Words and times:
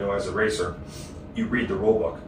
You 0.00 0.06
know, 0.06 0.12
as 0.12 0.26
a 0.26 0.32
racer, 0.32 0.76
you 1.34 1.44
read 1.44 1.68
the 1.68 1.76
rule 1.76 1.98
book, 1.98 2.18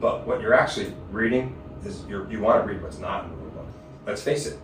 but 0.00 0.26
what 0.26 0.42
you're 0.42 0.52
actually 0.52 0.92
reading 1.10 1.56
is 1.82 2.04
you're, 2.06 2.30
you 2.30 2.40
want 2.40 2.62
to 2.62 2.70
read 2.70 2.82
what's 2.82 2.98
not 2.98 3.24
in 3.24 3.30
the 3.30 3.36
rule 3.36 3.50
book. 3.52 3.66
Let's 4.06 4.22
face 4.22 4.46
it, 4.46 4.60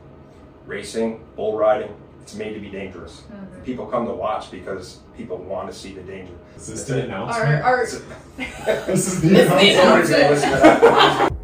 racing, 0.67 1.25
bull 1.35 1.57
riding, 1.57 1.97
it's 2.21 2.35
made 2.35 2.53
to 2.53 2.61
be 2.61 2.69
dangerous. 2.69 3.23
Mm-hmm. 3.33 3.63
People 3.63 3.87
come 3.87 4.05
to 4.05 4.13
watch 4.13 4.51
because 4.51 4.99
people 5.17 5.39
want 5.39 5.73
to 5.73 5.75
see 5.75 5.95
the 5.95 6.03
danger. 6.03 6.35
Is 6.59 6.67
this 6.67 6.85
the 6.85 7.05
announcement? 7.05 7.63
our, 7.63 7.87
This 8.37 9.07
is 9.15 9.23
the 9.23 9.29
This 9.31 9.51
is 9.51 10.11
the 10.11 10.47
announcement. 10.47 11.33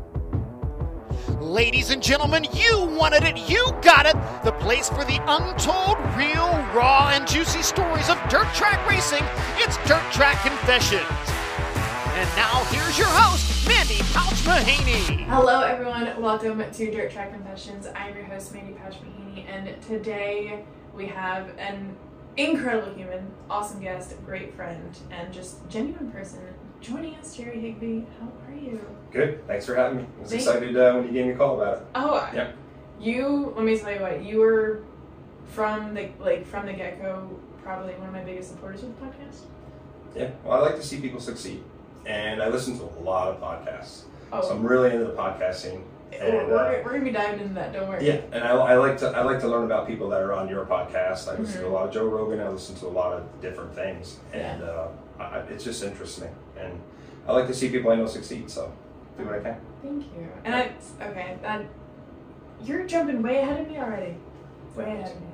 Ladies 1.54 1.90
and 1.90 2.02
gentlemen, 2.02 2.44
you 2.52 2.80
wanted 2.98 3.22
it, 3.22 3.48
you 3.48 3.64
got 3.80 4.06
it. 4.06 4.16
The 4.42 4.50
place 4.50 4.88
for 4.88 5.04
the 5.04 5.20
untold, 5.28 5.96
real, 6.16 6.50
raw, 6.74 7.12
and 7.14 7.28
juicy 7.28 7.62
stories 7.62 8.10
of 8.10 8.18
dirt 8.28 8.52
track 8.54 8.84
racing. 8.90 9.22
It's 9.58 9.76
Dirt 9.86 10.02
Track 10.10 10.42
Confessions. 10.42 11.06
And 11.06 12.28
now 12.34 12.64
here's 12.72 12.98
your 12.98 13.06
host, 13.06 13.68
Mandee 13.68 14.02
Pouch 14.12 14.34
Mahaney. 14.42 15.26
hello 15.26 15.60
everyone, 15.60 16.20
welcome 16.20 16.60
to 16.72 16.90
Dirt 16.90 17.12
Track 17.12 17.32
Confessions. 17.32 17.86
I'm 17.94 18.16
your 18.16 18.24
host 18.24 18.52
Mandee 18.52 18.76
Patch 18.76 18.96
Mahaney, 18.96 19.46
and 19.48 19.80
today 19.82 20.64
we 20.92 21.06
have 21.06 21.56
an 21.56 21.96
incredible 22.36 22.92
human, 22.94 23.30
awesome 23.48 23.80
guest, 23.80 24.16
great 24.26 24.56
friend, 24.56 24.98
and 25.12 25.32
just 25.32 25.68
genuine 25.68 26.10
person 26.10 26.40
joining 26.84 27.14
us, 27.16 27.36
Jerry 27.36 27.60
Higbie. 27.60 28.06
How 28.20 28.28
are 28.52 28.56
you? 28.56 28.80
Good. 29.10 29.46
Thanks 29.46 29.66
for 29.66 29.74
having 29.74 29.98
me. 29.98 30.06
I 30.18 30.20
was 30.22 30.30
Thank- 30.30 30.42
excited 30.42 30.76
uh, 30.76 30.92
when 30.94 31.06
you 31.06 31.12
gave 31.12 31.26
me 31.26 31.32
a 31.32 31.36
call 31.36 31.60
about 31.60 31.78
it. 31.78 31.86
Oh, 31.94 32.14
I- 32.14 32.32
Yep. 32.34 32.54
you. 33.00 33.52
Let 33.56 33.64
me 33.64 33.78
tell 33.78 33.92
you 33.92 34.00
what 34.00 34.22
you 34.22 34.40
were 34.40 34.80
from 35.46 35.94
the 35.94 36.08
like 36.20 36.46
from 36.46 36.66
the 36.66 36.72
get 36.72 37.00
go. 37.00 37.28
Probably 37.62 37.94
one 37.94 38.08
of 38.08 38.14
my 38.14 38.22
biggest 38.22 38.50
supporters 38.50 38.82
of 38.82 38.88
the 39.00 39.06
podcast. 39.06 39.40
Yeah. 40.14 40.30
Well, 40.44 40.58
I 40.58 40.66
like 40.66 40.76
to 40.76 40.82
see 40.82 41.00
people 41.00 41.20
succeed, 41.20 41.62
and 42.06 42.42
I 42.42 42.48
listen 42.48 42.76
to 42.78 42.84
a 42.84 43.00
lot 43.02 43.28
of 43.28 43.40
podcasts. 43.40 44.02
Oh, 44.32 44.42
So 44.42 44.50
I'm 44.54 44.66
really 44.66 44.90
into 44.92 45.06
the 45.06 45.12
podcast 45.12 45.54
scene. 45.54 45.84
we're, 46.12 46.18
And, 46.40 46.48
we're, 46.48 46.56
uh, 46.58 46.82
we're 46.84 46.92
gonna 46.92 47.04
be 47.04 47.10
diving 47.12 47.40
into 47.40 47.54
that. 47.54 47.72
Don't 47.72 47.88
worry. 47.88 48.06
Yeah, 48.06 48.20
and 48.32 48.44
I, 48.44 48.50
I 48.50 48.76
like 48.76 48.98
to 48.98 49.06
I 49.08 49.22
like 49.22 49.40
to 49.40 49.48
learn 49.48 49.64
about 49.64 49.86
people 49.86 50.08
that 50.10 50.20
are 50.20 50.32
on 50.34 50.48
your 50.48 50.64
podcast. 50.66 51.28
I 51.32 51.38
listen 51.38 51.60
Mhm. 51.60 51.64
to 51.64 51.68
a 51.68 51.70
lot 51.72 51.86
of 51.88 51.94
Joe 51.94 52.04
Rogan. 52.04 52.40
I 52.40 52.48
listen 52.48 52.74
to 52.76 52.86
a 52.86 52.88
lot 52.88 53.12
of 53.14 53.22
different 53.40 53.74
things, 53.74 54.18
and 54.32 54.62
uh, 54.62 54.88
I, 55.18 55.22
I- 55.22 55.38
it's 55.50 55.64
just 55.64 55.82
interests 55.82 56.20
me. 56.20 56.28
And 56.58 56.80
I 57.26 57.32
like 57.32 57.46
to 57.48 57.54
see 57.54 57.68
people 57.70 57.90
I 57.90 57.96
know 57.96 58.06
succeed. 58.06 58.50
So 58.50 58.72
do 59.18 59.24
what 59.24 59.34
I 59.34 59.40
can. 59.40 59.56
Thank 59.82 60.04
you. 60.16 60.28
And 60.44 60.54
I 60.54 60.72
okay, 61.02 61.38
that 61.42 61.64
you're 62.64 62.84
jumping 62.86 63.22
way 63.22 63.38
ahead 63.38 63.60
of 63.60 63.68
me 63.68 63.78
already. 63.78 64.16
Way 64.74 64.84
ahead 64.84 65.12
of 65.12 65.20
me. 65.20 65.26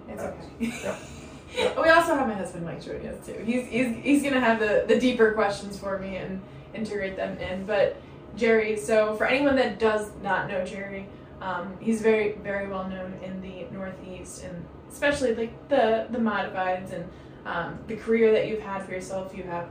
It's 0.69 0.84
okay. 0.84 1.77
we 1.83 1.89
also 1.89 2.14
have 2.14 2.28
my 2.28 2.34
husband 2.34 2.64
Mike 2.64 2.83
joining 2.83 3.08
us 3.08 3.27
too. 3.27 3.42
He's 3.45 3.67
he's 3.69 3.97
he's 3.97 4.23
gonna 4.23 4.41
have 4.41 4.61
the, 4.61 4.84
the 4.86 4.98
deeper 4.98 5.33
questions 5.33 5.78
for 5.78 5.98
me 5.98 6.17
and 6.17 6.41
integrate 6.75 7.17
them 7.17 7.39
in. 7.39 7.64
But 7.67 7.97
Jerry, 8.36 8.77
so 8.77 9.14
for 9.17 9.27
anyone 9.27 9.56
that 9.56 9.78
does 9.78 10.11
not 10.23 10.48
know 10.48 10.64
Jerry, 10.64 11.06
um, 11.41 11.77
he's 11.81 12.01
very 12.03 12.33
very 12.42 12.69
well 12.69 12.89
known 12.89 13.19
in 13.25 13.41
the 13.41 13.67
Northeast 13.73 14.45
and 14.45 14.64
especially 14.92 15.35
like 15.35 15.69
the 15.69 16.07
the 16.11 16.19
modifieds 16.19 16.92
and 16.92 17.08
um, 17.46 17.78
the 17.86 17.96
career 17.96 18.33
that 18.33 18.48
you've 18.48 18.61
had 18.62 18.84
for 18.84 18.92
yourself. 18.92 19.34
You 19.36 19.45
have 19.45 19.67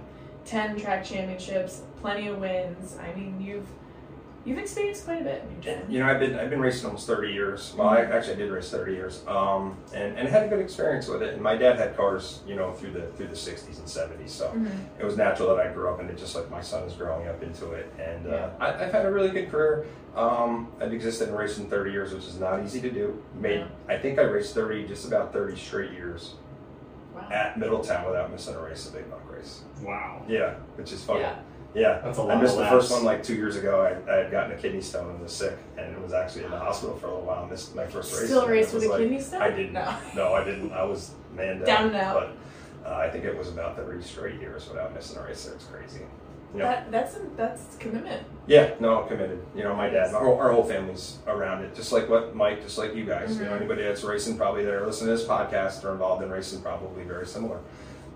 ten 0.46 0.80
track 0.80 1.04
championships, 1.04 1.82
plenty 2.02 2.28
of 2.28 2.38
wins. 2.40 2.98
I 3.02 3.14
mean, 3.18 3.40
you've 3.42 3.68
you've 4.46 4.58
experienced 4.58 5.04
quite 5.06 5.22
a 5.22 5.24
bit. 5.24 5.44
in. 5.68 5.92
You 5.92 6.00
know, 6.00 6.08
I've 6.08 6.20
been 6.20 6.36
I've 6.40 6.50
been 6.50 6.62
racing 6.62 6.86
almost 6.88 7.06
30 7.08 7.32
years. 7.34 7.74
Well, 7.78 7.90
I 7.90 8.02
actually 8.02 8.34
I 8.34 8.38
did 8.38 8.52
race 8.52 8.72
30 8.72 8.94
years, 8.94 9.24
um, 9.28 9.78
and 9.94 10.18
and 10.18 10.28
had 10.30 10.44
a 10.44 10.48
good 10.48 10.60
experience 10.62 11.08
with 11.08 11.22
it. 11.22 11.34
And 11.34 11.42
my 11.44 11.56
dad 11.56 11.78
had 11.78 11.96
cars, 11.96 12.40
you 12.48 12.56
know, 12.56 12.72
through 12.72 12.92
the 12.92 13.08
through 13.18 13.28
the 13.28 13.36
60s 13.36 13.78
and 13.78 13.88
70s. 13.88 14.30
So 14.30 14.48
Mhm. 14.48 14.70
it 14.98 15.06
was 15.06 15.18
natural 15.18 15.54
that 15.56 15.66
I 15.68 15.72
grew 15.72 15.90
up 15.90 16.00
in 16.00 16.08
it, 16.10 16.18
just 16.18 16.36
like 16.36 16.50
my 16.50 16.62
son 16.62 16.84
is 16.84 16.94
growing 16.94 17.28
up 17.28 17.44
into 17.44 17.74
it. 17.74 17.92
And 18.00 18.28
uh, 18.28 18.30
Yeah. 18.30 18.50
I, 18.60 18.86
I've 18.86 18.92
had 18.92 19.06
a 19.06 19.12
really 19.12 19.30
good 19.30 19.52
career. 19.52 19.86
Um, 20.16 20.70
I've 20.82 20.92
existed 20.94 21.30
in 21.30 21.36
racing 21.36 21.70
30 21.70 21.92
years, 21.92 22.14
which 22.14 22.26
is 22.26 22.40
not 22.40 22.64
easy 22.64 22.82
to 22.82 22.90
do. 22.90 23.22
Made 23.36 23.60
Yeah. 23.60 23.68
I 23.88 23.98
think 23.98 24.18
I 24.20 24.24
raced 24.24 24.56
30, 24.56 24.88
just 24.88 25.06
about 25.08 25.32
30 25.32 25.56
straight 25.58 25.92
years. 25.92 26.34
At 27.32 27.58
Middletown 27.58 28.06
without 28.06 28.32
missing 28.32 28.56
a 28.56 28.62
race, 28.62 28.90
a 28.90 28.92
big 28.94 29.10
buck 29.10 29.30
race. 29.32 29.62
Wow. 29.82 30.24
Yeah, 30.28 30.56
which 30.76 30.92
is 30.92 31.04
funny. 31.04 31.22
Yeah. 31.22 31.36
Yeah. 31.76 32.02
That's 32.04 32.18
a 32.18 32.24
lot 32.24 32.38
I 32.38 32.42
missed 32.42 32.58
of 32.58 32.64
the 32.64 32.70
first 32.70 32.92
one 32.92 33.04
like 33.04 33.24
two 33.24 33.36
years 33.36 33.56
ago. 33.56 33.82
I, 33.82 34.12
I 34.12 34.16
had 34.24 34.32
gotten 34.32 34.52
a 34.52 34.58
kidney 34.58 34.82
stone 34.82 35.10
and 35.12 35.22
was 35.22 35.32
sick, 35.32 35.58
and 35.78 35.92
it 35.94 36.02
was 36.02 36.14
actually 36.14 36.46
in 36.46 36.52
the 36.52 36.58
hospital 36.60 36.96
for 36.98 37.08
a 37.08 37.10
little 37.12 37.26
while. 37.26 37.44
I 37.46 37.50
missed 37.50 37.76
my 37.76 37.86
first 37.86 38.12
race. 38.14 38.26
Still 38.26 38.42
and 38.42 38.50
it 38.50 38.54
raced 38.54 38.74
with 38.74 38.84
a 38.84 38.90
like- 38.90 39.00
kidney 39.00 39.22
stone? 39.22 39.42
I 39.42 39.50
didn't. 39.52 39.74
No. 39.74 39.98
No, 40.16 40.34
I 40.34 40.44
didn't. 40.44 40.72
I 40.72 40.84
was 40.84 41.12
man 41.36 41.58
down. 41.60 41.66
Down 41.66 41.88
and 41.88 41.96
out. 41.96 42.34
But 42.84 42.90
uh, 42.90 42.96
I 42.96 43.10
think 43.10 43.26
it 43.26 43.38
was 43.38 43.50
about 43.50 43.76
three 43.76 44.02
straight 44.02 44.40
years 44.40 44.68
without 44.68 44.94
missing 44.94 45.18
a 45.20 45.24
race. 45.24 45.46
There, 45.46 45.54
it's 45.56 45.66
crazy. 45.66 46.02
That 46.56 46.92
that's 46.92 47.18
that's 47.38 47.76
commitment. 47.78 48.24
Yeah, 48.48 48.72
no, 48.80 49.02
I'm 49.04 49.08
committed. 49.08 49.40
You 49.56 49.64
know, 49.64 49.76
my 49.76 49.88
dad, 49.90 50.14
our 50.16 50.26
whole, 50.26 50.40
our 50.40 50.52
whole 50.52 50.64
family's 50.64 51.20
around 51.28 51.64
it. 51.64 51.76
Just 51.76 51.92
like 51.92 52.10
what 52.10 52.36
Mike, 52.36 52.64
just 52.64 52.78
like 52.80 52.96
you 52.96 53.06
guys. 53.06 53.38
You 53.38 53.46
know, 53.46 53.52
Mhm. 53.52 53.58
anybody 53.58 53.84
that's 53.84 54.04
racing 54.04 54.36
probably 54.38 54.66
that 54.66 54.74
are 54.74 54.86
listening 54.86 55.10
to 55.16 55.18
this 55.18 55.28
podcast 55.28 55.84
or 55.86 55.92
involved 55.92 56.24
in 56.24 56.32
racing 56.32 56.62
probably 56.62 57.04
very 57.04 57.28
similar. 57.28 57.60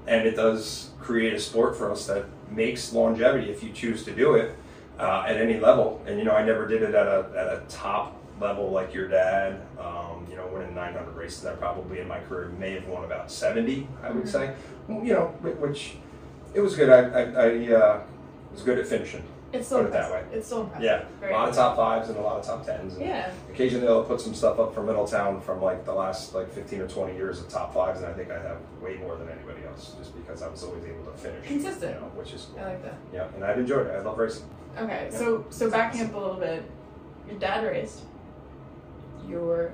And 0.07 0.27
it 0.27 0.35
does 0.35 0.89
create 0.99 1.33
a 1.33 1.39
sport 1.39 1.77
for 1.77 1.91
us 1.91 2.07
that 2.07 2.25
makes 2.49 2.91
longevity 2.91 3.51
if 3.51 3.61
you 3.63 3.71
choose 3.71 4.03
to 4.05 4.11
do 4.11 4.33
it 4.35 4.55
uh, 4.99 5.25
at 5.27 5.37
any 5.37 5.59
level. 5.59 6.01
And 6.07 6.17
you 6.17 6.25
know, 6.25 6.33
I 6.33 6.43
never 6.43 6.67
did 6.67 6.81
it 6.81 6.95
at 6.95 7.05
a 7.07 7.25
at 7.37 7.47
a 7.47 7.61
top 7.69 8.15
level 8.41 8.71
like 8.71 8.95
your 8.95 9.07
dad. 9.07 9.61
Um, 9.79 10.25
you 10.27 10.35
know, 10.35 10.47
winning 10.51 10.73
900 10.73 11.15
races, 11.15 11.45
I 11.45 11.53
probably 11.53 11.99
in 11.99 12.07
my 12.07 12.19
career 12.21 12.49
may 12.57 12.71
have 12.71 12.87
won 12.87 13.03
about 13.03 13.29
70. 13.29 13.87
I 14.03 14.09
would 14.09 14.23
Mhm. 14.23 14.27
say. 14.27 14.53
Well, 14.87 15.05
you 15.05 15.13
know, 15.13 15.27
which 15.41 15.97
it 16.55 16.61
was 16.61 16.75
good. 16.75 16.89
I 16.89 16.99
I, 17.21 17.21
I 17.21 17.73
uh, 17.73 17.99
was 18.53 18.61
good 18.63 18.79
at 18.79 18.87
finishing. 18.87 19.23
It's 19.51 19.67
still 19.67 19.79
Put 19.79 19.87
it 19.89 19.93
that 19.93 20.11
way. 20.11 20.23
It's 20.31 20.47
so 20.47 20.61
impressive. 20.61 20.83
Yeah, 20.83 21.03
Very 21.19 21.31
a 21.31 21.35
lot 21.37 21.49
of 21.49 21.53
top 21.55 21.75
fives 21.75 22.09
and 22.09 22.17
a 22.17 22.21
lot 22.21 22.37
of 22.39 22.45
top 22.45 22.65
tens. 22.65 22.95
And 22.95 23.05
Yeah. 23.05 23.31
Occasionally 23.51 23.85
they'll 23.85 24.03
put 24.03 24.19
some 24.19 24.33
stuff 24.33 24.59
up 24.59 24.73
for 24.73 24.81
Middletown 24.81 25.39
from 25.41 25.61
like 25.61 25.85
the 25.85 25.93
last 25.93 26.33
like 26.33 26.51
15 26.51 26.81
or 26.81 26.87
20 26.87 27.13
years 27.15 27.39
of 27.39 27.49
top 27.49 27.71
fives, 27.71 27.99
and 27.99 28.07
I 28.07 28.13
think 28.13 28.31
I 28.31 28.39
have 28.41 28.57
way 28.81 28.95
more 28.95 29.15
than 29.15 29.29
anybody 29.29 29.59
else 29.67 29.93
just 29.99 30.15
because 30.15 30.41
I 30.41 30.47
was 30.47 30.63
always 30.63 30.83
able 30.85 31.03
to 31.05 31.11
finish. 31.17 31.45
Consistent. 31.47 31.93
You 31.93 32.01
know, 32.01 32.07
which 32.15 32.33
is 32.33 32.47
I 32.59 32.63
like 32.63 32.83
that. 32.83 32.95
Yeah, 33.13 33.27
and 33.35 33.43
I've 33.45 33.59
enjoyed 33.59 33.85
it. 33.85 33.91
I 33.91 33.99
love 34.01 34.17
racing. 34.17 34.49
Okay, 34.75 35.09
Yeah. 35.11 35.17
so 35.19 35.45
so 35.51 35.69
backing 35.69 36.01
up 36.01 36.15
a 36.15 36.17
little 36.17 36.37
bit, 36.37 36.63
your 37.29 37.37
dad 37.37 37.63
raced. 37.63 38.01
Your 39.27 39.71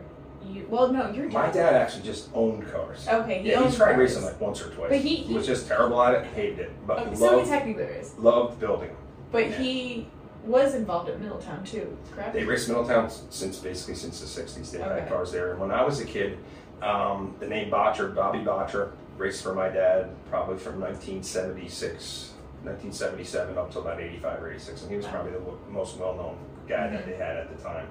you 0.48 0.66
well 0.70 0.92
no 0.92 1.10
your 1.12 1.30
My 1.30 1.50
dad 1.52 1.74
actually 1.76 2.04
just 2.04 2.30
owned 2.34 2.70
cars. 2.72 3.08
Okay, 3.08 3.42
he 3.42 3.50
yeah, 3.52 3.60
owned 3.60 3.72
he 3.72 3.78
tried 3.78 3.94
cars. 3.96 3.98
racing 4.00 4.24
like 4.24 4.40
once 4.42 4.62
or 4.62 4.70
twice. 4.70 4.90
But 4.90 4.98
he- 5.00 5.16
he- 5.18 5.34
was 5.34 5.46
just 5.46 5.68
terrible 5.68 6.02
at 6.02 6.14
it, 6.16 6.26
hated 6.34 6.60
it, 6.60 6.72
but 6.88 7.00
Okay, 7.00 7.10
he 7.12 7.16
so 7.16 7.30
he 7.32 7.36
loved, 7.38 7.50
technically 7.50 7.84
raced, 7.84 8.20
loved 8.20 8.60
building 8.60 8.92
but 9.32 9.50
Yeah. 9.50 9.58
he 9.58 10.08
was 10.46 10.74
involved 10.74 11.10
at 11.10 11.20
Middletown 11.20 11.64
too, 11.64 11.96
correct? 12.16 12.34
They 12.34 12.44
raced 12.46 12.68
Middletown 12.70 13.10
since 13.30 13.60
basically 13.60 13.94
since 13.96 14.20
the 14.22 14.26
60s. 14.26 14.72
They 14.72 14.80
Okay. 14.80 15.02
had 15.02 15.10
cars 15.10 15.32
there. 15.32 15.52
And 15.52 15.60
when 15.60 15.70
I 15.70 15.84
was 15.84 16.00
a 16.00 16.06
kid, 16.06 16.38
um, 16.82 17.36
the 17.40 17.46
name 17.46 17.70
Botcher, 17.70 18.08
Bobby 18.08 18.40
Botcher, 18.40 18.94
raced 19.18 19.44
for 19.44 19.54
my 19.54 19.68
dad 19.68 20.10
probably 20.30 20.58
from 20.58 20.80
1976, 20.80 22.32
1977 22.64 23.58
up 23.58 23.72
to 23.72 23.80
about 23.80 24.00
85 24.00 24.42
or 24.42 24.50
86. 24.52 24.82
And 24.82 24.92
he 24.92 24.98
was 24.98 25.06
probably 25.06 25.32
the 25.34 25.40
w- 25.40 25.58
most 25.70 25.98
well 25.98 26.16
known 26.16 26.38
guy 26.68 26.88
that 26.90 27.04
Mhm. 27.04 27.06
they 27.06 27.16
had 27.16 27.38
at 27.38 27.56
the 27.56 27.62
time. 27.64 27.88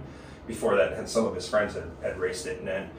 Before 0.48 0.76
that, 0.76 0.94
and 0.94 1.08
some 1.08 1.26
of 1.26 1.34
his 1.34 1.46
friends 1.48 1.74
had, 1.74 1.84
had 2.02 2.18
raced 2.18 2.46
it. 2.46 2.58
And 2.58 2.66
then, 2.66 2.90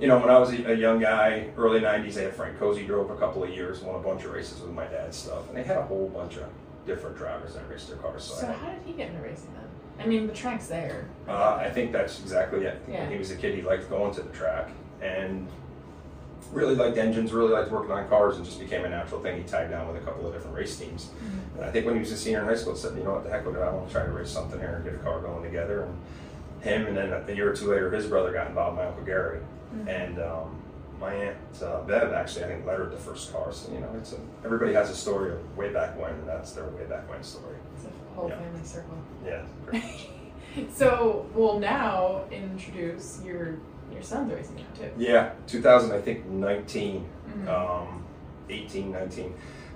you 0.00 0.08
know, 0.08 0.18
when 0.18 0.30
I 0.30 0.38
was 0.38 0.52
a, 0.52 0.72
a 0.72 0.74
young 0.74 0.98
guy, 0.98 1.50
early 1.56 1.80
90s, 1.80 2.14
they 2.14 2.24
had 2.24 2.34
Frank 2.34 2.58
Cozze 2.58 2.84
drove 2.86 3.10
a 3.10 3.16
couple 3.16 3.44
of 3.44 3.50
years, 3.50 3.82
won 3.82 3.94
a 3.94 3.98
bunch 4.02 4.24
of 4.24 4.32
races 4.32 4.60
with 4.60 4.72
my 4.72 4.86
dad's 4.86 5.16
stuff. 5.16 5.46
And 5.48 5.56
they 5.56 5.62
had 5.62 5.76
a 5.76 5.82
whole 5.82 6.08
bunch 6.08 6.36
of 6.38 6.44
different 6.86 7.16
drivers 7.16 7.54
that 7.54 7.68
raced 7.68 7.88
their 7.88 7.98
cars. 7.98 8.24
So, 8.24 8.34
So 8.34 8.46
how 8.52 8.70
did 8.70 8.80
he 8.86 8.92
get 8.94 9.10
into 9.10 9.22
racing 9.22 9.50
then? 9.54 10.04
I 10.04 10.08
mean, 10.08 10.26
the 10.26 10.32
track's 10.32 10.66
there. 10.66 11.08
uh, 11.28 11.54
I 11.60 11.70
think 11.70 11.92
that's 11.92 12.20
exactly 12.20 12.64
it. 12.64 12.82
Yeah. 12.90 13.02
When 13.02 13.12
he 13.12 13.18
was 13.18 13.30
a 13.30 13.36
kid, 13.36 13.54
he 13.54 13.62
liked 13.62 13.88
going 13.90 14.12
to 14.14 14.22
the 14.22 14.32
track 14.32 14.70
and 15.00 15.46
really 16.52 16.74
liked 16.74 16.96
engines, 16.96 17.32
really 17.32 17.52
liked 17.52 17.70
working 17.70 17.92
on 17.92 18.08
cars, 18.08 18.36
and 18.36 18.44
just 18.44 18.58
became 18.58 18.84
a 18.84 18.88
natural 18.88 19.20
thing. 19.20 19.36
He 19.36 19.44
tied 19.44 19.70
down 19.70 19.86
with 19.86 20.02
a 20.02 20.04
couple 20.04 20.26
of 20.26 20.32
different 20.32 20.56
race 20.56 20.76
teams. 20.76 21.06
Mm-hmm. 21.06 21.58
And 21.58 21.64
I 21.66 21.70
think 21.70 21.84
when 21.86 21.94
he 21.94 22.00
was 22.00 22.10
a 22.12 22.16
senior 22.16 22.40
in 22.40 22.46
high 22.46 22.56
school, 22.56 22.72
he 22.74 22.80
said, 22.80 22.96
you 22.96 23.04
know 23.04 23.12
what, 23.12 23.24
the 23.24 23.30
heck 23.30 23.44
with 23.46 23.56
it, 23.56 23.60
I 23.60 23.70
want 23.70 23.86
to 23.88 23.92
try 23.92 24.04
to 24.04 24.10
race 24.10 24.30
something 24.30 24.58
here 24.58 24.76
and 24.76 24.84
get 24.84 24.94
a 24.94 24.98
car 24.98 25.20
going 25.20 25.42
together. 25.44 25.82
And 25.82 25.96
him, 26.64 26.86
and 26.86 26.96
then 26.96 27.12
a 27.12 27.32
year 27.32 27.50
or 27.50 27.54
two 27.54 27.70
later, 27.70 27.90
his 27.90 28.06
brother 28.06 28.32
got 28.32 28.48
involved, 28.48 28.76
my 28.76 28.86
Uncle 28.86 29.04
Gary. 29.04 29.40
Mhm. 29.76 29.88
And 29.88 30.18
um, 30.20 30.62
my 31.00 31.12
aunt 31.14 31.36
uh, 31.62 31.82
Bev 31.82 32.12
actually, 32.12 32.44
I 32.44 32.48
think, 32.48 32.66
lettered 32.66 32.90
the 32.90 32.96
first 32.96 33.32
car. 33.32 33.52
So 33.52 33.70
you 33.72 33.80
know, 33.80 33.90
it's 33.98 34.12
a, 34.12 34.16
everybody 34.44 34.72
has 34.72 34.90
a 34.90 34.94
story 34.96 35.32
of 35.32 35.56
way 35.56 35.72
back 35.72 35.98
when, 36.00 36.10
and 36.12 36.28
that's 36.28 36.52
their 36.52 36.64
way 36.64 36.84
back 36.84 37.08
when 37.10 37.22
story. 37.22 37.56
It's 37.76 37.84
a 37.86 38.14
whole 38.18 38.28
Yeah. 38.28 38.38
family 38.38 38.64
circle. 38.64 38.96
Yeah. 39.24 39.42
So 40.72 41.26
we'll 41.34 41.58
now 41.58 42.22
introduce 42.30 43.20
your 43.24 43.56
your 43.92 44.02
son's 44.02 44.32
racing 44.32 44.54
now 44.54 44.62
too. 44.78 44.90
yeah. 44.96 45.32
2000, 45.48 45.90
I 45.90 46.00
think 46.00 46.26
19, 46.26 47.04
Mhm. 47.38 47.48
um, 47.48 48.04
18, 48.48 48.92
19. 48.92 49.34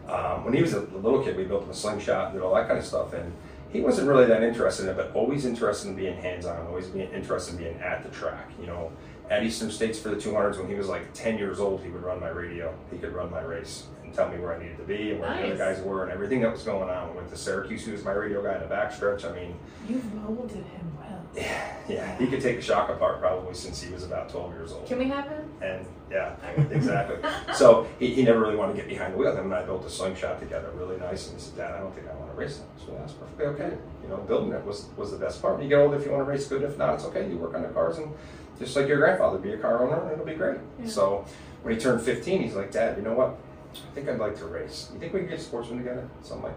Um, 0.08 0.44
when 0.44 0.54
he 0.54 0.62
was 0.62 0.74
a 0.74 0.80
little 0.82 1.20
kid, 1.24 1.36
we 1.36 1.44
built 1.44 1.64
him 1.64 1.70
a 1.70 1.74
slingshot 1.74 2.26
and 2.26 2.34
did 2.34 2.42
all 2.42 2.54
that 2.54 2.68
kind 2.68 2.78
of 2.78 2.84
stuff, 2.84 3.12
and 3.12 3.32
he 3.70 3.80
wasn't 3.80 4.08
really 4.08 4.26
that 4.26 4.42
interested 4.42 4.84
in 4.84 4.90
it, 4.90 4.96
but 4.96 5.12
always 5.14 5.44
interested 5.44 5.88
in 5.88 5.96
being 5.96 6.16
hands-on, 6.16 6.66
always 6.66 6.86
being 6.86 7.10
interested 7.12 7.52
in 7.52 7.58
being 7.64 7.78
at 7.80 8.02
the 8.02 8.08
track. 8.10 8.50
You 8.60 8.66
know, 8.66 8.92
at 9.30 9.42
Eastern 9.42 9.70
States 9.70 9.98
for 9.98 10.08
the 10.08 10.16
200s, 10.16 10.58
when 10.58 10.68
he 10.68 10.74
was 10.74 10.88
like 10.88 11.12
10 11.12 11.36
years 11.38 11.60
old, 11.60 11.82
he 11.82 11.90
would 11.90 12.02
run 12.02 12.18
my 12.18 12.28
radio. 12.30 12.74
He 12.90 12.98
could 12.98 13.12
run 13.12 13.30
my 13.30 13.42
race 13.42 13.86
and 14.02 14.14
tell 14.14 14.28
me 14.30 14.38
where 14.38 14.54
I 14.54 14.58
needed 14.62 14.78
to 14.78 14.84
be 14.84 15.10
and 15.10 15.20
where 15.20 15.34
the 15.36 15.46
other 15.48 15.56
guys 15.56 15.82
were 15.82 16.02
and 16.04 16.10
everything 16.12 16.40
that 16.40 16.50
was 16.52 16.62
going 16.62 16.88
on. 16.88 17.14
Went 17.14 17.28
to 17.28 17.36
Syracuse, 17.36 17.84
he 17.84 17.92
was 17.92 18.04
my 18.04 18.12
radio 18.12 18.42
guy 18.42 18.54
in 18.54 18.66
the 18.66 18.74
backstretch. 18.74 19.30
I 19.30 19.34
mean, 19.34 19.54
You've 19.86 20.14
molded 20.14 20.56
him 20.64 20.96
well. 20.98 21.17
Yeah, 21.36 22.18
he 22.18 22.26
could 22.26 22.40
take 22.40 22.58
a 22.58 22.62
shock 22.62 22.88
apart 22.88 23.20
probably 23.20 23.54
since 23.54 23.80
he 23.82 23.92
was 23.92 24.04
about 24.04 24.28
12 24.28 24.52
years 24.54 24.72
old. 24.72 24.86
Can 24.86 24.98
we 24.98 25.04
have 25.08 25.28
him? 25.28 25.50
And 25.62 25.86
yeah, 26.10 26.34
exactly. 26.70 27.16
so 27.54 27.86
he, 27.98 28.14
he 28.14 28.22
never 28.22 28.40
really 28.40 28.56
wanted 28.56 28.72
to 28.72 28.78
get 28.78 28.88
behind 28.88 29.14
the 29.14 29.18
wheel. 29.18 29.34
Him 29.34 29.44
and 29.44 29.54
I 29.54 29.62
built 29.62 29.84
a 29.84 29.90
slingshot 29.90 30.40
together, 30.40 30.70
really 30.74 30.96
nice. 30.96 31.28
And 31.28 31.38
he 31.38 31.44
said, 31.44 31.56
Dad, 31.56 31.74
I 31.74 31.78
don't 31.78 31.94
think 31.94 32.08
I 32.08 32.14
want 32.14 32.30
to 32.30 32.36
race 32.36 32.58
now. 32.58 32.86
So 32.86 32.92
that's 32.98 33.12
perfectly 33.12 33.46
okay. 33.46 33.76
You 34.02 34.08
know, 34.08 34.16
building 34.16 34.52
it 34.52 34.64
was, 34.64 34.86
was 34.96 35.10
the 35.10 35.18
best 35.18 35.42
part. 35.42 35.54
When 35.54 35.62
you 35.64 35.68
get 35.68 35.78
old 35.78 35.94
if 35.94 36.04
you 36.04 36.12
want 36.12 36.24
to 36.26 36.30
race, 36.30 36.46
good. 36.46 36.62
If 36.62 36.78
not, 36.78 36.94
it's 36.94 37.04
okay. 37.04 37.28
You 37.28 37.36
work 37.36 37.54
on 37.54 37.62
the 37.62 37.68
cars 37.68 37.98
and 37.98 38.12
just 38.58 38.74
like 38.74 38.88
your 38.88 38.98
grandfather, 38.98 39.38
be 39.38 39.52
a 39.52 39.58
car 39.58 39.86
owner 39.86 40.00
and 40.02 40.12
it'll 40.12 40.24
be 40.24 40.34
great. 40.34 40.58
Yeah. 40.80 40.88
So 40.88 41.24
when 41.62 41.74
he 41.74 41.80
turned 41.80 42.02
15, 42.02 42.42
he's 42.42 42.54
like, 42.54 42.72
Dad, 42.72 42.96
you 42.96 43.02
know 43.02 43.14
what? 43.14 43.36
I 43.74 43.94
think 43.94 44.08
I'd 44.08 44.18
like 44.18 44.36
to 44.38 44.46
race. 44.46 44.88
You 44.92 44.98
think 44.98 45.12
we 45.12 45.20
can 45.20 45.28
get 45.28 45.40
sportsmen 45.40 45.78
together? 45.78 46.08
So 46.22 46.34
I'm 46.34 46.42
like, 46.42 46.56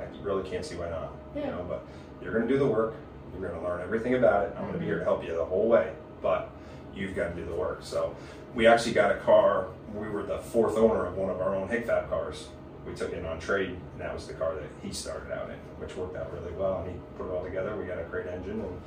I 0.00 0.04
really 0.22 0.48
can't 0.48 0.64
see 0.64 0.76
why 0.76 0.88
not. 0.88 1.12
Yeah. 1.34 1.44
You 1.44 1.50
know, 1.52 1.66
but 1.68 1.86
you're 2.22 2.32
going 2.32 2.46
to 2.46 2.52
do 2.52 2.58
the 2.58 2.66
work. 2.66 2.94
You're 3.32 3.48
going 3.48 3.60
to 3.60 3.66
learn 3.66 3.80
everything 3.80 4.14
about 4.14 4.44
it. 4.44 4.54
I'm 4.56 4.62
going 4.62 4.74
to 4.74 4.78
be 4.78 4.86
here 4.86 4.98
to 4.98 5.04
help 5.04 5.24
you 5.24 5.34
the 5.34 5.44
whole 5.44 5.68
way, 5.68 5.92
but 6.22 6.50
you've 6.94 7.14
got 7.14 7.28
to 7.28 7.34
do 7.34 7.44
the 7.44 7.54
work. 7.54 7.80
So 7.82 8.14
we 8.54 8.66
actually 8.66 8.92
got 8.92 9.12
a 9.12 9.16
car. 9.18 9.68
We 9.94 10.08
were 10.08 10.22
the 10.22 10.38
fourth 10.38 10.76
owner 10.76 11.06
of 11.06 11.16
one 11.16 11.30
of 11.30 11.40
our 11.40 11.54
own 11.54 11.68
Higfab 11.68 12.08
cars. 12.08 12.48
We 12.86 12.94
took 12.94 13.12
it 13.12 13.24
on 13.24 13.38
trade, 13.38 13.68
and 13.68 14.00
that 14.00 14.14
was 14.14 14.26
the 14.26 14.34
car 14.34 14.54
that 14.54 14.64
he 14.82 14.92
started 14.92 15.32
out 15.32 15.50
in, 15.50 15.56
which 15.78 15.96
worked 15.96 16.16
out 16.16 16.32
really 16.32 16.52
well. 16.52 16.80
And 16.80 16.92
he 16.92 16.96
put 17.16 17.26
it 17.26 17.30
all 17.30 17.44
together. 17.44 17.76
We 17.76 17.84
got 17.84 17.98
a 17.98 18.04
great 18.04 18.26
engine, 18.26 18.60
and 18.60 18.80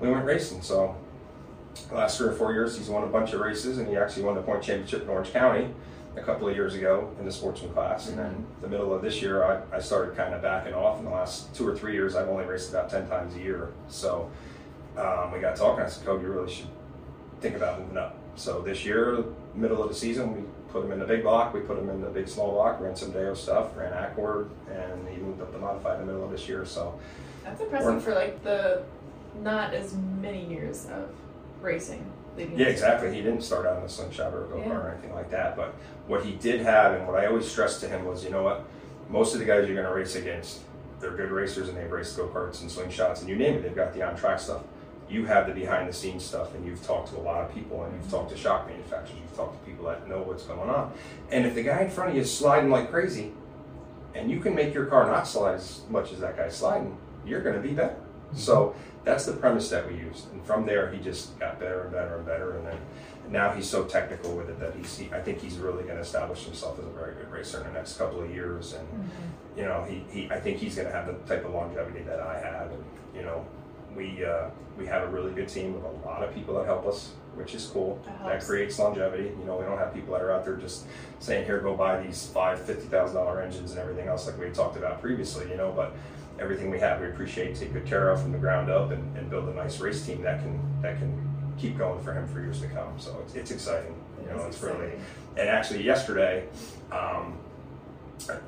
we 0.00 0.10
went 0.10 0.24
racing. 0.24 0.62
So 0.62 0.96
last 1.90 2.18
three 2.18 2.28
or 2.28 2.32
four 2.32 2.52
years, 2.52 2.76
he's 2.76 2.88
won 2.88 3.04
a 3.04 3.06
bunch 3.06 3.32
of 3.32 3.40
races, 3.40 3.78
and 3.78 3.88
he 3.88 3.96
actually 3.96 4.24
won 4.24 4.34
the 4.34 4.42
point 4.42 4.62
championship 4.62 5.02
in 5.02 5.08
Orange 5.08 5.32
County 5.32 5.68
a 6.16 6.22
couple 6.22 6.48
of 6.48 6.54
years 6.54 6.74
ago 6.74 7.14
in 7.18 7.24
the 7.24 7.32
sportsman 7.32 7.72
class. 7.72 8.08
And 8.08 8.18
then 8.18 8.46
the 8.60 8.68
middle 8.68 8.92
of 8.92 9.02
this 9.02 9.22
year, 9.22 9.44
I, 9.44 9.76
I 9.76 9.80
started 9.80 10.16
kind 10.16 10.34
of 10.34 10.42
backing 10.42 10.74
off. 10.74 10.98
In 10.98 11.04
the 11.04 11.10
last 11.10 11.54
two 11.54 11.66
or 11.66 11.76
three 11.76 11.92
years, 11.92 12.16
I've 12.16 12.28
only 12.28 12.44
raced 12.44 12.70
about 12.70 12.90
10 12.90 13.08
times 13.08 13.34
a 13.36 13.38
year. 13.38 13.72
So 13.88 14.30
um, 14.96 15.32
we 15.32 15.40
got 15.40 15.56
talking. 15.56 15.84
I 15.84 15.88
said, 15.88 16.04
Code, 16.04 16.22
you 16.22 16.28
really 16.28 16.52
should 16.52 16.68
think 17.40 17.56
about 17.56 17.80
moving 17.80 17.96
up. 17.96 18.16
So 18.36 18.60
this 18.60 18.84
year, 18.84 19.24
middle 19.54 19.82
of 19.82 19.88
the 19.88 19.94
season, 19.94 20.34
we 20.34 20.42
put 20.72 20.84
him 20.84 20.92
in 20.92 20.98
the 20.98 21.06
big 21.06 21.22
block. 21.22 21.54
We 21.54 21.60
put 21.60 21.78
him 21.78 21.88
in 21.90 22.00
the 22.00 22.08
big 22.08 22.28
small 22.28 22.52
block, 22.52 22.80
ran 22.80 22.96
some 22.96 23.12
Deo 23.12 23.34
stuff, 23.34 23.76
ran 23.76 23.92
Accord, 23.92 24.50
and 24.70 25.08
he 25.08 25.16
moved 25.16 25.40
up 25.40 25.52
to 25.52 25.58
modified 25.58 26.00
in 26.00 26.06
the 26.06 26.12
middle 26.12 26.24
of 26.24 26.30
this 26.30 26.48
year. 26.48 26.64
So 26.64 26.98
That's 27.44 27.60
impressive 27.60 28.02
for 28.02 28.14
like 28.14 28.42
the 28.42 28.82
not 29.42 29.74
as 29.74 29.94
many 30.20 30.44
years 30.46 30.86
of 30.86 31.08
racing. 31.60 32.04
Yeah, 32.38 32.66
exactly. 32.66 33.14
He 33.14 33.20
didn't 33.22 33.42
start 33.42 33.66
out 33.66 33.78
in 33.78 33.84
a 33.84 33.88
slingshot 33.88 34.32
or 34.32 34.44
a 34.44 34.48
go 34.48 34.56
kart 34.56 34.66
Yeah. 34.66 34.72
or 34.76 34.90
anything 34.92 35.14
like 35.14 35.30
that. 35.30 35.56
But 35.56 35.74
what 36.06 36.24
he 36.24 36.32
did 36.32 36.60
have, 36.62 36.94
and 36.94 37.06
what 37.06 37.16
I 37.16 37.26
always 37.26 37.50
stressed 37.50 37.80
to 37.80 37.88
him 37.88 38.04
was, 38.06 38.24
you 38.24 38.30
know 38.30 38.42
what? 38.42 38.64
Most 39.10 39.34
of 39.34 39.40
the 39.40 39.46
guys 39.46 39.66
you're 39.66 39.74
going 39.76 39.86
to 39.88 39.94
race 39.94 40.14
against, 40.16 40.60
they're 41.00 41.10
good 41.10 41.30
racers 41.30 41.68
and 41.68 41.76
they've 41.76 41.90
raced 41.90 42.16
go 42.16 42.28
karts 42.28 42.60
and 42.62 42.70
slingshots 42.70 43.20
and 43.20 43.28
you 43.28 43.36
name 43.36 43.54
it. 43.56 43.62
They've 43.62 43.74
got 43.74 43.92
the 43.92 44.02
on 44.02 44.16
track 44.16 44.38
stuff. 44.40 44.62
You 45.08 45.24
have 45.26 45.48
the 45.48 45.52
behind 45.52 45.88
the 45.88 45.92
scenes 45.92 46.24
stuff, 46.24 46.54
and 46.54 46.64
you've 46.64 46.86
talked 46.86 47.08
to 47.12 47.16
a 47.16 47.20
lot 47.22 47.42
of 47.42 47.52
people, 47.52 47.82
and 47.82 47.92
you've 47.96 48.08
talked 48.08 48.30
to 48.30 48.36
shock 48.36 48.68
manufacturers. 48.68 49.18
You've 49.20 49.36
talked 49.36 49.58
to 49.60 49.68
people 49.68 49.86
that 49.86 50.08
know 50.08 50.22
what's 50.22 50.44
going 50.44 50.70
on. 50.70 50.92
And 51.32 51.44
if 51.46 51.56
the 51.56 51.64
guy 51.64 51.80
in 51.82 51.90
front 51.90 52.10
of 52.10 52.16
you 52.16 52.22
is 52.22 52.32
sliding 52.32 52.70
like 52.70 52.92
crazy, 52.92 53.32
and 54.14 54.30
you 54.30 54.38
can 54.38 54.54
make 54.54 54.72
your 54.72 54.86
car 54.86 55.06
not 55.06 55.26
slide 55.26 55.54
as 55.56 55.80
much 55.90 56.12
as 56.12 56.20
that 56.20 56.36
guy's 56.36 56.54
sliding, 56.56 56.96
you're 57.26 57.40
going 57.42 57.56
to 57.56 57.60
be 57.60 57.74
better. 57.74 57.96
So 58.34 58.74
that's 59.04 59.24
the 59.26 59.32
premise 59.32 59.70
that 59.70 59.90
we 59.90 59.98
used, 59.98 60.30
and 60.32 60.44
from 60.44 60.66
there 60.66 60.90
he 60.90 60.98
just 61.00 61.38
got 61.38 61.58
better 61.58 61.82
and 61.82 61.92
better 61.92 62.16
and 62.16 62.26
better, 62.26 62.56
and 62.56 62.66
then 62.66 62.78
now 63.30 63.50
he's 63.52 63.68
so 63.68 63.84
technical 63.84 64.36
with 64.36 64.48
it 64.50 64.58
that 64.60 64.74
he's. 64.74 64.98
He, 64.98 65.08
I 65.12 65.20
think 65.20 65.40
he's 65.40 65.56
really 65.56 65.84
going 65.84 65.96
to 65.96 66.02
establish 66.02 66.44
himself 66.44 66.78
as 66.78 66.84
a 66.84 66.90
very 66.90 67.14
good 67.14 67.30
racer 67.30 67.58
in 67.58 67.64
the 67.64 67.72
next 67.72 67.96
couple 67.96 68.22
of 68.22 68.30
years, 68.30 68.74
and 68.74 69.10
you 69.56 69.64
know 69.64 69.84
he, 69.88 70.04
he 70.10 70.30
I 70.30 70.40
think 70.40 70.58
he's 70.58 70.74
going 70.74 70.86
to 70.88 70.92
have 70.92 71.06
the 71.06 71.14
type 71.32 71.44
of 71.44 71.52
longevity 71.52 72.00
that 72.04 72.20
I 72.20 72.38
have, 72.40 72.70
and 72.72 72.84
you 73.14 73.22
know 73.22 73.46
we 73.94 74.24
uh, 74.24 74.50
we 74.78 74.86
have 74.86 75.02
a 75.02 75.08
really 75.08 75.32
good 75.32 75.48
team 75.48 75.74
with 75.74 75.84
a 75.84 76.06
lot 76.06 76.22
of 76.22 76.34
people 76.34 76.54
that 76.54 76.66
help 76.66 76.86
us, 76.86 77.12
which 77.34 77.54
is 77.54 77.66
cool. 77.66 78.00
That 78.04 78.24
That 78.24 78.42
creates 78.44 78.78
longevity. 78.78 79.32
You 79.38 79.44
know, 79.46 79.56
we 79.56 79.64
don't 79.64 79.78
have 79.78 79.94
people 79.94 80.12
that 80.14 80.22
are 80.22 80.32
out 80.32 80.44
there 80.44 80.56
just 80.56 80.86
saying, 81.20 81.46
"Here, 81.46 81.60
go 81.60 81.76
buy 81.76 82.02
these 82.02 82.26
five 82.26 82.60
fifty 82.60 82.86
thousand 82.86 83.16
dollar 83.16 83.40
engines 83.40 83.70
and 83.70 83.80
everything 83.80 84.08
else," 84.08 84.26
like 84.26 84.38
we 84.38 84.50
talked 84.50 84.76
about 84.76 85.00
previously. 85.00 85.48
You 85.50 85.56
know, 85.56 85.72
but 85.72 85.94
everything 86.40 86.70
we 86.70 86.80
have, 86.80 87.00
we 87.00 87.06
appreciate, 87.06 87.54
take 87.54 87.72
good 87.72 87.86
care 87.86 88.16
from 88.16 88.32
the 88.32 88.38
ground 88.38 88.70
up, 88.70 88.90
and, 88.90 89.16
and 89.16 89.30
build 89.30 89.48
a 89.48 89.54
nice 89.54 89.78
race 89.78 90.04
team 90.04 90.22
that 90.22 90.40
can 90.40 90.58
that 90.82 90.98
can 90.98 91.14
keep 91.58 91.76
going 91.76 92.02
for 92.02 92.12
him 92.12 92.26
for 92.26 92.40
years 92.40 92.60
to 92.62 92.68
come. 92.68 92.98
So 92.98 93.20
it's, 93.24 93.34
it's 93.34 93.50
exciting. 93.50 93.94
You 94.22 94.30
know, 94.30 94.44
it's 94.46 94.60
really. 94.62 94.92
And 95.36 95.48
actually, 95.48 95.84
yesterday, 95.84 96.48
um, 96.90 97.38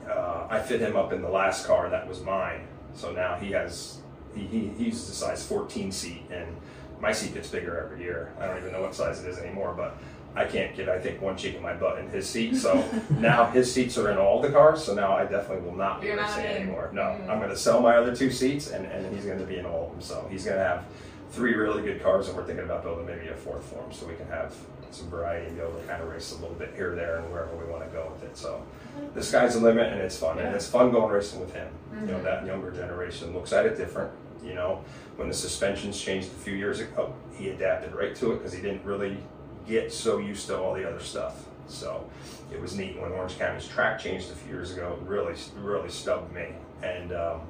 uh, 0.09 0.47
I 0.51 0.61
fit 0.61 0.81
him 0.81 0.97
up 0.97 1.13
in 1.13 1.23
the 1.23 1.29
last 1.29 1.67
car 1.67 1.89
that 1.91 2.09
was 2.09 2.23
mine. 2.23 2.67
So 2.95 3.13
now 3.13 3.37
he 3.37 3.53
has 3.53 4.01
he, 4.35 4.47
he 4.47 4.69
he's 4.79 5.07
the 5.07 5.13
size 5.13 5.47
14 5.47 5.93
seat, 5.93 6.23
and 6.31 6.57
my 7.01 7.13
seat 7.13 7.35
gets 7.35 7.49
bigger 7.49 7.79
every 7.79 8.03
year. 8.03 8.33
I 8.41 8.47
don't 8.47 8.59
even 8.59 8.73
know 8.73 8.81
what 8.81 8.95
size 8.95 9.23
it 9.23 9.29
is 9.29 9.39
anymore, 9.39 9.75
but 9.77 9.99
I 10.35 10.45
can't 10.47 10.75
get 10.75 10.89
I 10.89 10.99
think 10.99 11.21
one 11.21 11.37
cheek 11.37 11.57
of 11.57 11.63
my 11.63 11.75
butt 11.75 11.99
in 11.99 12.09
his 12.09 12.29
seat. 12.29 12.57
So 12.57 12.83
now 13.11 13.47
his 13.51 13.73
seats 13.73 13.99
are 13.99 14.11
in 14.11 14.17
all 14.19 14.41
the 14.41 14.51
cars. 14.51 14.83
So 14.83 14.95
now 14.95 15.13
I 15.15 15.25
definitely 15.25 15.69
will 15.69 15.77
not 15.77 16.01
be 16.01 16.07
You're 16.09 16.17
not 16.17 16.29
racing 16.37 16.45
in. 16.51 16.57
anymore. 16.63 16.91
No, 16.93 17.03
Mm. 17.03 17.29
I'm 17.29 17.39
going 17.39 17.51
to 17.51 17.57
sell 17.57 17.81
my 17.81 17.97
other 17.97 18.15
two 18.17 18.31
seats, 18.31 18.71
and, 18.71 18.87
and 18.87 19.15
he's 19.15 19.27
going 19.27 19.39
to 19.39 19.45
be 19.45 19.59
in 19.59 19.67
all 19.67 19.87
of 19.87 19.91
them. 19.93 20.01
So 20.01 20.27
he's 20.31 20.45
going 20.45 20.57
to 20.57 20.65
have 20.65 20.85
three 21.33 21.55
really 21.55 21.83
good 21.83 22.03
cars, 22.03 22.29
and 22.29 22.37
we're 22.37 22.45
thinking 22.45 22.65
about 22.65 22.83
building 22.83 23.07
maybe 23.07 23.29
a 23.29 23.35
fourth 23.35 23.65
for 23.65 23.77
him, 23.77 23.93
so 23.93 24.07
we 24.07 24.15
can 24.15 24.27
have 24.29 24.55
some 24.91 25.09
variety 25.09 25.47
and 25.47 25.57
be 25.57 25.63
able 25.63 25.73
to 25.73 25.87
kind 25.87 26.03
of 26.03 26.09
race 26.11 26.33
a 26.33 26.35
little 26.37 26.55
bit 26.57 26.73
here, 26.77 26.95
there, 26.95 27.17
and 27.17 27.33
wherever 27.33 27.55
we 27.57 27.65
want 27.71 27.83
to 27.83 27.89
go 27.91 28.11
with 28.13 28.23
it. 28.31 28.37
So 28.37 28.63
the 29.15 29.23
sky's 29.23 29.55
the 29.55 29.61
limit, 29.61 29.91
and 29.93 30.01
it's 30.01 30.19
fun, 30.19 30.39
and 30.39 30.55
it's 30.55 30.69
fun 30.69 30.91
going 30.91 31.11
racing 31.11 31.41
with 31.41 31.55
him. 31.55 31.69
You 32.01 32.07
know, 32.09 32.19
Mhm. 32.19 32.25
that 32.25 32.47
younger 32.47 32.71
generation 32.71 33.33
looks 33.35 33.53
at 33.55 33.65
it 33.67 33.77
different. 33.79 34.11
You 34.45 34.55
know, 34.55 34.81
when 35.17 35.29
the 35.29 35.35
suspensions 35.35 35.99
changed 36.01 36.29
a 36.29 36.35
few 36.35 36.55
years 36.55 36.81
ago, 36.81 37.15
he 37.35 37.49
adapted 37.51 37.95
right 37.95 38.15
to 38.17 38.33
it 38.33 38.39
because 38.39 38.53
he 38.53 38.61
didn't 38.61 38.85
really 38.85 39.17
get 39.67 39.93
so 39.93 40.19
used 40.19 40.47
to 40.49 40.59
all 40.59 40.75
the 40.75 40.89
other 40.89 41.01
stuff. 41.01 41.45
So 41.69 42.09
it 42.53 42.61
was 42.61 42.77
neat 42.77 43.01
when 43.01 43.13
Orange 43.13 43.39
County's 43.39 43.67
track 43.67 43.99
changed 43.99 44.31
a 44.31 44.35
few 44.35 44.53
years 44.53 44.73
ago. 44.73 44.99
It 45.01 45.09
really, 45.09 45.35
really 45.59 45.89
stubbed 45.89 46.33
me, 46.35 46.49
and 46.83 47.13
um, 47.13 47.41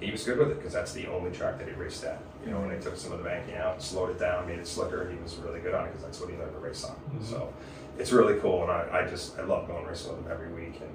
he 0.00 0.10
was 0.10 0.24
good 0.24 0.38
with 0.38 0.50
it 0.50 0.58
because 0.58 0.72
that's 0.72 0.92
the 0.92 1.06
only 1.08 1.30
track 1.30 1.58
that 1.58 1.66
he 1.66 1.74
raced 1.74 2.04
at. 2.04 2.20
You 2.44 2.52
know, 2.52 2.60
when 2.60 2.68
they 2.68 2.78
took 2.78 2.96
some 2.96 3.12
of 3.12 3.18
the 3.18 3.24
banking 3.24 3.56
out, 3.56 3.82
slowed 3.82 4.10
it 4.10 4.18
down, 4.18 4.46
made 4.46 4.58
it 4.58 4.66
slicker, 4.68 5.10
he 5.10 5.16
was 5.22 5.34
really 5.36 5.60
good 5.60 5.74
on 5.74 5.84
it 5.86 5.88
because 5.88 6.04
that's 6.04 6.20
what 6.20 6.30
he 6.30 6.36
learned 6.36 6.52
to 6.52 6.58
race 6.58 6.84
on. 6.84 6.96
So 7.22 7.52
it's 7.98 8.12
really 8.12 8.38
cool, 8.40 8.62
and 8.62 8.70
I, 8.70 9.00
I 9.00 9.10
just 9.10 9.38
I 9.38 9.42
love 9.42 9.66
going 9.66 9.84
racing 9.86 10.12
with 10.16 10.24
him 10.24 10.30
every 10.30 10.52
week. 10.52 10.80
And 10.80 10.90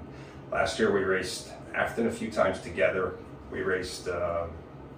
last 0.50 0.78
year 0.78 0.92
we 0.92 1.02
raced 1.02 1.48
Afton 1.74 2.06
a 2.06 2.12
few 2.12 2.30
times 2.30 2.60
together. 2.60 3.16
We 3.50 3.62
raced 3.62 4.08
um, 4.08 4.50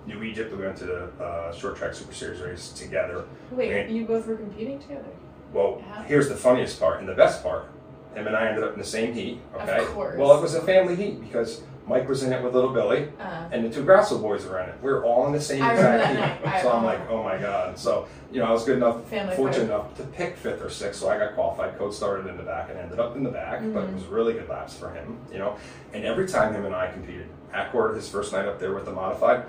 New 0.07 0.23
Egypt. 0.23 0.55
We 0.57 0.63
went 0.65 0.77
to 0.79 0.85
the 0.85 1.25
uh, 1.25 1.53
short 1.53 1.77
track 1.77 1.95
Super 1.95 2.15
Series 2.15 2.41
race 2.41 2.69
together. 2.69 3.25
Wait, 3.51 3.71
Man. 3.71 3.95
you 3.95 4.05
both 4.05 4.27
were 4.27 4.37
competing 4.37 4.79
together? 4.79 5.11
Well, 5.55 5.83
here's 6.07 6.29
the 6.29 6.35
funniest 6.37 6.79
part 6.81 7.01
and 7.01 7.09
the 7.09 7.15
best 7.15 7.43
part. 7.43 7.71
Him 8.15 8.27
and 8.27 8.37
I 8.37 8.49
ended 8.49 8.63
up 8.65 8.75
in 8.75 8.79
the 8.79 8.85
same 8.85 9.15
heat. 9.15 9.41
Okay. 9.57 9.79
Of 9.79 9.87
course. 9.89 10.19
Well, 10.19 10.37
it 10.37 10.43
was 10.43 10.55
a 10.55 10.61
family 10.61 10.95
heat 10.97 11.21
because 11.21 11.63
Mike 11.87 12.09
was 12.09 12.23
in 12.23 12.33
it 12.33 12.43
with 12.43 12.55
little 12.55 12.71
Billy, 12.73 13.09
Uh, 13.21 13.49
and 13.53 13.65
the 13.65 13.71
two 13.71 13.85
Grousel 13.85 14.21
boys 14.21 14.47
were 14.47 14.59
in 14.61 14.69
it. 14.69 14.75
We 14.83 14.91
were 14.93 15.05
all 15.05 15.27
in 15.27 15.33
the 15.33 15.41
same 15.41 15.63
exact 15.65 16.43
heat. 16.45 16.63
so 16.63 16.73
I'm 16.73 16.85
like, 16.85 17.01
oh 17.11 17.23
my 17.23 17.37
god. 17.39 17.79
So 17.79 18.07
you 18.33 18.41
know, 18.41 18.47
I 18.47 18.51
was 18.53 18.65
good 18.65 18.77
enough, 18.79 19.05
Family 19.09 19.37
fortunate 19.37 19.69
fight. 19.69 19.75
enough 19.75 19.95
to 19.97 20.03
pick 20.05 20.37
fifth 20.37 20.63
or 20.63 20.71
sixth. 20.71 21.01
So 21.01 21.09
I 21.09 21.19
got 21.19 21.35
qualified. 21.35 21.77
Coach 21.79 21.95
started 21.95 22.27
in 22.27 22.37
the 22.37 22.43
back 22.43 22.69
and 22.71 22.79
ended 22.79 22.99
up 22.99 23.17
in 23.17 23.23
the 23.23 23.31
back, 23.31 23.61
but 23.73 23.85
it 23.85 23.91
Mhm. 23.91 23.95
was 23.95 24.05
really 24.07 24.33
good 24.33 24.49
laps 24.49 24.75
for 24.77 24.91
him. 24.91 25.19
You 25.33 25.39
know, 25.39 25.57
and 25.93 26.05
every 26.05 26.27
time 26.27 26.53
him 26.55 26.65
and 26.67 26.75
I 26.75 26.91
competed, 26.91 27.27
Accord 27.53 27.95
his 27.95 28.09
first 28.09 28.33
night 28.33 28.47
up 28.47 28.59
there 28.59 28.73
with 28.75 28.85
the 28.87 28.91
modified. 28.93 29.45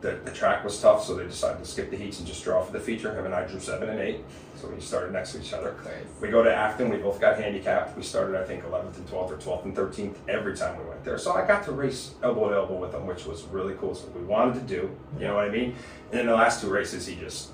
The, 0.00 0.18
the 0.24 0.30
track 0.30 0.64
was 0.64 0.80
tough, 0.80 1.04
so 1.04 1.14
they 1.14 1.24
decided 1.24 1.58
to 1.62 1.64
skip 1.68 1.90
the 1.90 1.96
heats 1.96 2.18
and 2.18 2.26
just 2.26 2.42
draw 2.44 2.62
for 2.62 2.72
the 2.72 2.80
feature. 2.80 3.12
Him 3.14 3.26
and 3.26 3.34
I 3.34 3.44
drew 3.44 3.58
seven 3.60 3.88
and 3.88 4.00
eight, 4.00 4.24
so 4.60 4.68
we 4.68 4.80
started 4.80 5.12
next 5.12 5.32
to 5.32 5.40
each 5.40 5.52
other. 5.52 5.74
We 6.20 6.28
go 6.28 6.42
to 6.42 6.54
Afton, 6.54 6.88
we 6.88 6.96
both 6.96 7.20
got 7.20 7.38
handicapped. 7.38 7.96
We 7.96 8.02
started, 8.02 8.40
I 8.40 8.44
think, 8.44 8.64
11th 8.64 8.96
and 8.96 9.06
12th 9.08 9.30
or 9.30 9.36
12th 9.36 9.64
and 9.64 9.76
13th 9.76 10.16
every 10.28 10.56
time 10.56 10.78
we 10.78 10.84
went 10.88 11.04
there. 11.04 11.18
So 11.18 11.32
I 11.32 11.46
got 11.46 11.64
to 11.64 11.72
race 11.72 12.14
elbow 12.22 12.48
to 12.48 12.56
elbow 12.56 12.76
with 12.76 12.94
him, 12.94 13.06
which 13.06 13.24
was 13.24 13.44
really 13.44 13.74
cool. 13.74 13.94
So 13.94 14.08
we 14.08 14.22
wanted 14.22 14.54
to 14.54 14.60
do, 14.60 14.96
you 15.18 15.26
know 15.26 15.36
what 15.36 15.44
I 15.44 15.50
mean? 15.50 15.76
And 16.10 16.20
in 16.20 16.26
the 16.26 16.34
last 16.34 16.60
two 16.60 16.70
races, 16.70 17.06
he 17.06 17.14
just, 17.16 17.50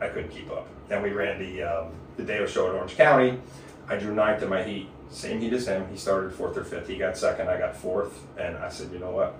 I 0.00 0.08
couldn't 0.08 0.30
keep 0.30 0.50
up. 0.50 0.68
Then 0.88 1.02
we 1.02 1.10
ran 1.10 1.38
the 1.38 1.62
um, 1.62 1.92
the 2.16 2.22
Deo 2.22 2.46
show 2.46 2.68
at 2.68 2.74
Orange 2.74 2.96
County. 2.96 3.38
I 3.88 3.96
drew 3.96 4.14
ninth 4.14 4.42
in 4.42 4.48
my 4.48 4.62
heat, 4.62 4.88
same 5.10 5.40
heat 5.40 5.52
as 5.52 5.66
him. 5.66 5.86
He 5.90 5.96
started 5.96 6.32
fourth 6.32 6.56
or 6.56 6.64
fifth. 6.64 6.88
He 6.88 6.96
got 6.96 7.16
second. 7.16 7.48
I 7.48 7.58
got 7.58 7.76
fourth, 7.76 8.24
and 8.38 8.56
I 8.56 8.68
said, 8.68 8.92
you 8.92 8.98
know 8.98 9.10
what? 9.10 9.34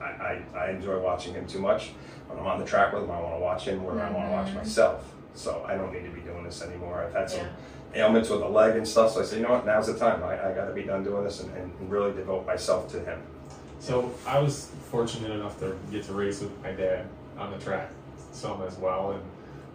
I, 0.00 0.04
I, 0.04 0.42
I 0.56 0.70
enjoy 0.70 0.98
watching 1.00 1.34
him 1.34 1.46
too 1.46 1.58
much. 1.58 1.90
When 2.28 2.38
I'm 2.38 2.46
on 2.46 2.58
the 2.58 2.64
track 2.64 2.92
with 2.92 3.04
him, 3.04 3.10
I 3.10 3.20
want 3.20 3.34
to 3.34 3.40
watch 3.40 3.64
him 3.64 3.84
where 3.84 4.00
I 4.00 4.10
want 4.10 4.28
to 4.28 4.32
watch 4.32 4.54
myself. 4.54 5.04
So 5.36 5.64
I 5.68 5.76
don't 5.76 5.92
need 5.92 6.04
to 6.04 6.10
be 6.10 6.20
doing 6.22 6.44
this 6.44 6.62
anymore. 6.62 7.04
I've 7.06 7.14
had 7.14 7.30
some 7.30 7.46
Yeah. 7.94 8.04
ailments 8.06 8.28
with 8.30 8.40
a 8.42 8.48
leg 8.48 8.76
and 8.76 8.86
stuff. 8.88 9.12
So 9.12 9.20
I 9.20 9.24
said, 9.24 9.38
you 9.40 9.44
know 9.46 9.52
what? 9.52 9.66
Now's 9.66 9.86
the 9.86 9.98
time. 9.98 10.22
I, 10.24 10.50
I 10.50 10.54
got 10.54 10.66
to 10.66 10.72
be 10.72 10.82
done 10.82 11.04
doing 11.04 11.24
this 11.24 11.40
and, 11.40 11.54
and 11.56 11.72
really 11.90 12.12
devote 12.12 12.46
myself 12.46 12.90
to 12.92 13.00
him. 13.00 13.22
So 13.78 14.12
I 14.26 14.38
was 14.38 14.70
fortunate 14.90 15.30
enough 15.30 15.58
to 15.60 15.76
get 15.92 16.04
to 16.04 16.12
race 16.14 16.40
with 16.40 16.50
my 16.62 16.72
dad 16.72 17.06
on 17.38 17.50
the 17.52 17.58
track 17.58 17.90
some 18.32 18.62
as 18.62 18.76
well, 18.76 19.12
and 19.12 19.22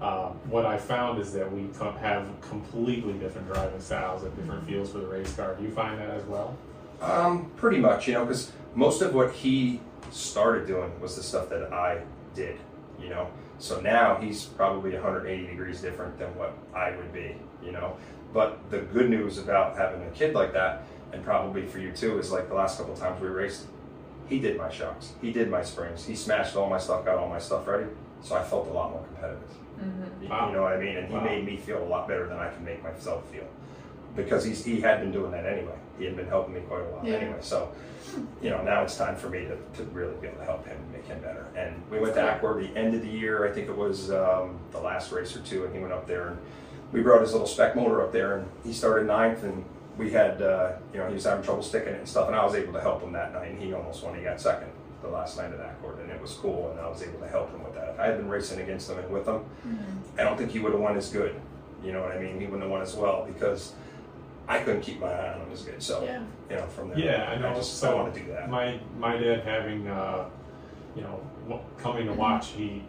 uh, 0.01 0.29
what 0.49 0.65
I 0.65 0.77
found 0.77 1.19
is 1.19 1.31
that 1.33 1.51
we 1.51 1.67
co- 1.77 1.91
have 1.93 2.27
completely 2.41 3.13
different 3.13 3.51
driving 3.51 3.79
styles 3.79 4.23
and 4.23 4.35
different 4.35 4.65
feels 4.67 4.91
for 4.91 4.97
the 4.99 5.07
race 5.07 5.31
car. 5.35 5.55
Do 5.55 5.63
you 5.63 5.71
find 5.71 5.99
that 5.99 6.09
as 6.11 6.23
well? 6.25 6.55
Um, 7.01 7.51
pretty 7.55 7.77
much, 7.77 8.07
you 8.07 8.13
know, 8.13 8.25
because 8.25 8.51
most 8.75 9.01
of 9.01 9.13
what 9.15 9.31
he 9.33 9.79
started 10.11 10.67
doing 10.67 10.99
was 10.99 11.15
the 11.15 11.23
stuff 11.23 11.49
that 11.49 11.71
I 11.73 12.01
did, 12.35 12.59
you 12.99 13.09
know. 13.09 13.27
So 13.61 13.79
now 13.79 14.15
he's 14.19 14.45
probably 14.45 14.91
180 14.93 15.45
degrees 15.45 15.81
different 15.81 16.17
than 16.17 16.35
what 16.35 16.53
I 16.73 16.95
would 16.95 17.13
be, 17.13 17.35
you 17.63 17.71
know. 17.71 17.95
But 18.33 18.57
the 18.71 18.79
good 18.79 19.07
news 19.09 19.37
about 19.37 19.77
having 19.77 20.01
a 20.01 20.09
kid 20.09 20.33
like 20.33 20.51
that, 20.53 20.83
and 21.13 21.23
probably 21.23 21.67
for 21.67 21.77
you 21.77 21.91
too, 21.91 22.17
is 22.17 22.31
like 22.31 22.47
the 22.49 22.55
last 22.55 22.79
couple 22.79 22.95
times 22.95 23.21
we 23.21 23.27
raced, 23.27 23.67
he 24.27 24.39
did 24.39 24.57
my 24.57 24.69
shocks, 24.71 25.11
he 25.21 25.31
did 25.31 25.47
my 25.49 25.61
springs, 25.61 26.03
he 26.05 26.15
smashed 26.15 26.55
all 26.55 26.69
my 26.69 26.79
stuff, 26.79 27.05
got 27.05 27.17
all 27.19 27.29
my 27.29 27.37
stuff 27.37 27.67
ready. 27.67 27.85
So 28.23 28.35
I 28.35 28.43
felt 28.43 28.67
a 28.67 28.71
lot 28.71 28.91
more 28.91 29.03
competitive. 29.03 29.43
You- 30.21 30.29
Wow. 30.29 30.47
You 30.49 30.55
know 30.55 30.61
what 30.63 30.73
I 30.73 30.77
mean? 30.79 30.97
And 30.97 31.07
he 31.07 31.13
Wow. 31.15 31.23
made 31.23 31.45
me 31.45 31.57
feel 31.57 31.83
a 31.83 31.85
lot 31.85 32.07
better 32.07 32.27
than 32.27 32.37
I 32.39 32.49
can 32.49 32.63
make 32.65 32.81
myself 32.83 33.25
feel 33.29 33.45
because 34.15 34.43
he's 34.43 34.63
he 34.63 34.81
had 34.81 34.99
been 34.99 35.11
doing 35.11 35.31
that 35.31 35.45
anyway. 35.45 35.75
He 35.97 36.05
had 36.05 36.15
been 36.15 36.27
helping 36.27 36.53
me 36.55 36.61
quite 36.61 36.81
a 36.81 36.85
while 36.85 37.05
Yeah. 37.05 37.17
anyway. 37.17 37.37
So, 37.41 37.71
you 38.41 38.49
know, 38.49 38.61
now 38.63 38.81
it's 38.83 38.97
time 38.97 39.15
for 39.15 39.29
me 39.29 39.45
to, 39.45 39.55
to 39.77 39.83
really 39.91 40.15
be 40.19 40.27
able 40.27 40.39
to 40.39 40.45
help 40.45 40.65
him 40.65 40.75
and 40.77 40.91
make 40.91 41.05
him 41.05 41.19
better. 41.21 41.45
And 41.55 41.75
we 41.91 41.99
went 41.99 42.15
to 42.15 42.35
Accord 42.35 42.63
the 42.63 42.75
end 42.77 42.95
of 42.95 43.01
the 43.01 43.07
year. 43.09 43.47
I 43.47 43.51
think 43.51 43.67
it 43.69 43.77
was 43.77 44.11
um, 44.11 44.57
the 44.71 44.79
last 44.79 45.11
race 45.11 45.35
or 45.35 45.41
two, 45.41 45.65
and 45.65 45.73
he 45.75 45.79
went 45.79 45.93
up 45.93 46.07
there 46.07 46.29
and 46.29 46.37
we 46.91 47.01
brought 47.01 47.21
his 47.21 47.31
little 47.31 47.47
spec 47.47 47.75
motor 47.75 48.01
up 48.01 48.11
there, 48.11 48.37
and 48.39 48.49
he 48.65 48.73
started 48.73 49.07
ninth, 49.07 49.43
and 49.43 49.63
we 49.97 50.11
had 50.11 50.41
uh, 50.41 50.71
you 50.93 50.99
know 50.99 51.07
he 51.07 51.13
was 51.13 51.23
having 51.23 51.43
trouble 51.43 51.63
sticking 51.63 51.93
it 51.93 51.99
and 51.99 52.07
stuff, 52.09 52.27
and 52.27 52.35
I 52.35 52.43
was 52.43 52.55
able 52.55 52.73
to 52.73 52.81
help 52.81 53.01
him 53.01 53.11
that 53.13 53.31
night, 53.33 53.51
and 53.51 53.61
he 53.61 53.71
almost 53.73 54.03
won. 54.03 54.15
He 54.17 54.23
got 54.23 54.41
second 54.41 54.69
the 55.01 55.07
last 55.07 55.37
night 55.37 55.51
at 55.53 55.59
Accord, 55.59 55.99
and 55.99 56.11
it 56.11 56.21
was 56.21 56.33
cool, 56.33 56.69
and 56.71 56.79
I 56.79 56.87
was 56.89 57.01
able 57.01 57.19
to 57.19 57.27
help 57.27 57.49
him 57.51 57.63
with 57.63 57.73
that. 57.75 57.89
If 57.89 57.99
I 57.99 58.07
had 58.07 58.17
been 58.17 58.27
racing 58.27 58.59
against 58.61 58.89
him 58.89 58.99
and 58.99 59.09
with 59.09 59.25
him, 59.27 59.41
I 60.19 60.23
don't 60.23 60.37
think 60.37 60.51
he 60.51 60.59
would 60.59 60.73
have 60.73 60.81
won 60.81 60.97
as 60.97 61.09
good. 61.09 61.33
You 61.83 61.93
know 61.93 62.01
what 62.01 62.11
I 62.11 62.19
mean? 62.19 62.39
He 62.39 62.45
wouldn't 62.45 62.61
have 62.63 62.71
won 62.71 62.81
as 62.81 62.93
well 62.95 63.25
because 63.25 63.73
I 64.51 64.59
couldn't 64.63 64.81
keep 64.81 64.99
my 64.99 65.07
eye 65.07 65.33
on 65.33 65.41
him 65.41 65.51
as 65.53 65.61
good. 65.61 65.81
So 65.81 66.03
Yeah. 66.03 66.21
you 66.49 66.55
know, 66.57 66.65
from 66.67 66.89
there, 66.89 66.99
Yeah, 66.99 67.29
I 67.31 67.37
know. 67.39 67.49
I 67.51 67.53
just 67.55 67.77
so 67.77 67.91
I 67.91 67.95
want 68.01 68.13
to 68.13 68.19
do 68.19 68.27
that. 68.31 68.49
My 68.49 68.79
my 68.99 69.17
dad 69.17 69.41
having, 69.45 69.87
uh, 69.87 70.25
you 70.95 71.01
know, 71.03 71.19
w- 71.47 71.63
coming 71.77 72.05
to 72.07 72.13
watch, 72.13 72.47
he, 72.49 72.83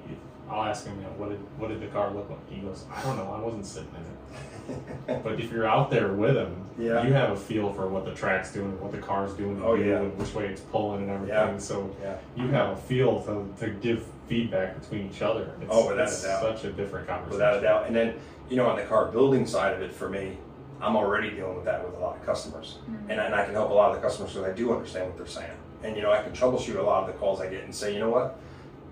I'll 0.51 0.65
ask 0.65 0.85
him, 0.87 0.97
you 0.97 1.03
know, 1.05 1.11
what 1.17 1.29
did 1.31 1.39
what 1.59 1.69
did 1.69 1.81
the 1.81 1.87
car 1.87 2.11
look 2.13 2.29
like? 2.29 2.51
He 2.51 2.61
goes, 2.61 2.85
I 2.93 3.01
don't 3.05 3.17
know, 3.17 3.33
I 3.33 3.41
wasn't 3.41 3.65
sitting 3.65 3.91
in 3.97 4.75
it. 4.75 5.23
but 5.25 5.41
if 5.41 5.53
you're 5.53 5.67
out 5.69 5.91
there 5.91 6.13
with 6.13 6.37
him, 6.37 6.57
Yeah. 6.79 7.05
you 7.07 7.13
have 7.13 7.31
a 7.31 7.37
feel 7.37 7.73
for 7.73 7.87
what 7.89 8.05
the 8.05 8.15
track's 8.15 8.53
doing, 8.53 8.81
what 8.81 8.91
the 8.93 8.99
car's 8.99 9.33
doing, 9.35 9.61
Oh, 9.65 9.75
yeah. 9.75 9.99
and 10.01 10.19
which 10.19 10.35
way 10.35 10.47
it's 10.47 10.61
pulling 10.61 11.03
and 11.03 11.11
everything. 11.11 11.37
Yeah. 11.37 11.59
So 11.59 11.95
yeah. 12.03 12.17
you 12.37 12.49
have 12.49 12.71
a 12.71 12.77
feel 12.77 13.21
to, 13.23 13.35
to 13.65 13.71
give 13.75 14.05
feedback 14.29 14.81
between 14.81 15.09
each 15.11 15.23
other. 15.23 15.53
It's, 15.61 15.71
Oh, 15.71 15.89
without 15.89 16.09
a 16.09 16.23
doubt. 16.23 16.43
such 16.43 16.65
a 16.65 16.73
different 16.73 17.07
conversation. 17.07 17.33
without 17.33 17.57
a 17.59 17.61
doubt. 17.61 17.87
And 17.87 17.95
then, 17.95 18.15
you 18.49 18.57
know, 18.57 18.67
on 18.69 18.77
the 18.77 18.85
car 18.85 19.07
building 19.07 19.47
side 19.47 19.75
of 19.75 19.83
it, 19.83 19.93
for 19.93 20.09
me, 20.09 20.39
I'm 20.83 20.97
already 20.97 21.31
dealing 21.31 21.55
with 21.55 21.65
that 21.65 21.85
with 21.85 21.97
a 21.97 22.01
lot 22.01 22.17
of 22.17 22.27
customers, 22.27 22.79
mm-hmm. 22.83 23.11
and, 23.11 23.21
I, 23.21 23.27
and 23.27 23.35
I 23.35 23.45
can 23.45 23.55
help 23.55 23.71
a 23.71 23.75
lot 23.75 23.95
of 23.95 23.97
the 23.97 24.07
customers 24.07 24.33
because 24.33 24.49
I 24.49 24.53
do 24.53 24.73
understand 24.73 25.07
what 25.07 25.17
they're 25.17 25.27
saying. 25.27 25.57
And 25.83 25.97
you 25.97 26.03
know, 26.03 26.13
I 26.13 26.23
can 26.23 26.33
troubleshoot 26.33 26.77
a 26.79 26.83
lot 26.83 27.05
of 27.05 27.07
the 27.13 27.19
calls 27.19 27.41
I 27.41 27.49
get 27.49 27.65
and 27.65 27.75
say, 27.75 27.95
you 27.95 28.01
know 28.01 28.11
what, 28.11 28.39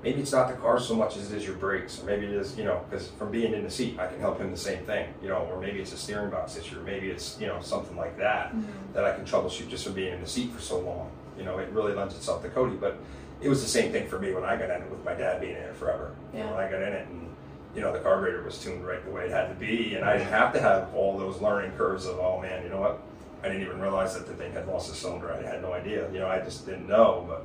maybe 0.03 0.21
it's 0.21 0.33
not 0.33 0.49
the 0.49 0.55
car 0.55 0.81
so 0.81 0.95
much 0.95 1.17
as 1.17 1.31
it 1.31 1.37
is 1.37 1.47
your 1.47 1.57
brakes, 1.57 2.01
or 2.01 2.07
maybe 2.07 2.27
it 2.27 2.33
is, 2.33 2.57
you 2.57 2.65
know, 2.65 2.85
because 2.89 3.09
from 3.09 3.31
being 3.31 3.53
in 3.53 3.63
the 3.63 3.71
seat, 3.71 3.99
I 3.99 4.07
can 4.07 4.21
help 4.21 4.39
him 4.39 4.51
the 4.51 4.57
same 4.57 4.85
thing, 4.85 5.13
you 5.23 5.29
know, 5.29 5.49
or 5.51 5.61
maybe 5.61 5.81
it's 5.81 5.93
a 5.93 5.97
steering 5.97 6.31
box 6.31 6.57
issue, 6.57 6.79
or 6.79 6.83
maybe 6.83 7.11
it's 7.11 7.39
you 7.41 7.47
know 7.47 7.61
something 7.61 7.97
like 7.97 8.17
that 8.19 8.49
mm-hmm. 8.49 8.93
that 8.95 9.05
I 9.05 9.15
can 9.15 9.25
troubleshoot 9.25 9.69
just 9.69 9.85
from 9.85 9.95
being 9.95 10.13
in 10.13 10.21
the 10.21 10.29
seat 10.29 10.53
for 10.53 10.61
so 10.61 10.79
long. 10.81 11.11
You 11.37 11.45
know, 11.45 11.59
it 11.59 11.71
really 11.71 11.95
lends 11.95 12.15
itself 12.15 12.43
to 12.43 12.49
Cody, 12.51 12.77
but 12.77 12.99
it 13.41 13.49
was 13.49 13.63
the 13.63 13.69
same 13.69 13.93
thing 13.93 14.07
for 14.09 14.19
me 14.19 14.33
when 14.35 14.45
I 14.45 14.57
got 14.57 14.71
in 14.71 14.83
it 14.83 14.91
with 14.91 15.05
my 15.05 15.15
dad 15.15 15.41
being 15.41 15.57
in 15.57 15.63
it 15.63 15.77
forever. 15.77 16.15
You 16.33 16.41
know, 16.41 16.45
Yeah. 16.47 16.51
when 16.57 16.65
I 16.65 16.71
got 16.71 16.83
in 16.83 16.93
it 16.93 17.09
and 17.09 17.30
you 17.75 17.81
know 17.81 17.93
the 17.93 18.01
carburetor 18.01 18.43
was 18.43 18.59
tuned 18.59 18.87
right 18.87 19.05
the 19.05 19.11
way 19.11 19.27
it 19.27 19.31
had 19.31 19.49
to 19.49 19.55
be, 19.55 19.95
and 19.95 20.05
I 20.05 20.19
didn't 20.19 20.31
have 20.31 20.53
to 20.55 20.61
have 20.61 20.95
all 20.95 21.19
those 21.19 21.41
learning 21.41 21.73
curves 21.73 22.07
of 22.07 22.19
oh 22.19 22.41
man, 22.41 22.63
you 22.63 22.71
know 22.71 22.81
what? 22.81 23.01
I 23.43 23.49
didn't 23.49 23.63
even 23.63 23.81
realize 23.81 24.15
that 24.15 24.27
the 24.27 24.35
thing 24.35 24.53
had 24.53 24.67
lost 24.67 24.93
a 24.93 24.95
cylinder. 24.95 25.33
I 25.33 25.43
had 25.43 25.63
no 25.63 25.73
idea. 25.73 26.11
You 26.13 26.19
know, 26.19 26.29
I 26.29 26.41
just 26.41 26.67
didn't 26.67 26.89
know. 26.89 27.25
But 27.27 27.45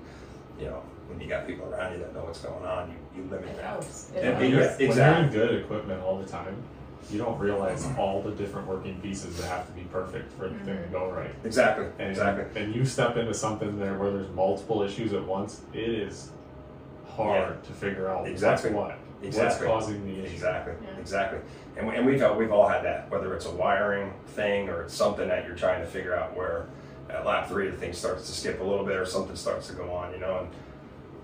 you 0.60 0.70
know, 0.70 0.82
when 1.08 1.22
you 1.22 1.28
got 1.28 1.48
people 1.48 1.68
around 1.74 1.94
you 1.94 2.00
that 2.00 2.14
know 2.14 2.26
what's 2.26 2.40
going 2.40 2.66
on, 2.66 2.90
you, 2.90 3.22
you 3.22 3.30
limit 3.30 3.50
It 3.50 3.58
that. 3.58 3.66
helps. 3.66 4.12
It 4.14 4.18
And- 4.18 4.26
helps. 4.26 4.40
When 4.42 4.52
Yeah, 4.52 4.58
you're, 4.58 4.90
when 4.90 4.98
you're 4.98 5.26
in 5.26 5.30
good 5.30 5.64
equipment 5.64 6.04
all 6.04 6.18
the 6.18 6.28
time, 6.28 6.56
you 7.12 7.20
don't 7.20 7.38
realize 7.38 7.88
all 7.98 8.22
the 8.22 8.32
different 8.32 8.68
working 8.68 9.00
pieces 9.00 9.38
that 9.38 9.48
have 9.48 9.68
to 9.68 9.74
be 9.74 9.82
perfect 9.84 10.32
for 10.34 10.50
the 10.50 10.56
thing 10.56 10.66
to 10.66 10.72
mm-hmm. 10.74 10.92
go 10.92 11.12
right. 11.12 11.30
Exactly. 11.44 11.86
And, 12.00 12.10
exactly. 12.10 12.62
and 12.62 12.76
you 12.76 12.84
step 12.86 13.16
into 13.16 13.34
something 13.34 13.80
there 13.80 13.98
where 13.98 14.12
there's 14.12 14.30
multiple 14.32 14.82
issues 14.82 15.14
at 15.14 15.24
once, 15.24 15.62
it 15.74 15.88
is 15.88 16.32
hard 17.16 17.64
to 17.64 17.74
figure 17.74 18.10
out 18.10 18.28
Exactly. 18.28 18.72
What's. 19.26 19.38
Exactly. 19.38 19.68
What's 19.68 19.86
causing 19.86 20.06
the 20.06 20.24
issue. 20.24 20.34
Exactly, 20.34 20.74
Yeah. 20.84 21.00
exactly. 21.00 21.40
And, 21.78 21.88
we, 21.88 21.96
and 21.96 22.06
we've 22.06 22.22
all, 22.24 22.36
we've 22.36 22.52
all 22.52 22.68
had 22.68 22.84
that, 22.86 23.10
whether 23.12 23.34
it's 23.36 23.46
a 23.46 23.52
wiring 23.52 24.14
thing 24.28 24.70
or 24.70 24.84
it's 24.84 24.94
something 24.94 25.28
that 25.28 25.46
you're 25.46 25.56
trying 25.58 25.82
to 25.82 25.88
figure 25.88 26.16
out 26.16 26.36
where 26.36 26.68
at 27.10 27.26
lap 27.26 27.48
three 27.50 27.70
the 27.70 27.78
thing 27.78 27.94
starts 27.94 28.26
to 28.28 28.32
skip 28.34 28.60
a 28.62 28.64
little 28.64 28.86
bit 28.86 28.96
or 28.96 29.06
something 29.06 29.36
starts 29.36 29.68
to 29.68 29.74
go 29.74 29.92
on, 29.92 30.12
you 30.14 30.20
know. 30.20 30.40
And 30.40 30.48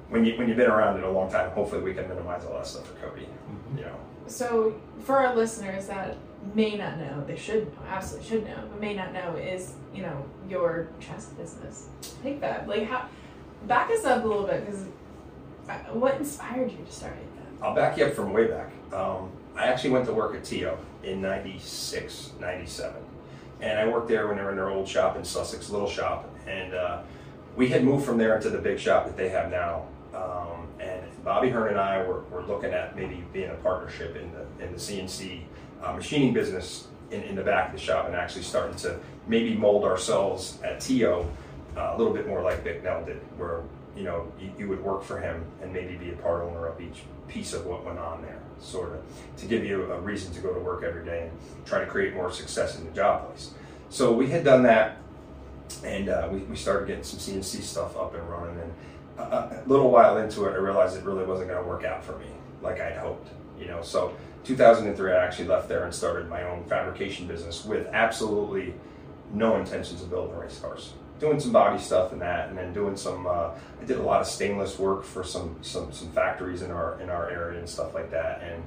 when 0.10 0.25
you 0.25 0.38
when 0.38 0.48
you've 0.48 0.58
been 0.58 0.70
around 0.70 0.98
it 0.98 1.03
a 1.03 1.10
long 1.10 1.31
time, 1.31 1.50
hopefully 1.51 1.81
we 1.81 1.93
can 1.93 2.08
minimize 2.10 2.43
all 2.46 2.53
that 2.53 2.67
stuff 2.67 2.86
for 2.88 2.93
Cody. 3.08 3.27
Mhm. 3.74 3.77
You 3.77 3.86
know, 3.86 3.96
So, 4.27 4.75
for 5.03 5.17
our 5.17 5.36
listeners 5.36 5.88
that 5.88 6.17
may 6.53 6.75
not 6.75 6.98
know, 6.98 7.24
they 7.25 7.36
should 7.36 7.67
know, 7.67 7.81
absolutely 7.89 8.27
should 8.29 8.46
know, 8.46 8.55
but 8.70 8.79
may 8.81 8.93
not 8.93 9.13
know, 9.13 9.36
is 9.36 9.74
you 9.93 10.01
know 10.03 10.25
your 10.50 10.88
chassis 11.00 11.34
business. 11.36 11.88
Take 12.24 12.41
that, 12.41 12.67
like 12.67 12.88
how, 12.88 13.05
back 13.67 13.89
us 13.89 14.03
up 14.05 14.24
a 14.24 14.27
little 14.27 14.43
bit 14.46 14.65
because 14.65 14.86
what 15.93 16.15
inspired 16.17 16.72
you 16.72 16.77
to 16.86 16.91
start 16.91 17.13
it? 17.13 17.27
I'll 17.62 17.75
back 17.75 17.98
you 17.98 18.06
up 18.06 18.13
from 18.13 18.34
way 18.34 18.48
back. 18.48 18.72
Um, 18.94 19.32
I 19.56 19.68
actually 19.68 19.91
went 19.91 20.06
to 20.08 20.13
work 20.13 20.36
at 20.36 20.44
Teo 20.44 20.77
in 21.03 21.22
96, 21.22 22.32
97. 22.39 23.01
And 23.60 23.80
I 23.80 23.88
worked 23.88 24.08
there 24.08 24.27
when 24.27 24.38
they 24.38 24.44
were 24.44 24.50
in 24.50 24.56
their 24.56 24.70
old 24.70 24.88
shop 24.88 25.15
in 25.15 25.24
Sussex, 25.24 25.70
little 25.70 25.89
shop. 25.89 26.27
And 26.48 26.74
uh, 26.74 27.03
we 27.56 27.70
had 27.70 27.84
moved 27.84 28.06
from 28.06 28.18
there 28.18 28.36
into 28.36 28.50
the 28.50 28.58
big 28.58 28.80
shop 28.80 29.06
that 29.06 29.15
they 29.15 29.30
have 29.30 29.51
now. 29.51 29.86
Um, 30.15 30.68
and 30.80 31.03
Bobby 31.24 31.50
Hearn 31.50 31.70
and 31.70 31.80
I 31.80 32.03
were, 32.03 32.22
were 32.32 32.44
looking 32.44 32.72
at 32.72 32.96
maybe 32.96 33.24
being 33.32 33.51
a 33.51 33.56
partnership 33.56 34.15
in 34.15 34.32
the, 34.32 34.65
in 34.65 34.72
the 34.74 34.80
CNC 34.80 35.41
uh, 35.84 35.94
machining 35.94 36.34
business 36.34 36.88
in, 37.12 37.22
in 37.24 37.36
the 37.36 37.44
back 37.44 37.68
of 37.68 37.74
the 37.74 37.80
shop 37.80 38.08
and 38.08 38.15
actually 38.15 38.44
starting 38.44 38.75
to 38.77 39.00
maybe 39.27 39.56
mold 39.56 39.84
ourselves 39.84 40.58
at 40.63 40.80
Teo 40.80 41.30
uh, 41.77 41.94
a 41.94 41.98
little 41.98 42.13
bit 42.13 42.27
more 42.27 42.41
like 42.41 42.63
Bicknell 42.63 43.06
did, 43.06 43.18
where 43.38 43.62
you 43.95 44.03
know 44.03 44.31
you, 44.39 44.51
you 44.57 44.69
would 44.69 44.83
work 44.83 45.03
for 45.03 45.19
him 45.19 45.43
and 45.62 45.74
maybe 45.74 45.95
be 45.95 46.12
a 46.12 46.15
part 46.17 46.43
owner 46.43 46.67
of 46.67 46.79
each 46.81 47.03
piece 47.27 47.53
of 47.53 47.65
what 47.65 47.86
went 47.86 48.00
on 48.00 48.21
there, 48.21 48.39
sort 48.60 48.93
of, 48.93 49.01
to 49.38 49.45
give 49.45 49.63
you 49.63 49.91
a 49.91 50.00
reason 50.00 50.33
to 50.33 50.41
go 50.41 50.53
to 50.53 50.60
work 50.60 50.83
every 50.83 51.05
day 51.05 51.29
and 51.29 51.65
try 51.65 51.79
to 51.79 51.86
create 51.86 52.13
more 52.13 52.31
success 52.31 52.77
in 52.77 52.86
the 52.86 52.91
job 52.91 53.27
place. 53.27 53.51
So 53.89 54.13
we 54.13 54.27
had 54.27 54.43
done 54.43 54.63
that, 54.63 54.98
and 55.83 56.10
uh, 56.10 56.29
we, 56.31 56.39
we 56.39 56.55
started 56.55 56.88
getting 56.88 57.03
some 57.03 57.19
CNC 57.19 57.62
stuff 57.62 57.98
up 57.98 58.13
and 58.15 58.29
running. 58.29 58.60
And 58.60 58.74
a, 59.17 59.24
a 59.24 59.63
little 59.65 59.91
while 59.91 60.17
into 60.17 60.45
it, 60.45 60.51
I 60.51 60.55
realized 60.55 60.98
it 60.98 61.03
really 61.03 61.25
wasn't 61.25 61.50
going 61.50 61.62
to 61.62 61.67
work 61.67 61.83
out 61.83 62.03
for 62.03 62.17
me 62.17 62.27
like 62.62 62.79
I'd 62.79 62.98
hoped. 62.98 63.29
You 63.60 63.67
know, 63.67 63.81
so 63.81 64.15
2003, 64.43 65.12
I 65.12 65.25
actually 65.25 65.48
left 65.48 65.69
there 65.69 65.83
and 65.83 65.93
started 65.93 66.29
my 66.29 66.43
own 66.43 66.63
fabrication 66.65 67.27
business 67.27 67.63
with 67.63 67.88
absolutely 67.88 68.74
no 69.33 69.57
intentions 69.57 70.01
of 70.01 70.10
building 70.10 70.36
race 70.38 70.60
cars. 70.60 70.93
Doing 71.22 71.40
some 71.40 71.51
body 71.51 71.80
stuff 71.80 72.12
and 72.12 72.22
that, 72.22 72.50
and 72.50 72.58
then 72.58 72.74
doing 72.74 72.98
some. 72.98 73.28
Uh, 73.28 73.51
I 73.80 73.86
did 73.86 73.98
a 73.98 74.01
lot 74.01 74.22
of 74.22 74.28
stainless 74.28 74.78
work 74.80 75.04
for 75.04 75.24
some 75.24 75.56
some 75.62 75.94
some 75.94 76.10
factories 76.10 76.63
in 76.63 76.72
our 76.72 77.00
in 77.00 77.10
our 77.10 77.30
area 77.30 77.60
and 77.60 77.70
stuff 77.70 77.94
like 77.94 78.10
that. 78.10 78.42
And 78.42 78.63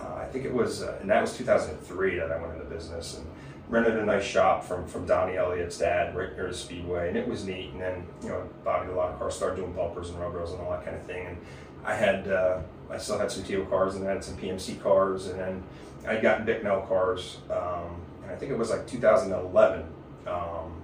uh, 0.00 0.14
I 0.14 0.26
think 0.26 0.44
it 0.44 0.54
was, 0.54 0.82
uh, 0.82 0.96
and 1.00 1.10
that 1.10 1.20
was 1.20 1.36
2003 1.36 2.18
that 2.20 2.30
I 2.30 2.40
went 2.40 2.52
into 2.54 2.64
business 2.66 3.16
and 3.18 3.26
rented 3.68 3.96
a 3.96 4.04
nice 4.04 4.24
shop 4.24 4.64
from 4.64 4.86
from 4.86 5.06
Donnie 5.06 5.36
Elliott's 5.36 5.78
dad 5.78 6.16
right 6.16 6.34
near 6.36 6.46
the 6.46 6.54
Speedway, 6.54 7.08
and 7.08 7.16
it 7.16 7.26
was 7.26 7.44
neat. 7.44 7.72
And 7.72 7.80
then 7.80 8.06
you 8.22 8.28
know, 8.28 8.48
bodied 8.64 8.90
a 8.90 8.94
lot 8.94 9.10
of 9.10 9.18
cars, 9.18 9.34
started 9.34 9.56
doing 9.56 9.72
bumpers 9.72 10.10
and 10.10 10.20
rub 10.20 10.34
rails 10.34 10.52
and 10.52 10.60
all 10.60 10.70
that 10.70 10.84
kind 10.84 10.96
of 10.96 11.02
thing. 11.02 11.26
And 11.26 11.36
I 11.84 11.94
had, 11.94 12.28
uh, 12.28 12.60
I 12.90 12.98
still 12.98 13.18
had 13.18 13.30
some 13.30 13.42
Teo 13.42 13.64
cars, 13.64 13.96
and 13.96 14.06
I 14.06 14.12
had 14.12 14.24
some 14.24 14.36
PMC 14.36 14.80
cars, 14.80 15.26
and 15.26 15.38
then 15.38 15.62
I'd 16.06 16.22
gotten 16.22 16.46
Bicknell 16.46 16.82
cars, 16.82 17.38
um, 17.50 18.00
and 18.22 18.30
I 18.30 18.36
think 18.36 18.52
it 18.52 18.58
was 18.58 18.70
like 18.70 18.86
2011. 18.86 19.84
Um, 20.26 20.77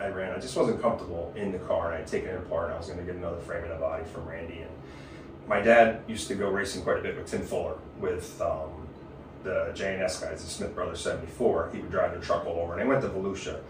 I, 0.00 0.08
ran. 0.08 0.32
I 0.32 0.38
just 0.38 0.56
wasn't 0.56 0.80
comfortable 0.80 1.32
in 1.36 1.52
the 1.52 1.58
car, 1.58 1.92
and 1.92 2.02
I'd 2.02 2.06
taken 2.06 2.30
it 2.30 2.36
apart, 2.36 2.66
and 2.66 2.74
I 2.74 2.78
was 2.78 2.86
going 2.86 2.98
to 2.98 3.04
get 3.04 3.16
another 3.16 3.38
frame 3.38 3.64
and 3.64 3.72
a 3.72 3.76
body 3.76 4.04
from 4.04 4.26
Randy. 4.26 4.60
And 4.60 4.70
my 5.48 5.60
dad 5.60 6.02
used 6.06 6.28
to 6.28 6.34
go 6.34 6.50
racing 6.50 6.82
quite 6.82 6.98
a 6.98 7.02
bit 7.02 7.16
with 7.16 7.26
Tim 7.26 7.42
Fuller 7.42 7.76
with 7.98 8.40
um, 8.40 8.88
the 9.44 9.72
J&S 9.74 10.20
guys, 10.20 10.44
the 10.44 10.50
Smith 10.50 10.74
Brothers 10.74 11.00
74. 11.00 11.70
He 11.72 11.80
would 11.80 11.90
drive 11.90 12.18
the 12.18 12.24
truck 12.24 12.46
all 12.46 12.60
over, 12.60 12.74
and 12.74 12.82
I 12.82 12.86
went 12.86 13.02
to 13.02 13.08
Volusia. 13.08 13.60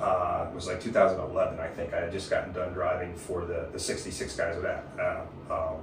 Uh, 0.00 0.46
it 0.50 0.54
was 0.54 0.66
like 0.66 0.80
2011, 0.80 1.58
I 1.58 1.66
think. 1.68 1.92
I 1.92 2.00
had 2.00 2.12
just 2.12 2.30
gotten 2.30 2.52
done 2.52 2.72
driving 2.72 3.14
for 3.14 3.44
the, 3.44 3.68
the 3.72 3.78
66 3.78 4.36
guys 4.36 4.54
with 4.54 4.64
that, 4.64 4.84
uh, 4.98 5.22
um, 5.52 5.76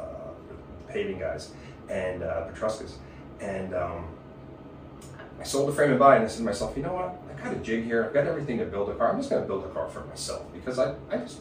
uh, 0.00 0.92
paving 0.92 1.18
guys, 1.18 1.52
and 1.88 2.22
uh, 2.22 2.46
Petruscas. 2.48 2.94
And 3.40 3.74
um, 3.74 4.06
I 5.40 5.44
sold 5.44 5.68
the 5.68 5.72
frame 5.72 5.90
and 5.90 5.98
buy, 5.98 6.16
and 6.16 6.24
I 6.24 6.28
said 6.28 6.38
to 6.38 6.44
myself, 6.44 6.76
you 6.76 6.82
know 6.82 6.94
what? 6.94 7.20
Got 7.46 7.56
a 7.56 7.60
jig 7.60 7.84
here. 7.84 8.04
I've 8.04 8.12
got 8.12 8.26
everything 8.26 8.58
to 8.58 8.64
build 8.64 8.88
a 8.88 8.94
car. 8.94 9.12
I'm 9.12 9.18
just 9.18 9.30
going 9.30 9.40
to 9.40 9.46
build 9.46 9.64
a 9.64 9.68
car 9.68 9.88
for 9.88 10.04
myself 10.06 10.52
because 10.52 10.80
I, 10.80 10.94
I 11.10 11.18
just 11.18 11.38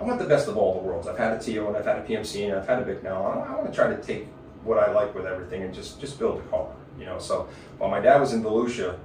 I 0.00 0.02
want 0.02 0.18
the 0.18 0.26
best 0.26 0.48
of 0.48 0.56
all 0.56 0.80
the 0.80 0.80
worlds. 0.80 1.06
I've 1.06 1.18
had 1.18 1.36
a 1.36 1.38
Teo 1.38 1.68
and 1.68 1.76
I've 1.76 1.84
had 1.84 1.98
a 1.98 2.02
PMC 2.02 2.46
and 2.46 2.54
I've 2.54 2.66
had 2.66 2.78
a 2.78 2.86
Bicknell. 2.86 3.26
I, 3.26 3.52
I 3.52 3.54
want 3.56 3.66
to 3.66 3.72
try 3.72 3.88
to 3.88 4.02
take 4.02 4.28
what 4.64 4.78
I 4.78 4.90
like 4.92 5.14
with 5.14 5.26
everything 5.26 5.62
and 5.62 5.74
just 5.74 6.00
just 6.00 6.18
build 6.18 6.40
a 6.40 6.42
car. 6.44 6.68
You 6.98 7.04
know, 7.04 7.18
so 7.18 7.48
while 7.76 7.90
my 7.90 8.00
dad 8.00 8.18
was 8.18 8.32
in 8.32 8.42
Volusia, 8.42 8.98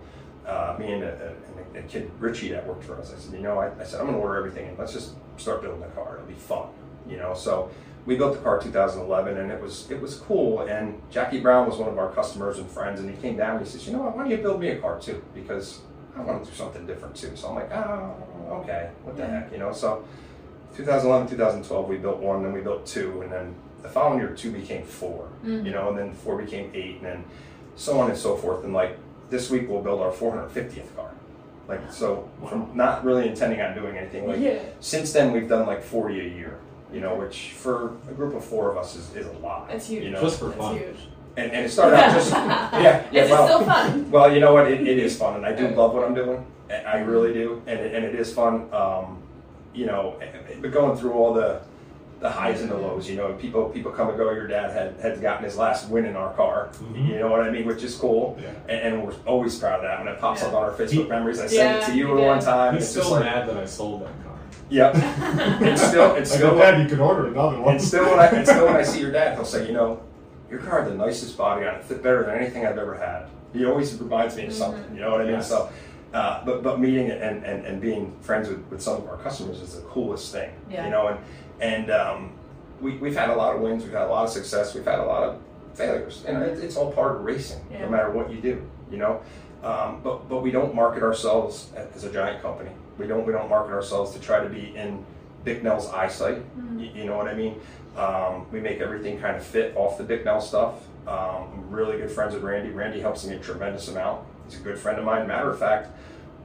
uh, 0.46 0.78
me 0.80 0.94
and 0.94 1.04
a, 1.04 1.36
a, 1.76 1.80
a, 1.80 1.82
kid 1.84 2.10
Richie 2.20 2.50
that 2.50 2.66
worked 2.66 2.86
for 2.86 2.98
us, 2.98 3.14
I 3.14 3.18
said, 3.18 3.34
you 3.34 3.42
know, 3.42 3.60
I, 3.60 3.70
I 3.78 3.84
said 3.84 4.00
I'm 4.00 4.06
going 4.06 4.18
to 4.18 4.24
order 4.24 4.38
everything 4.38 4.70
and 4.70 4.80
let's 4.80 4.94
just 4.94 5.16
start 5.36 5.62
building 5.62 5.84
a 5.84 5.88
car. 5.88 6.16
It'll 6.16 6.28
be 6.28 6.34
fun. 6.34 6.70
You 7.10 7.18
know, 7.18 7.34
so 7.34 7.70
we 8.06 8.16
built 8.16 8.34
the 8.34 8.40
car 8.40 8.60
2011 8.60 9.38
and 9.38 9.52
it 9.52 9.62
was 9.62 9.92
it 9.92 10.02
was 10.02 10.16
cool 10.16 10.62
and 10.62 11.02
Jackie 11.12 11.42
Brown 11.42 11.68
was 11.68 11.78
one 11.78 11.90
of 11.90 11.98
our 11.98 12.10
customers 12.14 12.58
and 12.58 12.70
friends 12.70 13.02
and 13.02 13.10
he 13.14 13.22
came 13.22 13.36
down 13.36 13.58
and 13.58 13.66
he 13.66 13.70
says 13.70 13.86
you 13.86 13.92
know 13.92 14.00
what 14.00 14.16
why 14.16 14.24
don't 14.24 14.32
you 14.32 14.38
build 14.38 14.62
me 14.62 14.70
a 14.70 14.80
car 14.80 14.98
too 14.98 15.22
because 15.36 15.82
I 16.18 16.22
want 16.24 16.44
to 16.44 16.50
do 16.50 16.56
something 16.56 16.86
different 16.86 17.16
too 17.16 17.32
so 17.36 17.50
I'm 17.50 17.56
like 17.56 17.72
oh 17.72 18.16
okay 18.62 18.90
what 19.04 19.16
the 19.18 19.24
Yeah. 19.24 19.40
heck 19.42 19.52
you 19.52 19.58
know 19.60 19.72
so 19.74 20.04
2011 20.76 21.28
2012 21.30 21.88
we 21.90 21.98
built 21.98 22.18
one 22.18 22.44
then 22.44 22.54
we 22.54 22.62
built 22.62 22.86
two 22.86 23.22
and 23.22 23.32
then 23.32 23.56
the 23.82 23.90
following 23.90 24.20
year 24.20 24.30
two 24.30 24.52
became 24.52 24.84
4 24.84 25.28
mm-hmm. 25.46 25.66
you 25.66 25.72
know 25.72 25.90
and 25.90 25.98
then 25.98 26.14
four 26.14 26.38
became 26.42 26.72
eight 26.74 26.96
and 26.98 27.06
then 27.06 27.24
so 27.76 28.00
on 28.00 28.10
and 28.10 28.18
so 28.18 28.36
forth 28.36 28.64
and 28.64 28.74
like 28.74 28.98
this 29.30 29.50
week 29.50 29.70
we'll 29.70 29.82
build 29.82 30.02
our 30.02 30.12
450th 30.12 30.96
car 30.96 31.12
like 31.68 31.92
so 31.92 32.30
from 32.48 32.72
not 32.76 33.04
really 33.04 33.28
intending 33.28 33.62
on 33.62 33.76
doing 33.76 33.98
anything 33.98 34.28
like 34.28 34.40
Yeah. 34.40 34.60
since 34.80 35.12
then 35.14 35.32
we've 35.32 35.48
done 35.50 35.68
like 35.68 35.84
40 35.84 36.20
a 36.20 36.24
year 36.24 36.60
you 36.94 37.02
know 37.02 37.16
which 37.16 37.52
for 37.52 37.98
a 38.10 38.14
group 38.14 38.34
of 38.34 38.44
four 38.44 38.72
of 38.72 38.78
us 38.78 38.96
is, 38.96 39.14
is 39.16 39.28
a 39.28 39.32
lot 39.40 39.68
That's 39.68 39.88
huge. 39.88 40.04
you 40.06 40.10
know 40.12 40.22
Just 40.22 40.40
for 40.40 40.46
That's 40.46 40.58
fun. 40.58 40.78
huge. 40.78 40.96
And, 41.38 41.52
and 41.52 41.66
it 41.66 41.70
started 41.70 41.96
out 41.98 42.14
just 42.14 42.32
yeah 42.34 43.06
yeah 43.12 43.24
Is 43.24 43.30
it 43.30 43.32
well, 43.34 43.48
still 43.48 43.64
fun? 43.66 44.12
well 44.12 44.34
you 44.34 44.40
know 44.40 44.54
what 44.54 44.70
it, 44.72 44.86
it 44.86 44.98
is 45.00 45.18
fun 45.18 45.36
and 45.38 45.46
i 45.46 45.54
do 45.54 45.68
love 45.70 45.94
what 45.94 46.04
i'm 46.04 46.14
doing 46.16 46.46
I- 46.70 46.84
i 46.84 46.98
really 47.00 47.34
do 47.34 47.62
and 47.68 47.80
it, 47.80 47.96
and 47.96 48.04
it 48.04 48.16
is 48.16 48.34
fun 48.34 48.68
um, 48.74 49.20
you 49.74 49.86
know 49.86 50.20
but 50.62 50.72
going 50.72 50.98
through 50.98 51.14
all 51.14 51.34
the 51.34 51.62
the 52.20 52.30
highs 52.32 52.62
and 52.62 52.72
the 52.72 52.76
lows 52.76 53.08
you 53.08 53.16
know 53.16 53.34
people 53.34 53.70
people 53.70 53.92
come 53.92 54.10
and 54.10 54.18
go 54.18 54.32
your 54.32 54.48
dad 54.48 54.72
had 54.72 55.00
had 55.00 55.22
gotten 55.22 55.44
his 55.44 55.56
last 55.56 55.88
win 55.90 56.04
in 56.06 56.16
our 56.16 56.34
car 56.34 56.70
Mhm. 56.82 57.08
you 57.10 57.20
know 57.20 57.30
what 57.30 57.42
i 57.42 57.52
mean 57.52 57.66
which 57.68 57.84
is 57.84 57.96
cool 57.96 58.36
Yeah. 58.42 58.50
and, 58.68 58.96
and 58.96 59.04
we're 59.06 59.14
always 59.28 59.58
proud 59.60 59.76
of 59.76 59.82
that 59.84 60.00
when 60.04 60.08
it 60.12 60.20
pops 60.20 60.42
Yeah. 60.42 60.48
up 60.48 60.54
on 60.56 60.64
our 60.64 60.72
facebook 60.72 61.04
He- 61.04 61.10
memories 61.10 61.40
i 61.40 61.46
sent 61.46 61.54
Yeah, 61.54 61.78
it 61.88 61.92
to 61.92 61.96
you 61.98 62.08
he 62.18 62.24
one 62.24 62.40
time 62.40 62.74
He's 62.74 62.86
it's 62.86 62.94
just 62.96 63.06
still 63.06 63.18
like 63.20 63.26
mad 63.26 63.48
that 63.48 63.58
I 63.58 63.66
sold 63.66 64.02
that 64.02 64.24
car. 64.26 64.36
yep 64.70 64.94
it's 65.62 65.82
still 65.88 66.16
it's 66.16 66.32
I 66.34 66.36
still 66.38 66.52
go, 66.54 66.58
Dad, 66.58 66.82
you 66.82 66.88
can 66.90 67.00
order 67.00 67.28
another 67.28 67.60
one. 67.62 67.76
and 67.76 67.82
still, 67.84 68.06
when 68.10 68.20
I, 68.20 68.26
and 68.30 68.48
still 68.48 68.66
when 68.66 68.76
I 68.78 68.82
see 68.84 69.00
your 69.00 69.12
dad, 69.12 69.36
he'll 69.36 69.46
say, 69.46 69.68
you 69.68 69.74
know, 69.74 70.02
your 70.50 70.60
car 70.60 70.82
had 70.84 70.92
the 70.92 70.96
nicest 70.96 71.38
body 71.38 71.66
on 71.66 71.76
it, 71.76 71.84
fit 71.84 72.02
better 72.02 72.24
than 72.26 72.36
anything 72.38 72.66
I've 72.66 72.78
ever 72.78 72.96
had. 72.96 73.28
He 73.54 73.66
always 73.66 73.94
reminds 73.96 74.36
me 74.36 74.46
of 74.48 74.54
something, 74.54 74.94
you 74.94 75.02
know 75.02 75.12
what 75.12 75.22
I 75.22 75.26
mean? 75.26 75.34
Yes. 75.34 75.50
So, 75.50 75.70
uh, 76.14 76.44
but 76.46 76.64
but 76.64 76.80
meeting 76.80 77.10
and, 77.12 77.44
and, 77.44 77.66
and 77.66 77.82
being 77.82 78.16
friends 78.22 78.48
with, 78.50 78.66
with 78.70 78.82
some 78.82 78.98
of 79.02 79.08
our 79.10 79.18
customers 79.18 79.62
is 79.62 79.76
the 79.76 79.82
coolest 79.82 80.32
thing, 80.32 80.52
Yeah. 80.70 80.86
you 80.86 80.92
know. 80.92 81.08
And 81.08 81.20
and 81.60 81.92
um, 81.92 82.32
we 82.82 82.98
we've 82.98 83.16
had 83.16 83.30
a 83.30 83.36
lot 83.36 83.56
of 83.56 83.62
wins, 83.62 83.84
we've 83.84 83.94
had 83.94 84.04
a 84.04 84.10
lot 84.10 84.24
of 84.26 84.30
success, 84.30 84.74
we've 84.74 84.86
had 84.86 85.00
a 85.00 85.06
lot 85.06 85.24
of 85.24 85.40
failures, 85.74 86.24
and 86.28 86.42
it, 86.44 86.60
it's 86.64 86.76
all 86.78 86.92
part 86.92 87.16
of 87.18 87.24
racing, 87.24 87.60
Yeah. 87.72 87.82
no 87.82 87.90
matter 87.90 88.12
what 88.12 88.32
you 88.32 88.40
do, 88.42 88.62
you 88.92 88.98
know. 88.98 89.22
Um, 89.64 90.02
but 90.04 90.30
but 90.30 90.44
we 90.44 90.52
don't 90.52 90.74
market 90.76 91.04
ourselves 91.04 91.72
as 91.76 92.04
a 92.04 92.12
giant 92.12 92.42
company. 92.42 92.70
We 92.98 93.08
don't 93.08 93.26
we 93.26 93.34
don't 93.34 93.50
market 93.50 93.74
ourselves 93.74 94.12
to 94.14 94.20
try 94.20 94.40
to 94.42 94.50
be 94.50 94.76
in 94.76 95.04
Bicknell's 95.44 95.90
eyesight. 95.90 96.44
You, 96.78 96.90
you 96.94 97.06
know 97.06 97.18
what 97.18 97.28
I 97.28 97.34
mean? 97.34 97.60
Um, 97.96 98.46
we 98.52 98.60
make 98.60 98.80
everything 98.80 99.20
kind 99.20 99.36
of 99.36 99.44
fit 99.44 99.76
off 99.76 99.98
the 99.98 100.04
Bicknell 100.04 100.42
stuff. 100.42 100.76
Um, 101.08 101.50
I'm 101.54 101.70
really 101.72 101.98
good 101.98 102.12
friends 102.12 102.34
with 102.34 102.44
Randy. 102.44 102.70
Randy 102.72 103.00
helps 103.00 103.26
me 103.26 103.36
a 103.36 103.40
tremendous 103.40 103.88
amount. 103.88 104.26
He's 104.48 104.60
a 104.60 104.64
good 104.64 104.78
friend 104.78 105.00
of 105.00 105.06
mine. 105.06 105.28
Matter 105.28 105.50
of 105.50 105.58
fact, 105.58 105.90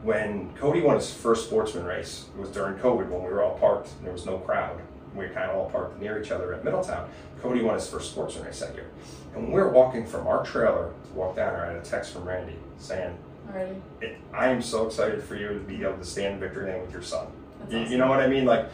when 0.03 0.53
Cody 0.55 0.81
won 0.81 0.97
his 0.97 1.13
first 1.13 1.47
sportsman 1.47 1.85
race, 1.85 2.27
it 2.37 2.41
was 2.41 2.51
during 2.51 2.77
COVID 2.77 3.09
when 3.09 3.23
we 3.23 3.31
were 3.31 3.43
all 3.43 3.59
parked 3.59 3.91
and 3.99 4.07
there 4.07 4.13
was 4.13 4.27
no 4.27 4.39
crowd. 4.39 4.81
We 5.15 5.27
were 5.27 5.33
kind 5.33 5.51
of 5.51 5.57
all 5.57 5.71
parked 5.71 6.01
near 6.01 6.21
each 6.23 6.31
other 6.31 6.55
at 6.55 6.65
Middletown. 6.65 7.09
Cody 7.43 7.61
won 7.63 7.75
his 7.75 7.89
first 7.89 8.13
sportsman 8.13 8.47
race 8.47 8.61
that 8.61 8.75
year. 8.75 8.87
And 9.35 9.49
we 9.49 9.55
were 9.55 9.69
walking 9.69 10.07
from 10.07 10.27
our 10.27 10.45
trailer 10.45 10.93
to 11.09 11.13
walk 11.13 11.37
down 11.37 11.53
there, 11.53 11.65
I 11.65 11.73
had 11.73 11.77
a 11.77 11.83
text 11.83 12.13
from 12.13 12.25
Randy 12.25 12.57
saying, 12.79 13.17
I 14.33 14.49
am 14.49 14.63
so 14.63 14.87
excited 14.87 15.23
for 15.23 15.37
you 15.37 15.49
to 15.49 15.59
be 15.61 15.83
able 15.83 15.99
to 15.99 16.05
stand 16.05 16.35
in 16.35 16.41
victory 16.41 16.71
lane 16.73 16.81
with 16.81 16.93
your 16.93 17.03
son. 17.03 17.27
You, 17.73 17.79
you 17.81 17.99
know 17.99 18.09
what 18.09 18.21
I 18.21 18.27
mean? 18.27 18.45
Like, 18.45 18.67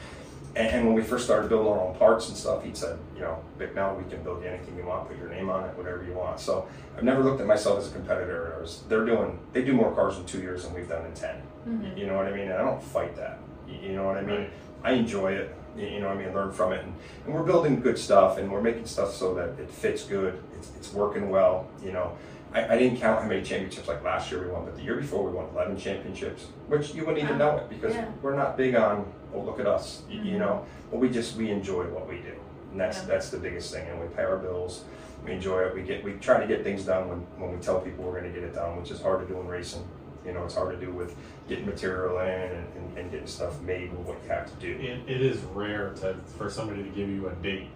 and, 0.56 0.68
and 0.68 0.87
when 0.87 0.94
we 0.94 1.02
first 1.02 1.24
started 1.24 1.48
building 1.48 1.72
our 1.72 1.80
own 1.80 1.96
parts 1.96 2.28
and 2.28 2.37
stuff, 2.37 2.64
he 2.64 2.74
said, 2.74 2.98
you 3.14 3.20
know, 3.20 3.38
Vic, 3.58 3.74
now 3.74 3.94
we 3.94 4.08
can 4.11 4.22
build 4.22 4.42
you 4.42 4.48
anything 4.48 4.76
you 4.76 4.84
want, 4.84 5.08
put 5.08 5.18
your 5.18 5.28
name 5.28 5.48
on 5.50 5.64
it, 5.64 5.76
whatever 5.76 6.04
you 6.04 6.12
want. 6.12 6.40
So 6.40 6.68
I've 6.96 7.04
never 7.04 7.22
looked 7.22 7.40
at 7.40 7.46
myself 7.46 7.78
as 7.78 7.88
a 7.88 7.92
competitor. 7.92 8.56
Was, 8.61 8.82
they're 8.88 9.04
doing, 9.04 9.38
they 9.52 9.64
do 9.64 9.72
more 9.72 9.94
cars 9.94 10.18
in 10.18 10.24
two 10.24 10.40
years 10.40 10.64
than 10.64 10.74
we've 10.74 10.88
done 10.88 11.06
in 11.06 11.14
10 11.14 11.42
Mm-hmm. 11.68 11.98
You 11.98 12.06
know 12.06 12.16
what 12.16 12.26
I 12.26 12.30
mean? 12.30 12.44
And 12.44 12.54
I 12.54 12.62
don't 12.62 12.82
fight 12.82 13.14
that. 13.16 13.38
You, 13.68 13.90
you 13.90 13.92
know 13.92 14.04
what 14.04 14.16
I 14.16 14.22
mean? 14.22 14.40
Right. 14.40 14.52
I 14.84 14.92
enjoy 14.92 15.32
it. 15.32 15.54
You 15.76 15.87
you 15.87 16.00
know 16.00 16.08
what 16.08 16.16
I 16.16 16.24
mean? 16.24 16.34
Learn 16.34 16.50
from 16.50 16.72
it, 16.72 16.82
and, 16.82 16.94
and 17.26 17.34
we're 17.34 17.42
building 17.42 17.80
good 17.80 17.98
stuff, 17.98 18.38
and 18.38 18.50
we're 18.50 18.62
making 18.62 18.87
stuff 18.87 19.12
so 19.12 19.34
that 19.34 19.50
it 19.61 19.70
fits 19.70 20.04
good. 20.04 20.40
It's, 20.56 20.70
it's 20.76 20.92
working 20.92 21.30
well. 21.30 21.68
You 21.84 21.92
know, 21.92 22.16
I, 22.52 22.74
I 22.74 22.78
didn't 22.78 22.98
count 22.98 23.22
how 23.22 23.28
many 23.28 23.42
championships 23.42 23.88
like 23.88 24.02
last 24.02 24.30
year 24.30 24.42
we 24.44 24.50
won, 24.50 24.64
but 24.64 24.76
the 24.76 24.82
year 24.82 24.96
before 24.96 25.22
we 25.24 25.32
won 25.32 25.46
11 25.52 25.76
championships, 25.76 26.46
which 26.68 26.94
you 26.94 27.04
wouldn't 27.04 27.22
even 27.22 27.38
Wow. 27.38 27.52
know 27.52 27.56
it 27.58 27.68
because 27.68 27.94
Yeah. 27.94 28.06
we're 28.22 28.34
not 28.37 28.56
big 28.56 28.74
on. 28.74 29.04
Oh, 29.34 29.40
look 29.40 29.61
at 29.61 29.66
us. 29.66 30.02
You, 30.08 30.22
you 30.22 30.38
know, 30.38 30.64
but 30.90 30.98
we 30.98 31.11
just 31.11 31.37
we 31.37 31.50
enjoy 31.50 31.84
what 31.84 32.08
we 32.08 32.16
do, 32.16 32.32
and 32.72 32.80
that's 32.80 32.98
Yeah. 33.00 33.04
that's 33.06 33.28
the 33.30 33.37
biggest 33.38 33.72
thing. 33.74 33.87
And 33.88 34.00
we 34.00 34.06
pay 34.08 34.22
our 34.22 34.38
bills. 34.38 34.84
We 35.24 35.32
enjoy 35.32 35.61
it. 35.64 35.74
We 35.74 35.82
get 35.82 36.02
we 36.02 36.12
try 36.14 36.40
to 36.40 36.46
get 36.46 36.64
things 36.64 36.84
done 36.84 37.08
when, 37.08 37.18
when 37.37 37.50
we 37.54 37.58
tell 37.62 37.80
people 37.80 38.04
we're 38.04 38.18
going 38.20 38.32
to 38.32 38.40
get 38.40 38.48
it 38.48 38.54
done, 38.54 38.76
which 38.80 38.90
is 38.90 39.00
hard 39.02 39.20
to 39.26 39.32
do 39.32 39.38
in 39.40 39.46
racing. 39.46 39.84
You 40.24 40.32
know, 40.32 40.44
it's 40.44 40.54
hard 40.54 40.78
to 40.78 40.84
do 40.84 40.92
with 40.92 41.14
getting 41.48 41.66
material 41.66 42.18
in 42.18 42.28
and, 42.28 42.66
and, 42.76 42.98
and 42.98 43.11
getting 43.11 43.26
stuff 43.26 43.61
made 43.62 43.90
with 43.92 44.06
what 44.06 44.18
you 44.22 44.28
have 44.30 44.46
to 44.46 44.56
do. 44.56 44.72
It, 44.80 45.00
it 45.11 45.20
is 45.22 45.38
rare 45.54 45.90
to 46.00 46.14
for 46.37 46.48
somebody 46.50 46.82
to 46.82 46.88
give 46.90 47.08
you 47.08 47.28
a 47.28 47.32
date. 47.42 47.68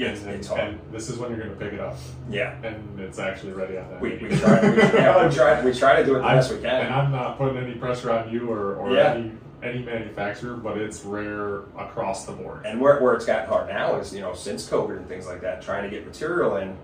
Yes, 0.00 0.22
and, 0.22 0.30
it's 0.30 0.48
and, 0.48 0.58
hard. 0.58 0.68
and 0.74 0.80
this 0.92 1.10
is 1.10 1.18
when 1.18 1.30
you're 1.30 1.38
going 1.40 1.50
to 1.50 1.56
pick 1.56 1.74
it 1.74 1.80
up, 1.80 1.96
Yeah. 2.30 2.56
and 2.62 2.98
it's 2.98 3.18
actually 3.18 3.52
ready 3.52 3.76
on 3.76 3.88
that 3.90 4.00
We, 4.00 4.16
we 4.16 4.34
try 4.36 4.70
we, 4.70 4.76
yeah, 4.78 5.28
we 5.28 5.34
try 5.34 5.62
we 5.62 5.72
try 5.74 5.96
to 6.00 6.04
do 6.06 6.16
it 6.16 6.20
the 6.20 6.24
I- 6.24 6.34
best 6.36 6.50
we 6.50 6.58
can. 6.58 6.86
And. 6.86 6.94
I'm 6.94 7.12
not 7.12 7.36
putting 7.36 7.58
any 7.58 7.74
pressure 7.74 8.10
on 8.10 8.30
you 8.32 8.50
or, 8.50 8.76
or 8.76 8.92
Yeah. 8.94 9.12
any 9.14 9.32
any 9.62 9.80
manufacturer, 9.82 10.56
but 10.56 10.78
it's 10.78 11.04
rare 11.04 11.58
across 11.78 12.24
the 12.24 12.32
board. 12.32 12.64
And 12.64 12.80
where, 12.80 12.98
where 12.98 13.12
it's 13.12 13.26
gotten 13.26 13.46
hard 13.46 13.68
now 13.68 13.96
is, 13.96 14.14
you 14.14 14.22
know, 14.22 14.32
since 14.32 14.66
COVID 14.66 14.96
and 14.96 15.06
things 15.06 15.26
like 15.26 15.42
that, 15.42 15.60
trying 15.60 15.82
to 15.84 15.90
get 15.94 16.06
material 16.06 16.56
in 16.56 16.74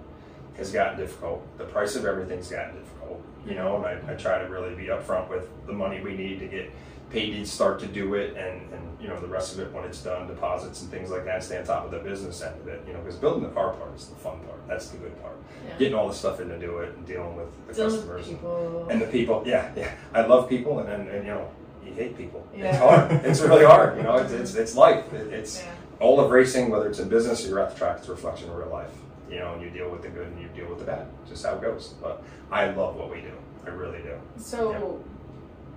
has 0.59 0.73
gotten 0.73 0.99
difficult. 0.99 1.43
The 1.57 1.65
price 1.65 1.97
of 1.97 2.05
everything's 2.05 2.49
gotten 2.51 2.75
difficult, 2.77 3.23
you 3.47 3.55
know, 3.55 3.77
and 3.77 3.87
I, 3.87 4.13
I 4.13 4.15
try 4.17 4.39
to 4.41 4.45
really 4.51 4.75
be 4.75 4.89
upfront 4.89 5.31
with 5.31 5.49
the 5.67 5.73
money 5.73 6.03
we 6.03 6.19
need 6.19 6.39
to 6.41 6.47
get 6.49 6.71
paid 7.09 7.33
to 7.37 7.47
start 7.47 7.81
to 7.81 7.87
do 7.87 8.13
it 8.13 8.37
and, 8.37 8.61
and, 8.75 8.86
you 9.01 9.09
know, 9.09 9.21
the 9.21 9.27
rest 9.27 9.53
of 9.55 9.61
it 9.61 9.73
when 9.73 9.85
it's 9.85 10.03
done, 10.03 10.27
deposits 10.27 10.83
and 10.83 10.91
things 10.91 11.11
like 11.11 11.25
that, 11.27 11.45
stay 11.45 11.59
on 11.59 11.65
top 11.65 11.85
of 11.85 11.91
the 11.91 11.99
business 11.99 12.41
end 12.43 12.59
of 12.61 12.67
it, 12.69 12.83
you 12.87 12.93
know, 12.95 13.01
because 13.01 13.17
building 13.17 13.43
the 13.43 13.51
car 13.51 13.73
part 13.75 13.95
is 13.95 14.07
the 14.09 14.15
fun 14.17 14.39
part. 14.41 14.67
That's 14.67 14.89
the 14.89 14.99
good 14.99 15.21
part. 15.23 15.37
Yeah. 15.67 15.75
Getting 15.79 15.95
all 15.95 16.09
the 16.09 16.15
stuff 16.15 16.41
in 16.41 16.49
to 16.49 16.59
do 16.59 16.79
it 16.79 16.97
and 16.97 17.07
dealing 17.07 17.37
with 17.37 17.49
the 17.69 17.75
Dealing 17.75 17.93
with 17.93 18.01
customers. 18.19 18.29
and- 18.29 18.91
And 18.93 19.03
the 19.03 19.07
people, 19.07 19.43
yeah, 19.47 19.71
yeah. 19.77 19.91
I 20.15 20.23
love 20.25 20.49
people, 20.49 20.79
and, 20.81 20.89
and, 20.89 21.09
and 21.09 21.27
you 21.27 21.33
know, 21.35 21.49
you 21.85 21.93
hate 21.93 22.17
people. 22.17 22.47
It's 22.53 22.63
Yeah. 22.63 22.77
hard. 22.79 23.13
It's 23.25 23.41
really 23.41 23.65
hard. 23.65 23.97
You 23.99 24.03
know, 24.05 24.17
it's 24.17 24.33
it's, 24.33 24.55
it's 24.55 24.75
life. 24.75 25.13
It, 25.13 25.33
it's 25.33 25.63
Yeah. 25.63 25.73
all 26.01 26.19
of 26.19 26.31
racing, 26.31 26.71
whether 26.71 26.89
it's 26.89 26.99
in 26.99 27.09
business 27.09 27.45
or 27.45 27.49
you're 27.51 27.61
at 27.61 27.71
the 27.73 27.77
track, 27.79 27.99
it's 27.99 28.09
a 28.09 28.13
reflection 28.13 28.49
of 28.51 28.57
real 28.57 28.71
life. 28.71 28.91
You 29.31 29.41
know, 29.41 29.53
and 29.55 29.63
you 29.63 29.71
deal 29.71 29.91
with 29.91 30.03
the 30.03 30.09
good 30.09 30.27
and 30.29 30.41
you 30.41 30.49
deal 30.49 30.69
with 30.69 30.79
the 30.79 30.85
bad. 30.85 31.07
Just 31.29 31.45
how 31.45 31.55
it 31.57 31.61
goes. 31.63 31.95
But 32.01 32.23
I 32.51 32.71
love 32.71 32.97
what 32.97 33.11
we 33.11 33.21
do. 33.21 33.33
I 33.67 33.71
really 33.71 33.99
do. 33.99 34.15
So, 34.39 35.01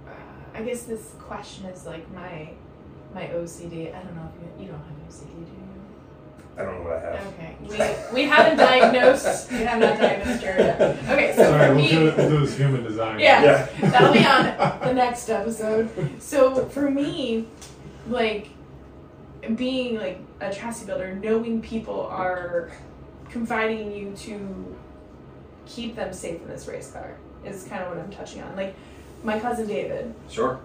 uh, 0.08 0.12
I 0.54 0.62
guess 0.64 0.84
this 0.84 1.14
question 1.20 1.66
is 1.66 1.86
like 1.86 2.10
my 2.14 2.52
my 3.14 3.24
OCD. 3.28 3.94
I 3.96 4.02
don't 4.04 4.16
know 4.16 4.30
if 4.36 4.60
you 4.60 4.66
you 4.66 4.72
don't 4.72 4.80
have 4.80 5.08
OCD, 5.10 5.34
do 5.34 5.40
you? 5.40 5.56
I 6.58 6.64
don't 6.64 6.76
know 6.80 6.90
what 6.90 6.98
I 6.98 7.00
have. 7.00 7.28
Okay, 7.34 7.56
we 8.12 8.22
we 8.24 8.30
haven't 8.30 8.58
diagnosed. 8.58 9.52
We 9.52 9.58
have 9.60 9.80
not 9.80 9.98
diagnosed 9.98 10.42
Jared 10.42 10.60
yet. 10.60 10.82
Okay, 11.10 11.34
so 11.36 11.52
All 11.52 11.58
right, 11.58 11.68
for 11.70 11.76
we'll 11.76 11.84
me, 11.84 11.90
do, 11.92 12.04
we'll 12.18 12.30
do 12.30 12.40
this 12.46 12.58
human 12.58 12.84
design. 12.84 13.20
Yeah. 13.20 13.44
Yeah. 13.82 13.90
That'll 13.92 14.14
be 14.14 14.26
on 14.26 14.80
the 14.88 14.94
next 14.94 15.30
episode. 15.30 15.90
So 16.22 16.66
for 16.66 16.90
me, 16.92 17.48
like 18.08 18.50
being 19.56 19.98
like 19.98 20.20
a 20.42 20.54
chassis 20.54 20.86
builder, 20.86 21.16
knowing 21.16 21.62
people 21.62 22.02
are 22.08 22.72
confiding 23.30 23.80
in 23.88 23.92
you 23.94 24.14
to 24.18 24.76
keep 25.66 25.96
them 25.96 26.12
safe 26.12 26.42
in 26.42 26.48
this 26.48 26.68
race 26.68 26.92
car 26.92 27.16
is 27.46 27.64
kind 27.66 27.84
of 27.84 27.90
what 27.90 27.98
I'm 28.04 28.12
touching 28.12 28.42
on. 28.44 28.56
Like 28.56 28.76
my 29.24 29.40
cousin 29.40 29.68
David, 29.68 30.14
Sure. 30.30 30.60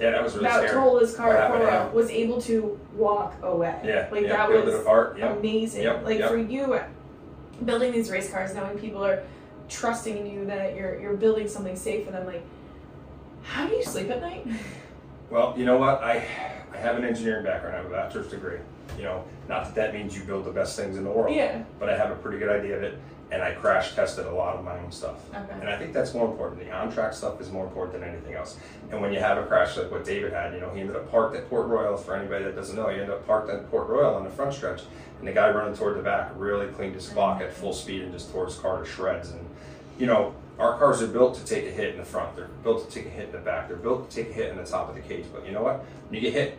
Yeah, 0.00 0.10
that 0.12 0.22
was 0.22 0.34
really 0.34 0.46
about 0.46 0.62
scary. 0.66 0.72
told 0.72 1.16
car 1.16 1.26
What 1.28 1.36
at 1.36 1.42
happened 1.42 1.60
to 1.62 1.70
Coro, 1.70 1.90
was 1.92 2.10
able 2.10 2.40
to 2.42 2.80
walk 2.94 3.34
away. 3.42 3.78
Yeah. 3.84 4.08
like 4.10 4.22
yeah, 4.22 4.28
that 4.28 4.48
peeled 4.48 4.64
was 4.64 4.74
it 4.74 4.80
apart. 4.80 5.18
Yep. 5.18 5.38
amazing. 5.38 5.82
Yep, 5.82 6.04
Like 6.04 6.18
yep. 6.20 6.30
for 6.30 6.38
you, 6.38 6.80
building 7.64 7.92
these 7.92 8.10
race 8.10 8.30
cars, 8.30 8.54
knowing 8.54 8.78
people 8.78 9.04
are 9.04 9.22
trusting 9.68 10.16
in 10.16 10.26
you 10.26 10.46
that 10.46 10.74
you're 10.74 10.98
you're 11.00 11.16
building 11.16 11.46
something 11.48 11.76
safe, 11.76 12.06
and 12.06 12.16
I'm 12.16 12.26
like, 12.26 12.42
how 13.42 13.66
do 13.66 13.74
you 13.74 13.84
sleep 13.84 14.10
at 14.10 14.20
night? 14.22 14.46
Well, 15.28 15.54
you 15.56 15.64
know 15.64 15.76
what? 15.76 16.02
I 16.02 16.24
I 16.72 16.76
have 16.78 16.96
an 16.96 17.04
engineering 17.04 17.44
background. 17.44 17.76
I 17.76 17.78
have 17.78 17.86
a 17.86 17.90
bachelor's 17.90 18.28
degree. 18.28 18.58
You 18.96 19.04
know, 19.04 19.24
not 19.48 19.64
that 19.66 19.74
that 19.76 19.94
means 19.94 20.16
you 20.16 20.24
build 20.24 20.44
the 20.44 20.50
best 20.50 20.76
things 20.76 20.96
in 20.96 21.04
the 21.04 21.10
world. 21.10 21.34
Yeah. 21.34 21.62
But 21.78 21.88
I 21.90 21.96
have 21.96 22.10
a 22.10 22.16
pretty 22.16 22.38
good 22.38 22.48
idea 22.48 22.76
of 22.76 22.82
it, 22.82 22.98
and 23.32 23.42
I 23.42 23.52
crash 23.52 23.94
tested 23.94 24.26
a 24.26 24.32
lot 24.32 24.56
of 24.56 24.64
my 24.64 24.78
own 24.78 24.90
stuff. 24.90 25.28
Okay. 25.30 25.60
And 25.60 25.68
I 25.68 25.78
think 25.78 25.92
that's 25.92 26.14
more 26.14 26.28
important. 26.28 26.60
The 26.60 26.70
on-track 26.70 27.12
stuff 27.12 27.40
is 27.40 27.50
more 27.50 27.64
important 27.64 28.00
than 28.00 28.08
anything 28.08 28.34
else. 28.34 28.56
And 28.90 29.00
when 29.00 29.12
you 29.12 29.20
have 29.20 29.38
a 29.38 29.44
crash 29.44 29.76
like 29.76 29.90
what 29.90 30.04
David 30.04 30.32
had, 30.32 30.52
you 30.52 30.60
know, 30.60 30.70
he 30.74 30.80
ended 30.80 30.96
up 30.96 31.10
parked 31.10 31.36
at 31.36 31.48
Port 31.48 31.68
Royal. 31.68 31.96
For 31.96 32.16
anybody 32.16 32.44
that 32.44 32.56
doesn't 32.56 32.76
know, 32.76 32.88
he 32.88 32.94
ended 32.94 33.10
up 33.10 33.26
parked 33.26 33.50
at 33.50 33.70
Port 33.70 33.88
Royal 33.88 34.14
on 34.14 34.24
the 34.24 34.30
front 34.30 34.54
stretch, 34.54 34.82
and 35.18 35.28
the 35.28 35.32
guy 35.32 35.50
running 35.50 35.76
toward 35.76 35.96
the 35.96 36.02
back 36.02 36.32
really 36.34 36.66
cleaned 36.68 36.94
his 36.94 37.08
clock 37.08 37.40
at 37.40 37.52
full 37.52 37.72
speed 37.72 38.02
and 38.02 38.12
just 38.12 38.32
tore 38.32 38.46
his 38.46 38.56
car 38.56 38.80
to 38.82 38.84
shreds. 38.84 39.30
And 39.30 39.46
you 39.98 40.06
know, 40.06 40.34
our 40.58 40.78
cars 40.78 41.00
are 41.00 41.06
built 41.06 41.36
to 41.36 41.44
take 41.44 41.66
a 41.66 41.70
hit 41.70 41.90
in 41.90 41.98
the 41.98 42.04
front. 42.04 42.34
They're 42.34 42.48
built 42.62 42.88
to 42.88 42.94
take 42.94 43.06
a 43.06 43.10
hit 43.10 43.26
in 43.26 43.32
the 43.32 43.38
back. 43.38 43.68
They're 43.68 43.76
built 43.76 44.10
to 44.10 44.16
take 44.16 44.30
a 44.30 44.32
hit 44.32 44.50
in 44.50 44.56
the 44.56 44.64
top 44.64 44.88
of 44.88 44.94
the 44.94 45.00
cage. 45.02 45.26
But 45.32 45.46
you 45.46 45.52
know 45.52 45.62
what? 45.62 45.84
When 46.08 46.14
you 46.14 46.20
get 46.20 46.32
hit 46.32 46.58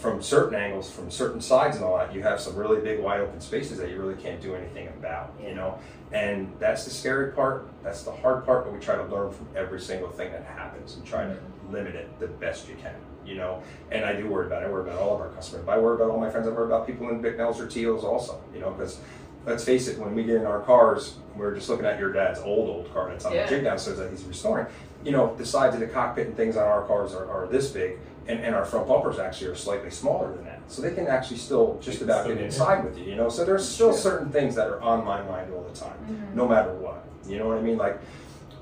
from 0.00 0.22
certain 0.22 0.54
angles, 0.54 0.90
from 0.90 1.10
certain 1.10 1.42
sides 1.42 1.76
and 1.76 1.84
all 1.84 1.98
that, 1.98 2.14
you 2.14 2.22
have 2.22 2.40
some 2.40 2.56
really 2.56 2.80
big 2.80 3.00
wide 3.00 3.20
open 3.20 3.38
spaces 3.38 3.76
that 3.76 3.90
you 3.90 4.00
really 4.00 4.14
can't 4.14 4.40
do 4.40 4.54
anything 4.54 4.88
about, 4.88 5.34
you 5.42 5.54
know? 5.54 5.78
And 6.10 6.50
that's 6.58 6.84
the 6.84 6.90
scary 6.90 7.32
part, 7.32 7.68
that's 7.82 8.02
the 8.02 8.10
hard 8.10 8.46
part, 8.46 8.64
but 8.64 8.72
we 8.72 8.80
try 8.80 8.96
to 8.96 9.04
learn 9.04 9.30
from 9.30 9.46
every 9.54 9.78
single 9.78 10.08
thing 10.08 10.32
that 10.32 10.44
happens 10.44 10.96
and 10.96 11.04
try 11.04 11.24
to 11.24 11.34
mm-hmm. 11.34 11.72
limit 11.74 11.94
it 11.94 12.18
the 12.18 12.28
best 12.28 12.66
you 12.66 12.76
can, 12.76 12.94
you 13.26 13.34
know? 13.34 13.62
And 13.90 14.06
I 14.06 14.14
do 14.14 14.26
worry 14.26 14.46
about 14.46 14.62
it, 14.62 14.66
I 14.66 14.70
worry 14.70 14.88
about 14.88 14.98
all 14.98 15.14
of 15.14 15.20
our 15.20 15.28
customers. 15.28 15.66
But 15.66 15.76
I 15.76 15.78
worry 15.78 15.96
about 15.96 16.10
all 16.10 16.18
my 16.18 16.30
friends, 16.30 16.48
I 16.48 16.50
worry 16.50 16.64
about 16.64 16.86
people 16.86 17.10
in 17.10 17.20
big 17.20 17.36
Bicknells 17.36 17.60
or 17.60 17.66
Teals 17.66 18.02
also, 18.02 18.42
you 18.54 18.60
know, 18.60 18.70
because 18.70 19.00
let's 19.44 19.64
face 19.64 19.86
it, 19.86 19.98
when 19.98 20.14
we 20.14 20.24
get 20.24 20.36
in 20.36 20.46
our 20.46 20.60
cars, 20.60 21.16
we're 21.36 21.54
just 21.54 21.68
looking 21.68 21.84
at 21.84 21.98
your 21.98 22.10
dad's 22.10 22.40
old, 22.40 22.70
old 22.70 22.92
car 22.94 23.10
that's 23.10 23.26
on 23.26 23.34
Yeah. 23.34 23.44
the 23.44 23.50
jig 23.50 23.64
downstairs 23.64 23.98
that 23.98 24.10
he's 24.10 24.24
restoring. 24.24 24.66
You 25.04 25.12
know, 25.12 25.34
the 25.36 25.46
sides 25.46 25.74
of 25.74 25.80
the 25.80 25.86
cockpit 25.86 26.26
and 26.26 26.36
things 26.36 26.56
on 26.56 26.66
our 26.66 26.86
cars 26.86 27.14
are, 27.14 27.30
are 27.30 27.46
this 27.46 27.70
big, 27.70 27.98
and, 28.26 28.40
and 28.40 28.54
our 28.54 28.64
front 28.64 28.86
bumpers 28.86 29.18
actually 29.18 29.48
are 29.48 29.56
slightly 29.56 29.90
smaller 29.90 30.32
than 30.34 30.44
that. 30.44 30.60
So 30.68 30.82
they 30.82 30.94
can 30.94 31.06
actually 31.06 31.38
still 31.38 31.78
just 31.80 32.02
about 32.02 32.24
still 32.24 32.34
get 32.34 32.38
get 32.38 32.46
inside 32.46 32.84
with 32.84 32.98
you, 32.98 33.04
you 33.04 33.16
know? 33.16 33.28
So 33.28 33.44
there's 33.44 33.68
still 33.68 33.92
certain 33.92 34.30
things 34.30 34.54
that 34.54 34.68
are 34.68 34.80
on 34.80 35.04
my 35.04 35.22
mind 35.22 35.52
all 35.52 35.62
the 35.62 35.78
time, 35.78 35.98
mm-hmm. 36.04 36.36
no 36.36 36.46
matter 36.46 36.72
what. 36.74 37.04
You 37.26 37.38
know 37.38 37.48
what 37.48 37.58
I 37.58 37.62
mean? 37.62 37.76
Like, 37.76 37.98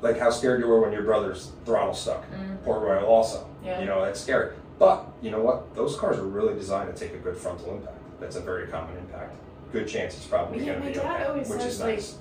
like 0.01 0.19
how 0.19 0.31
scared 0.31 0.61
you 0.61 0.69
were 0.69 0.81
when 0.81 0.93
your 0.93 1.03
brother's 1.03 1.53
throttle 1.65 1.95
stuck. 1.95 2.23
Mm-hmm. 2.31 2.57
Port 2.59 2.83
Royal 2.83 3.07
also. 3.07 3.49
Yeah. 3.65 3.81
You 3.81 3.87
know, 3.87 4.05
that's 4.05 4.21
scary. 4.21 4.55
But 4.79 5.07
you 5.21 5.31
know 5.31 5.41
what? 5.41 5.75
Those 5.75 5.97
cars 5.97 6.19
are 6.19 6.25
really 6.25 6.55
designed 6.55 6.95
to 6.95 6.99
take 6.99 7.15
a 7.15 7.19
good 7.19 7.37
frontal 7.37 7.75
impact. 7.75 7.97
That's 8.21 8.37
a 8.37 8.41
very 8.41 8.69
common 8.69 8.97
impact. 8.97 9.35
Good 9.73 9.89
chance 9.89 10.17
it's 10.17 10.27
probably 10.27 10.61
Yeah, 10.61 10.75
going 10.75 10.81
to 10.83 10.89
be 10.89 10.95
dad 10.95 11.21
okay, 11.21 11.25
always 11.25 11.49
which 11.49 11.61
says, 11.61 11.75
is 11.75 11.81
like, 11.81 11.95
nice. 11.97 12.19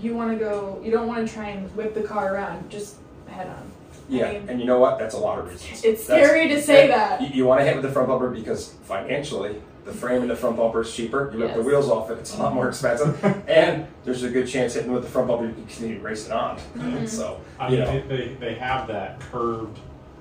You 0.00 0.14
want 0.14 0.32
to 0.32 0.38
go. 0.38 0.80
You 0.82 0.90
don't 0.90 1.06
want 1.06 1.26
to 1.26 1.32
try 1.32 1.50
and 1.50 1.74
whip 1.76 1.94
the 1.94 2.02
car 2.02 2.34
around. 2.34 2.68
Just 2.70 2.96
head 3.28 3.48
on. 3.48 3.70
Yeah, 4.08 4.26
I 4.26 4.32
mean, 4.32 4.48
and 4.48 4.60
you 4.60 4.66
know 4.66 4.78
what? 4.78 4.98
That's 4.98 5.14
a 5.14 5.18
lot 5.18 5.38
of 5.38 5.46
reasons. 5.46 5.84
It's 5.84 6.06
That's- 6.06 6.26
scary 6.28 6.48
to 6.48 6.62
say 6.62 6.86
that. 6.88 7.20
You, 7.20 7.28
you 7.28 7.46
want 7.46 7.60
to 7.60 7.64
hit 7.64 7.74
with 7.74 7.84
the 7.84 7.90
front 7.90 8.08
bumper 8.08 8.30
because 8.30 8.72
financially, 8.84 9.60
the 9.84 9.92
frame 9.92 10.22
in 10.22 10.28
the 10.28 10.36
front 10.36 10.56
bumper 10.56 10.82
is 10.82 10.94
cheaper. 10.94 11.30
You 11.32 11.40
rip 11.40 11.54
the 11.54 11.62
wheels 11.62 11.88
off 11.88 12.10
it, 12.10 12.18
it's 12.18 12.36
a 12.36 12.42
lot 12.42 12.54
more 12.54 12.68
expensive. 12.68 13.22
and 13.48 13.86
there's 14.04 14.24
a 14.24 14.30
good 14.30 14.48
chance 14.48 14.74
hitting 14.74 14.92
with 14.92 15.02
the 15.04 15.08
front 15.08 15.28
bumper, 15.28 15.46
you 15.46 15.54
can 15.54 15.66
continue 15.66 16.00
racing 16.00 16.32
on. 16.32 16.56
Mm-hmm. 16.58 17.06
So, 17.06 17.40
I 17.58 17.68
you 17.68 17.78
mean, 17.78 17.86
know, 17.86 17.92
they, 18.08 18.16
they, 18.16 18.34
they 18.34 18.54
have 18.54 18.88
that 18.88 19.20
curved 19.20 19.78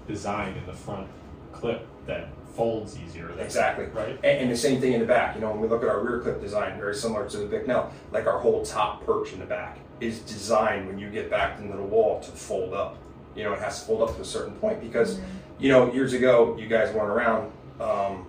design 0.07 0.55
in 0.55 0.65
the 0.67 0.73
front 0.73 1.07
clip 1.51 1.87
that 2.05 2.29
folds 2.55 2.97
easier. 2.99 3.27
Than, 3.29 3.39
Exactly. 3.39 3.85
Right? 3.85 4.15
And, 4.23 4.43
and 4.43 4.51
the 4.51 4.57
same 4.57 4.79
thing 4.79 4.93
in 4.93 4.99
the 4.99 5.05
back. 5.05 5.35
You 5.35 5.41
know, 5.41 5.51
when 5.51 5.59
we 5.59 5.67
look 5.67 5.83
at 5.83 5.89
our 5.89 5.99
rear 5.99 6.19
clip 6.19 6.41
design, 6.41 6.77
very 6.79 6.95
similar 6.95 7.27
to 7.29 7.37
the 7.37 7.45
Bicknell, 7.45 7.91
like 8.11 8.27
our 8.27 8.39
whole 8.39 8.63
top 8.63 9.05
perch 9.05 9.33
in 9.33 9.39
the 9.39 9.45
back 9.45 9.79
is 9.99 10.19
designed 10.19 10.87
when 10.87 10.99
you 10.99 11.09
get 11.09 11.29
backed 11.29 11.61
into 11.61 11.75
the 11.75 11.83
wall 11.83 12.19
to 12.19 12.31
fold 12.31 12.73
up. 12.73 12.97
You 13.35 13.43
know, 13.43 13.53
it 13.53 13.59
has 13.59 13.79
to 13.81 13.85
fold 13.85 14.07
up 14.09 14.15
to 14.15 14.21
a 14.21 14.25
certain 14.25 14.53
point 14.55 14.81
because, 14.81 15.19
you 15.59 15.69
know, 15.69 15.91
years 15.93 16.13
ago 16.13 16.55
you 16.57 16.67
guys 16.67 16.93
weren't 16.93 17.09
around 17.09 17.51
um, 17.79 18.25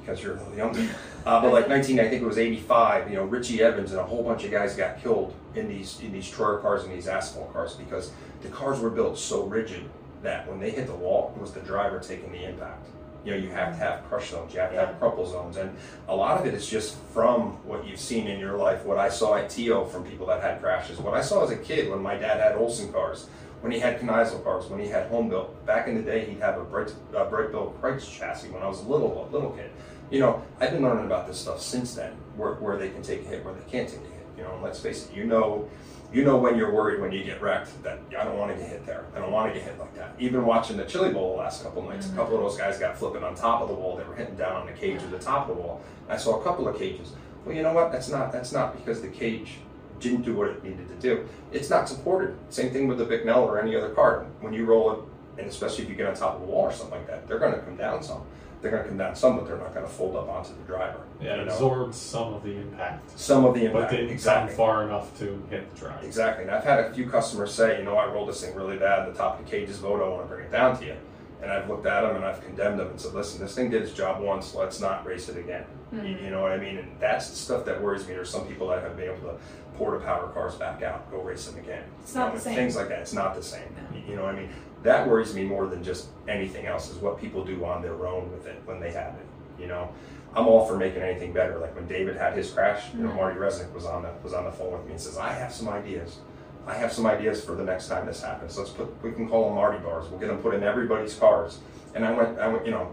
because 0.00 0.22
you're 0.22 0.34
a 0.36 0.38
little 0.38 0.56
younger. 0.56 0.86
Uh, 1.26 1.40
but 1.40 1.52
like 1.52 1.68
19, 1.76 1.98
I 2.00 2.08
think 2.08 2.22
it 2.22 2.26
was 2.26 2.38
85. 2.38 3.10
You 3.10 3.16
know, 3.16 3.24
Richie 3.24 3.62
Evans 3.62 3.90
and 3.92 4.00
a 4.00 4.04
whole 4.04 4.22
bunch 4.22 4.44
of 4.44 4.50
guys 4.50 4.74
got 4.76 5.00
killed 5.02 5.34
in 5.54 5.68
these 5.68 6.00
in 6.00 6.12
these 6.12 6.30
Troyer 6.30 6.60
cars 6.62 6.84
and 6.84 6.92
these 6.92 7.08
asphalt 7.08 7.52
cars 7.52 7.74
because 7.74 8.12
the 8.42 8.48
cars 8.48 8.80
were 8.80 8.90
built 8.90 9.18
so 9.18 9.44
rigid 9.44 9.88
that 10.22 10.48
when 10.48 10.60
they 10.60 10.70
hit 10.70 10.86
the 10.86 10.94
wall, 10.94 11.32
it 11.36 11.40
was 11.40 11.52
the 11.52 11.60
driver 11.60 11.98
taking 11.98 12.30
the 12.32 12.44
impact. 12.44 12.86
You 13.24 13.32
know, 13.32 13.36
you 13.36 13.50
have 13.50 13.70
to 13.74 13.76
have 13.78 14.04
crush 14.08 14.30
zones, 14.30 14.52
you 14.52 14.58
have 14.60 14.70
to 14.70 14.76
Yeah. 14.76 14.86
have 14.86 14.98
crumple 14.98 15.26
zones, 15.26 15.56
and 15.56 15.76
a 16.08 16.14
lot 16.16 16.40
of 16.40 16.46
it 16.46 16.54
is 16.54 16.66
just 16.66 16.96
from 17.14 17.52
what 17.66 17.86
you've 17.86 18.00
seen 18.00 18.26
in 18.26 18.40
your 18.40 18.56
life. 18.56 18.84
What 18.84 18.98
I 18.98 19.08
saw 19.08 19.34
at 19.36 19.48
Teo 19.48 19.84
from 19.84 20.02
people 20.04 20.26
that 20.26 20.40
had 20.42 20.60
crashes. 20.60 20.98
What 20.98 21.14
I 21.14 21.20
saw 21.20 21.44
as 21.44 21.50
a 21.50 21.56
kid 21.56 21.88
when 21.90 22.02
my 22.02 22.16
dad 22.16 22.40
had 22.40 22.56
Olson 22.56 22.92
cars, 22.92 23.28
when 23.62 23.70
he 23.72 23.78
had 23.78 24.00
Kneisel 24.00 24.42
cars, 24.42 24.66
when 24.66 24.80
he 24.80 24.88
had 24.88 25.06
home 25.06 25.28
built. 25.28 25.64
Back 25.64 25.88
in 25.88 25.94
the 25.94 26.02
day, 26.02 26.24
he'd 26.26 26.40
have 26.40 26.58
a 26.58 26.64
bright, 26.64 26.92
uh, 27.16 27.24
bright 27.26 27.52
built 27.52 27.80
Kreitz 27.80 28.12
chassis 28.12 28.50
when 28.50 28.62
I 28.62 28.68
was 28.68 28.80
a 28.80 28.88
little 28.88 29.28
little 29.32 29.50
kid. 29.50 29.70
You 30.10 30.20
know, 30.20 30.42
I've 30.60 30.72
been 30.72 30.82
learning 30.82 31.06
about 31.06 31.26
this 31.26 31.38
stuff 31.38 31.62
since 31.62 31.94
then, 31.94 32.12
where, 32.36 32.54
where 32.54 32.76
they 32.76 32.90
can 32.90 33.02
take 33.02 33.24
a 33.24 33.28
hit, 33.28 33.44
where 33.44 33.54
they 33.54 33.70
can't 33.70 33.88
take 33.88 34.00
a 34.00 34.02
hit. 34.02 34.26
You 34.36 34.42
know, 34.42 34.54
and 34.54 34.62
let's 34.62 34.80
face 34.80 35.08
it, 35.08 35.16
you 35.16 35.24
know, 35.24 35.70
you 36.12 36.24
know 36.24 36.36
when 36.36 36.58
you're 36.58 36.72
worried 36.72 37.00
when 37.00 37.12
you 37.12 37.24
get 37.24 37.40
wrecked 37.40 37.82
that 37.84 37.98
I 38.18 38.24
don't 38.24 38.36
want 38.36 38.52
to 38.52 38.58
get 38.60 38.68
hit 38.68 38.84
there. 38.84 39.06
I 39.16 39.20
don't 39.20 39.30
want 39.30 39.52
to 39.52 39.58
get 39.58 39.66
hit 39.66 39.78
like 39.78 39.94
that. 39.94 40.14
Even 40.18 40.44
watching 40.44 40.76
the 40.76 40.84
Chili 40.84 41.12
Bowl 41.12 41.36
the 41.36 41.38
last 41.38 41.62
couple 41.62 41.82
nights, 41.82 42.10
a 42.10 42.14
couple 42.14 42.36
of 42.36 42.42
those 42.42 42.58
guys 42.58 42.78
got 42.78 42.98
flipping 42.98 43.22
on 43.22 43.34
top 43.34 43.62
of 43.62 43.68
the 43.68 43.74
wall. 43.74 43.96
They 43.96 44.04
were 44.04 44.14
hitting 44.14 44.36
down 44.36 44.52
on 44.56 44.66
the 44.66 44.72
cage 44.72 45.02
or 45.02 45.06
the 45.06 45.18
top 45.18 45.48
of 45.48 45.56
the 45.56 45.62
wall. 45.62 45.80
I 46.08 46.16
saw 46.16 46.40
a 46.40 46.44
couple 46.44 46.68
of 46.68 46.76
cages. 46.76 47.12
Well, 47.44 47.54
you 47.54 47.62
know 47.62 47.72
what? 47.72 47.92
That's 47.92 48.08
not 48.08 48.32
that's 48.32 48.52
not 48.52 48.76
because 48.76 49.00
the 49.00 49.08
cage 49.08 49.58
didn't 50.02 50.22
do 50.22 50.34
what 50.34 50.48
it 50.48 50.62
needed 50.64 50.88
to 50.88 50.94
do. 50.96 51.28
It's 51.52 51.70
not 51.70 51.88
supported. 51.88 52.36
Same 52.50 52.70
thing 52.70 52.88
with 52.88 52.98
the 52.98 53.04
Bicknell 53.04 53.44
or 53.44 53.60
any 53.60 53.76
other 53.76 53.90
car. 53.90 54.26
When 54.40 54.52
you 54.52 54.64
roll 54.64 54.92
it, 54.92 54.98
and 55.38 55.48
especially 55.48 55.84
if 55.84 55.90
you 55.90 55.96
get 55.96 56.06
on 56.06 56.14
top 56.14 56.36
of 56.36 56.42
a 56.42 56.44
wall 56.44 56.64
or 56.64 56.72
something 56.72 56.98
like 56.98 57.06
that, 57.06 57.26
they're 57.26 57.38
going 57.38 57.54
to 57.54 57.60
come 57.60 57.76
down 57.76 58.02
some. 58.02 58.22
They're 58.60 58.70
going 58.70 58.84
to 58.84 58.88
come 58.90 58.98
down 58.98 59.16
some, 59.16 59.36
but 59.36 59.46
they're 59.46 59.58
not 59.58 59.74
going 59.74 59.84
to 59.84 59.90
fold 59.90 60.14
up 60.14 60.28
onto 60.28 60.50
the 60.50 60.62
driver. 60.62 61.00
Yeah, 61.20 61.34
it 61.34 61.48
absorbs 61.48 61.96
some 61.96 62.32
of 62.32 62.44
the 62.44 62.52
impact, 62.52 63.18
some 63.18 63.44
of 63.44 63.54
the 63.54 63.64
impact, 63.64 63.90
but 63.90 63.96
didn't 63.96 64.10
exactly. 64.10 64.54
far 64.54 64.84
enough 64.84 65.18
to 65.18 65.44
hit 65.50 65.68
the 65.74 65.80
driver. 65.80 66.06
Exactly. 66.06 66.44
And 66.44 66.52
I've 66.52 66.62
had 66.62 66.78
a 66.78 66.94
few 66.94 67.08
customers 67.10 67.52
say, 67.52 67.78
you 67.80 67.84
know, 67.84 67.96
I 67.96 68.06
rolled 68.06 68.28
this 68.28 68.40
thing 68.40 68.54
really 68.54 68.76
bad. 68.76 69.12
The 69.12 69.18
top 69.18 69.40
of 69.40 69.44
the 69.44 69.50
cage 69.50 69.68
is. 69.68 69.82
I 69.82 69.88
want 69.88 70.22
to 70.22 70.28
bring 70.28 70.46
it 70.46 70.52
down 70.52 70.78
to 70.78 70.84
you. 70.84 70.94
And 71.42 71.50
I've 71.50 71.68
looked 71.68 71.86
at 71.86 72.02
them 72.02 72.14
and 72.16 72.24
I've 72.24 72.40
condemned 72.44 72.78
them 72.78 72.88
and 72.88 73.00
said, 73.00 73.14
listen, 73.14 73.40
this 73.40 73.54
thing 73.54 73.68
did 73.68 73.82
its 73.82 73.92
job 73.92 74.22
once. 74.22 74.54
Let's 74.54 74.80
not 74.80 75.04
race 75.04 75.28
it 75.28 75.36
again. 75.36 75.64
Hmm. 75.90 76.06
You, 76.06 76.16
you 76.18 76.30
know 76.30 76.40
what 76.40 76.52
I 76.52 76.56
mean? 76.56 76.78
And 76.78 76.88
that's 77.00 77.30
the 77.30 77.36
stuff 77.36 77.64
that 77.64 77.82
worries 77.82 78.06
me. 78.06 78.14
There's 78.14 78.30
some 78.30 78.46
people 78.46 78.68
that 78.68 78.82
have 78.82 78.96
been 78.96 79.06
able 79.10 79.28
to 79.28 79.34
pour 79.76 79.98
the 79.98 80.04
power 80.04 80.28
cars 80.28 80.54
back 80.54 80.82
out, 80.82 81.10
go 81.10 81.20
race 81.20 81.46
them 81.46 81.58
again. 81.58 81.82
It's 82.02 82.14
You 82.14 82.20
not 82.20 82.28
know, 82.28 82.34
the 82.36 82.40
same. 82.40 82.54
Things 82.54 82.76
like 82.76 82.88
that. 82.90 83.00
It's 83.00 83.12
not 83.12 83.34
the 83.34 83.42
same. 83.42 83.62
No. 83.90 83.98
You- 83.98 84.04
You 84.10 84.16
know 84.16 84.22
what 84.24 84.34
I 84.36 84.38
mean? 84.38 84.50
That 84.84 85.08
worries 85.08 85.34
me 85.34 85.44
more 85.44 85.66
than 85.66 85.82
just 85.82 86.08
anything 86.28 86.66
else 86.66 86.90
is 86.90 86.98
what 86.98 87.20
people 87.20 87.44
do 87.44 87.64
on 87.64 87.82
their 87.82 88.06
own 88.06 88.30
with 88.30 88.46
it 88.46 88.60
when 88.64 88.78
they 88.80 88.92
have 88.92 89.14
it. 89.14 89.26
You 89.60 89.66
know, 89.68 89.90
I'm 90.34 90.46
all 90.48 90.66
for 90.66 90.76
making 90.76 91.02
anything 91.02 91.32
better. 91.32 91.58
Like 91.58 91.74
when 91.76 91.86
David 91.86 92.16
had 92.16 92.36
his 92.36 92.50
crash, 92.50 92.92
you 92.94 93.00
know, 93.00 93.10
hmm. 93.10 93.16
Marty 93.16 93.38
Resnick 93.38 93.72
was 93.72 93.84
on 93.84 94.02
the 94.02 94.10
was 94.22 94.32
on 94.32 94.44
the 94.44 94.52
phone 94.52 94.72
with 94.72 94.84
me 94.86 94.92
and 94.92 95.00
says, 95.00 95.18
"I 95.18 95.32
have 95.32 95.52
some 95.52 95.68
ideas. 95.68 96.18
I 96.66 96.74
have 96.74 96.92
some 96.92 97.06
ideas 97.06 97.44
for 97.44 97.54
the 97.54 97.64
next 97.64 97.88
time 97.88 98.06
this 98.06 98.22
happens. 98.22 98.56
Let's 98.56 98.70
put 98.70 99.02
we 99.02 99.12
can 99.12 99.28
call 99.28 99.46
them 99.46 99.56
Marty 99.56 99.78
bars. 99.78 100.08
We'll 100.08 100.20
get 100.20 100.28
them 100.28 100.38
put 100.38 100.54
in 100.54 100.62
everybody's 100.62 101.14
cars." 101.14 101.58
And 101.94 102.04
I 102.04 102.12
went, 102.12 102.38
I 102.38 102.48
went, 102.48 102.64
you 102.64 102.70
know, 102.70 102.90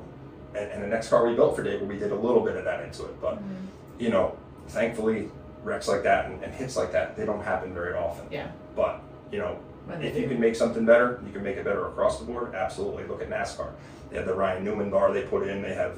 and, 0.55 0.71
and 0.71 0.83
the 0.83 0.87
next 0.87 1.09
car 1.09 1.25
we 1.25 1.35
built 1.35 1.55
for 1.55 1.63
David, 1.63 1.87
we 1.87 1.97
did 1.97 2.11
a 2.11 2.15
little 2.15 2.43
bit 2.43 2.55
of 2.55 2.65
that 2.65 2.83
into 2.83 3.05
it, 3.05 3.21
but 3.21 3.35
mm-hmm. 3.35 3.55
you 4.03 4.09
know, 4.09 4.37
thankfully, 4.67 5.29
wrecks 5.63 5.87
like 5.87 6.03
that 6.03 6.25
and, 6.25 6.43
and 6.43 6.53
hits 6.53 6.75
like 6.75 6.91
that, 6.91 7.15
they 7.15 7.25
don't 7.25 7.43
happen 7.43 7.73
very 7.73 7.93
often. 7.93 8.25
Yeah. 8.31 8.51
But 8.75 9.01
you 9.31 9.39
know, 9.39 9.57
When 9.85 10.01
if 10.01 10.15
you 10.15 10.23
do. 10.23 10.29
can 10.29 10.39
make 10.39 10.55
something 10.55 10.85
better, 10.85 11.21
you 11.25 11.31
can 11.31 11.43
make 11.43 11.57
it 11.57 11.63
better 11.63 11.87
across 11.87 12.19
the 12.19 12.25
board. 12.25 12.55
Absolutely. 12.55 13.05
Look 13.05 13.21
at 13.21 13.29
NASCAR. 13.29 13.71
They 14.09 14.17
have 14.17 14.25
the 14.25 14.33
Ryan 14.33 14.63
Newman 14.65 14.89
bar 14.89 15.13
they 15.13 15.21
put 15.23 15.47
in. 15.47 15.61
They 15.61 15.75
have 15.75 15.97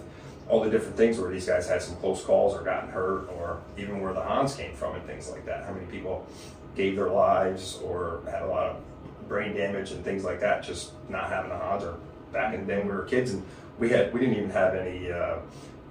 all 0.50 0.62
the 0.62 0.70
different 0.70 0.98
things 0.98 1.18
where 1.18 1.32
these 1.32 1.46
guys 1.46 1.68
had 1.68 1.82
some 1.82 1.96
close 1.98 2.24
calls 2.24 2.54
or 2.54 2.62
gotten 2.62 2.90
hurt, 2.90 3.30
or 3.30 3.62
even 3.78 4.02
where 4.02 4.14
the 4.14 4.22
Hans 4.22 4.56
came 4.56 4.76
from 4.76 4.96
and 4.96 5.06
things 5.06 5.30
like 5.30 5.46
that. 5.46 5.66
How 5.66 5.72
many 5.72 5.86
people 5.86 6.28
gave 6.76 6.96
their 6.96 7.10
lives 7.10 7.80
or 7.84 8.22
had 8.30 8.44
a 8.44 8.48
lot 8.48 8.68
of 8.70 9.28
brain 9.28 9.56
damage 9.56 9.92
and 9.92 10.04
things 10.04 10.24
like 10.24 10.40
that, 10.40 10.64
just 10.64 10.92
not 11.10 11.30
having 11.30 11.52
a 11.52 11.58
Hans. 11.58 11.84
Or 11.84 11.98
back 12.32 12.54
in 12.54 12.62
the 12.62 12.66
day 12.68 12.78
when 12.80 12.88
we 12.88 12.94
were 12.94 13.04
kids 13.04 13.32
and 13.34 13.44
we 13.80 13.90
had 13.90 14.14
we 14.14 14.20
didn't 14.20 14.36
even 14.38 14.50
have 14.52 14.76
any, 14.76 15.12
uh, 15.12 15.38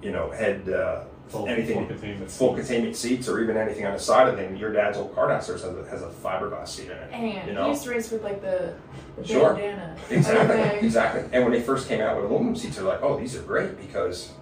you 0.01 0.11
know, 0.11 0.31
head. 0.31 0.67
Uh, 0.69 1.03
Full- 1.27 1.47
anything 1.47 1.77
full 1.77 1.85
containment 1.87 2.29
full 2.29 2.55
seats. 2.57 2.67
containment 2.67 2.95
seats 2.97 3.29
or 3.29 3.41
even 3.41 3.55
anything 3.55 3.85
on 3.85 3.93
the 3.93 3.99
side 3.99 4.27
of 4.27 4.35
them. 4.35 4.53
Your 4.57 4.73
dad's 4.73 4.97
old 4.97 5.15
car 5.15 5.29
downstairs 5.29 5.61
has 5.63 5.73
a, 5.77 5.89
has 5.89 6.01
a 6.01 6.07
fiberglass 6.09 6.67
seat 6.67 6.87
in 6.87 6.97
it. 6.97 7.09
And 7.13 7.25
you 7.25 7.39
he 7.39 7.51
know, 7.53 7.69
used 7.69 7.83
to 7.83 7.89
race 7.91 8.11
with 8.11 8.21
like 8.21 8.41
the, 8.41 8.73
the 9.15 9.25
Sure. 9.25 9.53
bandana. 9.53 9.95
exactly, 10.09 10.55
Okay. 10.57 10.79
exactly. 10.85 11.23
And 11.31 11.45
when 11.45 11.53
they 11.53 11.61
first 11.61 11.87
came 11.87 12.01
out 12.01 12.17
with 12.21 12.25
aluminum 12.29 12.57
seats, 12.57 12.75
they're 12.75 12.83
like, 12.83 13.01
oh, 13.01 13.17
these 13.17 13.33
are 13.37 13.41
great 13.43 13.77
because 13.77 14.33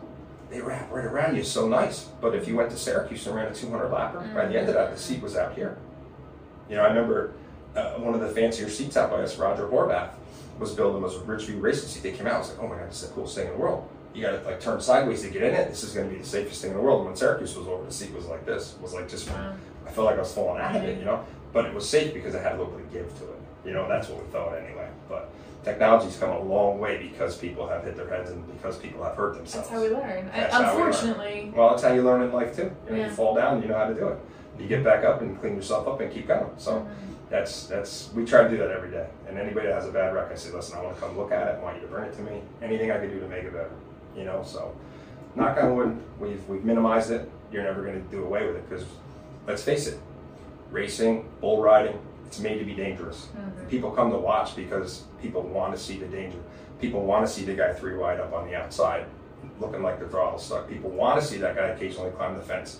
they 0.50 0.62
wrap 0.62 0.92
right 0.92 1.06
around 1.06 1.36
you, 1.36 1.44
so 1.44 1.68
nice. 1.68 2.06
But 2.22 2.34
if 2.34 2.48
you 2.48 2.56
went 2.56 2.72
to 2.72 2.78
Syracuse 2.78 3.28
and 3.28 3.36
ran 3.36 3.52
a 3.52 3.54
200 3.54 3.88
lapper, 3.92 4.34
by 4.34 4.48
the 4.48 4.58
end 4.58 4.68
of 4.70 4.74
that, 4.74 4.92
the 4.92 4.98
seat 5.00 5.22
was 5.22 5.36
out 5.38 5.54
here. 5.54 5.78
You 6.70 6.76
know, 6.76 6.84
I 6.84 6.88
remember 6.88 7.34
uh, 7.76 7.94
one 7.96 8.14
of 8.14 8.22
the 8.22 8.30
fancier 8.30 8.70
seats 8.70 8.98
out 8.98 9.10
by 9.12 9.18
us, 9.18 9.38
Roger 9.38 9.68
Horvath, 9.68 10.12
was 10.60 10.74
building 10.74 11.02
was 11.02 11.16
a 11.16 11.20
Ridgeview 11.20 11.62
racing 11.62 11.90
seat. 11.90 12.04
They 12.04 12.12
came 12.12 12.28
out, 12.28 12.36
I 12.36 12.40
was 12.40 12.50
like, 12.50 12.60
oh 12.60 12.68
my 12.68 12.76
god, 12.78 12.90
this 12.90 13.02
is 13.02 13.10
the 13.10 13.16
coolest 13.16 13.36
thing 13.36 13.48
in 13.48 13.54
the 13.54 13.58
world. 13.60 13.88
you 14.14 14.22
got 14.22 14.32
to 14.32 14.42
like 14.44 14.60
turn 14.60 14.80
sideways 14.82 15.22
to 15.22 15.30
get 15.30 15.44
in 15.44 15.54
it. 15.54 15.70
This 15.70 15.84
is 15.84 15.94
going 15.94 16.08
to 16.10 16.14
be 16.14 16.20
the 16.22 16.28
safest 16.28 16.62
thing 16.62 16.72
in 16.72 16.78
the 16.78 16.84
world. 16.84 17.00
And 17.00 17.08
when 17.08 17.16
Syracuse 17.16 17.56
was 17.56 17.68
over, 17.68 17.86
the 17.86 17.92
seat 17.92 18.14
was 18.14 18.26
like 18.26 18.46
this. 18.46 18.74
It 18.76 18.82
was 18.82 18.94
like 18.94 19.10
just 19.10 19.30
Wow. 19.30 19.54
I 19.88 19.92
felt 19.92 20.06
like 20.06 20.18
I 20.18 20.20
was 20.20 20.34
falling 20.34 20.62
out 20.62 20.76
of 20.76 20.84
it, 20.84 21.00
you 21.00 21.06
know. 21.06 21.26
But 21.54 21.66
it 21.66 21.74
was 21.74 21.88
safe 21.88 22.14
because 22.14 22.36
it 22.36 22.44
had 22.44 22.54
a 22.56 22.58
little 22.58 22.74
bit 22.74 22.86
of 22.86 22.94
give 22.94 23.18
to 23.20 23.24
it. 23.24 23.40
You 23.66 23.74
know, 23.74 23.88
that's 23.88 24.08
what 24.10 24.22
we 24.24 24.30
thought 24.32 24.56
anyway. 24.56 24.88
But 25.08 25.32
technology's 25.64 26.18
come 26.18 26.30
a 26.30 26.40
long 26.42 26.80
way 26.80 26.98
because 26.98 27.38
people 27.38 27.68
have 27.68 27.84
hit 27.84 27.96
their 27.96 28.08
heads 28.10 28.30
and 28.30 28.46
because 28.54 28.78
people 28.78 29.04
have 29.04 29.16
hurt 29.16 29.36
themselves. 29.36 29.68
That's 29.68 29.80
how 29.80 29.82
we 29.82 29.90
learn. 29.96 30.30
That's 30.34 30.54
how 30.54 30.60
we 30.62 30.66
learn. 30.82 30.88
Unfortunately, 30.90 31.54
Well, 31.56 31.70
that's 31.72 31.84
how 31.84 31.94
you 31.94 32.04
learn 32.04 32.22
in 32.22 32.32
life 32.32 32.56
too. 32.56 32.72
You 32.86 32.92
know, 32.92 32.98
Yeah. 32.98 33.08
you 33.08 33.14
fall 33.14 33.34
down, 33.36 33.62
you 33.64 33.68
know 33.70 33.78
how 33.78 33.88
to 33.88 33.96
do 33.96 34.08
it. 34.10 34.20
You 34.60 34.68
get 34.68 34.84
back 34.84 35.04
up 35.04 35.22
and 35.22 35.40
clean 35.40 35.56
yourself 35.56 35.88
up 35.88 36.02
and 36.02 36.12
keep 36.12 36.28
going. 36.28 36.50
So 36.58 36.74
mm-hmm. 36.74 37.14
that's 37.30 37.68
that's 37.68 38.12
we 38.14 38.26
try 38.26 38.44
to 38.44 38.50
do 38.50 38.58
that 38.58 38.72
every 38.72 38.92
day. 38.92 39.08
And 39.28 39.38
anybody 39.38 39.68
that 39.68 39.76
has 39.76 39.88
a 39.88 39.92
bad 39.92 40.14
wreck, 40.14 40.32
I 40.32 40.36
say, 40.36 40.52
listen, 40.52 40.78
I 40.78 40.82
want 40.84 40.96
to 40.96 41.02
come 41.02 41.18
look 41.18 41.32
at 41.32 41.48
it. 41.48 41.60
I 41.60 41.64
want 41.64 41.76
you 41.78 41.82
to 41.82 41.88
bring 41.88 42.06
it 42.06 42.16
to 42.16 42.22
me. 42.22 42.42
Anything 42.62 42.92
I 42.92 43.00
can 43.00 43.10
do 43.10 43.20
to 43.20 43.28
make 43.28 43.44
it 43.44 43.54
better. 43.54 43.72
You 44.16 44.26
know, 44.26 44.44
so 44.44 44.76
knock 45.36 45.58
on 45.62 45.76
wood, 45.76 45.98
we've 46.20 46.48
we've 46.48 46.64
minimized 46.64 47.12
it. 47.12 47.30
You're 47.52 47.64
never 47.64 47.84
going 47.84 48.04
to 48.04 48.12
do 48.12 48.24
away 48.24 48.46
with 48.46 48.58
it 48.58 48.70
because 48.70 48.86
let's 49.48 49.64
face 49.64 49.88
it, 49.88 50.00
racing, 50.72 51.28
bull 51.42 51.62
riding, 51.62 52.00
it's 52.28 52.40
made 52.40 52.60
to 52.60 52.66
be 52.66 52.74
dangerous. 52.74 53.30
Mm-hmm. 53.36 53.68
People 53.68 53.92
come 53.92 54.12
to 54.12 54.18
watch 54.18 54.56
because 54.56 55.06
people 55.22 55.42
want 55.42 55.76
to 55.76 55.80
see 55.82 55.98
the 55.98 56.06
danger. 56.06 56.38
People 56.80 57.04
want 57.04 57.26
to 57.26 57.32
see 57.32 57.44
the 57.44 57.56
guy 57.56 57.74
three 57.74 57.96
wide 57.96 58.20
up 58.20 58.34
on 58.34 58.48
the 58.48 58.56
outside, 58.56 59.06
looking 59.60 59.82
like 59.82 60.00
the 60.00 60.08
throttle 60.08 60.38
stuck. 60.38 60.70
People 60.70 60.92
want 60.92 61.20
to 61.20 61.26
see 61.26 61.38
that 61.38 61.56
guy 61.56 61.68
occasionally 61.70 62.12
climb 62.12 62.38
the 62.38 62.44
fence. 62.44 62.80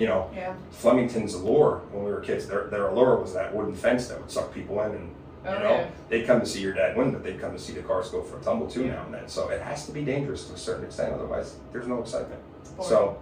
You 0.00 0.08
know, 0.08 0.28
Yeah. 0.34 0.54
Flemington's 0.72 1.34
allure 1.34 1.82
when 1.92 2.04
we 2.04 2.10
were 2.10 2.20
kids, 2.20 2.48
their, 2.48 2.64
their 2.66 2.88
allure 2.88 3.16
was 3.16 3.32
that 3.34 3.54
wooden 3.54 3.74
fence 3.76 4.08
that 4.08 4.20
would 4.20 4.28
suck 4.30 4.52
people 4.52 4.80
in 4.82 4.90
and 4.90 5.08
you 5.44 5.50
Oh, 5.50 5.58
know, 5.60 5.86
they'd 6.08 6.26
come 6.26 6.40
to 6.40 6.46
see 6.46 6.60
your 6.62 6.72
dad 6.72 6.96
win, 6.96 7.12
but 7.12 7.22
they'd 7.22 7.38
come 7.40 7.52
to 7.52 7.58
see 7.60 7.74
the 7.74 7.82
cars 7.82 8.08
go 8.08 8.22
for 8.22 8.38
a 8.38 8.42
tumble 8.42 8.66
too 8.66 8.86
now 8.86 9.04
and 9.04 9.14
then. 9.14 9.28
So 9.28 9.50
it 9.50 9.60
has 9.62 9.86
to 9.86 9.92
be 9.92 10.02
dangerous 10.04 10.46
to 10.48 10.54
a 10.54 10.56
certain 10.56 10.86
extent, 10.86 11.12
otherwise 11.14 11.56
there's 11.70 11.86
no 11.86 12.00
excitement. 12.00 12.40
Boring. 12.76 12.88
So, 12.88 13.18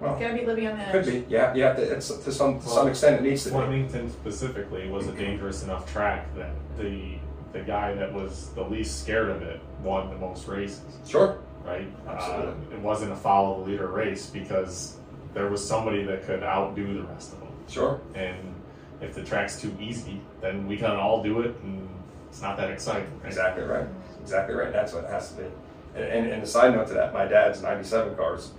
well, 0.00 0.18
gotta 0.20 0.34
be 0.34 0.44
living 0.44 0.66
on 0.66 0.76
the 0.76 0.82
edge. 0.86 0.92
could 0.92 1.06
be, 1.06 1.24
yeah, 1.32 1.54
yeah. 1.54 1.76
It's 1.78 2.08
to 2.08 2.30
some 2.32 2.60
to 2.60 2.66
some 2.68 2.88
extent 2.88 3.20
it 3.20 3.22
needs 3.26 3.44
to 3.44 3.50
be. 3.50 3.54
Flemington 3.54 4.10
specifically 4.10 4.88
was 4.90 5.06
a 5.06 5.12
dangerous 5.12 5.62
enough 5.62 5.90
track 5.90 6.26
that 6.36 6.50
the 6.76 7.14
the 7.52 7.60
guy 7.60 7.94
that 7.94 8.12
was 8.12 8.48
the 8.56 8.64
least 8.64 9.00
scared 9.02 9.30
of 9.30 9.40
it 9.42 9.60
won 9.82 10.10
the 10.10 10.16
most 10.16 10.46
races. 10.48 10.82
Sure, 11.06 11.38
Right? 11.64 11.86
Uh, 12.06 12.10
Absolutely. 12.10 12.74
it 12.76 12.80
wasn't 12.82 13.12
a 13.12 13.16
follow 13.16 13.62
the 13.64 13.70
leader 13.70 13.86
race 13.86 14.26
because 14.26 14.96
there 15.34 15.48
was 15.48 15.66
somebody 15.66 16.04
that 16.04 16.24
could 16.24 16.42
outdo 16.42 16.94
the 16.94 17.02
rest 17.04 17.32
of 17.32 17.40
them. 17.40 17.48
sure. 17.68 18.00
And 18.14 18.54
if 19.00 19.14
the 19.14 19.24
track's 19.24 19.60
too 19.60 19.74
easy, 19.80 20.20
then 20.40 20.66
we 20.66 20.76
can 20.76 20.90
all 20.90 21.22
do 21.22 21.40
it, 21.40 21.56
and 21.62 21.88
it's 22.28 22.42
not 22.42 22.56
that 22.56 22.70
exciting. 22.70 23.10
Right? 23.18 23.26
Exactly 23.28 23.64
right. 23.64 23.86
Exactly 24.20 24.54
right. 24.54 24.72
That's 24.72 24.92
what 24.92 25.04
it 25.04 25.10
has 25.10 25.32
to 25.32 25.42
be. 25.42 25.48
And, 25.94 26.04
and, 26.04 26.26
and 26.32 26.42
a 26.42 26.46
side 26.46 26.74
note 26.74 26.86
to 26.88 26.94
that, 26.94 27.12
my 27.12 27.26
dad's 27.26 27.62
'97 27.62 28.14
cars 28.14 28.52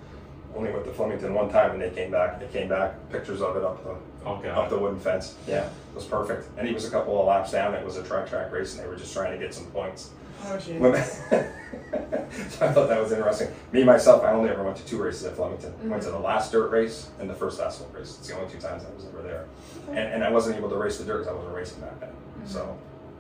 only 0.56 0.72
went 0.72 0.86
to 0.86 0.92
Flemington 0.92 1.34
one 1.34 1.50
time, 1.50 1.72
and 1.72 1.82
they 1.82 1.90
came 1.90 2.12
back. 2.12 2.40
They 2.40 2.48
came 2.48 2.68
back, 2.68 3.10
pictures 3.10 3.42
of 3.42 3.56
it 3.56 3.64
up 3.64 3.84
the 3.84 3.96
Oh 4.26 4.36
up 4.36 4.70
the 4.70 4.78
wooden 4.78 5.00
fence. 5.00 5.36
Yeah, 5.48 5.66
it 5.66 5.96
was 5.96 6.06
perfect. 6.06 6.48
And 6.58 6.66
he 6.68 6.74
was 6.74 6.86
a 6.86 6.90
couple 6.90 7.20
of 7.20 7.28
laps 7.28 7.52
down. 7.52 7.74
It 7.74 7.84
was 7.84 7.98
a 7.98 8.04
track 8.04 8.30
track 8.30 8.52
race, 8.52 8.74
and 8.76 8.84
they 8.84 8.88
were 8.88 8.96
just 8.96 9.14
trying 9.14 9.38
to 9.38 9.38
get 9.38 9.54
some 9.54 9.66
points. 9.68 10.12
Oh 10.46 10.60
shit. 10.60 10.80
When- 10.80 10.94
so 10.96 11.06
I 12.66 12.72
thought 12.74 12.90
that 12.90 13.00
was 13.02 13.12
interesting. 13.12 13.50
Me 13.72 13.84
myself, 13.84 14.24
I 14.24 14.32
only 14.34 14.50
ever 14.50 14.64
went 14.64 14.78
to 14.78 14.86
two 14.86 15.02
races 15.02 15.26
at 15.26 15.36
Flemington. 15.36 15.74
Went 15.90 16.02
to 16.04 16.12
the 16.12 16.20
last 16.20 16.52
dirt 16.52 16.70
race 16.72 17.10
and 17.20 17.30
the 17.30 17.34
first 17.34 17.60
asphalt 17.62 17.94
race. 17.94 18.18
It's 18.20 18.28
the 18.28 18.36
only 18.38 18.52
two 18.52 18.60
times 18.60 18.84
I 18.84 18.94
was 18.96 19.06
ever 19.06 19.22
there. 19.22 19.46
And, 19.90 19.98
and 20.00 20.24
I 20.24 20.32
wasn't 20.32 20.58
able 20.58 20.70
to 20.70 20.78
race 20.78 20.98
the 20.98 21.06
dirt 21.06 21.20
because 21.20 21.28
I 21.32 21.36
wasn't 21.36 21.56
racing 21.56 21.82
back 21.82 22.00
then. 22.00 22.10
So 22.46 22.78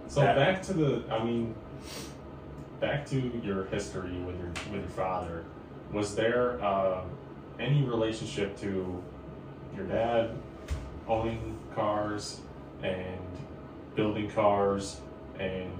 So 0.07 0.21
Yeah. 0.23 0.33
back 0.35 0.61
to 0.63 0.73
the, 0.73 1.03
I 1.11 1.23
mean, 1.23 1.53
back 2.79 3.05
to 3.07 3.19
your 3.43 3.65
history 3.65 4.17
with 4.19 4.37
your 4.39 4.49
with 4.71 4.81
your 4.81 4.89
father. 4.95 5.43
Was 5.91 6.15
there 6.15 6.61
uh, 6.63 7.01
any 7.59 7.83
relationship 7.83 8.57
to 8.61 9.01
your 9.75 9.85
dad 9.85 10.31
owning 11.07 11.57
cars 11.75 12.39
and 12.81 13.19
building 13.95 14.29
cars, 14.31 14.99
and 15.39 15.71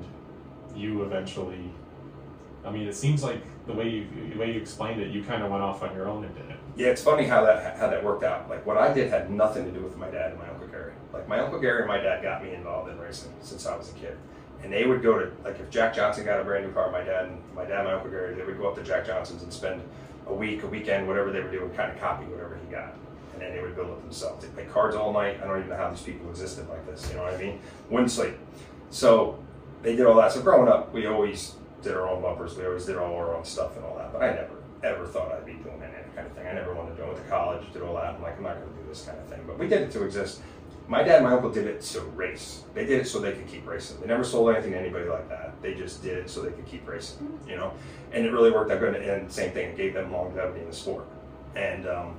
you 0.75 1.03
eventually? 1.03 1.71
I 2.65 2.71
mean, 2.71 2.88
it 2.88 2.95
seems 2.95 3.23
like 3.23 3.41
the 3.65 3.73
way 3.73 3.89
you 3.89 4.07
the 4.31 4.39
way 4.39 4.51
you 4.51 4.59
explained 4.59 5.01
it, 5.01 5.12
you 5.12 5.23
kind 5.23 5.43
of 5.43 5.51
went 5.51 5.63
off 5.63 5.83
on 5.83 5.93
your 5.95 6.07
own 6.07 6.23
and 6.23 6.36
did 6.36 6.49
it. 6.49 6.57
Yeah, 6.75 6.88
it's 6.88 7.03
funny 7.03 7.25
how 7.25 7.45
that 7.45 7.77
how 7.77 7.89
that 7.89 8.03
worked 8.03 8.23
out. 8.23 8.49
Like 8.49 8.65
what 8.65 8.77
I 8.77 8.93
did 8.93 9.09
had 9.09 9.31
nothing 9.31 9.65
to 9.65 9.71
do 9.71 9.81
with 9.81 9.97
my 9.97 10.09
dad 10.09 10.31
and 10.31 10.39
my 10.39 10.49
uncle 10.49 10.67
Gary. 10.67 10.93
Like 11.12 11.27
my 11.27 11.39
uncle 11.39 11.59
Gary 11.59 11.79
and 11.79 11.88
my 11.88 11.97
dad 11.97 12.23
got 12.23 12.43
me 12.43 12.53
involved 12.53 12.89
in 12.89 12.97
racing 12.97 13.33
since 13.41 13.65
I 13.65 13.75
was 13.77 13.89
a 13.89 13.93
kid, 13.93 14.17
and 14.63 14.71
they 14.71 14.86
would 14.86 15.01
go 15.01 15.19
to 15.19 15.31
like 15.43 15.59
if 15.59 15.69
Jack 15.69 15.93
Johnson 15.93 16.25
got 16.25 16.39
a 16.39 16.43
brand 16.43 16.65
new 16.65 16.73
car, 16.73 16.91
my 16.91 17.03
dad 17.03 17.25
and 17.25 17.41
my 17.55 17.63
dad 17.63 17.79
and 17.79 17.88
my 17.88 17.93
uncle 17.93 18.09
Gary 18.09 18.36
they 18.36 18.43
would 18.43 18.57
go 18.57 18.69
up 18.69 18.75
to 18.75 18.83
Jack 18.83 19.05
Johnson's 19.05 19.43
and 19.43 19.53
spend 19.53 19.81
a 20.27 20.33
week, 20.33 20.63
a 20.63 20.67
weekend, 20.67 21.07
whatever 21.07 21.31
they 21.31 21.41
were 21.41 21.51
doing, 21.51 21.69
kind 21.71 21.91
of 21.91 21.99
copy 21.99 22.25
whatever 22.25 22.57
he 22.65 22.71
got, 22.71 22.93
and 23.33 23.41
then 23.41 23.53
they 23.53 23.62
would 23.62 23.75
build 23.75 23.89
it 23.89 24.01
themselves. 24.01 24.43
They 24.43 24.51
play 24.51 24.65
cards 24.65 24.95
all 24.95 25.13
night. 25.13 25.39
I 25.43 25.47
don't 25.47 25.57
even 25.57 25.69
know 25.69 25.77
how 25.77 25.89
these 25.89 26.01
people 26.01 26.29
existed 26.29 26.67
like 26.69 26.86
this. 26.86 27.09
You 27.09 27.17
know 27.17 27.23
what 27.23 27.33
I 27.33 27.38
mean? 27.38 27.59
Wouldn't 27.89 28.12
sleep. 28.12 28.36
So 28.89 29.38
they 29.84 29.96
did 29.96 30.06
all 30.06 30.15
that. 30.15 30.32
So 30.32 30.41
growing 30.41 30.67
up, 30.67 30.91
we 30.93 31.06
always 31.06 31.56
did 31.84 31.93
our 31.93 32.08
own 32.10 32.22
bumpers. 32.22 32.58
We 32.58 32.65
always 32.65 32.86
did 32.86 32.98
all 32.98 33.15
our 33.15 33.36
own 33.36 33.46
stuff 33.46 33.76
and 33.76 33.86
all 33.86 33.96
that. 33.98 34.12
But 34.12 34.24
I 34.24 34.34
never 34.34 34.63
ever 34.84 35.06
thought 35.06 35.32
I'd 35.32 35.46
be 35.46 35.54
doing 35.54 35.82
any 35.82 35.93
kind 36.15 36.28
of 36.28 36.34
thing. 36.34 36.48
I 36.48 36.54
never 36.54 36.74
wanted 36.74 36.91
to 36.91 36.96
do 36.98 37.04
it. 37.04 37.08
Went 37.13 37.24
to 37.24 37.30
college, 37.30 37.74
did 37.74 37.82
all 37.82 37.96
that. 37.96 38.15
I'm 38.15 38.22
like, 38.22 38.38
I'm 38.38 38.43
not 38.43 38.56
going 38.56 38.69
to 38.69 38.82
do 38.82 38.88
this 38.88 39.06
kind 39.06 39.17
of 39.17 39.28
thing. 39.28 39.41
But 39.48 39.58
we 39.58 39.67
did 39.67 39.82
it 39.82 39.91
to 39.91 40.04
exist. 40.04 40.41
My 40.88 41.02
dad 41.02 41.17
and 41.17 41.26
my 41.26 41.32
uncle 41.32 41.50
did 41.50 41.65
it 41.65 41.82
to 41.82 42.02
race. 42.02 42.63
They 42.74 42.86
did 42.86 43.00
it 43.00 43.08
so 43.08 43.19
they 43.19 43.32
could 43.32 43.48
keep 43.48 43.65
racing. 43.65 44.02
They 44.02 44.08
never 44.08 44.24
sold 44.24 44.54
anything 44.54 44.74
to 44.74 44.80
anybody 44.80 45.06
like 45.06 45.30
that. 45.30 45.54
They 45.62 45.74
just 45.74 46.04
did 46.04 46.17
it 46.17 46.30
so 46.30 46.41
they 46.41 46.52
could 46.52 46.65
keep 46.65 46.86
racing, 46.88 47.39
you 47.48 47.56
know. 47.56 47.74
And 48.12 48.26
it 48.26 48.32
really 48.32 48.52
worked 48.52 48.72
out 48.72 48.80
good. 48.80 48.96
And 48.96 49.32
same 49.32 49.52
thing, 49.52 49.69
it 49.69 49.78
gave 49.78 49.93
them 49.93 50.12
longevity 50.12 50.60
in 50.60 50.67
the 50.67 50.76
sport. 50.76 51.06
And 51.56 51.88
um, 51.88 52.17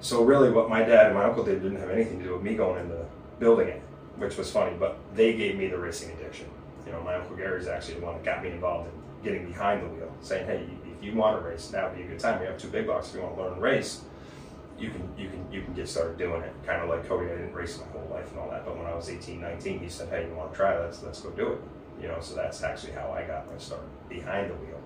so 0.00 0.22
really, 0.22 0.52
what 0.52 0.68
my 0.68 0.84
dad 0.84 1.06
and 1.06 1.14
my 1.16 1.24
uncle 1.24 1.42
did 1.42 1.62
didn't 1.62 1.80
have 1.80 1.90
anything 1.90 2.18
to 2.20 2.24
do 2.24 2.34
with 2.34 2.42
me 2.42 2.54
going 2.54 2.80
into 2.80 3.04
building 3.40 3.68
it, 3.68 3.82
which 4.16 4.36
was 4.36 4.52
funny. 4.52 4.76
But 4.78 4.96
they 5.14 5.34
gave 5.34 5.56
me 5.56 5.66
the 5.66 5.78
racing 5.78 6.12
addiction. 6.12 6.46
You 6.86 6.92
know, 6.92 7.00
my 7.02 7.14
uncle 7.14 7.36
Gary's 7.36 7.66
actually 7.66 7.94
the 7.94 8.06
one 8.06 8.14
that 8.14 8.24
got 8.24 8.42
me 8.42 8.50
involved 8.50 8.88
in 8.88 9.24
getting 9.24 9.46
behind 9.46 9.82
the 9.82 9.88
wheel, 9.88 10.12
saying, 10.20 10.46
"Hey, 10.46 10.66
if 10.86 11.04
you 11.04 11.14
want 11.14 11.40
to 11.40 11.48
race, 11.48 11.70
now 11.72 11.88
would 11.88 11.96
be 11.96 12.02
a 12.02 12.06
good 12.06 12.18
time. 12.18 12.40
We 12.40 12.46
have 12.46 12.58
two 12.58 12.68
big 12.68 12.86
bucks. 12.86 13.08
If 13.08 13.16
you 13.16 13.22
want 13.22 13.36
to 13.36 13.42
learn 13.42 13.54
to 13.54 13.60
race, 13.60 14.02
you 14.78 14.90
can 14.90 15.08
you 15.16 15.28
can 15.28 15.46
you 15.50 15.62
can 15.62 15.72
get 15.74 15.88
started 15.88 16.18
doing 16.18 16.42
it." 16.42 16.52
Kind 16.66 16.82
of 16.82 16.88
like 16.88 17.08
Cody, 17.08 17.26
I 17.26 17.36
didn't 17.36 17.54
race 17.54 17.78
my 17.78 17.86
whole 17.98 18.08
life 18.10 18.30
and 18.30 18.38
all 18.38 18.50
that, 18.50 18.64
but 18.64 18.76
when 18.76 18.86
I 18.86 18.94
was 18.94 19.08
18, 19.08 19.40
19, 19.40 19.78
he 19.78 19.88
said, 19.88 20.08
"Hey, 20.08 20.26
you 20.28 20.34
want 20.34 20.52
to 20.52 20.56
try? 20.56 20.78
Let's 20.78 21.02
let's 21.02 21.20
go 21.20 21.30
do 21.30 21.52
it." 21.52 21.58
You 22.00 22.08
know, 22.08 22.18
so 22.20 22.34
that's 22.34 22.62
actually 22.62 22.92
how 22.92 23.12
I 23.12 23.22
got 23.22 23.50
my 23.50 23.56
start 23.58 23.82
behind 24.08 24.50
the 24.50 24.54
wheel, 24.54 24.80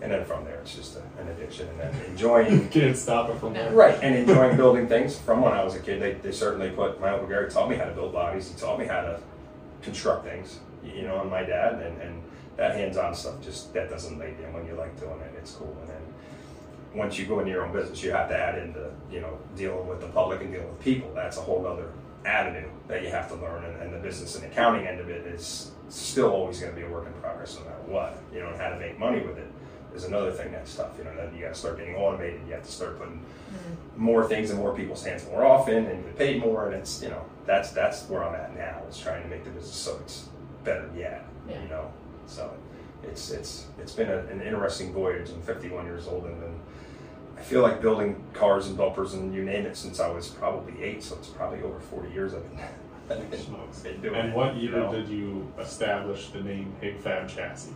and 0.00 0.10
then 0.10 0.24
from 0.24 0.44
there, 0.44 0.56
it's 0.56 0.74
just 0.74 0.96
a, 0.96 1.20
an 1.20 1.28
addiction, 1.28 1.68
and 1.68 1.80
then 1.80 2.04
enjoying 2.08 2.68
Can't 2.68 2.96
stop 2.96 3.28
it 3.30 3.38
from 3.38 3.52
there. 3.52 3.72
Right, 3.72 3.98
and 4.02 4.14
enjoying 4.28 4.56
building 4.56 4.86
things 4.86 5.18
from 5.18 5.42
when 5.42 5.52
I 5.52 5.64
was 5.64 5.74
a 5.74 5.80
kid. 5.80 6.00
They, 6.00 6.12
they 6.14 6.32
certainly 6.32 6.70
put, 6.70 7.00
my 7.00 7.10
Uncle 7.10 7.26
Gary 7.28 7.50
taught 7.50 7.68
me 7.68 7.76
how 7.76 7.84
to 7.84 7.92
build 7.92 8.12
bodies. 8.12 8.50
He 8.50 8.58
taught 8.58 8.78
me 8.78 8.86
how 8.86 9.00
to 9.00 9.20
construct 9.82 10.24
things, 10.24 10.60
you 10.84 11.02
know, 11.02 11.20
and 11.20 11.30
my 11.30 11.42
dad, 11.42 11.74
and, 11.74 12.00
and 12.00 12.22
that 12.56 12.76
hands 12.76 12.96
on 12.96 13.14
stuff 13.14 13.40
just, 13.42 13.72
that 13.74 13.90
doesn't 13.90 14.18
make 14.18 14.38
you, 14.38 14.46
when 14.46 14.66
you 14.66 14.74
like 14.74 14.98
doing 15.00 15.20
it, 15.20 15.34
it's 15.36 15.52
cool. 15.52 15.76
And 15.80 15.88
then 15.88 16.02
once 16.94 17.18
you 17.18 17.26
go 17.26 17.40
into 17.40 17.50
your 17.50 17.66
own 17.66 17.72
business, 17.72 18.02
you 18.02 18.12
have 18.12 18.28
to 18.28 18.36
add 18.36 18.58
in 18.58 18.72
the, 18.72 18.90
you 19.10 19.20
know, 19.20 19.38
dealing 19.56 19.86
with 19.88 20.00
the 20.00 20.08
public 20.08 20.40
and 20.40 20.52
dealing 20.52 20.68
with 20.68 20.80
people. 20.80 21.10
That's 21.14 21.36
a 21.36 21.40
whole 21.40 21.66
other 21.66 21.90
avenue 22.24 22.68
that 22.88 23.02
you 23.02 23.08
have 23.08 23.28
to 23.28 23.34
learn. 23.36 23.64
And, 23.64 23.82
and 23.82 23.94
the 23.94 23.98
business 23.98 24.36
and 24.36 24.44
accounting 24.44 24.86
end 24.86 25.00
of 25.00 25.08
it 25.10 25.26
is 25.26 25.72
still 25.88 26.30
always 26.30 26.60
going 26.60 26.72
to 26.72 26.80
be 26.80 26.86
a 26.86 26.90
work 26.90 27.06
in 27.06 27.12
progress 27.14 27.58
no 27.58 27.64
matter 27.64 27.82
what, 27.86 28.18
you 28.32 28.40
know, 28.40 28.48
and 28.48 28.60
how 28.60 28.70
to 28.70 28.78
make 28.78 28.98
money 28.98 29.20
with 29.20 29.38
it 29.38 29.50
is 29.94 30.04
another 30.04 30.32
thing 30.32 30.50
that's 30.52 30.74
tough. 30.74 30.92
You 30.98 31.04
know, 31.04 31.14
then 31.16 31.34
you 31.34 31.42
got 31.42 31.54
to 31.54 31.58
start 31.58 31.78
getting 31.78 31.94
automated. 31.94 32.40
You 32.46 32.54
have 32.54 32.64
to 32.64 32.70
start 32.70 32.98
putting 32.98 33.18
mm-hmm. 33.18 34.02
more 34.02 34.26
things 34.26 34.50
in 34.50 34.56
more 34.56 34.74
people's 34.74 35.04
hands 35.04 35.24
more 35.26 35.44
often, 35.44 35.86
and 35.86 35.98
you 35.98 36.04
get 36.04 36.18
paid 36.18 36.40
more. 36.40 36.66
And 36.66 36.74
it's 36.74 37.02
you 37.02 37.08
know 37.08 37.24
that's 37.46 37.70
that's 37.70 38.08
where 38.08 38.24
I'm 38.24 38.34
at 38.34 38.56
now. 38.56 38.82
Is 38.88 38.98
trying 38.98 39.22
to 39.22 39.28
make 39.28 39.44
the 39.44 39.50
business 39.50 39.74
so 39.74 39.98
it's 40.02 40.28
better 40.64 40.90
yet. 40.96 41.24
Yeah. 41.48 41.62
You 41.62 41.68
know, 41.68 41.92
so 42.26 42.52
it's 43.02 43.30
it's 43.30 43.66
it's 43.78 43.92
been 43.92 44.08
a, 44.08 44.18
an 44.26 44.40
interesting 44.42 44.92
voyage. 44.92 45.30
I'm 45.30 45.42
51 45.42 45.84
years 45.86 46.06
old, 46.08 46.24
and 46.24 46.40
then 46.42 46.54
I 47.36 47.42
feel 47.42 47.62
like 47.62 47.80
building 47.82 48.22
cars 48.32 48.68
and 48.68 48.76
bumpers 48.76 49.14
and 49.14 49.34
you 49.34 49.44
name 49.44 49.66
it 49.66 49.76
since 49.76 50.00
I 50.00 50.08
was 50.08 50.28
probably 50.28 50.82
eight. 50.82 51.02
So 51.02 51.16
it's 51.16 51.28
probably 51.28 51.62
over 51.62 51.80
40 51.80 52.12
years 52.12 52.32
I've 52.34 52.48
been, 52.50 52.60
I've 53.10 53.30
been, 53.30 53.40
been 53.82 54.00
doing 54.00 54.14
And 54.14 54.28
it, 54.30 54.34
what 54.34 54.54
you 54.54 54.70
year 54.70 54.80
know. 54.80 54.92
did 54.92 55.08
you 55.08 55.52
establish 55.58 56.28
the 56.28 56.40
name 56.40 56.74
Hig 56.80 56.98
Fab 57.00 57.28
Chassis? 57.28 57.72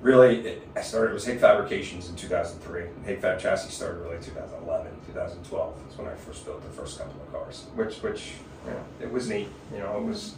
really, 0.00 0.40
it, 0.40 0.68
I 0.76 0.82
started, 0.82 1.10
it 1.10 1.14
was 1.14 1.24
Hig 1.24 1.38
Fabrications 1.38 2.08
in 2.08 2.16
2003. 2.16 2.84
Hig 3.04 3.20
Fab 3.20 3.38
Chassis 3.38 3.70
started 3.70 4.00
really 4.00 4.18
2011, 4.20 4.90
2012. 5.06 5.74
That's 5.84 5.96
when 5.98 6.08
I 6.08 6.14
first 6.14 6.44
built 6.44 6.62
the 6.62 6.70
first 6.70 6.98
couple 6.98 7.20
of 7.22 7.32
cars, 7.32 7.66
which, 7.76 8.02
which, 8.02 8.32
you 8.66 8.72
know, 8.72 8.84
it 9.00 9.10
was 9.12 9.28
neat. 9.28 9.48
You 9.72 9.78
know, 9.78 9.96
it 9.96 10.02
was, 10.02 10.34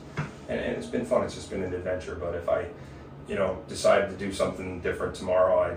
and, 0.48 0.60
and 0.60 0.76
it's 0.76 0.86
been 0.86 1.04
fun. 1.04 1.24
It's 1.24 1.34
just 1.34 1.50
been 1.50 1.62
an 1.62 1.74
adventure. 1.74 2.14
But 2.14 2.34
if 2.34 2.48
I, 2.48 2.66
you 3.28 3.34
know, 3.34 3.58
decided 3.68 4.10
to 4.10 4.16
do 4.16 4.32
something 4.32 4.80
different 4.80 5.14
tomorrow, 5.14 5.58
I, 5.58 5.76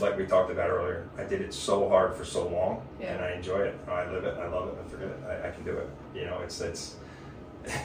like 0.00 0.16
we 0.16 0.26
talked 0.26 0.50
about 0.50 0.70
earlier, 0.70 1.08
I 1.18 1.24
did 1.24 1.42
it 1.42 1.52
so 1.52 1.88
hard 1.88 2.14
for 2.14 2.24
so 2.24 2.48
long, 2.48 2.86
Yeah. 3.00 3.14
and 3.14 3.24
I 3.24 3.32
enjoy 3.32 3.60
it. 3.60 3.78
I 3.88 4.10
live 4.10 4.24
it. 4.24 4.36
I 4.38 4.48
love 4.48 4.68
it. 4.68 4.74
I 4.84 4.88
forget 4.88 5.08
it. 5.08 5.18
I, 5.28 5.48
I 5.48 5.50
can 5.50 5.64
do 5.64 5.76
it. 5.76 5.88
You 6.14 6.26
know, 6.26 6.40
it's 6.42 6.60
it's. 6.60 6.96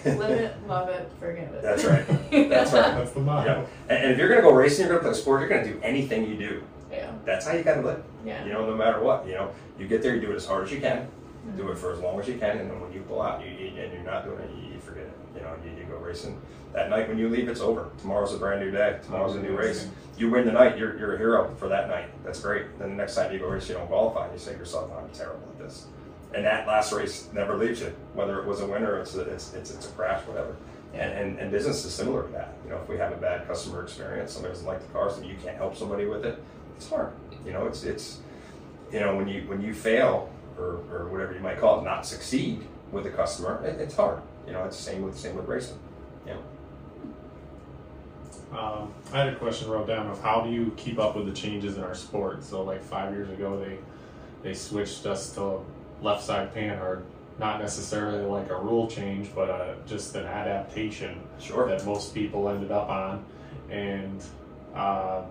Live 0.05 0.39
it, 0.39 0.67
love 0.67 0.89
it, 0.89 1.11
forget 1.19 1.45
it. 1.45 1.63
That's 1.63 1.83
right. 1.85 2.05
That's 2.31 2.71
right. 2.71 2.95
That's 2.95 3.11
the 3.13 3.19
motto. 3.19 3.49
Yeah. 3.49 3.95
And, 3.95 4.03
and 4.03 4.11
if 4.11 4.19
you're 4.19 4.29
gonna 4.29 4.43
go 4.43 4.53
racing, 4.53 4.85
you're 4.85 4.95
gonna 4.99 5.09
play 5.09 5.19
sport, 5.19 5.41
you're 5.41 5.49
gonna 5.49 5.65
do 5.65 5.79
anything 5.81 6.29
you 6.29 6.37
do. 6.37 6.63
Yeah. 6.91 7.11
That's 7.25 7.47
how 7.47 7.53
you 7.53 7.63
gotta 7.63 7.81
live. 7.81 8.03
Yeah. 8.23 8.45
You 8.45 8.53
know, 8.53 8.65
no 8.69 8.75
matter 8.75 9.01
what. 9.01 9.25
You 9.25 9.33
know, 9.33 9.51
you 9.79 9.87
get 9.87 10.03
there, 10.03 10.13
you 10.13 10.21
do 10.21 10.31
it 10.31 10.35
as 10.35 10.45
hard 10.45 10.65
as 10.65 10.71
you 10.71 10.79
can, 10.79 11.07
mm-hmm. 11.07 11.57
do 11.57 11.69
it 11.69 11.77
for 11.77 11.93
as 11.93 11.99
long 11.99 12.19
as 12.19 12.27
you 12.27 12.35
can, 12.35 12.59
and 12.59 12.69
then 12.69 12.79
when 12.79 12.93
you 12.93 13.01
pull 13.01 13.21
out, 13.21 13.43
you, 13.43 13.51
you 13.51 13.67
and 13.81 13.91
you're 13.91 14.03
not 14.03 14.23
doing 14.23 14.39
it, 14.39 14.51
you, 14.55 14.70
you 15.35 15.39
forget 15.39 15.53
it. 15.53 15.65
You 15.65 15.71
know, 15.71 15.77
you, 15.77 15.83
you 15.83 15.85
go 15.85 15.97
racing. 15.97 16.41
That 16.73 16.89
night 16.89 17.07
when 17.07 17.17
you 17.17 17.29
leave, 17.29 17.49
it's 17.49 17.61
over. 17.61 17.89
Tomorrow's 17.99 18.33
a 18.33 18.37
brand 18.37 18.61
new 18.61 18.71
day. 18.71 18.99
Tomorrow's 19.03 19.35
a 19.35 19.41
new 19.41 19.55
race. 19.55 19.87
You 20.17 20.29
win 20.29 20.45
the 20.45 20.51
night, 20.51 20.77
you're, 20.77 20.97
you're 20.97 21.15
a 21.15 21.17
hero 21.17 21.53
for 21.55 21.67
that 21.67 21.89
night. 21.89 22.09
That's 22.23 22.39
great. 22.39 22.77
Then 22.79 22.91
the 22.91 22.95
next 22.95 23.15
time 23.15 23.33
you 23.33 23.39
go 23.39 23.47
race, 23.47 23.67
you 23.67 23.75
don't 23.75 23.87
qualify. 23.87 24.31
You 24.31 24.37
say 24.37 24.53
to 24.53 24.57
yourself, 24.57 24.91
oh, 24.93 24.99
I'm 24.99 25.09
terrible 25.09 25.47
at 25.53 25.59
this. 25.59 25.87
And 26.33 26.45
that 26.45 26.67
last 26.67 26.93
race 26.93 27.27
never 27.33 27.57
leaves 27.57 27.81
you, 27.81 27.93
whether 28.13 28.39
it 28.39 28.45
was 28.45 28.61
a 28.61 28.65
win 28.65 28.83
or 28.83 28.99
it's 28.99 29.15
a, 29.15 29.21
it's, 29.21 29.53
it's, 29.53 29.71
it's 29.71 29.87
a 29.87 29.91
crash, 29.91 30.25
whatever. 30.27 30.55
And, 30.93 31.11
and, 31.11 31.39
and 31.39 31.51
business 31.51 31.83
is 31.83 31.93
similar 31.93 32.23
to 32.23 32.31
that. 32.31 32.53
You 32.63 32.69
know, 32.69 32.77
if 32.77 32.87
we 32.87 32.97
have 32.97 33.11
a 33.11 33.17
bad 33.17 33.47
customer 33.47 33.83
experience, 33.83 34.31
somebody 34.31 34.53
doesn't 34.53 34.67
like 34.67 34.81
the 34.81 34.93
cars, 34.93 35.17
and 35.17 35.25
you 35.25 35.35
can't 35.43 35.57
help 35.57 35.75
somebody 35.75 36.05
with 36.05 36.25
it, 36.25 36.41
it's 36.75 36.89
hard. 36.89 37.11
You 37.45 37.53
know, 37.53 37.65
it's 37.65 37.83
it's 37.83 38.19
you 38.91 38.99
know 38.99 39.15
when 39.15 39.27
you 39.27 39.43
when 39.43 39.61
you 39.61 39.73
fail 39.73 40.29
or, 40.57 40.81
or 40.91 41.09
whatever 41.09 41.33
you 41.33 41.39
might 41.39 41.59
call 41.59 41.79
it, 41.79 41.83
not 41.83 42.05
succeed 42.05 42.61
with 42.91 43.05
a 43.05 43.09
customer, 43.09 43.63
it, 43.63 43.79
it's 43.79 43.95
hard. 43.95 44.21
You 44.47 44.53
know, 44.53 44.63
it's 44.65 44.77
the 44.77 44.83
same 44.83 45.01
with 45.03 45.17
same 45.17 45.35
with 45.35 45.47
racing. 45.47 45.77
Know. 46.25 46.37
Um, 48.57 48.93
I 49.13 49.19
had 49.19 49.29
a 49.29 49.35
question 49.35 49.69
wrote 49.69 49.87
down 49.87 50.07
of 50.07 50.21
how 50.21 50.41
do 50.41 50.51
you 50.51 50.73
keep 50.75 50.99
up 50.99 51.15
with 51.15 51.25
the 51.25 51.31
changes 51.33 51.77
in 51.77 51.83
our 51.83 51.95
sport? 51.95 52.43
So 52.43 52.63
like 52.63 52.81
five 52.83 53.13
years 53.13 53.29
ago, 53.29 53.59
they 53.59 53.77
they 54.43 54.53
switched 54.53 55.05
us 55.05 55.33
to 55.35 55.59
left 56.01 56.23
side 56.23 56.53
pan, 56.53 56.79
or 56.79 57.03
not 57.39 57.61
necessarily 57.61 58.23
like 58.25 58.49
a 58.49 58.55
rule 58.59 58.87
change, 58.87 59.29
but 59.33 59.49
uh, 59.49 59.75
just 59.87 60.15
an 60.15 60.25
adaptation 60.25 61.21
Sure. 61.39 61.67
that 61.67 61.85
most 61.85 62.13
people 62.13 62.49
ended 62.49 62.71
up 62.71 62.89
on. 62.89 63.23
And 63.69 64.21
uh, 64.75 65.23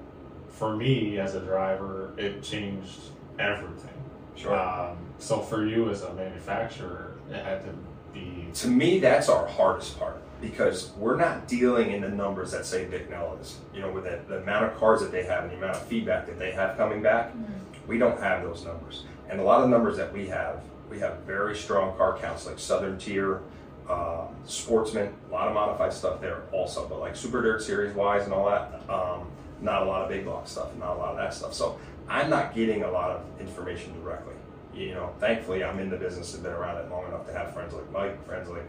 for 0.49 0.77
me 0.77 1.19
as 1.19 1.35
a 1.35 1.41
driver, 1.41 2.13
it 2.17 2.43
changed 2.43 3.01
everything. 3.39 3.91
Sure. 4.37 4.59
Um, 4.59 4.97
so 5.19 5.41
for 5.41 5.67
you 5.67 5.91
as 5.91 6.03
a 6.03 6.15
manufacturer, 6.15 7.15
it 7.31 7.45
had 7.45 7.63
to 7.65 7.75
to 8.55 8.69
me, 8.69 8.99
that's 8.99 9.29
our 9.29 9.47
hardest 9.47 9.99
part 9.99 10.17
because 10.41 10.93
we're 10.97 11.17
not 11.17 11.47
dealing 11.47 11.93
in 11.93 12.01
the 12.01 12.09
numbers 12.09 12.51
that 12.53 12.65
say 12.65 12.87
Bicknell 12.87 13.37
is. 13.41 13.59
You 13.75 13.83
know, 13.83 13.91
with 13.93 14.05
the, 14.05 14.21
the 14.29 14.39
amount 14.43 14.67
of 14.67 14.79
cars 14.79 15.01
that 15.01 15.13
they 15.13 15.25
have 15.25 15.45
and 15.45 15.53
the 15.53 15.57
amount 15.57 15.77
of 15.77 15.83
feedback 15.83 16.27
that 16.27 16.39
they 16.39 16.53
have 16.53 16.77
coming 16.77 17.03
back, 17.03 17.33
we 17.87 17.99
don't 17.99 18.19
have 18.21 18.43
those 18.43 18.65
numbers. 18.65 19.05
And 19.29 19.41
a 19.41 19.43
lot 19.43 19.63
of 19.63 19.71
the 19.71 19.77
numbers 19.77 19.97
that 19.97 20.13
we 20.13 20.27
have, 20.29 20.63
we 20.89 20.99
have 21.01 21.19
very 21.21 21.57
strong 21.57 21.97
car 21.97 22.19
counts 22.19 22.47
like 22.47 22.59
Southern 22.59 22.99
Tier, 22.99 23.43
uh, 23.89 24.27
Sportsman, 24.47 25.13
a 25.29 25.33
lot 25.33 25.49
of 25.49 25.55
modified 25.55 25.93
stuff 25.93 26.21
there 26.21 26.43
also. 26.53 26.87
But 26.89 27.01
like 27.01 27.17
Super 27.17 27.43
Dirt 27.43 27.63
Series 27.63 27.95
wise 27.95 28.25
and 28.25 28.33
all 28.33 28.49
that, 28.49 28.83
um, 28.89 29.27
not 29.61 29.83
a 29.83 29.85
lot 29.85 30.03
of 30.03 30.09
big 30.09 30.25
block 30.25 30.49
stuff, 30.49 30.75
not 30.77 30.97
a 30.97 30.99
lot 30.99 31.11
of 31.11 31.17
that 31.17 31.35
stuff. 31.35 31.55
So 31.55 31.79
I'm 32.09 32.31
not 32.31 32.55
getting 32.55 32.83
a 32.83 32.91
lot 32.91 33.11
of 33.11 33.23
information 33.41 33.93
directly. 34.03 34.35
You 34.81 34.95
know, 34.95 35.15
thankfully 35.19 35.63
I'm 35.63 35.79
in 35.79 35.91
the 35.91 35.97
business 35.97 36.35
and 36.35 36.43
been 36.43 36.53
around 36.53 36.79
it 36.79 36.91
long 36.91 37.07
enough 37.07 37.27
to 37.27 37.33
have 37.33 37.53
friends 37.53 37.75
like 37.75 37.91
Mike, 37.93 38.27
friends 38.27 38.49
like 38.49 38.65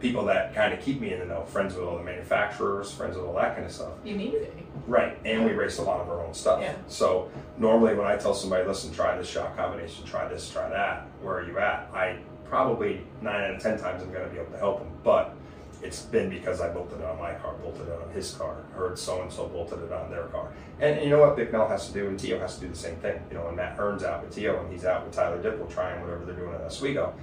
people 0.00 0.24
that 0.26 0.54
kind 0.54 0.72
of 0.72 0.80
keep 0.80 1.00
me 1.00 1.12
in 1.12 1.20
the 1.20 1.26
know, 1.26 1.44
friends 1.44 1.74
with 1.74 1.84
all 1.84 1.96
the 1.96 2.04
manufacturers, 2.04 2.92
friends 2.92 3.16
with 3.16 3.24
all 3.24 3.34
that 3.34 3.54
kind 3.54 3.66
of 3.66 3.72
stuff. 3.72 3.92
You 4.04 4.16
need 4.16 4.32
be. 4.32 4.48
Right, 4.86 5.18
and 5.24 5.44
we 5.44 5.52
race 5.52 5.78
a 5.78 5.82
lot 5.82 6.00
of 6.00 6.08
our 6.08 6.24
own 6.24 6.34
stuff. 6.34 6.60
Yeah. 6.60 6.74
So 6.88 7.30
normally 7.56 7.94
when 7.94 8.06
I 8.06 8.16
tell 8.16 8.34
somebody, 8.34 8.66
listen, 8.66 8.92
try 8.92 9.16
this 9.16 9.28
shot 9.28 9.56
combination, 9.56 10.04
try 10.04 10.28
this, 10.28 10.50
try 10.50 10.68
that, 10.68 11.06
where 11.22 11.38
are 11.38 11.46
you 11.46 11.58
at? 11.58 11.90
I 11.92 12.18
probably 12.44 13.02
nine 13.20 13.42
out 13.42 13.54
of 13.54 13.62
ten 13.62 13.78
times 13.78 14.02
I'm 14.02 14.10
going 14.10 14.24
to 14.24 14.30
be 14.30 14.40
able 14.40 14.52
to 14.52 14.58
help 14.58 14.78
them, 14.78 14.88
but 15.02 15.34
it's 15.82 16.02
been 16.02 16.28
because 16.28 16.60
I 16.60 16.68
bolted 16.68 17.00
it 17.00 17.04
on 17.04 17.18
my 17.18 17.34
car, 17.34 17.54
bolted 17.54 17.88
it 17.88 18.00
on 18.02 18.10
his 18.10 18.32
car, 18.32 18.56
heard 18.74 18.98
so 18.98 19.22
and 19.22 19.32
so 19.32 19.46
bolted 19.46 19.82
it 19.82 19.92
on 19.92 20.10
their 20.10 20.24
car. 20.24 20.52
And 20.80 21.02
you 21.02 21.10
know 21.10 21.20
what 21.20 21.36
Bicknell 21.36 21.68
has 21.68 21.88
to 21.88 21.92
do, 21.92 22.08
and 22.08 22.18
Teo 22.18 22.38
has 22.38 22.56
to 22.56 22.62
do 22.62 22.68
the 22.68 22.76
same 22.76 22.96
thing. 22.96 23.20
You 23.30 23.36
know, 23.36 23.44
when 23.44 23.56
Matt 23.56 23.76
Hearn's 23.76 24.02
out 24.02 24.22
with 24.22 24.34
Teo 24.34 24.60
and 24.60 24.72
he's 24.72 24.84
out 24.84 25.04
with 25.04 25.14
Tyler 25.14 25.40
Dippel 25.40 25.68
trying 25.70 26.00
whatever 26.00 26.24
they're 26.24 26.34
doing 26.34 26.54
at 26.54 26.62
Oswego, 26.62 27.14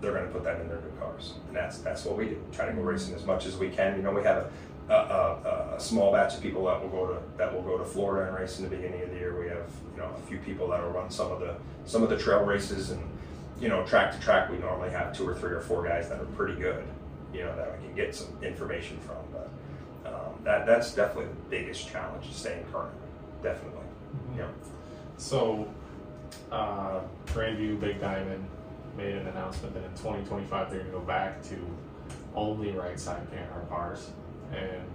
they're 0.00 0.12
going 0.12 0.26
to 0.26 0.32
put 0.32 0.44
that 0.44 0.60
in 0.60 0.68
their 0.68 0.80
new 0.80 0.90
cars, 1.00 1.34
and 1.48 1.56
that's 1.56 1.78
that's 1.78 2.04
what 2.04 2.16
we 2.16 2.26
do. 2.26 2.42
Try 2.52 2.66
to 2.66 2.72
go 2.72 2.78
mm-hmm. 2.78 2.88
racing 2.88 3.14
as 3.14 3.24
much 3.24 3.46
as 3.46 3.56
we 3.56 3.70
can. 3.70 3.96
You 3.96 4.02
know, 4.02 4.12
we 4.12 4.22
have 4.22 4.50
a, 4.88 4.92
a, 4.92 4.94
a, 4.94 5.74
a 5.76 5.80
small 5.80 6.12
batch 6.12 6.34
of 6.34 6.42
people 6.42 6.64
that 6.66 6.80
will 6.80 6.90
go 6.90 7.06
to 7.06 7.20
that 7.38 7.52
will 7.52 7.62
go 7.62 7.78
to 7.78 7.84
Florida 7.84 8.28
and 8.28 8.38
race 8.38 8.58
in 8.58 8.64
the 8.64 8.70
beginning 8.70 9.02
of 9.02 9.10
the 9.10 9.16
year. 9.16 9.40
We 9.40 9.48
have 9.48 9.68
you 9.92 9.98
know 9.98 10.10
a 10.16 10.26
few 10.28 10.38
people 10.38 10.68
that 10.68 10.82
will 10.82 10.90
run 10.90 11.10
some 11.10 11.32
of 11.32 11.40
the 11.40 11.56
some 11.86 12.02
of 12.02 12.10
the 12.10 12.18
trail 12.18 12.44
races 12.44 12.90
and 12.90 13.02
you 13.60 13.68
know 13.68 13.84
track 13.84 14.12
to 14.12 14.20
track. 14.20 14.50
We 14.50 14.58
normally 14.58 14.90
have 14.90 15.16
two 15.16 15.26
or 15.26 15.34
three 15.34 15.52
or 15.52 15.60
four 15.60 15.84
guys 15.84 16.08
that 16.08 16.20
are 16.20 16.26
pretty 16.26 16.60
good. 16.60 16.84
You 17.32 17.44
know 17.44 17.56
that 17.56 17.78
we 17.78 17.86
can 17.86 17.96
get 17.96 18.14
some 18.14 18.38
information 18.42 18.98
from, 19.00 19.16
but 19.32 19.50
um, 20.08 20.34
that 20.44 20.66
that's 20.66 20.94
definitely 20.94 21.26
the 21.26 21.50
biggest 21.50 21.88
challenge: 21.88 22.32
staying 22.32 22.64
current. 22.72 22.94
Definitely. 23.42 23.80
Mm-hmm. 23.80 24.38
Yeah. 24.38 24.48
So, 25.18 25.68
uh, 26.50 27.00
Grandview 27.26 27.80
Big 27.80 28.00
Diamond 28.00 28.46
made 28.96 29.14
an 29.14 29.26
announcement 29.26 29.74
that 29.74 29.84
in 29.84 29.90
2025 29.90 30.70
they're 30.70 30.80
going 30.80 30.92
to 30.92 30.98
go 30.98 31.04
back 31.04 31.42
to 31.44 31.56
only 32.34 32.72
right 32.72 32.98
side 32.98 33.30
panhard 33.30 33.68
bars. 33.68 34.10
And, 34.52 34.90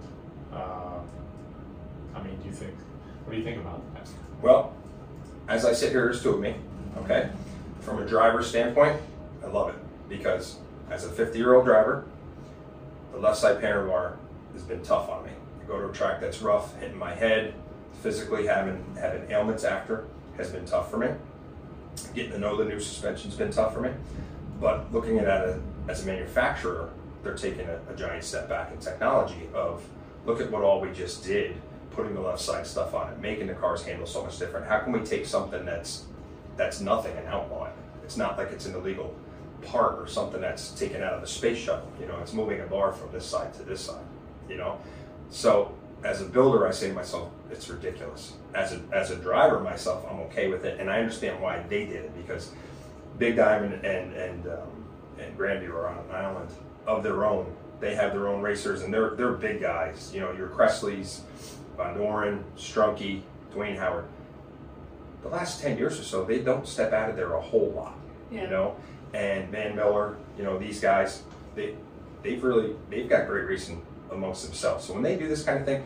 uh, 0.52 0.98
I 2.14 2.22
mean, 2.22 2.36
do 2.40 2.48
you 2.48 2.54
think, 2.54 2.74
what 3.24 3.32
do 3.32 3.38
you 3.38 3.44
think 3.44 3.58
about 3.58 3.82
that? 3.94 4.08
Well, 4.40 4.74
as 5.48 5.64
I 5.64 5.72
sit 5.72 5.90
here, 5.90 6.04
there's 6.04 6.22
two 6.22 6.34
of 6.34 6.40
me. 6.40 6.54
Okay. 6.98 7.30
From 7.80 8.02
a 8.02 8.06
driver's 8.06 8.48
standpoint, 8.48 9.00
I 9.42 9.48
love 9.48 9.70
it 9.70 9.76
because 10.08 10.58
as 10.90 11.04
a 11.04 11.08
50 11.08 11.38
year 11.38 11.54
old 11.54 11.64
driver, 11.64 12.04
the 13.12 13.18
left 13.18 13.38
side 13.38 13.60
panel 13.60 14.16
has 14.52 14.62
been 14.62 14.82
tough 14.82 15.08
on 15.08 15.24
me. 15.24 15.30
I 15.62 15.66
go 15.66 15.78
to 15.78 15.88
a 15.88 15.92
track 15.92 16.20
that's 16.20 16.42
rough, 16.42 16.78
hitting 16.80 16.98
my 16.98 17.14
head, 17.14 17.54
physically 18.02 18.46
having 18.46 18.84
having 18.98 19.30
ailments 19.30 19.64
after 19.64 20.06
has 20.36 20.50
been 20.50 20.64
tough 20.64 20.90
for 20.90 20.96
me. 20.96 21.08
Getting 22.14 22.32
to 22.32 22.38
know 22.38 22.56
the 22.56 22.64
new 22.64 22.80
suspension's 22.80 23.34
been 23.34 23.50
tough 23.50 23.74
for 23.74 23.80
me. 23.80 23.90
But 24.60 24.92
looking 24.92 25.18
at 25.18 25.48
it 25.48 25.60
as 25.88 26.04
a 26.04 26.06
manufacturer, 26.06 26.90
they're 27.22 27.34
taking 27.34 27.66
a, 27.66 27.80
a 27.90 27.96
giant 27.96 28.24
step 28.24 28.48
back 28.48 28.72
in 28.72 28.78
technology 28.78 29.48
of 29.54 29.84
look 30.24 30.40
at 30.40 30.50
what 30.50 30.62
all 30.62 30.80
we 30.80 30.90
just 30.92 31.24
did, 31.24 31.54
putting 31.90 32.14
the 32.14 32.20
left 32.20 32.40
side 32.40 32.66
stuff 32.66 32.94
on 32.94 33.12
it, 33.12 33.18
making 33.20 33.46
the 33.46 33.54
cars 33.54 33.84
handle 33.84 34.06
so 34.06 34.22
much 34.22 34.38
different. 34.38 34.66
How 34.66 34.80
can 34.80 34.92
we 34.92 35.00
take 35.00 35.26
something 35.26 35.64
that's 35.64 36.04
that's 36.56 36.80
nothing 36.80 37.16
and 37.16 37.26
outlaw 37.28 37.66
it? 37.66 37.72
It's 38.04 38.16
not 38.16 38.38
like 38.38 38.50
it's 38.52 38.66
an 38.66 38.74
illegal 38.74 39.14
part 39.62 39.98
or 39.98 40.06
something 40.06 40.40
that's 40.40 40.70
taken 40.70 41.02
out 41.02 41.14
of 41.14 41.20
the 41.20 41.26
space 41.26 41.58
shuttle. 41.58 41.90
You 42.00 42.06
know, 42.06 42.18
it's 42.20 42.32
moving 42.32 42.60
a 42.60 42.66
bar 42.66 42.92
from 42.92 43.12
this 43.12 43.24
side 43.24 43.54
to 43.54 43.62
this 43.62 43.80
side. 43.80 44.04
You 44.48 44.56
know, 44.56 44.78
so 45.30 45.74
as 46.04 46.20
a 46.20 46.24
builder, 46.24 46.66
I 46.66 46.72
say 46.72 46.88
to 46.88 46.94
myself, 46.94 47.30
it's 47.50 47.68
ridiculous. 47.68 48.34
As 48.54 48.72
a 48.72 48.80
as 48.92 49.10
a 49.10 49.16
driver 49.16 49.60
myself, 49.60 50.04
I'm 50.10 50.20
okay 50.20 50.48
with 50.48 50.64
it, 50.64 50.80
and 50.80 50.90
I 50.90 50.98
understand 50.98 51.40
why 51.40 51.62
they 51.68 51.86
did 51.86 52.04
it 52.04 52.16
because 52.16 52.52
Big 53.18 53.36
Diamond 53.36 53.84
and 53.84 54.12
and 54.14 54.46
um, 54.46 54.84
and 55.18 55.36
Grandview 55.38 55.70
are 55.70 55.88
on 55.88 55.98
an 55.98 56.10
island 56.10 56.50
of 56.86 57.02
their 57.02 57.24
own. 57.24 57.54
They 57.80 57.94
have 57.94 58.12
their 58.12 58.28
own 58.28 58.42
racers, 58.42 58.82
and 58.82 58.92
they're 58.92 59.10
they're 59.10 59.32
big 59.32 59.60
guys. 59.60 60.10
You 60.14 60.20
know, 60.20 60.32
your 60.32 60.48
Kressley's, 60.48 61.22
Von 61.76 61.96
Dohren, 61.96 62.42
Strunke, 62.56 63.22
Duane 63.52 63.76
Howard. 63.76 64.04
The 65.22 65.28
last 65.28 65.60
ten 65.60 65.78
years 65.78 66.00
or 66.00 66.04
so, 66.04 66.24
they 66.24 66.40
don't 66.40 66.66
step 66.66 66.92
out 66.92 67.10
of 67.10 67.16
there 67.16 67.34
a 67.34 67.40
whole 67.40 67.70
lot. 67.70 67.98
Yeah. 68.30 68.42
You 68.42 68.50
know, 68.50 68.76
and 69.14 69.48
Van 69.50 69.76
Miller, 69.76 70.16
you 70.36 70.44
know, 70.44 70.58
these 70.58 70.80
guys, 70.80 71.22
they 71.54 71.74
they've 72.22 72.42
really 72.42 72.74
they've 72.90 73.08
got 73.08 73.26
great 73.26 73.46
racing 73.46 73.82
amongst 74.10 74.44
themselves. 74.44 74.84
So 74.84 74.94
when 74.94 75.02
they 75.02 75.16
do 75.16 75.28
this 75.28 75.44
kind 75.44 75.58
of 75.58 75.64
thing, 75.64 75.84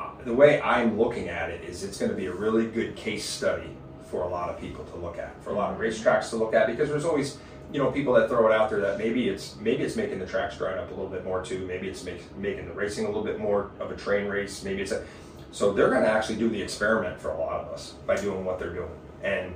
uh, 0.00 0.10
the 0.24 0.34
way 0.34 0.60
I'm 0.60 0.98
looking 0.98 1.28
at 1.28 1.50
it 1.50 1.64
is 1.64 1.82
it's 1.84 1.98
going 1.98 2.10
to 2.10 2.16
be 2.16 2.26
a 2.26 2.34
really 2.34 2.66
good 2.66 2.96
case 2.96 3.24
study 3.24 3.70
for 4.10 4.22
a 4.22 4.28
lot 4.28 4.50
of 4.50 4.60
people 4.60 4.84
to 4.84 4.96
look 4.96 5.18
at, 5.18 5.42
for 5.42 5.50
a 5.50 5.54
lot 5.54 5.72
of 5.72 5.78
racetracks 5.78 6.30
to 6.30 6.36
look 6.36 6.54
at, 6.54 6.66
because 6.66 6.88
there's 6.88 7.04
always 7.04 7.38
you 7.72 7.78
know 7.78 7.90
people 7.90 8.12
that 8.14 8.28
throw 8.28 8.46
it 8.46 8.52
out 8.52 8.68
there 8.68 8.80
that 8.80 8.98
maybe 8.98 9.28
it's 9.28 9.56
maybe 9.56 9.82
it's 9.82 9.96
making 9.96 10.18
the 10.18 10.26
tracks 10.26 10.56
dry 10.58 10.74
up 10.74 10.88
a 10.88 10.94
little 10.94 11.08
bit 11.08 11.24
more 11.24 11.42
too. 11.42 11.66
Maybe 11.66 11.88
it's 11.88 12.04
make, 12.04 12.36
making 12.36 12.66
the 12.66 12.74
racing 12.74 13.04
a 13.04 13.08
little 13.08 13.24
bit 13.24 13.38
more 13.40 13.70
of 13.80 13.90
a 13.90 13.96
train 13.96 14.26
race. 14.26 14.62
Maybe 14.62 14.82
it's 14.82 14.92
a 14.92 15.04
so 15.52 15.72
they're 15.72 15.90
going 15.90 16.02
to 16.02 16.08
actually 16.08 16.36
do 16.36 16.48
the 16.48 16.60
experiment 16.60 17.20
for 17.20 17.30
a 17.30 17.38
lot 17.38 17.60
of 17.60 17.68
us 17.72 17.94
by 18.06 18.16
doing 18.16 18.44
what 18.44 18.58
they're 18.58 18.72
doing. 18.72 18.88
And 19.22 19.52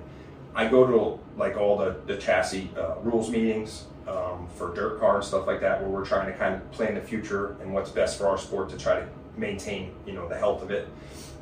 I 0.57 0.67
go 0.69 0.87
to 0.87 1.21
like 1.39 1.57
all 1.57 1.77
the 1.77 1.97
the 2.07 2.17
chassis 2.17 2.71
uh, 2.77 2.97
rules 3.03 3.31
meetings 3.31 3.85
um, 4.09 4.49
for 4.57 4.75
dirt 4.75 4.99
car 4.99 5.17
and 5.17 5.25
stuff 5.25 5.47
like 5.47 5.61
that, 5.61 5.81
where 5.81 5.91
we're 5.91 6.05
trying 6.07 6.33
to 6.33 6.37
kind 6.39 6.55
of 6.55 6.73
plan 6.73 6.95
the 6.95 7.01
future 7.01 7.57
and 7.61 7.73
what's 7.75 7.91
best 7.91 8.17
for 8.19 8.27
our 8.27 8.39
sport 8.39 8.71
to 8.71 8.79
try 8.79 8.95
to 8.99 9.07
maintain, 9.37 9.93
you 10.07 10.15
know, 10.15 10.27
the 10.29 10.37
health 10.37 10.63
of 10.63 10.71
it. 10.71 10.89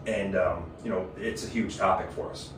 and 0.07 0.37
um, 0.37 0.65
you 0.83 0.91
know 0.91 1.09
it's 1.17 1.45
a 1.47 1.49
huge 1.49 1.77
topic 1.77 2.11
for 2.13 2.31
us. 2.31 2.51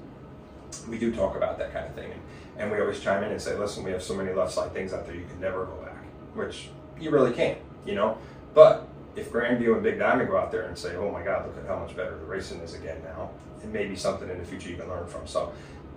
We 0.89 0.99
do 0.99 1.15
talk 1.15 1.37
about 1.37 1.59
that 1.59 1.73
kind 1.73 1.87
of 1.87 1.95
thing, 1.95 2.11
and, 2.11 2.21
and 2.59 2.71
we 2.73 2.81
always 2.81 3.01
chime 3.01 3.23
in 3.23 3.31
and 3.31 3.41
say, 3.41 3.57
listen, 3.57 3.85
we 3.85 3.91
have 3.93 4.03
so 4.03 4.15
many 4.15 4.33
left 4.33 4.53
side 4.53 4.73
things 4.73 4.93
out 4.93 5.07
there, 5.07 5.15
you 5.15 5.27
can 5.27 5.41
never 5.41 5.65
go 5.67 5.75
back, 5.85 6.03
which 6.35 6.71
you 7.01 7.11
really 7.11 7.33
can't, 7.33 7.59
you 7.85 7.95
know. 7.95 8.19
But 8.55 8.89
if 9.15 9.31
Grandview 9.33 9.75
and 9.75 9.83
Big 9.83 9.99
Diamond 9.99 10.29
go 10.29 10.37
out 10.37 10.51
there 10.51 10.63
and 10.63 10.77
say, 10.77 10.97
oh 10.97 11.11
my 11.11 11.23
God, 11.23 11.47
look 11.47 11.57
at 11.59 11.67
how 11.67 11.79
much 11.79 11.97
better 11.97 12.17
the 12.19 12.25
racing 12.25 12.61
is 12.61 12.75
again 12.75 12.99
now, 13.05 13.31
it 13.63 13.69
may 13.69 13.87
be 13.87 13.97
something 13.97 14.29
in 14.29 14.39
the 14.39 14.45
future 14.45 14.69
you 14.69 14.77
can 14.77 14.89
learn 14.89 15.07
from. 15.07 15.27
So 15.27 15.53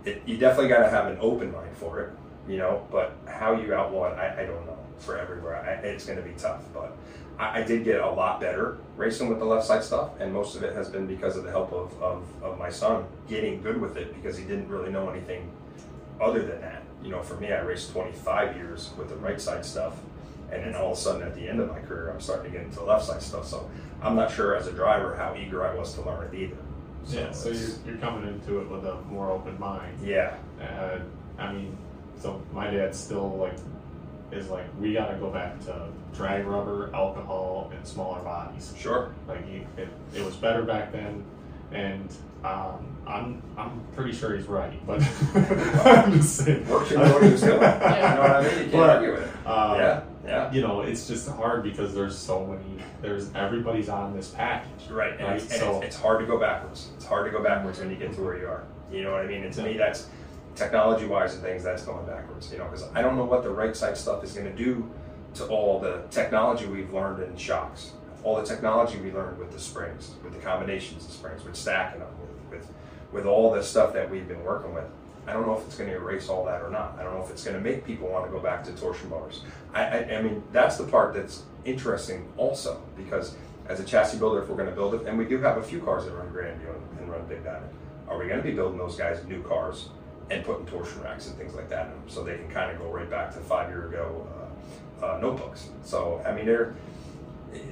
it, 0.06 0.22
you 0.26 0.38
definitely 0.38 0.70
got 0.70 0.80
to 0.80 0.89
have 0.89 1.08
an 1.08 1.18
open 1.20 1.52
mind 1.52 1.76
for 1.76 2.00
it, 2.02 2.12
you 2.47 2.58
know. 2.58 2.86
But 2.91 3.16
how 3.28 3.54
you 3.54 3.74
outlaw 3.74 4.12
it, 4.12 4.18
I, 4.18 4.43
I 4.43 4.45
don't 4.45 4.66
know 4.66 4.78
for 5.00 5.18
everywhere. 5.18 5.58
I, 5.58 5.86
it's 5.88 6.06
going 6.06 6.18
to 6.18 6.24
be 6.24 6.34
tough, 6.38 6.62
but 6.74 6.95
I, 7.38 7.60
I, 7.60 7.64
did 7.64 7.84
get 7.84 8.02
a 8.02 8.10
lot 8.10 8.39
better 8.39 8.78
racing 8.97 9.30
with 9.30 9.39
the 9.39 9.45
left 9.45 9.66
side 9.66 9.84
stuff, 9.84 10.12
and 10.20 10.34
most 10.34 10.56
of 10.56 10.64
it 10.64 10.76
has 10.76 10.89
been 10.89 11.08
because 11.08 11.38
of 11.38 11.43
the 11.43 11.52
help 11.52 11.72
of, 11.72 12.02
of, 12.02 12.24
of 12.43 12.60
my 12.60 12.70
son 12.70 13.06
getting 13.28 13.62
good 13.62 13.80
with 13.80 13.97
it 13.97 14.14
because 14.14 14.38
he 14.38 14.43
didn't 14.43 14.68
really 14.68 14.91
know 14.91 15.10
anything 15.10 15.50
other 16.20 16.45
than 16.45 16.62
that. 16.62 16.84
You 17.02 17.12
know, 17.12 17.24
for 17.24 17.36
me, 17.36 17.52
I 17.52 17.62
raced 17.62 17.91
25 17.91 18.58
years 18.58 18.91
with 18.97 19.10
the 19.10 19.16
right 19.16 19.39
side 19.39 19.66
stuff, 19.66 19.95
and 20.52 20.64
then 20.64 20.76
all 20.76 20.91
of 20.91 20.97
a 20.97 21.02
sudden 21.02 21.22
at 21.24 21.34
the 21.36 21.47
end 21.47 21.60
of 21.62 21.70
my 21.70 21.80
career, 21.80 22.12
I'm 22.12 22.20
starting 22.20 22.52
to 22.52 22.58
get 22.58 22.66
into 22.66 22.84
left 22.84 23.06
side 23.06 23.22
stuff. 23.22 23.47
So 23.47 23.70
I'm 24.02 24.16
not 24.16 24.32
sure 24.32 24.56
as 24.56 24.68
a 24.68 24.74
driver 24.74 25.16
how 25.16 25.36
eager 25.36 25.66
I 25.66 25.74
was 25.76 25.93
to 25.93 26.02
learn 26.02 26.28
it 26.28 26.38
either. 26.38 26.58
So 27.06 27.20
yeah, 27.20 27.32
so 27.32 27.50
you're, 27.50 27.70
you're 27.86 27.97
coming 27.97 28.28
into 28.28 28.60
it 28.60 28.70
with 28.70 28.86
a 28.86 29.02
more 29.04 29.32
open 29.32 29.60
mind. 29.60 29.97
Yeah. 30.04 30.36
Uh, 30.62 31.00
I 31.38 31.52
mean, 31.54 31.78
so 32.20 32.41
my 32.54 32.70
dad 32.70 32.93
still 32.95 33.38
like 33.38 33.58
is 34.32 34.50
like 34.50 34.66
we 34.80 34.93
got 34.93 35.08
to 35.08 35.18
go 35.18 35.30
back 35.30 35.60
to 35.62 35.88
drag 36.14 36.45
rubber, 36.45 36.91
alcohol, 36.93 37.72
and 37.76 37.86
smaller 37.88 38.22
bodies. 38.22 38.74
Sure. 38.78 39.14
Like 39.28 39.47
he, 39.47 39.66
it, 39.78 39.88
it 40.14 40.24
was 40.24 40.36
better 40.36 40.64
back 40.64 40.91
then, 40.91 41.24
and 41.72 42.14
um, 42.43 42.95
I'm 43.08 43.41
I'm 43.58 43.82
pretty 43.95 44.14
sure 44.14 44.36
he's 44.36 44.47
right, 44.47 44.86
but 44.86 45.02
I'm 45.86 46.14
just 46.14 46.38
saying. 46.38 46.68
Works 46.68 46.91
know 46.91 47.14
what 47.14 47.24
he 47.24 47.32
was 47.32 47.41
doing. 47.41 47.62
yeah. 47.62 48.10
You 48.10 48.16
know 48.16 48.22
what 48.22 48.32
I 48.32 48.41
mean? 48.41 48.52
You 48.52 48.60
can't 48.60 48.72
but, 48.72 48.89
argue 48.89 49.12
with 49.14 49.24
it. 49.24 49.34
Uh, 49.45 49.76
yeah. 49.78 50.04
Yeah. 50.30 50.51
You 50.51 50.61
know, 50.61 50.82
it's 50.82 51.07
just 51.07 51.27
hard 51.27 51.63
because 51.63 51.93
there's 51.93 52.17
so 52.17 52.45
many. 52.45 52.84
There's 53.01 53.34
everybody's 53.34 53.89
on 53.89 54.15
this 54.15 54.30
package. 54.30 54.89
Right. 54.89 55.13
And, 55.13 55.21
right? 55.21 55.41
and 55.41 55.51
so, 55.51 55.77
it's, 55.77 55.88
it's, 55.88 55.95
hard 55.95 56.19
to 56.19 56.25
go 56.25 56.39
backwards. 56.39 56.89
It's 56.95 57.05
hard 57.05 57.25
to 57.25 57.32
go 57.36 57.43
backwards 57.43 57.80
when 57.80 57.89
you 57.89 57.95
get 57.95 58.13
to 58.13 58.21
where 58.21 58.38
you 58.38 58.47
are. 58.47 58.63
You 58.91 59.03
know 59.03 59.11
what 59.11 59.21
I 59.21 59.27
mean? 59.27 59.43
And 59.43 59.53
to 59.53 59.63
me, 59.63 59.77
that's 59.77 60.07
technology 60.55 61.05
wise 61.05 61.34
and 61.34 61.43
things. 61.43 61.63
That's 61.63 61.84
going 61.84 62.05
backwards. 62.05 62.51
You 62.51 62.59
know, 62.59 62.65
because 62.65 62.88
I 62.93 63.01
don't 63.01 63.15
know 63.15 63.25
what 63.25 63.43
the 63.43 63.49
right 63.49 63.75
side 63.75 63.97
stuff 63.97 64.23
is 64.23 64.34
going 64.34 64.45
to 64.45 64.55
do 64.55 64.89
to 65.36 65.45
all 65.47 65.80
the 65.80 66.03
technology 66.11 66.65
we've 66.67 66.93
learned 66.93 67.23
in 67.23 67.36
shocks, 67.36 67.93
all 68.23 68.36
the 68.36 68.45
technology 68.45 68.99
we 68.99 69.11
learned 69.11 69.39
with 69.39 69.51
the 69.51 69.59
springs, 69.59 70.11
with 70.23 70.34
the 70.34 70.39
combinations 70.39 71.05
of 71.05 71.11
springs, 71.11 71.43
with 71.43 71.55
stacking 71.55 72.01
them, 72.01 72.09
with 72.19 72.30
with, 72.51 72.71
with 73.11 73.25
all 73.25 73.51
the 73.51 73.63
stuff 73.63 73.93
that 73.93 74.09
we've 74.09 74.27
been 74.27 74.43
working 74.43 74.73
with. 74.73 74.86
I 75.30 75.34
don't 75.34 75.45
know 75.45 75.55
if 75.55 75.63
it's 75.65 75.77
going 75.77 75.91
to 75.91 75.95
erase 75.95 76.27
all 76.27 76.43
that 76.45 76.63
or 76.63 76.71
not. 76.71 76.95
I 76.99 77.03
don't 77.03 77.13
know 77.13 77.23
if 77.23 77.30
it's 77.30 77.43
going 77.43 77.55
to 77.55 77.61
make 77.61 77.86
people 77.86 78.07
want 78.07 78.25
to 78.25 78.32
go 78.32 78.39
back 78.39 78.63
to 78.63 78.71
torsion 78.71 79.09
bars. 79.09 79.43
I, 79.75 79.84
I, 79.84 80.15
I 80.15 80.21
mean, 80.23 80.41
that's 80.51 80.77
the 80.77 80.86
part 80.86 81.13
that's 81.13 81.43
interesting 81.65 82.27
also 82.36 82.82
because 82.97 83.36
as 83.67 83.80
a 83.80 83.84
chassis 83.84 84.17
builder, 84.17 84.41
if 84.41 84.49
we're 84.49 84.55
going 84.55 84.69
to 84.69 84.75
build 84.75 84.95
it, 84.95 85.05
and 85.05 85.19
we 85.19 85.25
do 85.25 85.39
have 85.39 85.57
a 85.57 85.61
few 85.61 85.82
cars 85.82 86.05
that 86.05 86.13
run 86.13 86.30
Grandview 86.30 86.73
and, 86.73 86.99
and 86.99 87.11
run 87.11 87.23
Big 87.27 87.43
Diamond, 87.43 87.69
are 88.07 88.17
we 88.17 88.25
going 88.25 88.39
to 88.39 88.43
be 88.43 88.53
building 88.53 88.80
those 88.80 88.95
guys 88.95 89.23
new 89.25 89.43
cars 89.43 89.89
and 90.32 90.43
putting 90.43 90.65
torsion 90.65 90.99
racks 91.03 91.27
and 91.27 91.38
things 91.38 91.53
like 91.53 91.69
that 91.69 91.86
in 91.86 91.91
them 91.91 92.03
so 92.07 92.23
they 92.23 92.36
can 92.36 92.49
kind 92.49 92.71
of 92.71 92.80
go 92.80 92.89
right 92.89 93.09
back 93.09 93.32
to 93.36 93.39
five 93.39 93.69
year 93.69 93.88
ago 93.88 94.27
uh, 95.03 95.05
uh, 95.05 95.19
notebooks? 95.19 95.69
So 95.84 96.23
I 96.25 96.34
mean, 96.34 96.47
there 96.47 96.75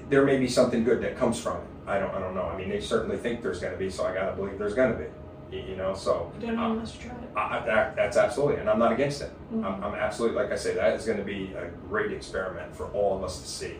there 0.09 0.23
may 0.25 0.37
be 0.37 0.47
something 0.47 0.83
good 0.83 1.01
that 1.01 1.17
comes 1.17 1.39
from 1.39 1.57
it. 1.57 1.67
I 1.87 1.97
don't 1.97 2.13
I 2.13 2.19
don't 2.19 2.35
know. 2.35 2.43
I 2.43 2.55
mean, 2.55 2.69
they 2.69 2.81
certainly 2.81 3.17
think 3.17 3.41
there's 3.41 3.59
going 3.59 3.73
to 3.73 3.79
be, 3.79 3.89
so 3.89 4.05
I 4.05 4.13
got 4.13 4.29
to 4.29 4.35
believe 4.35 4.59
there's 4.59 4.75
going 4.75 4.91
to 4.91 4.99
be. 4.99 5.05
You 5.51 5.77
know, 5.77 5.93
so 5.93 6.31
you 6.39 6.47
don't 6.47 6.55
know 6.57 6.63
um, 6.63 6.71
unless 6.73 6.95
you 6.95 7.01
try 7.03 7.11
it. 7.11 7.29
I, 7.35 7.65
that, 7.65 7.95
that's 7.95 8.17
absolutely, 8.17 8.57
and 8.57 8.69
I'm 8.69 8.79
not 8.79 8.91
against 8.91 9.21
it. 9.21 9.31
Mm-hmm. 9.53 9.65
I'm, 9.65 9.83
I'm, 9.83 9.95
absolutely, 9.95 10.35
like 10.35 10.51
I 10.51 10.57
say, 10.57 10.73
that 10.73 10.93
is 10.93 11.05
going 11.05 11.19
to 11.19 11.23
be 11.23 11.53
a 11.53 11.67
great 11.87 12.11
experiment 12.11 12.75
for 12.75 12.87
all 12.87 13.15
of 13.15 13.23
us 13.23 13.41
to 13.41 13.47
see, 13.47 13.75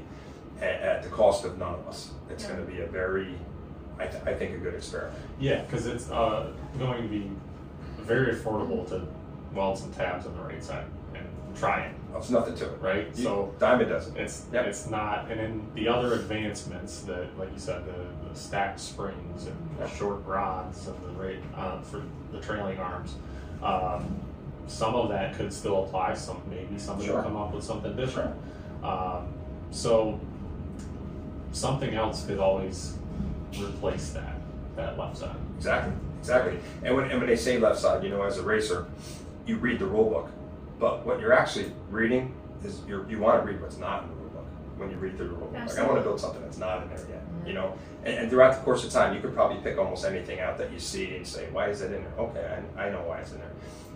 at, 0.62 0.82
at 0.82 1.04
the 1.04 1.10
cost 1.10 1.44
of 1.44 1.58
none 1.58 1.74
of 1.74 1.86
us. 1.86 2.12
It's 2.30 2.44
yeah. 2.46 2.54
going 2.54 2.66
to 2.66 2.72
be 2.72 2.82
a 2.82 2.88
very, 2.88 3.36
I, 4.00 4.08
th- 4.08 4.24
I 4.26 4.34
think, 4.34 4.56
a 4.56 4.58
good 4.60 4.76
experiment. 4.76 5.20
Yeah, 5.40 5.64
because 5.64 5.88
it's 5.88 6.10
uh, 6.10 6.52
going 6.80 7.04
to 7.04 7.10
be 7.10 7.30
very 8.00 8.34
affordable 8.34 8.88
to 8.88 9.06
weld 9.54 9.78
some 9.78 9.92
tabs 9.92 10.26
on 10.26 10.38
the 10.38 10.44
right 10.44 10.64
side 10.64 10.86
and 11.14 11.28
try 11.58 11.82
it. 11.82 11.96
Oh, 12.14 12.20
it's 12.20 12.30
nothing 12.30 12.56
to 12.56 12.66
it, 12.66 12.82
right? 12.82 13.08
You, 13.16 13.24
so 13.24 13.54
Diamond 13.60 13.90
doesn't. 13.90 14.16
It's 14.16 14.46
yep. 14.54 14.68
it's 14.68 14.90
not, 14.90 15.30
and 15.30 15.40
then 15.40 15.68
the 15.76 15.90
other 15.90 16.14
advancements 16.14 17.02
that, 17.02 17.38
like 17.38 17.52
you 17.52 17.60
said, 17.60 17.86
the, 17.86 18.27
the 18.27 18.27
stacked 18.38 18.80
springs 18.80 19.48
and 19.48 19.58
the 19.80 19.88
short 19.90 20.26
rods 20.26 20.88
and 20.88 20.96
the 21.04 21.22
rate 21.22 21.40
uh, 21.56 21.82
for 21.82 22.04
the 22.32 22.40
trailing 22.40 22.78
arms. 22.80 23.16
Um, 23.62 24.20
some 24.68 24.96
of 24.96 25.10
that 25.10 25.36
could 25.36 25.52
still 25.52 25.86
apply. 25.86 26.14
Some 26.14 26.42
maybe 26.50 26.78
somebody 26.78 27.08
sure. 27.08 27.18
will 27.18 27.24
come 27.24 27.36
up 27.36 27.54
with 27.54 27.64
something 27.64 27.96
different. 27.96 28.36
Sure. 28.82 28.90
Um, 28.90 29.34
so 29.72 30.20
something 31.52 31.94
else 31.96 32.26
could 32.26 32.40
always 32.40 32.98
replace 33.60 34.10
that 34.12 34.36
that 34.76 34.98
left 34.98 35.18
side. 35.18 35.36
Exactly. 35.58 35.94
Exactly. 36.20 36.60
And 36.84 36.96
when, 36.96 37.10
and 37.10 37.20
when 37.20 37.28
they 37.28 37.36
say 37.36 37.58
left 37.58 37.80
side, 37.80 38.04
you 38.04 38.10
know, 38.10 38.24
as 38.24 38.38
a 38.38 38.44
racer, 38.44 38.86
you 39.46 39.58
read 39.58 39.80
the 39.80 39.86
rule 39.86 40.10
book. 40.10 40.30
But 40.80 41.06
what 41.06 41.20
you're 41.20 41.34
actually 41.34 41.72
reading 41.90 42.34
is 42.64 42.82
you 42.88 43.06
you 43.10 43.20
want 43.20 43.42
to 43.42 43.48
read 43.50 43.62
what's 43.62 43.78
not 43.78 44.04
in 44.04 44.10
the 44.10 44.16
rule 44.16 44.30
book 44.30 44.46
when 44.78 44.92
you 44.92 44.98
read 44.98 45.18
through 45.18 45.30
the 45.30 45.34
rule 45.34 45.48
book. 45.48 45.68
Like, 45.68 45.80
I 45.80 45.84
want 45.88 45.98
to 45.98 46.04
build 46.04 46.20
something 46.20 46.42
that's 46.42 46.58
not 46.58 46.84
in 46.84 46.90
there 46.90 47.06
yet. 47.10 47.17
You 47.48 47.54
know? 47.54 47.74
And, 48.04 48.16
and, 48.16 48.30
throughout 48.30 48.56
the 48.56 48.62
course 48.62 48.84
of 48.84 48.92
time, 48.92 49.16
you 49.16 49.22
could 49.22 49.34
probably 49.34 49.58
pick 49.58 49.78
almost 49.78 50.06
anything 50.06 50.40
out 50.40 50.58
that 50.58 50.72
you 50.72 50.80
see 50.80 51.16
and 51.16 51.26
say, 51.26 51.48
why 51.52 51.70
is 51.70 51.80
that 51.80 51.94
in 51.94 52.04
there? 52.04 52.14
Okay, 52.18 52.62
I, 52.78 52.88
I 52.88 52.90
know 52.90 53.02
why 53.04 53.20
it's 53.20 53.32
in 53.32 53.40
there. 53.40 53.52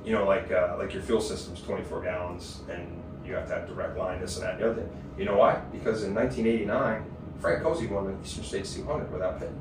You 0.05 0.13
know, 0.13 0.25
like 0.25 0.51
uh, 0.51 0.75
like 0.79 0.93
your 0.93 1.03
fuel 1.03 1.21
system's 1.21 1.61
24 1.61 2.01
gallons 2.01 2.61
and 2.69 3.01
you 3.25 3.33
have 3.33 3.47
to 3.47 3.55
have 3.55 3.67
direct 3.67 3.97
line, 3.97 4.19
this 4.19 4.37
and 4.37 4.45
that, 4.45 4.53
and 4.53 4.61
the 4.61 4.71
other 4.71 4.81
thing. 4.81 4.89
You 5.17 5.25
know 5.25 5.37
why? 5.37 5.61
Because 5.71 6.03
in 6.03 6.15
1989, 6.15 7.05
Frank 7.39 7.63
Cozze 7.63 7.89
won 7.89 8.05
the 8.05 8.23
Eastern 8.23 8.43
States 8.43 8.73
200 8.73 9.11
without 9.11 9.39
pitting 9.39 9.59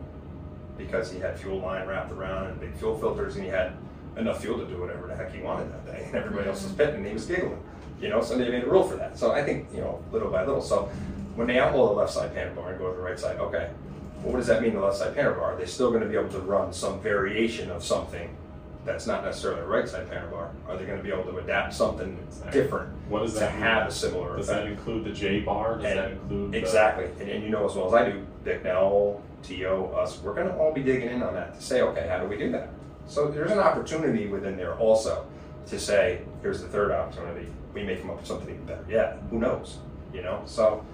because 0.76 1.12
he 1.12 1.18
had 1.18 1.38
fuel 1.38 1.58
line 1.58 1.86
wrapped 1.86 2.12
around 2.12 2.46
and 2.46 2.60
big 2.60 2.74
fuel 2.76 2.98
filters, 2.98 3.36
and 3.36 3.44
he 3.44 3.50
had 3.50 3.72
enough 4.16 4.40
fuel 4.40 4.58
to 4.58 4.66
do 4.66 4.80
whatever 4.80 5.06
the 5.06 5.14
heck 5.14 5.32
he 5.32 5.40
wanted 5.40 5.70
that 5.72 5.86
day. 5.86 6.04
And 6.06 6.14
everybody 6.14 6.48
else 6.48 6.62
was 6.62 6.72
pitting, 6.72 6.96
and 6.96 7.06
he 7.06 7.12
was 7.12 7.26
giggling. 7.26 7.62
You 8.00 8.08
know, 8.08 8.22
so 8.22 8.38
they 8.38 8.48
made 8.48 8.64
a 8.64 8.70
rule 8.70 8.84
for 8.84 8.96
that. 8.96 9.18
So 9.18 9.32
I 9.32 9.42
think 9.42 9.68
you 9.74 9.80
know, 9.80 10.02
little 10.10 10.30
by 10.30 10.44
little. 10.44 10.62
So 10.62 10.90
when 11.40 11.46
they 11.46 11.58
outlaw 11.58 11.88
the 11.88 11.94
left 11.94 12.12
side 12.12 12.34
panel 12.34 12.54
bar 12.54 12.68
and 12.68 12.78
go 12.78 12.90
to 12.90 12.96
the 12.98 13.02
right 13.02 13.18
side, 13.18 13.38
okay, 13.38 13.70
well, 14.22 14.32
what 14.32 14.36
does 14.36 14.46
that 14.48 14.60
mean? 14.60 14.74
The 14.74 14.80
left 14.80 14.98
side 14.98 15.14
panel 15.14 15.32
bar? 15.32 15.54
Are 15.54 15.56
they 15.56 15.64
still 15.64 15.88
going 15.88 16.02
to 16.02 16.08
be 16.08 16.14
able 16.14 16.28
to 16.28 16.40
run 16.40 16.70
some 16.70 17.00
variation 17.00 17.70
of 17.70 17.82
something 17.82 18.36
that's 18.84 19.06
not 19.06 19.24
necessarily 19.24 19.62
a 19.62 19.64
right 19.64 19.88
side 19.88 20.10
panel 20.10 20.28
bar? 20.28 20.50
Are 20.68 20.76
they 20.76 20.84
going 20.84 20.98
to 20.98 21.02
be 21.02 21.10
able 21.10 21.24
to 21.32 21.38
adapt 21.38 21.72
something 21.72 22.18
exactly. 22.28 22.60
different 22.60 22.90
what 23.08 23.22
does 23.22 23.32
that 23.36 23.52
to 23.52 23.52
have 23.52 23.88
a 23.88 23.90
similar? 23.90 24.36
Does 24.36 24.50
effect? 24.50 24.66
that 24.66 24.70
include 24.70 25.04
the 25.04 25.12
J 25.12 25.40
bar? 25.40 25.76
Does 25.76 25.86
and 25.86 25.98
that 25.98 26.10
include 26.10 26.54
exactly? 26.54 27.06
The... 27.06 27.22
And, 27.22 27.30
and, 27.30 27.44
you 27.44 27.48
know 27.48 27.64
as 27.64 27.74
well 27.74 27.86
as 27.86 27.94
I 27.94 28.10
do, 28.10 28.26
Bicknell, 28.44 29.22
Teo, 29.42 29.90
us, 29.92 30.18
we're 30.18 30.34
going 30.34 30.48
to 30.48 30.54
all 30.56 30.74
be 30.74 30.82
digging 30.82 31.08
in 31.08 31.22
on 31.22 31.32
that 31.32 31.54
to 31.54 31.62
say, 31.62 31.80
okay, 31.80 32.06
how 32.06 32.18
do 32.18 32.28
we 32.28 32.36
do 32.36 32.52
that? 32.52 32.68
So 33.06 33.28
there's 33.28 33.50
an 33.50 33.60
opportunity 33.60 34.26
within 34.26 34.58
there 34.58 34.74
also 34.74 35.26
to 35.68 35.80
say, 35.80 36.20
here's 36.42 36.60
the 36.60 36.68
third 36.68 36.90
opportunity. 36.90 37.46
We 37.72 37.82
may 37.82 37.96
come 37.96 38.10
up 38.10 38.18
with 38.18 38.26
something 38.26 38.50
even 38.50 38.66
better. 38.66 38.84
Yeah, 38.90 39.16
who 39.30 39.38
knows? 39.38 39.78
You 40.12 40.20
know, 40.20 40.42
so 40.44 40.84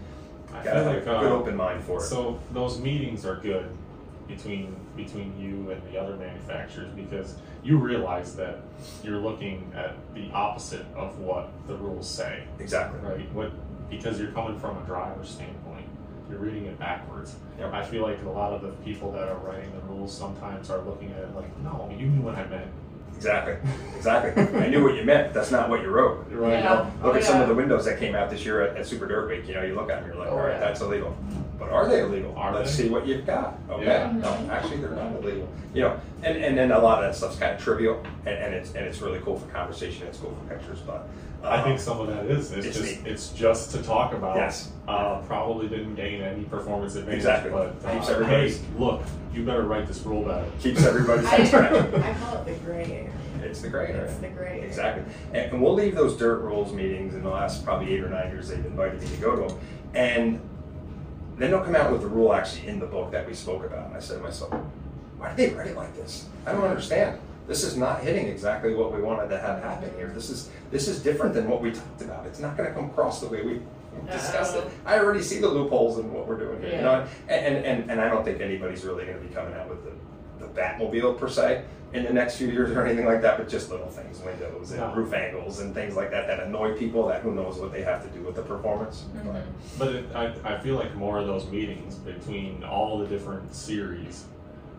I 0.55 0.65
got 0.65 0.87
like, 0.87 0.99
a 0.99 1.01
good 1.01 1.09
uh, 1.09 1.35
open 1.35 1.57
mind 1.57 1.85
for 1.85 1.99
it. 1.99 2.03
So 2.03 2.39
those 2.53 2.79
meetings 2.81 3.25
are 3.27 3.37
good 3.37 3.69
between 4.29 4.75
between 4.97 5.39
you 5.39 5.71
and 5.71 5.83
the 5.93 5.99
other 5.99 6.17
manufacturers 6.17 6.91
because 6.95 7.37
you 7.63 7.77
realize 7.77 8.35
that 8.37 8.61
you're 9.03 9.19
looking 9.19 9.71
at 9.75 9.95
the 10.15 10.31
opposite 10.33 10.87
of 10.95 11.19
what 11.19 11.51
the 11.67 11.77
rules 11.77 12.09
say. 12.09 12.45
Exactly. 12.59 13.01
Right. 13.01 13.33
What 13.33 13.53
because 13.91 14.21
you're 14.21 14.33
coming 14.33 14.59
from 14.59 14.79
a 14.79 14.87
driver's 14.87 15.29
standpoint, 15.29 15.87
you're 16.29 16.39
reading 16.39 16.67
it 16.67 16.79
backwards. 16.79 17.37
Yep. 17.59 17.73
I 17.73 17.85
feel 17.85 18.03
like 18.03 18.23
a 18.23 18.29
lot 18.29 18.53
of 18.53 18.63
the 18.63 18.71
people 18.85 19.13
that 19.13 19.29
are 19.29 19.39
writing 19.39 19.71
the 19.73 19.81
rules 19.93 20.17
sometimes 20.17 20.71
are 20.71 20.83
looking 20.83 21.13
at 21.13 21.21
it 21.21 21.35
like, 21.35 21.57
no, 21.59 21.95
you 21.97 22.07
knew 22.07 22.23
what 22.23 22.35
I 22.35 22.47
meant. 22.47 22.71
Exactly. 23.17 23.57
Exactly. 23.97 24.43
I 24.61 24.69
knew 24.69 24.85
what 24.85 24.95
you 24.95 25.05
meant. 25.05 25.33
That's 25.33 25.51
not 25.51 25.69
what 25.69 25.83
you 25.83 25.89
wrote. 25.89 26.27
Right. 26.31 26.59
You 26.59 26.65
know, 26.65 26.93
look 27.03 27.15
oh, 27.15 27.17
at 27.17 27.23
yeah. 27.23 27.27
some 27.27 27.41
of 27.41 27.49
the 27.49 27.55
windows 27.55 27.85
that 27.87 27.99
came 27.99 28.15
out 28.15 28.31
this 28.31 28.45
year 28.45 28.63
at, 28.63 28.77
at 28.77 28.87
Super 28.87 29.09
Dirt 29.09 29.29
Week. 29.29 29.49
You 29.49 29.55
know, 29.55 29.63
you 29.63 29.75
look 29.75 29.91
at 29.91 30.01
them, 30.01 30.11
you're 30.11 30.19
like, 30.19 30.29
oh, 30.29 30.39
all 30.39 30.45
right, 30.45 30.53
yeah. 30.53 30.61
that's 30.61 30.81
illegal. 30.81 31.17
But 31.59 31.71
are 31.71 31.89
they 31.89 32.03
illegal? 32.03 32.37
Are 32.37 32.55
Let's 32.55 32.77
they? 32.77 32.85
see 32.85 32.89
what 32.91 33.07
you've 33.07 33.27
got. 33.27 33.59
Okay. 33.71 33.87
Yeah. 33.87 34.13
No, 34.13 34.29
actually, 34.51 34.77
they're 34.77 34.91
not 34.91 35.13
illegal. 35.17 35.49
You 35.73 35.83
know, 35.83 36.01
and, 36.23 36.37
and 36.37 36.57
then 36.57 36.71
a 36.71 36.79
lot 36.79 37.03
of 37.03 37.11
that 37.11 37.17
stuff's 37.17 37.39
kind 37.39 37.55
of 37.55 37.61
trivial, 37.61 38.05
and, 38.27 38.35
and 38.37 38.55
it's 38.55 38.75
and 38.75 38.85
it's 38.85 39.01
really 39.01 39.21
cool 39.21 39.39
for 39.39 39.47
conversation. 39.49 40.07
It's 40.07 40.19
cool 40.19 40.37
for 40.37 40.55
pictures, 40.55 40.81
but 40.81 41.09
I 41.47 41.63
think 41.63 41.79
some 41.81 42.01
of 42.01 42.09
that 42.09 42.27
is. 42.27 42.53
It's, 42.53 42.67
it's 42.67 42.77
just 42.79 42.99
neat. 43.05 43.07
it's 43.11 43.29
just 43.31 43.71
to 43.73 43.83
talk 43.83 44.13
about. 44.13 44.37
Yes. 44.37 44.71
Uh, 44.89 45.21
probably 45.23 45.69
didn't 45.69 45.95
gain 45.95 46.23
any 46.23 46.45
performance 46.45 46.95
advantage. 46.97 47.19
Exactly. 47.19 47.51
But 47.51 47.77
uh, 47.85 47.95
Keeps 47.95 48.09
everybody- 48.09 48.51
hey, 48.51 48.59
look, 48.79 49.03
you 49.33 49.45
better 49.45 49.65
write 49.65 49.87
this 49.87 50.01
rule 50.03 50.25
better. 50.25 50.47
keeps 50.61 50.85
everybody 50.85 51.27
I, 51.27 51.45
satisfied. 51.45 51.95
I 52.03 52.15
call 52.15 52.37
it 52.37 52.45
the 52.47 52.65
gray 52.65 52.85
area. 52.85 53.13
It's 53.43 53.61
the 53.63 53.69
gray 53.69 53.89
area. 53.89 54.05
It's 54.05 54.17
the 54.19 54.29
gray 54.29 54.49
area. 54.59 54.65
Exactly. 54.65 55.05
And, 55.33 55.53
and 55.53 55.63
we'll 55.63 55.75
leave 55.75 55.95
those 55.95 56.17
dirt 56.17 56.41
rules 56.41 56.73
meetings 56.73 57.15
in 57.15 57.23
the 57.23 57.31
last 57.31 57.65
probably 57.65 57.93
eight 57.95 58.03
or 58.03 58.09
nine 58.09 58.31
years 58.31 58.49
they've 58.49 58.65
invited 58.65 59.01
me 59.01 59.09
to 59.09 59.17
go 59.17 59.37
to 59.37 59.49
them. 59.55 59.61
And 59.95 60.41
then 61.37 61.51
they'll 61.51 61.63
come 61.63 61.77
out 61.77 61.93
with 61.93 62.01
the 62.01 62.09
rule 62.09 62.33
actually 62.33 62.67
in 62.67 62.79
the 62.81 62.87
book 62.87 63.13
that 63.13 63.27
we 63.27 63.35
spoke 63.35 63.65
about. 63.65 63.89
And 63.89 63.97
I 63.97 64.01
said 64.01 64.19
to 64.19 64.23
myself, 64.23 64.53
why 65.19 65.35
did 65.35 65.37
they 65.51 65.55
write 65.57 65.69
it 65.69 65.77
like 65.77 65.95
this? 65.95 66.27
I 66.47 66.53
don't 66.53 66.65
understand. 66.65 67.19
This 67.47 67.63
is 67.63 67.77
not 67.77 68.01
hitting 68.03 68.27
exactly 68.27 68.75
what 68.75 68.93
we 68.93 69.01
wanted 69.01 69.29
to 69.29 69.39
have 69.39 69.63
happen 69.63 69.91
here. 69.97 70.09
This 70.15 70.31
is 70.31 70.51
this 70.71 70.89
is 70.89 71.01
different 71.03 71.35
than 71.35 71.49
what 71.49 71.61
we 71.63 71.71
talked 71.71 72.03
about. 72.03 72.27
It's 72.27 72.41
not 72.41 72.57
going 72.57 72.69
to 72.69 72.75
come 72.75 72.87
across 72.87 73.21
the 73.21 73.29
way 73.29 73.43
we 73.43 73.61
discussed 74.11 74.57
it. 74.57 74.65
I 74.85 74.99
already 74.99 75.23
see 75.23 75.39
the 75.39 75.49
loopholes 75.49 75.99
in 75.99 76.13
what 76.13 76.27
we're 76.27 76.39
doing 76.39 76.61
here. 76.61 76.77
You 76.77 76.83
know, 76.83 77.07
and, 77.29 77.57
and 77.65 77.91
and 77.91 78.01
I 78.01 78.09
don't 78.09 78.25
think 78.25 78.41
anybody's 78.41 78.85
really 78.85 79.05
going 79.05 79.19
to 79.19 79.23
be 79.25 79.33
coming 79.33 79.55
out 79.55 79.69
with 79.69 79.85
the 79.85 79.93
the 80.45 80.53
Batmobile 80.61 81.19
per 81.19 81.29
se 81.29 81.65
in 81.95 82.03
the 82.05 82.13
next 82.13 82.37
few 82.37 82.49
years 82.49 82.73
or 82.73 82.85
anything 82.85 83.07
like 83.07 83.23
that, 83.23 83.39
but 83.39 83.49
just 83.49 83.71
little 83.71 83.89
things, 83.89 84.21
windows 84.21 84.73
and 84.73 84.81
No. 84.81 84.93
roof 84.93 85.15
angles 85.15 85.61
and 85.61 85.73
things 85.73 85.95
like 85.97 86.11
that 86.11 86.27
that 86.27 86.41
annoy 86.41 86.77
people. 86.77 87.07
That 87.07 87.23
who 87.23 87.33
knows 87.33 87.59
what 87.59 87.73
they 87.73 87.83
have 87.83 88.03
to 88.03 88.09
do 88.19 88.25
with 88.27 88.35
the 88.35 88.43
performance. 88.43 89.05
But, 89.25 89.43
But 89.79 89.95
it, 89.95 90.05
I, 90.15 90.35
I 90.45 90.59
feel 90.59 90.75
like 90.75 90.95
more 90.97 91.19
of 91.19 91.27
those 91.29 91.47
meetings 91.49 91.95
between 91.95 92.65
all 92.65 92.99
the 92.99 93.07
different 93.07 93.55
series 93.55 94.25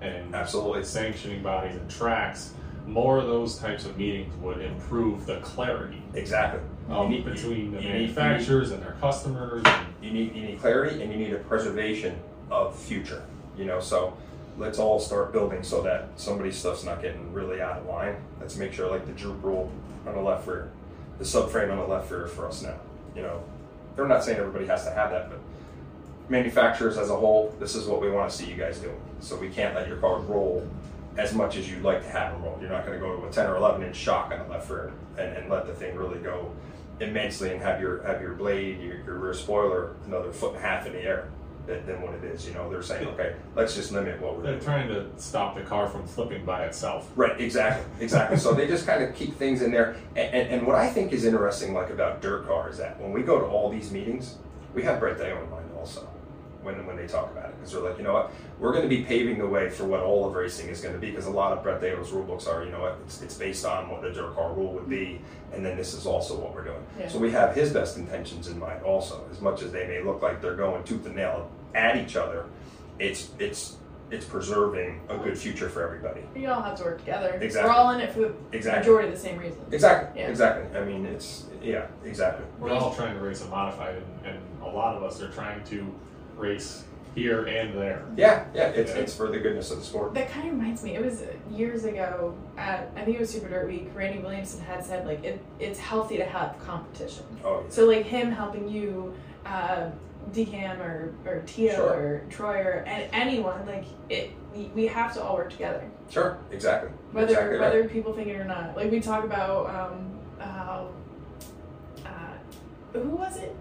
and 0.01 0.33
Absolutely. 0.35 0.83
sanctioning 0.83 1.41
bodies 1.43 1.75
and 1.75 1.89
tracks, 1.89 2.53
more 2.85 3.17
of 3.17 3.27
those 3.27 3.57
types 3.57 3.85
of 3.85 3.97
meetings 3.97 4.33
would 4.41 4.59
improve 4.61 5.25
the 5.25 5.37
clarity 5.41 6.01
exactly. 6.13 6.61
um, 6.89 7.09
need- 7.09 7.25
between 7.25 7.71
the 7.71 7.81
you 7.81 7.89
need- 7.89 7.93
manufacturers 8.15 8.71
and 8.71 8.81
their 8.81 8.95
customers. 9.01 9.63
You 10.01 10.11
need 10.11 10.33
you 10.35 10.43
need 10.43 10.59
clarity 10.61 11.01
and 11.01 11.11
you 11.11 11.17
need 11.17 11.33
a 11.33 11.39
preservation 11.39 12.17
of 12.49 12.77
future. 12.77 13.23
You 13.57 13.65
know, 13.65 13.79
so 13.81 14.15
let's 14.57 14.79
all 14.79 14.99
start 14.99 15.33
building 15.33 15.63
so 15.63 15.81
that 15.83 16.07
somebody's 16.15 16.55
stuff's 16.57 16.83
not 16.85 17.01
getting 17.01 17.33
really 17.33 17.61
out 17.61 17.79
of 17.79 17.85
line. 17.87 18.15
Let's 18.39 18.55
make 18.55 18.71
sure 18.73 18.89
like 18.89 19.05
the 19.05 19.11
droop 19.11 19.43
rule 19.43 19.69
on 20.07 20.13
the 20.15 20.21
left 20.21 20.47
rear, 20.47 20.69
the 21.17 21.25
subframe 21.25 21.71
on 21.71 21.77
the 21.77 21.85
left 21.87 22.09
rear 22.09 22.27
for 22.27 22.47
us 22.47 22.61
now. 22.63 22.75
You 23.15 23.23
know, 23.23 23.43
they're 23.95 24.07
not 24.07 24.23
saying 24.23 24.37
everybody 24.37 24.67
has 24.67 24.85
to 24.85 24.91
have 24.91 25.09
that, 25.11 25.29
but 25.29 25.39
manufacturers 26.29 26.97
as 26.97 27.09
a 27.09 27.15
whole, 27.15 27.55
this 27.59 27.75
is 27.75 27.87
what 27.87 28.01
we 28.01 28.09
want 28.09 28.29
to 28.29 28.35
see 28.35 28.45
you 28.45 28.55
guys 28.55 28.79
do. 28.79 28.91
So 29.19 29.35
we 29.37 29.49
can't 29.49 29.75
let 29.75 29.87
your 29.87 29.97
car 29.97 30.19
roll 30.19 30.67
as 31.17 31.33
much 31.33 31.57
as 31.57 31.69
you'd 31.69 31.83
like 31.83 32.01
to 32.03 32.09
have 32.09 32.33
them 32.33 32.43
roll. 32.43 32.57
You're 32.61 32.69
not 32.69 32.85
going 32.85 32.99
to 32.99 33.05
go 33.05 33.15
to 33.15 33.27
a 33.27 33.31
10 33.31 33.47
or 33.47 33.55
11 33.55 33.83
inch 33.83 33.95
shock 33.95 34.31
on 34.31 34.39
the 34.39 34.45
left 34.45 34.69
rear 34.69 34.91
and, 35.17 35.35
and 35.35 35.49
let 35.49 35.65
the 35.65 35.73
thing 35.73 35.95
really 35.95 36.19
go 36.19 36.51
immensely 36.99 37.51
and 37.51 37.61
have 37.61 37.79
your 37.79 38.01
have 38.03 38.21
your 38.21 38.33
blade, 38.33 38.81
your, 38.81 38.97
your 39.03 39.15
rear 39.19 39.33
spoiler 39.33 39.95
another 40.07 40.31
foot 40.31 40.55
and 40.55 40.63
a 40.63 40.67
half 40.67 40.87
in 40.87 40.93
the 40.93 41.01
air 41.01 41.29
than, 41.65 41.85
than 41.85 42.01
what 42.01 42.13
it 42.13 42.23
is. 42.23 42.47
You 42.47 42.53
know, 42.53 42.69
they're 42.69 42.83
saying, 42.83 43.07
okay, 43.09 43.35
let's 43.55 43.75
just 43.75 43.91
limit 43.91 44.19
what 44.21 44.37
we're 44.37 44.43
they're 44.43 44.53
doing. 44.53 44.65
trying 44.65 44.87
to 44.89 45.07
stop 45.17 45.55
the 45.55 45.61
car 45.61 45.87
from 45.87 46.07
flipping 46.07 46.45
by 46.45 46.65
itself. 46.65 47.11
Right, 47.15 47.39
exactly, 47.39 47.85
exactly. 48.03 48.37
so 48.37 48.53
they 48.53 48.67
just 48.67 48.85
kind 48.85 49.03
of 49.03 49.15
keep 49.15 49.35
things 49.37 49.61
in 49.61 49.71
there. 49.71 49.95
And, 50.15 50.33
and, 50.33 50.49
and 50.49 50.67
what 50.67 50.75
I 50.75 50.89
think 50.89 51.13
is 51.13 51.25
interesting, 51.25 51.73
like 51.73 51.89
about 51.89 52.21
dirt 52.21 52.47
car, 52.47 52.69
is 52.69 52.77
that 52.77 52.99
when 52.99 53.11
we 53.11 53.21
go 53.21 53.39
to 53.39 53.45
all 53.45 53.69
these 53.69 53.91
meetings, 53.91 54.35
we 54.73 54.83
have 54.83 54.99
Brett 54.99 55.17
Deyo 55.17 55.41
on 55.41 55.49
mind 55.49 55.65
also 55.77 56.07
when 56.63 56.85
when 56.85 56.95
they 56.95 57.07
talk 57.07 57.31
about 57.31 57.49
it 57.49 57.55
because 57.57 57.71
they're 57.73 57.81
like, 57.81 57.97
you 57.97 58.03
know 58.03 58.13
what, 58.13 58.31
we're 58.59 58.71
going 58.71 58.83
to 58.83 58.89
be 58.89 59.03
paving 59.03 59.37
the 59.37 59.47
way 59.47 59.69
for 59.69 59.85
what 59.85 59.99
all 60.01 60.27
of 60.27 60.33
racing 60.33 60.69
is 60.69 60.81
going 60.81 60.93
to 60.93 60.99
be 60.99 61.09
because 61.09 61.25
a 61.25 61.31
lot 61.31 61.55
of 61.55 61.63
Brett 61.63 61.81
Deyo's 61.81 62.11
rule 62.11 62.23
books 62.23 62.47
are, 62.47 62.63
you 62.63 62.71
know 62.71 62.81
what, 62.81 62.97
it's, 63.05 63.21
it's 63.21 63.35
based 63.35 63.65
on 63.65 63.89
what 63.89 64.01
the 64.01 64.11
dirt 64.11 64.33
car 64.35 64.53
rule 64.53 64.73
would 64.73 64.89
be, 64.89 65.21
and 65.53 65.65
then 65.65 65.77
this 65.77 65.93
is 65.93 66.05
also 66.05 66.37
what 66.37 66.53
we're 66.53 66.63
doing. 66.63 66.83
Yeah. 66.99 67.07
So 67.07 67.19
we 67.19 67.31
have 67.31 67.55
his 67.55 67.71
best 67.71 67.97
intentions 67.97 68.47
in 68.47 68.59
mind 68.59 68.83
also, 68.83 69.25
as 69.31 69.39
much 69.41 69.61
as 69.61 69.71
they 69.71 69.87
may 69.87 70.01
look 70.01 70.21
like 70.21 70.41
they're 70.41 70.55
going 70.55 70.83
tooth 70.83 71.05
and 71.05 71.15
nail 71.15 71.49
at 71.75 71.95
each 71.97 72.15
other. 72.15 72.45
It's 72.99 73.29
it's 73.39 73.77
it's 74.09 74.25
preserving 74.25 75.01
a 75.09 75.17
good 75.17 75.37
future 75.37 75.67
for 75.69 75.83
everybody. 75.83 76.21
We 76.33 76.45
all 76.45 76.61
have 76.61 76.77
to 76.77 76.83
work 76.85 76.99
together. 76.99 77.37
Exactly. 77.41 77.69
We're 77.69 77.75
all 77.75 77.91
in 77.91 77.99
it 77.99 78.13
for 78.13 78.19
the 78.21 78.33
Exactly. 78.53 78.79
majority 78.79 79.09
of 79.09 79.13
the 79.13 79.19
same 79.19 79.37
reason. 79.37 79.59
Exactly. 79.71 80.21
Yeah. 80.21 80.29
Exactly. 80.29 80.79
I 80.79 80.85
mean, 80.85 81.05
it's 81.05 81.45
yeah, 81.61 81.87
exactly. 82.05 82.45
We're 82.59 82.71
all 82.71 82.95
trying 82.95 83.15
to 83.15 83.19
race 83.19 83.41
a 83.43 83.47
modified, 83.47 83.95
and, 83.95 84.25
and 84.25 84.39
a 84.63 84.67
lot 84.67 84.95
of 84.95 85.03
us 85.03 85.21
are 85.21 85.29
trying 85.29 85.63
to 85.65 85.93
race 86.37 86.83
here 87.15 87.45
and 87.45 87.73
there. 87.77 88.05
Yeah, 88.15 88.45
yeah. 88.53 88.67
It's 88.69 88.91
Yeah. 88.91 88.97
it's 88.99 89.15
for 89.15 89.27
the 89.31 89.39
goodness 89.39 89.71
of 89.71 89.79
the 89.79 89.83
sport. 89.83 90.13
That 90.13 90.29
kind 90.29 90.47
of 90.49 90.53
reminds 90.53 90.83
me. 90.83 90.95
It 90.95 91.03
was 91.03 91.23
years 91.51 91.83
ago 91.85 92.35
at 92.57 92.91
I 92.95 93.01
think 93.01 93.17
it 93.17 93.19
was 93.19 93.31
Super 93.31 93.49
Dirt 93.49 93.67
Week. 93.67 93.89
Randy 93.95 94.19
Williamson 94.19 94.61
had 94.61 94.85
said 94.85 95.05
like 95.07 95.23
it, 95.23 95.41
it's 95.59 95.79
healthy 95.79 96.17
to 96.17 96.25
have 96.25 96.57
competition. 96.59 97.25
Oh, 97.43 97.61
yeah. 97.63 97.69
So 97.69 97.85
like 97.85 98.05
him 98.05 98.31
helping 98.31 98.67
you, 98.69 99.13
uh, 99.45 99.89
DKM 100.31 100.79
or 100.79 101.13
or 101.25 101.41
Teo 101.47 101.73
Sure. 101.75 101.89
or 101.93 102.21
Troy 102.29 102.57
or 102.59 102.83
a- 102.85 103.09
anyone 103.13 103.65
like 103.65 103.85
it. 104.09 104.31
we- 104.55 104.71
We 104.75 104.87
have 104.87 105.13
to 105.15 105.23
all 105.23 105.35
work 105.37 105.49
together, 105.51 105.83
sure. 106.09 106.37
Exactly. 106.51 106.89
whether 107.13 107.29
exactly 107.29 107.59
whether 107.59 107.81
Right. 107.81 107.89
people 107.91 108.13
think 108.13 108.27
it 108.27 108.35
or 108.39 108.43
not. 108.43 108.75
Like 108.75 108.91
we 108.91 108.99
talk 108.99 109.23
about 109.23 109.69
um, 109.73 110.19
uh, 110.39 110.83
uh, 112.05 112.09
who 112.93 113.09
was 113.09 113.37
it? 113.37 113.55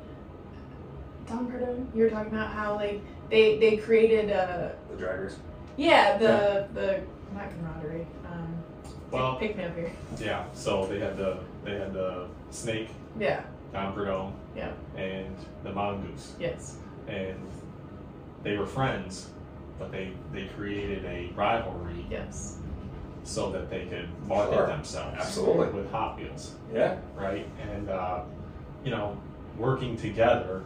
Don 1.29 1.47
Prudhomme. 1.47 1.89
You 1.95 2.05
were 2.05 2.11
talking 2.11 2.33
about 2.33 2.51
how 2.53 2.74
like 2.77 3.01
they 3.31 3.59
they 3.59 3.77
created 3.77 4.31
uh 4.31 4.70
The 4.91 5.03
draggers. 5.05 5.35
yeah 5.77 6.16
the 6.18 6.68
the 6.74 7.01
not 7.35 7.51
camaraderie 7.51 8.07
um 8.31 8.55
Well- 9.11 9.37
pick 9.37 9.57
me 9.57 9.64
up 9.64 9.74
here 9.77 9.93
Yeah. 10.18 10.45
So 10.55 10.87
they 10.87 10.99
had 11.01 11.16
the 11.16 11.39
they 11.64 11.72
had 11.79 11.93
the 11.93 12.27
snake, 12.51 12.91
yeah 13.18 13.43
Don 13.72 13.93
Prudhomme, 13.93 14.33
yeah 14.57 14.72
and 14.97 15.37
the 15.64 15.72
mongoose, 15.72 16.35
yes 16.39 16.77
and 17.09 17.39
they 18.43 18.57
were 18.57 18.66
friends, 18.66 19.31
but 19.79 19.91
they 19.91 20.12
they 20.33 20.47
created 20.57 21.05
a 21.05 21.31
rivalry 21.35 22.07
yes 22.11 22.59
so 23.24 23.51
that 23.51 23.68
they 23.68 23.87
could 23.87 24.09
market 24.29 24.55
Sure. 24.55 24.66
themselves 24.68 25.16
Absolutely. 25.18 25.68
with 25.81 25.91
Hot 25.91 26.16
Wheels, 26.16 26.55
Yeah. 26.72 26.97
right? 27.16 27.45
And 27.72 27.89
uh, 27.91 28.20
you 28.85 28.93
know, 28.93 29.18
working 29.59 29.97
together, 29.97 30.62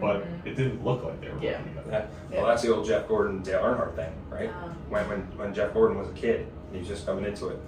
but 0.00 0.22
Mhm. 0.22 0.46
it 0.46 0.54
didn't 0.56 0.84
look 0.84 1.02
like 1.04 1.20
they 1.20 1.28
were 1.28 1.38
Yeah. 1.40 1.58
working 1.58 1.74
together. 1.74 2.06
Yeah. 2.30 2.38
Well, 2.38 2.46
that's 2.48 2.62
the 2.62 2.74
old 2.74 2.84
Jeff 2.86 3.08
Gordon, 3.08 3.42
Dale 3.42 3.60
Earnhardt 3.62 3.94
thing, 3.94 4.12
right? 4.30 4.50
Um, 4.62 4.76
When, 4.88 5.08
when 5.08 5.20
when 5.36 5.54
Jeff 5.54 5.72
Gordon 5.74 5.98
was 5.98 6.08
a 6.08 6.12
kid, 6.12 6.46
he 6.72 6.78
was 6.78 6.88
just 6.88 7.06
coming 7.06 7.24
into 7.24 7.48
it. 7.48 7.58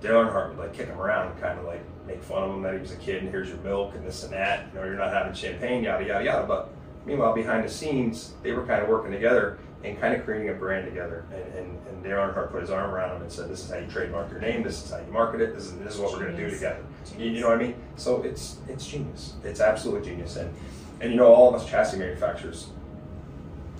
Dale 0.00 0.12
Earnhardt 0.24 0.50
would 0.50 0.58
like 0.58 0.72
kick 0.72 0.88
him 0.88 1.00
around 1.00 1.32
and 1.32 1.40
kind 1.40 1.58
of 1.58 1.64
like 1.64 1.80
make 2.06 2.22
fun 2.22 2.42
of 2.42 2.50
him 2.50 2.62
that 2.62 2.74
he 2.74 2.80
was 2.80 2.92
a 2.92 2.96
kid 2.96 3.22
and 3.22 3.30
here's 3.30 3.48
your 3.48 3.58
milk 3.58 3.94
and 3.94 4.04
this 4.06 4.22
and 4.24 4.32
that. 4.34 4.66
You 4.74 4.80
know, 4.80 4.86
you're 4.86 4.94
not 4.96 5.12
having 5.12 5.32
champagne, 5.32 5.82
yada 5.84 6.04
yada 6.04 6.24
yada. 6.24 6.46
But 6.46 6.68
meanwhile, 7.06 7.32
behind 7.32 7.64
the 7.64 7.68
scenes, 7.70 8.34
they 8.42 8.52
were 8.52 8.64
kind 8.66 8.82
of 8.82 8.88
working 8.88 9.10
together 9.12 9.58
and 9.82 9.98
kind 10.00 10.14
of 10.14 10.24
creating 10.24 10.48
a 10.50 10.54
brand 10.54 10.86
together. 10.86 11.24
And, 11.32 11.54
and, 11.58 11.78
and 11.88 12.02
Dale 12.02 12.16
Earnhardt 12.18 12.50
put 12.52 12.60
his 12.62 12.70
arm 12.70 12.90
around 12.94 13.16
him 13.16 13.22
and 13.22 13.32
said, 13.32 13.48
"This 13.48 13.64
is 13.64 13.70
how 13.70 13.78
you 13.78 13.86
trademark 13.86 14.30
your 14.30 14.40
name. 14.40 14.62
This 14.62 14.82
is 14.84 14.90
how 14.90 14.98
you 14.98 15.10
market 15.12 15.40
it. 15.40 15.54
This 15.54 15.64
is 15.66 15.78
this 15.78 15.94
is 15.94 16.00
what 16.00 16.12
we're 16.12 16.20
going 16.24 16.36
to 16.36 16.44
do 16.44 16.50
together." 16.50 16.80
You, 17.18 17.30
you 17.30 17.40
know 17.40 17.48
what 17.48 17.58
I 17.58 17.62
mean? 17.62 17.74
So 17.96 18.22
it's 18.22 18.58
it's 18.68 18.86
genius. 18.86 19.34
It's 19.44 19.60
absolute 19.60 20.04
genius. 20.04 20.36
And 20.36 20.52
and 21.00 21.10
you 21.10 21.16
know, 21.16 21.32
all 21.32 21.54
of 21.54 21.60
us 21.60 21.68
chassis 21.68 21.98
manufacturers, 21.98 22.68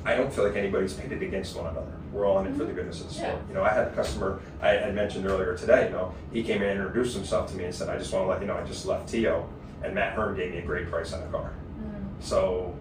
I 0.05 0.15
don't 0.15 0.33
feel 0.33 0.45
like 0.45 0.57
anybody's 0.57 0.93
pitted 0.93 1.23
against 1.23 1.57
one 1.57 1.67
another. 1.67 1.93
We're 2.13 2.27
all 2.27 2.39
in 2.41 2.47
it 2.47 2.53
for 2.53 2.59
the 2.59 2.65
mm-hmm. 2.67 2.77
goodness 2.77 3.01
of 3.01 3.09
the 3.09 3.15
sport. 3.15 3.33
Yeah. 3.33 3.49
You 3.49 3.55
know, 3.55 3.63
I 3.63 3.71
had 3.71 3.89
a 3.89 3.91
customer 3.91 4.41
I 4.61 4.69
had 4.69 4.95
mentioned 4.95 5.27
earlier 5.27 5.57
today. 5.57 5.87
You 5.87 5.93
know, 5.93 6.15
he 6.33 6.43
came 6.43 6.63
in 6.63 6.69
and 6.69 6.81
introduced 6.81 7.17
himself 7.17 7.51
to 7.51 7.57
me 7.57 7.65
and 7.65 7.75
said, 7.75 7.89
"I 7.89 7.99
just 7.99 8.13
want 8.13 8.25
to 8.25 8.29
let 8.29 8.41
you 8.41 8.47
know 8.47 8.55
I 8.55 8.65
just 8.65 8.87
left 8.87 9.09
Teo, 9.09 9.49
and 9.83 9.95
Matt 9.95 10.15
Hearn 10.15 10.37
gave 10.37 10.53
me 10.53 10.59
a 10.59 10.63
great 10.63 10.91
price 10.91 11.13
on 11.13 11.23
a 11.23 11.27
car." 11.27 11.53
Mm-hmm. 11.81 12.21
So, 12.21 12.77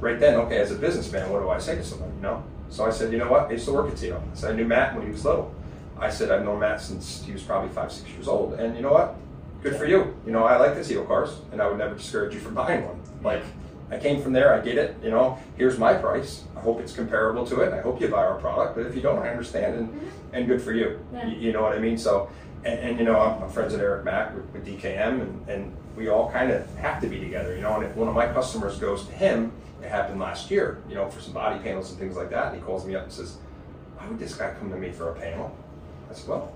right 0.00 0.20
then, 0.20 0.34
okay, 0.36 0.58
as 0.58 0.70
a 0.70 0.76
businessman, 0.76 1.30
what 1.30 1.40
do 1.40 1.48
I 1.48 1.58
say 1.58 1.74
to 1.76 1.84
somebody? 1.84 2.12
You 2.16 2.22
know, 2.22 2.44
so 2.68 2.84
I 2.84 2.90
said, 2.90 3.10
"You 3.10 3.18
know 3.18 3.30
what? 3.30 3.48
I 3.48 3.52
used 3.52 3.64
to 3.64 3.72
work 3.72 3.90
at 3.90 3.96
Teo." 3.96 4.22
I 4.32 4.36
said, 4.36 4.52
"I 4.52 4.54
knew 4.54 4.66
Matt 4.66 4.94
when 4.94 5.06
he 5.06 5.10
was 5.10 5.24
little." 5.24 5.54
I 5.98 6.10
said, 6.10 6.30
"I've 6.30 6.44
known 6.44 6.60
Matt 6.60 6.80
since 6.80 7.24
he 7.24 7.32
was 7.32 7.42
probably 7.42 7.70
five, 7.70 7.90
six 7.90 8.08
years 8.10 8.28
old, 8.28 8.54
and 8.54 8.76
you 8.76 8.82
know 8.82 8.92
what? 8.92 9.16
Good 9.62 9.74
for 9.74 9.86
you. 9.86 10.14
You 10.24 10.32
know, 10.32 10.44
I 10.44 10.56
like 10.58 10.76
the 10.76 10.84
Teo 10.84 11.04
cars, 11.04 11.40
and 11.50 11.60
I 11.60 11.66
would 11.66 11.78
never 11.78 11.94
discourage 11.94 12.34
you 12.34 12.40
from 12.40 12.54
buying 12.54 12.86
one. 12.86 13.00
Like." 13.22 13.42
I 13.90 13.98
came 13.98 14.22
from 14.22 14.32
there. 14.32 14.52
I 14.52 14.60
get 14.60 14.76
it. 14.76 14.96
You 15.02 15.10
know, 15.10 15.38
here's 15.56 15.78
my 15.78 15.94
price. 15.94 16.44
I 16.56 16.60
hope 16.60 16.80
it's 16.80 16.92
comparable 16.92 17.46
to 17.46 17.60
it. 17.60 17.72
I 17.72 17.80
hope 17.80 18.00
you 18.00 18.08
buy 18.08 18.24
our 18.24 18.38
product. 18.38 18.76
But 18.76 18.86
if 18.86 18.94
you 18.94 19.00
don't, 19.00 19.18
I 19.18 19.30
understand, 19.30 19.74
and 19.74 19.88
mm-hmm. 19.88 20.34
and 20.34 20.46
good 20.46 20.60
for 20.60 20.72
you. 20.72 21.00
Yeah. 21.12 21.26
You, 21.26 21.36
you 21.36 21.52
know 21.52 21.62
what 21.62 21.72
I 21.72 21.78
mean? 21.78 21.96
So, 21.96 22.30
and, 22.64 22.78
and 22.80 22.98
you 22.98 23.04
know, 23.04 23.18
I'm, 23.18 23.42
I'm 23.42 23.50
friends 23.50 23.72
with 23.72 23.80
Eric 23.80 24.04
Mack 24.04 24.34
with, 24.34 24.50
with 24.52 24.66
DKM, 24.66 25.22
and, 25.22 25.48
and 25.48 25.76
we 25.96 26.08
all 26.08 26.30
kind 26.30 26.50
of 26.50 26.74
have 26.76 27.00
to 27.00 27.08
be 27.08 27.18
together. 27.18 27.54
You 27.54 27.62
know, 27.62 27.76
and 27.76 27.84
if 27.84 27.96
one 27.96 28.08
of 28.08 28.14
my 28.14 28.26
customers 28.26 28.78
goes 28.78 29.06
to 29.06 29.12
him, 29.12 29.52
it 29.82 29.88
happened 29.88 30.20
last 30.20 30.50
year. 30.50 30.82
You 30.88 30.94
know, 30.96 31.08
for 31.08 31.20
some 31.20 31.32
body 31.32 31.58
panels 31.60 31.90
and 31.90 31.98
things 31.98 32.16
like 32.16 32.30
that, 32.30 32.52
and 32.52 32.56
he 32.56 32.62
calls 32.62 32.84
me 32.84 32.94
up 32.94 33.04
and 33.04 33.12
says, 33.12 33.38
"Why 33.96 34.06
would 34.06 34.18
this 34.18 34.34
guy 34.34 34.52
come 34.58 34.70
to 34.70 34.76
me 34.76 34.90
for 34.90 35.12
a 35.12 35.14
panel?" 35.14 35.56
I 36.10 36.14
said, 36.14 36.28
"Well, 36.28 36.52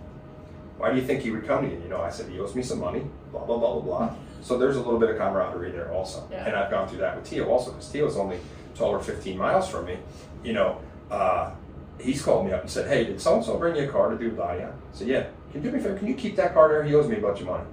why 0.76 0.90
do 0.90 0.96
you 0.96 1.06
think 1.06 1.22
he 1.22 1.30
would 1.30 1.46
come 1.46 1.64
to 1.64 1.74
you? 1.74 1.80
You 1.82 1.88
know, 1.88 2.02
I 2.02 2.10
said 2.10 2.28
he 2.28 2.40
owes 2.40 2.54
me 2.54 2.62
some 2.62 2.80
money, 2.80 3.06
blah 3.30 3.44
blah 3.44 3.56
blah 3.56 3.80
blah 3.80 3.82
blah. 3.82 4.14
So 4.42 4.58
there's 4.58 4.76
a 4.76 4.80
little 4.82 4.98
bit 4.98 5.08
of 5.10 5.16
camaraderie 5.18 5.70
there 5.70 5.92
also, 5.92 6.24
Yeah. 6.30 6.44
and 6.46 6.56
I've 6.56 6.70
gone 6.70 6.88
through 6.88 6.98
that 6.98 7.16
with 7.16 7.24
Teo 7.28 7.48
also 7.48 7.70
because 7.70 7.88
Teo's 7.88 8.16
only 8.16 8.38
12 8.74 8.94
or 8.94 8.98
15 8.98 9.38
miles 9.38 9.68
from 9.68 9.86
me. 9.86 9.98
You 10.42 10.52
know, 10.52 10.78
uh, 11.10 11.50
he's 12.00 12.22
called 12.22 12.46
me 12.46 12.52
up 12.52 12.62
and 12.62 12.70
said, 12.70 12.88
"Hey, 12.88 13.04
did 13.04 13.20
so 13.20 13.36
and 13.36 13.44
so 13.44 13.56
bring 13.56 13.76
you 13.76 13.84
a 13.84 13.86
car 13.92 14.10
to 14.10 14.18
do 14.18 14.32
body 14.32 14.62
on?" 14.62 14.70
I 14.70 14.72
said, 14.92 15.06
"Yeah." 15.08 15.24
Can 15.52 15.62
you 15.62 15.70
do 15.70 15.76
me 15.76 15.80
a 15.80 15.82
favor? 15.84 15.98
Can 15.98 16.08
you 16.08 16.14
keep 16.14 16.34
that 16.36 16.54
car 16.54 16.68
there? 16.68 16.82
He 16.82 16.94
owes 16.94 17.06
me 17.08 17.18
a 17.18 17.20
bunch 17.20 17.40
of 17.42 17.46
money. 17.46 17.64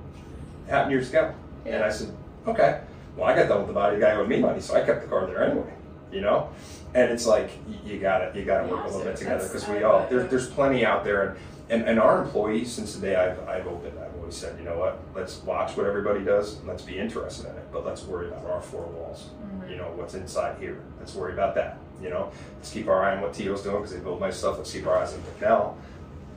It 0.68 0.70
happened 0.70 0.92
years 0.92 1.10
ago, 1.10 1.32
and 1.66 1.84
I 1.84 1.90
said, 1.90 2.10
"Okay." 2.46 2.82
Well, 3.18 3.28
I 3.28 3.36
got 3.36 3.48
done 3.48 3.60
with 3.60 3.68
the 3.68 3.74
body. 3.74 3.96
The 3.96 4.02
guy 4.06 4.16
owed 4.16 4.28
me 4.28 4.40
money, 4.40 4.60
so 4.60 4.76
I 4.76 4.82
kept 4.82 5.02
the 5.02 5.08
car 5.08 5.26
there 5.26 5.44
anyway. 5.44 5.74
You 6.12 6.22
know, 6.22 6.50
and 6.94 7.10
it's 7.12 7.26
like 7.26 7.50
you 7.86 8.00
gotta 8.00 8.32
you 8.38 8.44
gotta 8.46 8.68
You 8.68 8.74
work 8.76 8.84
a 8.86 8.88
little 8.90 9.04
bit 9.04 9.16
together 9.16 9.44
because 9.44 9.68
we 9.68 9.82
all 9.84 10.02
it, 10.04 10.10
there, 10.10 10.22
yeah. 10.22 10.28
there's 10.28 10.50
plenty 10.50 10.86
out 10.86 11.04
there, 11.04 11.22
and, 11.30 11.38
and 11.70 11.84
and 11.84 12.00
our 12.00 12.24
employees 12.24 12.72
since 12.72 12.96
the 12.96 13.02
day 13.02 13.16
I've 13.16 13.40
I've 13.48 13.68
opened, 13.68 13.98
I've 14.00 14.16
always 14.16 14.36
said, 14.36 14.58
you 14.58 14.66
know 14.66 14.78
what, 14.78 15.00
let's 15.16 15.38
watch 15.44 15.78
what 15.78 15.86
everybody 15.86 16.24
does, 16.24 16.58
and 16.58 16.68
let's 16.68 16.84
be 16.84 16.98
interested 16.98 17.46
in 17.46 17.56
it, 17.56 17.72
but 17.72 17.86
let's 17.86 18.04
worry 18.04 18.28
about 18.28 18.46
our 18.46 18.62
four 18.62 18.86
walls. 18.86 19.30
Mm-hmm. 19.44 19.72
You 19.72 19.78
know 19.78 19.92
what's 19.96 20.16
inside 20.16 20.58
here. 20.60 20.82
Let's 21.00 21.14
worry 21.14 21.34
about 21.34 21.56
that. 21.56 21.78
You 22.02 22.10
know, 22.10 22.32
let's 22.58 22.72
keep 22.72 22.88
our 22.88 23.04
eye 23.04 23.16
on 23.16 23.22
what 23.22 23.34
Teo's 23.34 23.62
doing 23.62 23.78
because 23.78 23.92
they 23.92 24.00
build 24.00 24.20
my 24.20 24.32
stuff. 24.32 24.58
Let's 24.58 24.72
keep 24.72 24.88
our 24.88 24.98
eyes 24.98 25.14
on 25.14 25.22
Bicknell. 25.22 25.78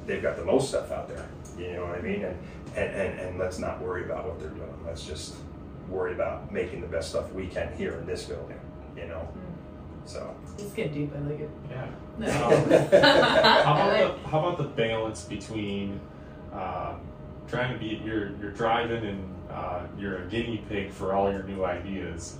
They've 0.06 0.22
got 0.22 0.36
the 0.36 0.44
most 0.44 0.68
stuff 0.68 0.90
out 0.90 1.08
there. 1.08 1.28
You 1.56 1.74
know 1.74 1.86
what 1.86 1.98
I 1.98 2.02
mean? 2.02 2.24
And, 2.24 2.36
and, 2.74 2.94
and, 2.94 3.20
and 3.20 3.38
let's 3.38 3.58
not 3.58 3.80
worry 3.80 4.04
about 4.04 4.26
what 4.26 4.40
they're 4.40 4.50
doing. 4.50 4.74
Let's 4.84 5.06
just 5.06 5.36
worry 5.88 6.14
about 6.14 6.50
making 6.50 6.80
the 6.80 6.88
best 6.88 7.10
stuff 7.10 7.32
we 7.32 7.46
can 7.46 7.72
here 7.76 7.94
in 7.94 8.06
this 8.06 8.24
building. 8.24 8.58
You 8.96 9.06
know, 9.06 9.28
so 10.04 10.34
It's 10.58 10.72
get 10.72 10.92
deep. 10.92 11.12
I 11.14 11.18
like 11.20 11.40
it. 11.40 11.50
Yeah. 11.70 11.86
No. 12.18 12.26
Um, 12.28 12.32
I 13.02 13.62
how 13.62 13.88
like- 13.88 14.00
about 14.00 14.22
the 14.22 14.28
how 14.28 14.38
about 14.40 14.58
the 14.58 14.64
balance 14.64 15.24
between 15.24 16.00
um, 16.52 17.00
trying 17.48 17.72
to 17.72 17.78
be 17.78 18.00
you're 18.04 18.36
you're 18.40 18.50
driving 18.52 19.04
and 19.06 19.34
uh, 19.50 19.82
you're 19.98 20.18
a 20.24 20.26
guinea 20.28 20.64
pig 20.68 20.90
for 20.90 21.12
all 21.14 21.30
your 21.32 21.42
new 21.44 21.64
ideas, 21.64 22.38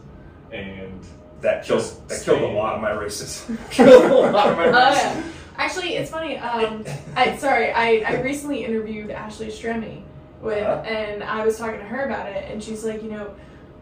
and 0.52 1.00
that 1.40 1.64
killed 1.64 1.80
Just 1.80 2.08
that 2.08 2.22
killed 2.22 2.42
a 2.42 2.46
lot 2.46 2.74
of 2.76 2.80
my 2.82 2.92
races. 2.92 3.46
killed 3.70 4.04
a 4.10 4.14
lot 4.14 4.48
of 4.50 4.56
my 4.56 4.66
Oh, 4.66 4.90
races. 4.90 5.02
yeah. 5.04 5.22
Actually, 5.58 5.96
it's 5.96 6.10
funny. 6.10 6.38
Um, 6.38 6.84
I 7.16 7.36
sorry, 7.36 7.70
I, 7.72 8.02
I 8.06 8.20
recently 8.22 8.64
interviewed 8.64 9.10
Ashley 9.10 9.48
Stremme 9.48 10.02
with, 10.40 10.62
Uh-huh. 10.62 10.82
and 10.82 11.22
I 11.22 11.44
was 11.44 11.58
talking 11.58 11.78
to 11.78 11.84
her 11.84 12.04
about 12.06 12.26
it, 12.28 12.50
and 12.50 12.62
she's 12.62 12.84
like, 12.84 13.02
you 13.02 13.10
know, 13.10 13.34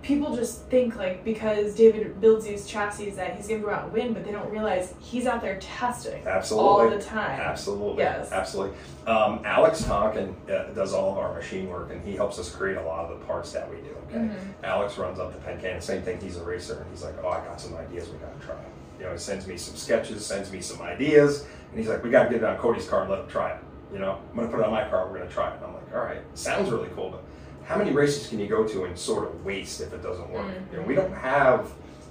people 0.03 0.35
just 0.35 0.63
think 0.67 0.97
like 0.97 1.25
because 1.25 1.75
David 1.75 2.21
builds 2.21 2.47
these 2.47 2.67
chassis 2.67 3.11
that 3.11 3.37
he's 3.37 3.49
gonna 3.49 3.61
go 3.61 3.71
out 3.71 3.85
and 3.85 3.93
win, 3.93 4.13
but 4.15 4.25
they 4.25 4.33
don't 4.33 4.51
realize 4.51 4.95
he's 5.01 5.27
out 5.27 5.43
there 5.43 5.59
testing 5.61 6.27
Absolutely. 6.27 6.69
all 6.69 6.91
the 6.91 7.03
time. 7.03 7.39
Absolutely. 7.39 8.03
Yes. 8.03 8.33
Absolutely. 8.33 8.77
Um, 9.07 9.41
Alex 9.45 9.85
Tonkin 9.85 10.35
uh, 10.49 10.65
does 10.73 10.93
all 10.93 11.13
of 11.13 11.19
our 11.19 11.35
machine 11.35 11.69
work 11.69 11.91
and 11.91 12.03
he 12.05 12.17
helps 12.17 12.39
us 12.39 12.55
create 12.55 12.77
a 12.77 12.83
lot 12.83 13.11
of 13.11 13.19
the 13.19 13.27
parts 13.27 13.53
that 13.53 13.69
we 13.71 13.77
do. 13.77 13.97
Okay. 14.09 14.19
Mm-hmm. 14.19 14.65
Alex 14.65 14.97
runs 14.99 15.19
up 15.19 15.33
the 15.33 15.51
PennCan. 15.51 15.83
Same 15.83 16.03
thing. 16.03 16.21
He's 16.21 16.37
a 16.37 16.45
racer 16.45 16.81
and 16.81 16.91
he's 16.91 17.03
like, 17.03 17.15
oh, 17.23 17.29
I 17.29 17.45
got 17.45 17.61
some 17.61 17.77
ideas. 17.77 18.09
We 18.09 18.19
got 18.19 18.39
to 18.41 18.47
try. 18.47 18.57
You 18.99 19.07
know, 19.07 19.13
he 19.13 19.19
sends 19.19 19.47
me 19.47 19.57
some 19.57 19.77
sketches, 19.77 20.27
sends 20.27 20.53
me 20.53 20.61
some 20.61 20.83
ideas, 20.83 21.47
and 21.71 21.79
he's 21.79 21.89
like, 21.89 22.05
we 22.05 22.11
got 22.11 22.25
to 22.25 22.29
get 22.29 22.43
it 22.43 22.45
on 22.45 22.59
Cody's 22.59 22.87
car 22.87 23.03
and 23.03 23.11
let 23.11 23.21
him 23.21 23.29
try 23.29 23.53
it. 23.53 23.63
You 23.93 23.99
know, 23.99 24.19
I'm 24.31 24.37
going 24.37 24.49
to 24.49 24.55
put 24.55 24.63
it 24.63 24.67
on 24.67 24.73
my 24.73 24.87
car. 24.89 25.07
We're 25.07 25.17
going 25.17 25.29
to 25.29 25.35
try 25.35 25.51
it. 25.51 25.57
And 25.57 25.65
I'm 25.65 25.75
like, 25.75 25.95
all 25.95 26.01
right, 26.01 26.21
sounds 26.35 26.71
really 26.71 26.89
cool, 26.95 27.11
but 27.11 27.25
how 27.71 27.79
many 27.79 27.93
races 27.93 28.27
can 28.27 28.41
you 28.41 28.49
go 28.49 28.67
to 28.67 28.85
and 28.85 28.99
sort 28.99 29.29
of 29.29 29.45
waste 29.45 29.81
if 29.81 29.93
it 29.93 30.03
doesn't 30.03 30.29
work? 30.29 30.45
Mm-hmm. 30.45 30.75
You 30.75 30.81
know, 30.81 30.87
we 30.89 30.95
don't 30.97 31.15
have 31.15 31.71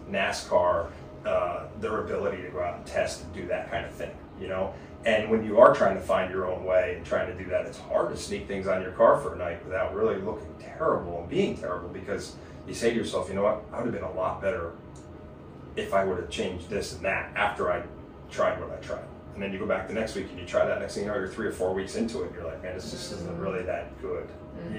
NASCAR 0.09 0.89
uh, 1.25 1.65
their 1.81 2.05
ability 2.05 2.41
to 2.43 2.47
go 2.47 2.63
out 2.63 2.77
and 2.77 2.85
test 2.85 3.25
and 3.25 3.33
do 3.33 3.45
that 3.47 3.69
kind 3.69 3.85
of 3.85 3.91
thing. 3.91 4.11
You 4.39 4.47
know, 4.47 4.73
and 5.03 5.29
when 5.29 5.43
you 5.43 5.59
are 5.59 5.75
trying 5.75 5.95
to 5.95 6.01
find 6.01 6.31
your 6.31 6.49
own 6.49 6.63
way 6.63 6.95
and 6.95 7.05
trying 7.05 7.27
to 7.27 7.43
do 7.43 7.49
that, 7.49 7.65
it's 7.65 7.77
hard 7.77 8.09
to 8.11 8.15
sneak 8.15 8.47
things 8.47 8.67
on 8.67 8.81
your 8.81 8.93
car 8.93 9.19
for 9.19 9.35
a 9.35 9.37
night 9.37 9.61
without 9.65 9.93
really 9.93 10.15
looking 10.21 10.47
terrible 10.61 11.19
and 11.19 11.29
being 11.29 11.57
terrible 11.57 11.89
because 11.89 12.37
you 12.65 12.73
say 12.73 12.91
to 12.91 12.95
yourself, 12.95 13.27
you 13.27 13.35
know 13.35 13.43
what, 13.43 13.61
I 13.73 13.81
would 13.83 13.93
have 13.93 14.01
been 14.01 14.09
a 14.09 14.17
lot 14.17 14.41
better 14.41 14.71
if 15.75 15.93
I 15.93 16.05
would 16.05 16.19
have 16.19 16.29
changed 16.29 16.69
this 16.69 16.93
and 16.93 17.03
that 17.03 17.35
after 17.35 17.69
I 17.69 17.83
tried 18.31 18.61
what 18.61 18.71
I 18.71 18.77
tried. 18.77 19.03
And 19.33 19.43
then 19.43 19.51
you 19.51 19.59
go 19.59 19.65
back 19.65 19.89
the 19.89 19.93
next 19.93 20.15
week 20.15 20.27
and 20.29 20.39
you 20.39 20.45
try 20.45 20.65
that. 20.65 20.79
Next 20.79 20.95
thing 20.95 21.03
you 21.03 21.09
know, 21.09 21.15
you're 21.15 21.27
three 21.27 21.47
or 21.47 21.51
four 21.51 21.73
weeks 21.73 21.95
into 21.95 22.23
it. 22.23 22.27
And 22.27 22.35
you're 22.35 22.45
like, 22.45 22.63
man, 22.63 22.75
this 22.75 22.91
just 22.91 23.11
isn't 23.11 23.37
really 23.37 23.63
that 23.63 24.01
good. 24.01 24.29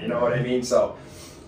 You 0.01 0.09
know 0.09 0.21
what 0.21 0.33
I 0.33 0.43
mean? 0.43 0.63
So 0.63 0.97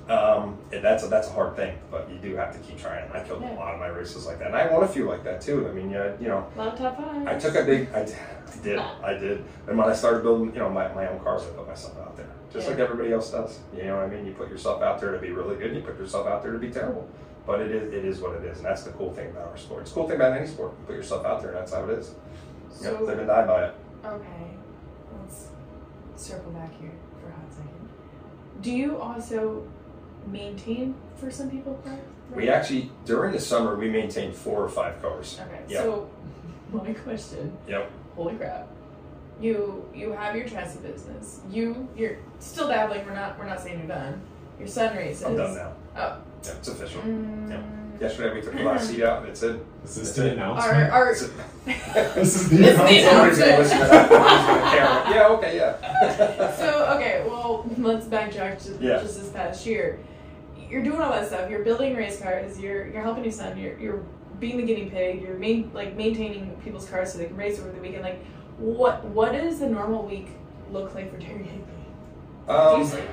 um, 0.09 0.59
and 0.73 0.85
that's 0.85 1.05
a, 1.05 1.07
that's 1.07 1.29
a 1.29 1.33
hard 1.33 1.55
thing, 1.55 1.79
but 1.91 2.11
you 2.11 2.19
do 2.19 2.35
have 2.35 2.53
to 2.53 2.59
keep 2.59 2.77
trying. 2.79 3.09
I 3.13 3.23
killed 3.23 3.41
Yeah. 3.41 3.55
a 3.55 3.57
lot 3.57 3.73
of 3.75 3.81
my 3.81 3.87
races 3.87 4.27
like 4.27 4.39
that, 4.41 4.49
and 4.49 4.57
I 4.57 4.67
won 4.71 4.83
a 4.83 4.89
few 4.89 5.09
like 5.09 5.23
that 5.25 5.41
too. 5.41 5.69
I 5.69 5.73
mean, 5.73 5.91
yeah, 5.91 6.13
you 6.21 6.27
know, 6.27 6.45
A 6.57 6.59
lot 6.59 6.73
of 6.73 6.79
top 6.79 6.97
five. 6.97 7.27
I 7.27 7.39
took 7.39 7.55
a 7.55 7.63
big, 7.65 7.89
I, 7.95 8.05
did- 8.05 8.17
I 8.19 8.63
did, 8.63 8.79
I 8.79 9.15
did. 9.15 9.45
And 9.69 9.79
when 9.79 9.89
I 9.89 9.95
started 9.95 10.25
building, 10.25 10.53
you 10.53 10.59
know, 10.59 10.69
my, 10.69 10.93
my 10.93 11.07
own 11.07 11.21
cars, 11.21 11.43
I 11.45 11.57
put 11.57 11.69
myself 11.69 11.97
out 12.01 12.17
there, 12.17 12.27
just 12.53 12.65
Yeah. 12.67 12.71
like 12.73 12.81
everybody 12.81 13.13
else 13.13 13.31
does. 13.31 13.61
You 13.75 13.85
know 13.85 13.97
what 13.97 14.07
I 14.07 14.09
mean? 14.09 14.27
You 14.27 14.33
put 14.33 14.51
yourself 14.51 14.83
out 14.83 15.01
there 15.01 15.13
to 15.13 15.19
be 15.19 15.31
really 15.31 15.55
good, 15.57 15.69
and 15.69 15.77
you 15.77 15.83
put 15.83 15.97
yourself 15.99 16.27
out 16.27 16.43
there 16.43 16.53
to 16.53 16.59
be 16.59 16.71
terrible. 16.71 17.09
But 17.47 17.61
it 17.61 17.71
is, 17.71 17.93
it 17.93 18.05
is 18.05 18.19
what 18.21 18.35
it 18.35 18.45
is, 18.45 18.57
and 18.59 18.67
that's 18.67 18.83
the 18.83 18.91
cool 18.91 19.13
thing 19.13 19.31
about 19.31 19.49
our 19.49 19.57
sport. 19.57 19.83
It's 19.83 19.93
cool 19.93 20.09
thing 20.09 20.17
about 20.17 20.37
any 20.37 20.49
sport. 20.49 20.73
You 20.81 20.87
put 20.87 20.97
yourself 20.97 21.25
out 21.25 21.41
there, 21.43 21.51
and 21.53 21.59
that's 21.61 21.73
how 21.73 21.85
it 21.85 21.91
is. 21.91 22.13
Yep, 22.83 22.99
So- 22.99 23.05
live 23.05 23.19
and 23.21 23.29
die 23.29 23.47
by 23.47 23.65
it. 23.67 23.75
Okay, 24.05 24.51
let's 25.21 25.47
circle 26.17 26.51
back 26.51 26.73
here 26.81 26.91
for 27.21 27.29
a 27.29 27.33
hot 27.33 27.53
second. 27.53 27.89
Do 28.63 28.71
you 28.73 28.99
also 29.01 29.67
maintain 30.31 30.95
for 31.17 31.31
some 31.31 31.51
people 31.51 31.75
cars? 31.85 31.99
We 32.35 32.49
actually, 32.49 32.91
during 33.05 33.33
the 33.33 33.41
summer, 33.41 33.77
we 33.77 33.91
maintain 33.91 34.33
four 34.33 34.63
or 34.63 34.69
five 34.69 35.03
cars. 35.03 35.39
Okay, 35.41 35.61
Yep. 35.69 35.83
so 35.83 36.09
my 36.73 36.93
question. 36.95 37.57
Yep. 37.69 37.91
Holy 38.17 38.35
crap! 38.37 38.69
You 39.41 39.87
you 39.95 40.13
have 40.13 40.37
your 40.37 40.49
chassis 40.49 40.79
business. 40.81 41.41
You 41.51 41.89
you're 41.97 42.19
still 42.39 42.69
dabbling. 42.69 43.05
We're 43.05 43.15
not 43.15 43.39
we're 43.39 43.47
not 43.47 43.61
saying 43.61 43.79
you're 43.81 43.89
done. 43.89 44.21
Your 44.59 44.69
son 44.69 44.97
races. 44.97 45.25
I'm 45.25 45.37
done 45.37 45.55
now. 45.55 45.73
Oh. 45.97 46.19
Yeah, 46.45 46.53
it's 46.53 46.69
official. 46.69 47.03
Mm, 47.03 47.51
Yep. 47.51 47.65
Yesterday, 48.03 48.35
we 48.35 48.41
took 48.41 48.55
the 48.55 48.65
last 48.65 48.89
seat 48.89 49.03
out, 49.05 49.21
and 49.21 49.29
it's 49.29 49.43
in. 49.45 49.61
is 49.85 49.95
this 49.95 49.97
That's 50.09 50.13
the 50.17 50.27
it. 50.27 50.33
announcement? 50.33 50.77
Our 50.77 50.91
our 50.91 51.11
It's 51.13 51.23
in. 51.23 51.31
this 52.15 52.35
is 52.37 52.49
the 52.51 52.57
This 52.57 52.73
is 52.73 52.81
the 52.81 53.09
announcement. 53.11 53.37
Somebody's 53.37 53.39
gonna 53.39 53.59
listen 53.59 53.79
to 53.79 53.85
that. 53.85 54.09
Somebody's 54.11 54.47
gonna 54.47 54.71
care. 54.71 55.15
Yeah, 55.15 55.29
okay, 55.29 55.57
yeah. 55.57 56.57
so 56.57 56.97
okay, 56.97 57.25
well 57.27 57.71
let's 57.79 58.07
backtrack 58.07 58.61
to 58.65 58.85
Yeah. 58.85 59.01
just 59.01 59.21
this 59.21 59.29
past 59.31 59.65
year. 59.67 60.01
You're 60.69 60.83
doing 60.83 61.01
all 61.01 61.11
that 61.13 61.29
stuff. 61.29 61.49
You're 61.49 61.63
building 61.65 61.95
race 61.95 62.21
cars. 62.21 62.59
You're 62.59 62.89
you're 62.89 63.03
helping 63.03 63.23
your 63.25 63.33
son. 63.33 63.57
You're 63.57 63.79
you're 63.79 64.03
being 64.41 64.57
the 64.57 64.65
guinea 64.65 64.91
pig. 64.91 65.23
You're 65.23 65.37
main, 65.37 65.71
like 65.73 65.95
maintaining 65.97 66.51
people's 66.65 66.89
cars 66.89 67.13
so 67.13 67.19
they 67.19 67.27
can 67.27 67.37
race 67.37 67.61
over 67.61 67.71
the 67.71 67.81
weekend. 67.81 68.03
Like, 68.03 68.21
what 68.59 69.05
what 69.05 69.31
does 69.33 69.61
the 69.61 69.69
normal 69.69 70.05
week 70.05 70.31
look 70.73 70.93
like 70.97 71.13
for 71.15 71.19
Jerry 71.21 71.45
Higbie? 71.45 71.63
Do 72.49 72.53
you 72.53 72.59
Um, 72.59 72.85
sleep? 72.85 73.05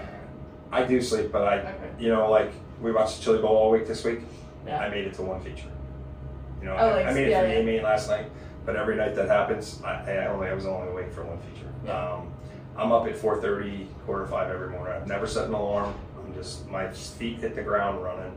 I 0.71 0.83
do 0.83 0.99
sleep, 1.01 1.31
but 1.31 1.43
I, 1.43 1.59
Okay. 1.59 1.73
you 1.99 2.09
know, 2.09 2.31
like 2.31 2.51
we 2.81 2.91
watched 2.91 3.17
the 3.19 3.23
Chili 3.25 3.37
Bowl 3.39 3.55
all 3.55 3.69
week 3.69 3.85
this 3.85 4.03
week. 4.03 4.21
Yeah. 4.65 4.79
I 4.79 4.89
made 4.89 5.05
it 5.07 5.13
to 5.15 5.21
one 5.21 5.41
feature. 5.41 5.69
You 6.61 6.65
know, 6.67 6.75
Oh, 6.75 6.89
I, 6.89 6.93
like, 6.95 7.05
I 7.07 7.13
made 7.13 7.27
it 7.27 7.31
yeah, 7.31 7.43
the 7.43 7.53
yeah. 7.55 7.61
Main 7.63 7.83
last 7.83 8.09
night, 8.09 8.29
but 8.65 8.75
every 8.75 8.95
night 8.95 9.15
that 9.15 9.27
happens, 9.29 9.81
I, 9.83 10.11
I 10.11 10.27
only 10.27 10.47
I 10.47 10.53
was 10.53 10.65
only 10.65 10.89
awake 10.89 11.11
for 11.11 11.23
one 11.23 11.37
feature. 11.39 11.71
Yeah. 11.85 12.13
Um, 12.15 12.33
I'm 12.77 12.91
up 12.91 13.07
at 13.07 13.15
4:30, 13.15 13.87
quarter 14.05 14.25
to 14.25 14.29
five 14.31 14.49
every 14.51 14.69
morning. 14.69 14.93
I've 14.93 15.07
never 15.07 15.25
set 15.27 15.47
an 15.47 15.53
alarm. 15.53 15.93
I'm 16.17 16.33
just 16.33 16.67
my 16.69 16.89
feet 16.91 17.37
hit 17.39 17.55
the 17.55 17.61
ground 17.63 18.03
running, 18.03 18.33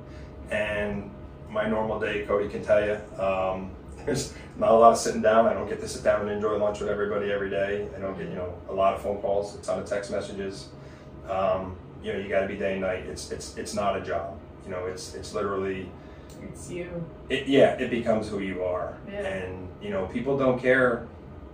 and 0.50 1.10
my 1.50 1.68
normal 1.68 1.98
day, 2.00 2.24
Cody 2.26 2.48
can 2.48 2.64
tell 2.64 2.82
you, 2.84 2.94
um, 3.22 3.70
there's 4.06 4.32
not 4.56 4.70
a 4.70 4.74
lot 4.74 4.92
of 4.92 4.98
sitting 4.98 5.20
down. 5.22 5.46
I 5.46 5.52
don't 5.54 5.68
get 5.68 5.80
to 5.80 5.88
sit 5.88 6.02
down 6.02 6.22
and 6.22 6.30
enjoy 6.30 6.56
lunch 6.56 6.80
with 6.80 6.88
everybody 6.88 7.30
every 7.32 7.50
day. 7.50 7.88
I 7.94 7.98
don't 8.00 8.16
get 8.16 8.28
you 8.28 8.34
know 8.36 8.54
a 8.68 8.72
lot 8.72 8.94
of 8.94 9.02
phone 9.02 9.18
calls, 9.20 9.54
a 9.56 9.58
ton 9.62 9.80
of 9.80 9.86
text 9.86 10.10
messages. 10.10 10.68
Um, 11.28 11.76
you 12.02 12.12
know, 12.12 12.18
you 12.18 12.28
got 12.28 12.40
to 12.40 12.48
be 12.48 12.56
day 12.56 12.72
and 12.72 12.82
night. 12.82 13.04
It's 13.06 13.30
it's 13.32 13.56
it's 13.56 13.74
not 13.74 13.96
a 13.96 14.00
job. 14.00 14.38
You 14.64 14.70
know, 14.70 14.86
it's 14.86 15.14
it's 15.14 15.34
literally 15.34 15.88
It's 16.48 16.70
you. 16.70 17.04
it, 17.28 17.46
yeah, 17.46 17.74
it 17.74 17.90
becomes 17.90 18.28
who 18.28 18.40
you 18.40 18.64
are. 18.64 18.96
Yeah. 19.10 19.26
And, 19.26 19.68
you 19.80 19.90
know, 19.90 20.06
people 20.06 20.38
don't 20.38 20.60
care, 20.60 21.06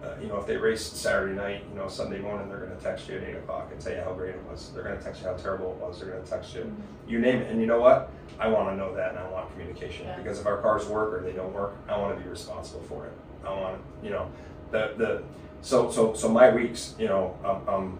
uh, 0.03 0.15
you 0.21 0.29
know, 0.29 0.37
if 0.37 0.47
they 0.47 0.57
race 0.57 0.85
Saturday 0.85 1.35
night, 1.35 1.65
you 1.71 1.79
know, 1.79 1.89
Sunday 1.89 2.19
morning, 2.19 2.49
they're 2.49 2.59
going 2.59 2.77
to 2.77 2.83
text 2.83 3.09
you 3.09 3.17
at 3.17 3.25
8 3.25 3.37
o'clock 3.37 3.69
and 3.73 3.81
tell 3.81 3.93
you 3.93 4.01
how 4.01 4.13
great 4.13 4.35
it 4.35 4.43
was. 4.51 4.71
They're 4.73 4.85
going 4.85 4.99
to 4.99 5.03
text 5.03 5.23
you 5.23 5.29
how 5.29 5.35
terrible 5.35 5.73
it 5.73 5.77
was. 5.79 6.01
They're 6.01 6.11
going 6.11 6.23
to 6.23 6.31
text 6.31 6.55
you, 6.55 6.75
you 7.07 7.19
name 7.19 7.41
it. 7.41 7.51
And 7.51 7.61
you 7.61 7.67
know 7.67 7.81
what? 7.81 8.11
I 8.39 8.49
want 8.49 8.69
to 8.71 8.77
know 8.77 8.95
that 8.95 9.11
and 9.11 9.19
I 9.19 9.29
want 9.31 9.51
communication. 9.53 10.07
Yeah. 10.07 10.17
Because 10.17 10.39
if 10.39 10.47
our 10.47 10.61
cars 10.61 10.87
work 10.87 11.13
or 11.13 11.25
they 11.25 11.33
don't 11.33 11.53
work, 11.53 11.77
I 11.89 11.99
want 11.99 12.17
to 12.17 12.23
be 12.23 12.29
responsible 12.29 12.83
for 12.83 13.07
it. 13.07 13.13
I 13.45 13.51
want, 13.51 13.81
you 14.03 14.11
know, 14.11 14.31
the, 14.71 14.95
the, 14.97 15.23
so, 15.63 15.91
so, 15.91 16.15
so 16.15 16.29
my 16.29 16.51
weeks, 16.55 16.95
you 16.99 17.09
know, 17.09 17.37
um, 17.45 17.75
um, 17.75 17.99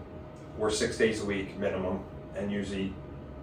we're 0.57 0.69
six 0.69 0.97
days 0.97 1.21
a 1.21 1.25
week 1.25 1.57
minimum 1.57 2.01
and 2.35 2.51
usually 2.51 2.93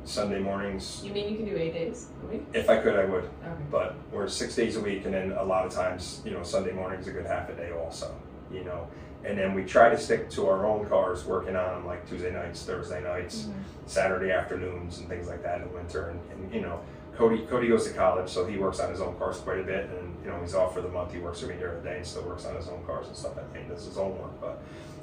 Sunday 0.07 0.38
mornings, 0.38 1.02
You 1.04 1.12
mean 1.12 1.28
you 1.28 1.36
can 1.36 1.46
do 1.46 1.57
eight 1.57 1.74
days 1.74 2.07
a 2.22 2.26
week? 2.26 2.42
if 2.52 2.70
I 2.70 2.78
could, 2.78 2.96
I 2.96 3.04
would. 3.04 3.24
Okay. 3.24 3.62
but 3.70 3.96
we're 4.12 4.28
six 4.28 4.54
days 4.54 4.76
a 4.76 4.80
week 4.80 5.04
and 5.04 5.12
then 5.12 5.32
a 5.32 5.42
lot 5.42 5.66
of 5.66 5.72
times 5.72 6.22
you 6.24 6.30
know 6.30 6.42
sunday 6.42 6.72
morning's 6.72 7.09
a 7.09 7.11
good 7.12 7.26
half 7.26 7.48
a 7.48 7.54
day 7.54 7.72
also 7.72 8.14
you 8.52 8.64
know. 8.64 8.86
And 9.24 9.36
then 9.36 9.54
we 9.54 9.64
try 9.64 9.90
to 9.90 9.98
stick 9.98 10.30
to 10.30 10.46
our 10.46 10.64
own 10.64 10.86
cars 10.86 11.24
working 11.24 11.57
on 11.57 11.74
them 11.74 11.86
like 11.86 12.09
tuesday 12.09 12.32
nights 12.32 12.62
thursday 12.62 13.02
nights 13.02 13.42
mm-hmm. 13.42 13.61
saturday 13.86 14.30
afternoons 14.30 14.98
and 14.98 15.09
things 15.09 15.26
like 15.26 15.42
that 15.42 15.61
in 15.61 15.68
the 15.68 15.74
winter. 15.74 16.11
And, 16.11 16.20
and 16.30 16.54
you 16.54 16.61
know 16.61 16.80
cody 17.16 17.44
cody 17.46 17.66
goes 17.68 17.88
to 17.88 17.92
college 17.94 18.28
so 18.28 18.46
he 18.46 18.59
works 18.59 18.78
on 18.78 18.90
his 18.90 19.00
own 19.00 19.16
cars 19.18 19.38
quite 19.38 19.59
a 19.59 19.64
bit. 19.64 19.90
And 19.90 20.14
you 20.22 20.30
know 20.30 20.40
he's 20.40 20.54
off 20.54 20.74
for 20.74 20.80
the 20.80 20.88
month. 20.88 21.12
He 21.12 21.18
works 21.18 21.40
for 21.40 21.48
me 21.48 21.57
during 21.57 21.82
the 21.82 21.88
day 21.88 21.96
and 21.96 22.07
still 22.07 22.22
works 22.22 22.44
on 22.44 22.54
his 22.54 22.68
own 22.68 22.84
cars 22.84 23.09
and 23.09 23.16
stuff. 23.16 23.34
That 23.34 23.46
he 23.61 23.68
does 23.68 23.84
his 23.84 23.98
own 23.98 24.16
work. 24.16 24.40
But 24.40 24.62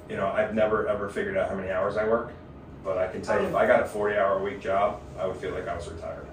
you 0.09 0.17
know 0.17 0.27
i've 0.27 0.53
never 0.53 0.87
ever 0.87 1.07
figured 1.09 1.37
out 1.37 1.49
how 1.49 1.55
many 1.55 1.71
hours 1.71 1.95
i 1.95 2.03
work 2.03 2.33
but 2.83 2.97
i 2.97 3.07
can 3.07 3.21
tell 3.21 3.41
you 3.41 3.47
if 3.47 3.55
i 3.55 3.65
got 3.65 3.81
a 3.81 3.85
40 3.85 4.17
hour 4.17 4.39
a 4.39 4.43
week 4.43 4.59
job 4.61 5.01
i 5.19 5.25
would 5.25 5.37
feel 5.37 5.51
like 5.51 5.67
i 5.67 5.75
was 5.75 5.87
retired 5.87 6.27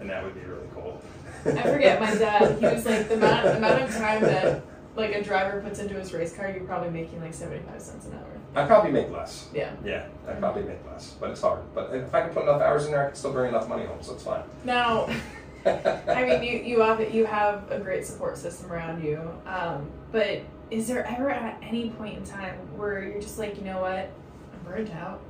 and 0.00 0.08
that 0.10 0.24
would 0.24 0.34
be 0.34 0.40
really 0.40 0.66
cool 0.74 1.00
I 1.44 1.62
forget 1.62 2.00
my 2.00 2.14
dad. 2.14 2.58
He 2.58 2.66
was 2.72 2.86
like 2.86 3.08
the 3.08 3.14
amount, 3.14 3.44
the 3.44 3.56
amount 3.56 3.82
of 3.82 3.90
time 3.96 4.22
that 4.22 4.62
like 4.94 5.14
a 5.14 5.22
driver 5.22 5.60
puts 5.60 5.80
into 5.80 5.94
his 5.94 6.12
race 6.12 6.34
car. 6.34 6.50
You're 6.50 6.64
probably 6.64 6.90
making 6.90 7.20
like 7.20 7.34
seventy 7.34 7.64
five 7.66 7.80
cents 7.80 8.06
an 8.06 8.14
hour. 8.14 8.26
I 8.54 8.66
probably 8.66 8.92
make 8.92 9.10
less. 9.10 9.48
Yeah. 9.52 9.72
Yeah, 9.84 10.06
I 10.28 10.32
probably 10.34 10.62
make 10.62 10.84
less, 10.86 11.16
but 11.18 11.30
it's 11.30 11.40
hard. 11.40 11.62
But 11.74 11.94
if 11.94 12.14
I 12.14 12.20
can 12.22 12.30
put 12.30 12.42
enough 12.44 12.60
hours 12.60 12.84
in 12.84 12.92
there, 12.92 13.02
I 13.02 13.06
can 13.06 13.16
still 13.16 13.32
bring 13.32 13.48
enough 13.48 13.68
money 13.68 13.86
home, 13.86 13.98
so 14.02 14.12
it's 14.12 14.22
fine. 14.22 14.42
Now, 14.64 15.08
I 15.66 16.24
mean, 16.24 16.42
you 16.42 16.58
you 16.58 16.80
have 16.80 17.12
you 17.14 17.26
have 17.26 17.70
a 17.70 17.78
great 17.78 18.06
support 18.06 18.36
system 18.36 18.70
around 18.70 19.02
you. 19.02 19.20
Um, 19.46 19.90
but 20.10 20.42
is 20.70 20.86
there 20.86 21.06
ever 21.06 21.30
at 21.30 21.58
any 21.62 21.90
point 21.90 22.18
in 22.18 22.24
time 22.24 22.56
where 22.76 23.02
you're 23.02 23.20
just 23.20 23.38
like, 23.38 23.56
you 23.56 23.64
know 23.64 23.80
what, 23.80 24.10
I'm 24.52 24.60
burnt 24.64 24.90
out? 24.94 25.20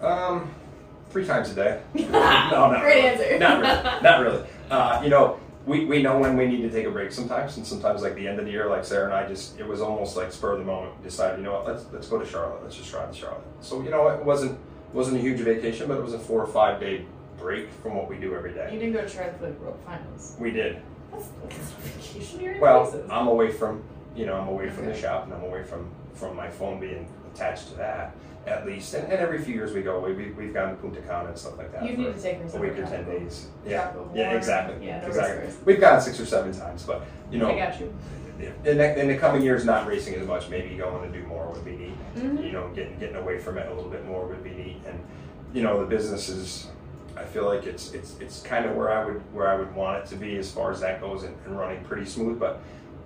Um, 0.00 0.50
three 1.10 1.24
times 1.26 1.50
a 1.50 1.54
day. 1.54 1.80
no, 1.94 2.08
not 2.10 2.80
Great 2.80 3.04
really. 3.04 3.24
answer. 3.26 3.38
Not 3.38 3.60
really. 3.60 4.02
Not 4.02 4.20
really. 4.20 4.46
Uh, 4.70 5.00
you 5.02 5.10
know, 5.10 5.38
we, 5.66 5.84
we 5.84 6.02
know 6.02 6.18
when 6.18 6.36
we 6.36 6.46
need 6.46 6.62
to 6.62 6.70
take 6.70 6.86
a 6.86 6.90
break 6.90 7.12
sometimes, 7.12 7.56
and 7.56 7.66
sometimes 7.66 8.02
like 8.02 8.14
the 8.14 8.26
end 8.26 8.38
of 8.38 8.44
the 8.46 8.50
year, 8.50 8.68
like 8.68 8.84
Sarah 8.84 9.04
and 9.06 9.14
I 9.14 9.26
just 9.26 9.58
it 9.58 9.66
was 9.66 9.80
almost 9.80 10.16
like 10.16 10.32
spur 10.32 10.52
of 10.52 10.58
the 10.58 10.64
moment. 10.64 10.96
We 10.98 11.04
decided, 11.04 11.38
you 11.38 11.44
know 11.44 11.52
what, 11.52 11.66
let's 11.66 11.84
let's 11.92 12.08
go 12.08 12.18
to 12.18 12.26
Charlotte. 12.26 12.62
Let's 12.62 12.76
just 12.76 12.90
drive 12.90 13.10
to 13.10 13.16
Charlotte. 13.16 13.42
So 13.60 13.82
you 13.82 13.90
know, 13.90 14.08
it 14.08 14.24
wasn't 14.24 14.58
wasn't 14.92 15.18
a 15.18 15.20
huge 15.20 15.40
vacation, 15.40 15.88
but 15.88 15.98
it 15.98 16.02
was 16.02 16.14
a 16.14 16.18
four 16.18 16.40
or 16.42 16.46
five 16.46 16.80
day 16.80 17.04
break 17.38 17.70
from 17.82 17.94
what 17.94 18.08
we 18.08 18.16
do 18.16 18.34
every 18.34 18.52
day. 18.52 18.70
You 18.72 18.78
didn't 18.78 18.94
go 18.94 19.02
to 19.02 19.08
try 19.08 19.28
the 19.28 19.48
World 19.52 19.78
Finals. 19.86 20.36
We 20.38 20.50
did. 20.50 20.80
That's, 21.12 21.28
that's 21.48 21.70
vacation 21.70 22.40
you're 22.40 22.60
Well, 22.60 22.82
places. 22.90 23.08
I'm 23.10 23.28
away 23.28 23.50
from 23.50 23.82
you 24.16 24.26
know 24.26 24.34
I'm 24.34 24.48
away 24.48 24.70
from 24.70 24.86
the 24.86 24.94
shop, 24.96 25.24
and 25.24 25.34
I'm 25.34 25.42
away 25.44 25.62
from 25.64 25.90
from 26.14 26.34
my 26.34 26.48
phone 26.50 26.80
being 26.80 27.06
attached 27.38 27.68
to 27.68 27.74
that 27.76 28.14
at 28.46 28.66
least. 28.66 28.94
And, 28.94 29.04
and 29.04 29.20
every 29.20 29.42
few 29.42 29.54
years 29.54 29.72
we 29.72 29.82
go 29.82 29.96
away. 29.96 30.12
We, 30.12 30.30
we've 30.30 30.54
gone 30.54 30.70
to 30.70 30.76
Punta 30.76 31.00
Cana 31.02 31.28
and 31.28 31.38
stuff 31.38 31.58
like 31.58 31.72
that. 31.72 31.84
You 31.84 31.96
need 31.96 32.14
to 32.14 32.20
take 32.20 32.38
a 32.40 32.58
week 32.58 32.78
or 32.78 32.86
ten 32.86 33.04
days. 33.04 33.48
Yeah, 33.66 33.92
yeah, 34.14 34.32
exactly, 34.32 34.86
Yeah, 34.86 35.00
no 35.00 35.08
exactly. 35.08 35.52
We've 35.64 35.80
gone 35.80 36.00
six 36.00 36.18
or 36.18 36.26
seven 36.26 36.52
times, 36.52 36.82
but 36.84 37.06
you 37.30 37.38
know, 37.38 37.50
I 37.50 37.58
got 37.58 37.78
you. 37.80 37.94
in 38.64 38.78
the, 38.78 39.00
in 39.00 39.08
the 39.08 39.18
coming 39.18 39.42
years, 39.42 39.64
not 39.64 39.86
racing 39.86 40.14
as 40.14 40.26
much. 40.26 40.48
Maybe 40.48 40.76
going 40.76 41.12
to 41.12 41.18
do 41.18 41.26
more 41.26 41.48
would 41.50 41.64
be 41.64 41.72
neat. 41.72 41.94
Mhm. 42.16 42.44
You 42.44 42.52
know, 42.52 42.68
getting 42.74 42.98
getting 42.98 43.16
away 43.16 43.38
from 43.38 43.58
it 43.58 43.70
a 43.70 43.74
little 43.74 43.90
bit 43.90 44.06
more 44.06 44.26
would 44.26 44.42
be 44.42 44.50
neat. 44.50 44.80
And 44.86 44.98
you 45.52 45.62
know, 45.62 45.80
the 45.80 45.86
business 45.86 46.28
is. 46.28 46.68
I 47.16 47.24
feel 47.24 47.46
like 47.46 47.66
it's 47.66 47.92
it's 47.94 48.16
it's 48.20 48.42
kind 48.42 48.64
of 48.64 48.76
where 48.76 48.92
I 48.92 49.04
would 49.04 49.20
where 49.34 49.48
I 49.48 49.56
would 49.56 49.74
want 49.74 50.04
it 50.04 50.06
to 50.10 50.14
be 50.16 50.36
as 50.38 50.52
far 50.52 50.70
as 50.70 50.80
that 50.80 51.00
goes 51.00 51.24
and, 51.24 51.36
and 51.46 51.58
running 51.58 51.82
pretty 51.82 52.06
smooth. 52.06 52.38
But 52.38 52.60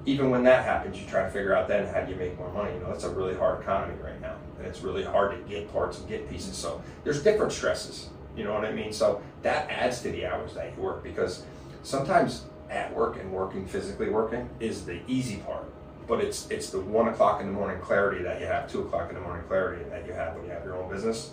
even 0.05 0.31
when 0.31 0.43
that 0.45 0.65
happens, 0.65 0.99
you 0.99 1.07
try 1.07 1.23
to 1.23 1.31
figure 1.31 1.55
out 1.55 1.69
then 1.69 1.93
how 1.93 2.01
do 2.01 2.11
you 2.11 2.19
make 2.19 2.37
more 2.39 2.53
money. 2.53 2.75
You 2.75 2.81
know, 2.81 2.89
that's 2.89 3.05
a 3.05 3.11
really 3.11 3.35
hard 3.35 3.61
economy 3.61 3.95
right 4.03 4.21
now, 4.21 4.37
and 4.59 4.67
it's 4.67 4.81
really 4.81 5.05
hard 5.05 5.33
to 5.33 5.49
get 5.49 5.73
parts 5.73 5.99
and 5.99 6.09
get 6.09 6.29
pieces. 6.29 6.57
So 6.57 6.83
there's 7.05 7.23
different 7.23 7.53
stresses. 7.53 8.09
You 8.37 8.45
know 8.45 8.55
what 8.55 8.65
I 8.65 8.73
mean? 8.73 8.93
So 8.93 9.21
that 9.43 9.71
adds 9.71 10.01
to 10.03 10.11
the 10.11 10.27
hours 10.27 10.55
that 10.55 10.75
you 10.75 10.83
work 10.83 11.03
because 11.03 11.45
sometimes 11.83 12.45
at 12.71 12.95
work 12.95 13.19
and 13.19 13.31
working 13.31 13.67
physically 13.67 14.09
working 14.09 14.49
is 14.59 14.85
the 14.87 15.01
easy 15.07 15.37
part 15.39 15.71
but 16.09 16.21
it's 16.21 16.51
it's 16.51 16.71
the 16.71 16.81
one 16.81 17.09
o'clock 17.09 17.41
in 17.41 17.47
the 17.47 17.53
morning 17.53 17.81
clarity 17.81 18.23
that 18.23 18.41
you 18.41 18.47
have 18.47 18.71
two 18.71 18.81
o'clock 18.81 19.09
in 19.11 19.15
the 19.15 19.21
morning 19.21 19.45
clarity 19.47 19.85
that 19.91 20.07
you 20.07 20.13
have 20.13 20.35
when 20.35 20.45
you 20.45 20.51
have 20.51 20.65
your 20.65 20.77
own 20.77 20.91
business 20.91 21.33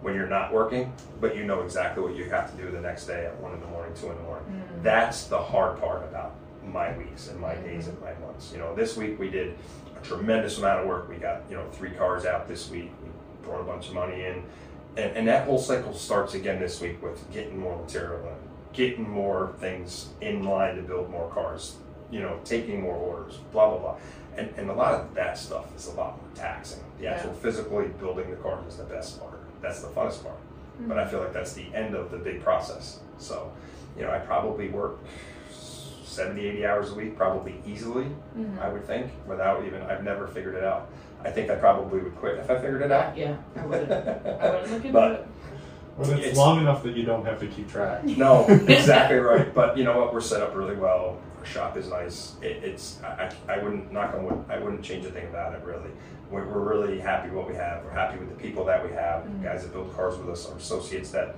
when 0.00 0.14
you're 0.14 0.28
not 0.28 0.52
working 0.52 0.92
but 1.20 1.36
you 1.36 1.44
know 1.44 1.62
exactly 1.62 2.02
what 2.02 2.14
you 2.14 2.24
have 2.30 2.50
to 2.50 2.62
do 2.62 2.70
the 2.70 2.80
next 2.80 3.06
day 3.06 3.26
at 3.26 3.36
one 3.40 3.52
in 3.52 3.60
the 3.60 3.66
morning 3.66 3.92
two 3.94 4.10
in 4.10 4.16
the 4.16 4.22
morning 4.22 4.46
mm-hmm. 4.48 4.82
that's 4.82 5.24
the 5.24 5.38
hard 5.38 5.78
part 5.80 6.02
about 6.04 6.34
my 6.72 6.96
weeks 6.96 7.28
and 7.28 7.40
my 7.40 7.54
days 7.56 7.88
and 7.88 8.00
my 8.00 8.12
months 8.14 8.52
you 8.52 8.58
know 8.58 8.74
this 8.74 8.96
week 8.96 9.18
we 9.18 9.30
did 9.30 9.56
a 9.96 10.04
tremendous 10.04 10.58
amount 10.58 10.80
of 10.80 10.86
work 10.86 11.08
we 11.08 11.16
got 11.16 11.42
you 11.48 11.56
know 11.56 11.66
three 11.70 11.90
cars 11.90 12.24
out 12.24 12.46
this 12.48 12.70
week 12.70 12.90
we 13.02 13.10
brought 13.42 13.60
a 13.60 13.64
bunch 13.64 13.88
of 13.88 13.94
money 13.94 14.24
in 14.24 14.42
and, 14.96 15.16
and 15.16 15.28
that 15.28 15.46
whole 15.46 15.58
cycle 15.58 15.92
starts 15.94 16.34
again 16.34 16.58
this 16.58 16.80
week 16.80 17.02
with 17.02 17.30
getting 17.32 17.58
more 17.58 17.76
material 17.80 18.20
in 18.28 18.46
getting 18.76 19.08
more 19.08 19.54
things 19.58 20.10
in 20.20 20.44
line 20.44 20.76
to 20.76 20.82
build 20.82 21.10
more 21.10 21.30
cars, 21.30 21.76
you 22.10 22.20
know, 22.20 22.38
taking 22.44 22.82
more 22.82 22.94
orders, 22.94 23.38
blah 23.50 23.70
blah 23.70 23.78
blah. 23.78 23.96
And 24.36 24.50
and 24.56 24.70
a 24.70 24.74
lot 24.74 24.94
of 24.94 25.14
that 25.14 25.38
stuff 25.38 25.74
is 25.74 25.86
a 25.86 25.92
lot 25.92 26.20
more 26.20 26.30
taxing. 26.34 26.84
The 27.00 27.08
actual 27.08 27.30
Yeah. 27.30 27.36
physically 27.40 27.88
building 27.98 28.30
the 28.30 28.36
cars 28.36 28.66
is 28.68 28.76
the 28.76 28.84
best 28.84 29.18
part. 29.18 29.40
That's 29.62 29.80
the 29.80 29.88
funnest 29.88 30.22
part. 30.22 30.36
But 30.80 30.98
I 30.98 31.02
mm-hmm. 31.02 31.10
feel 31.10 31.20
like 31.20 31.32
that's 31.32 31.54
the 31.54 31.74
end 31.74 31.94
of 31.94 32.10
the 32.10 32.18
big 32.18 32.42
process. 32.42 33.00
So, 33.16 33.50
you 33.96 34.02
know, 34.02 34.10
I 34.10 34.18
probably 34.18 34.68
work 34.68 34.98
70, 36.16 36.46
80 36.46 36.66
hours 36.66 36.90
a 36.92 36.94
week, 36.94 37.16
probably 37.16 37.60
easily, 37.66 38.04
mm-hmm. 38.04 38.58
I 38.58 38.68
would 38.68 38.86
think, 38.86 39.12
without 39.26 39.64
even, 39.64 39.82
I've 39.82 40.02
never 40.02 40.26
figured 40.26 40.54
it 40.54 40.64
out. 40.64 40.90
I 41.22 41.30
think 41.30 41.50
I 41.50 41.56
probably 41.56 42.00
would 42.00 42.16
quit 42.16 42.38
if 42.38 42.50
I 42.50 42.56
figured 42.56 42.82
it 42.82 42.90
out. 42.90 43.16
Yeah, 43.16 43.36
I 43.56 43.66
would. 43.66 43.90
I 43.92 44.60
would 44.60 44.70
look 44.70 44.84
into 44.84 44.92
But- 44.92 45.12
it. 45.12 45.26
Well, 45.98 46.10
it's, 46.10 46.20
It's- 46.20 46.36
long 46.36 46.60
enough 46.60 46.82
that 46.82 46.94
you 46.94 47.04
don't 47.04 47.24
have 47.24 47.40
to 47.40 47.46
keep 47.46 47.70
track. 47.70 48.04
No, 48.04 48.46
exactly 48.48 49.16
right. 49.18 49.52
But 49.54 49.78
you 49.78 49.84
know 49.84 49.98
what? 49.98 50.12
We're 50.12 50.20
set 50.20 50.42
up 50.42 50.54
really 50.54 50.76
well. 50.76 51.18
Our 51.38 51.46
shop 51.46 51.76
is 51.78 51.88
nice. 51.88 52.34
It, 52.42 52.62
it's 52.62 53.02
I, 53.02 53.32
I 53.48 53.54
I 53.54 53.62
wouldn't 53.62 53.90
knock 53.92 54.14
on 54.14 54.24
wood. 54.24 54.44
I 54.50 54.58
wouldn't 54.58 54.82
change 54.82 55.06
a 55.06 55.10
thing 55.10 55.26
about 55.26 55.54
it 55.54 55.62
really. 55.64 55.90
We're, 56.30 56.44
we're 56.44 56.68
really 56.68 56.98
happy 56.98 57.30
what 57.30 57.48
we 57.48 57.54
have. 57.54 57.82
We're 57.84 57.92
happy 57.92 58.18
with 58.18 58.28
the 58.28 58.34
people 58.34 58.64
that 58.66 58.84
we 58.84 58.92
have. 58.92 59.22
Mm-hmm. 59.22 59.44
Guys 59.44 59.62
that 59.62 59.72
build 59.72 59.94
cars 59.96 60.18
with 60.18 60.28
us, 60.28 60.46
our 60.50 60.58
associates 60.58 61.10
that 61.12 61.36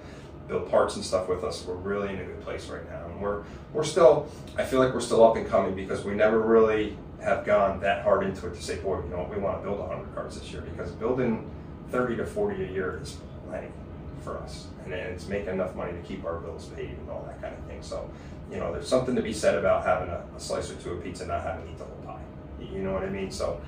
build 0.48 0.70
parts 0.70 0.96
and 0.96 1.04
stuff 1.04 1.28
with 1.28 1.44
us. 1.44 1.64
We're 1.66 1.74
really 1.74 2.08
in 2.14 2.20
a 2.20 2.24
good 2.24 2.40
place 2.42 2.68
right 2.68 2.88
now, 2.90 3.04
and 3.06 3.20
we're 3.20 3.42
we're 3.72 3.84
still. 3.84 4.26
I 4.56 4.64
feel 4.64 4.80
like 4.80 4.92
we're 4.94 5.00
still 5.00 5.22
up 5.24 5.36
and 5.36 5.46
coming 5.46 5.74
because 5.74 6.04
we 6.04 6.14
never 6.14 6.40
really 6.40 6.96
have 7.20 7.44
gone 7.44 7.80
that 7.80 8.02
hard 8.02 8.24
into 8.24 8.46
it 8.46 8.54
to 8.54 8.62
say, 8.62 8.76
boy, 8.76 9.02
you 9.02 9.10
know, 9.10 9.18
what, 9.18 9.30
we 9.34 9.36
want 9.40 9.58
to 9.58 9.62
build 9.68 9.78
100 9.80 10.14
cars 10.14 10.38
this 10.38 10.52
year 10.52 10.62
because 10.62 10.90
building 10.92 11.50
30 11.90 12.16
to 12.16 12.24
40 12.26 12.64
a 12.64 12.68
year 12.70 13.00
is 13.02 13.16
plenty 13.48 13.68
for 14.22 14.38
us, 14.38 14.68
and 14.84 14.94
it's 14.94 15.26
making 15.26 15.48
enough 15.50 15.74
money 15.74 15.92
to 15.92 15.98
keep 16.06 16.24
our 16.24 16.38
bills 16.38 16.66
paid 16.76 16.90
and 16.90 17.10
all 17.10 17.22
that 17.26 17.40
kind 17.42 17.54
of 17.54 17.64
thing. 17.64 17.82
So, 17.82 18.08
you 18.50 18.58
know, 18.58 18.72
there's 18.72 18.88
something 18.88 19.14
to 19.16 19.22
be 19.22 19.32
said 19.32 19.56
about 19.56 19.84
having 19.84 20.08
a, 20.08 20.22
a 20.36 20.40
slice 20.40 20.70
or 20.70 20.76
two 20.76 20.92
of 20.92 21.02
pizza, 21.04 21.26
not 21.26 21.42
having 21.42 21.64
to 21.66 21.70
eat 21.72 21.78
the 21.78 21.84
whole 21.84 22.02
pie. 22.04 22.20
You- 22.60 22.66
You 22.78 22.82
know 22.82 22.92
what 22.94 23.02
I 23.02 23.10
mean? 23.10 23.30
So 23.30 23.60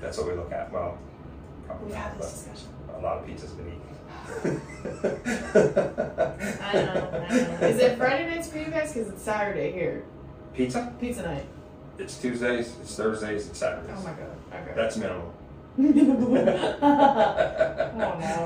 that's 0.00 0.18
what 0.18 0.26
we 0.26 0.32
look 0.34 0.50
at. 0.52 0.72
Well, 0.72 0.98
probably 1.66 1.86
We've 1.86 1.94
not, 1.94 2.02
had 2.04 2.18
this 2.20 2.32
discussion. 2.44 2.68
a 2.96 3.00
lot 3.00 3.18
of 3.18 3.26
pizza's 3.26 3.50
been 3.52 3.68
eaten. 3.68 3.80
I 4.44 4.48
don't 6.72 6.84
know. 6.84 7.26
I 7.28 7.30
know. 7.30 7.66
Is 7.66 7.78
it 7.78 7.98
Friday 7.98 8.26
nights 8.26 8.48
for 8.48 8.58
you 8.58 8.66
guys? 8.66 8.92
Because 8.92 9.08
it's 9.10 9.22
Saturday 9.22 9.72
here. 9.72 10.04
Pizza? 10.54 10.92
Pizza 11.00 11.22
night. 11.22 11.46
It's 11.98 12.18
Tuesdays, 12.18 12.74
it's 12.80 12.94
Thursdays, 12.96 13.48
it's 13.48 13.58
Saturdays. 13.58 13.94
Oh 13.96 14.02
my 14.02 14.12
god. 14.12 14.36
Okay. 14.62 14.72
That's 14.74 14.96
minimal. 14.96 15.32
oh 15.78 15.82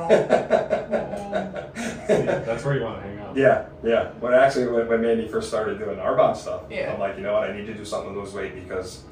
See, 2.07 2.22
that's 2.22 2.64
where 2.64 2.76
you 2.76 2.82
want 2.84 3.03
to 3.03 3.09
hang 3.09 3.18
out. 3.18 3.37
Yeah, 3.37 3.66
yeah. 3.82 4.11
When 4.20 4.32
actually, 4.32 4.68
when, 4.68 4.87
when 4.87 5.01
Mandee 5.01 5.28
first 5.30 5.49
started 5.49 5.78
doing 5.78 5.99
Arbonne 5.99 6.37
stuff, 6.37 6.62
Yeah. 6.70 6.93
I'm 6.93 7.01
like, 7.01 7.16
you 7.16 7.22
know 7.22 7.32
what? 7.34 7.51
I 7.51 7.57
need 7.57 7.66
to 7.66 7.74
do 7.74 7.84
something 7.84 8.14
to 8.14 8.20
lose 8.20 8.32
weight 8.32 8.55
because 8.55 9.03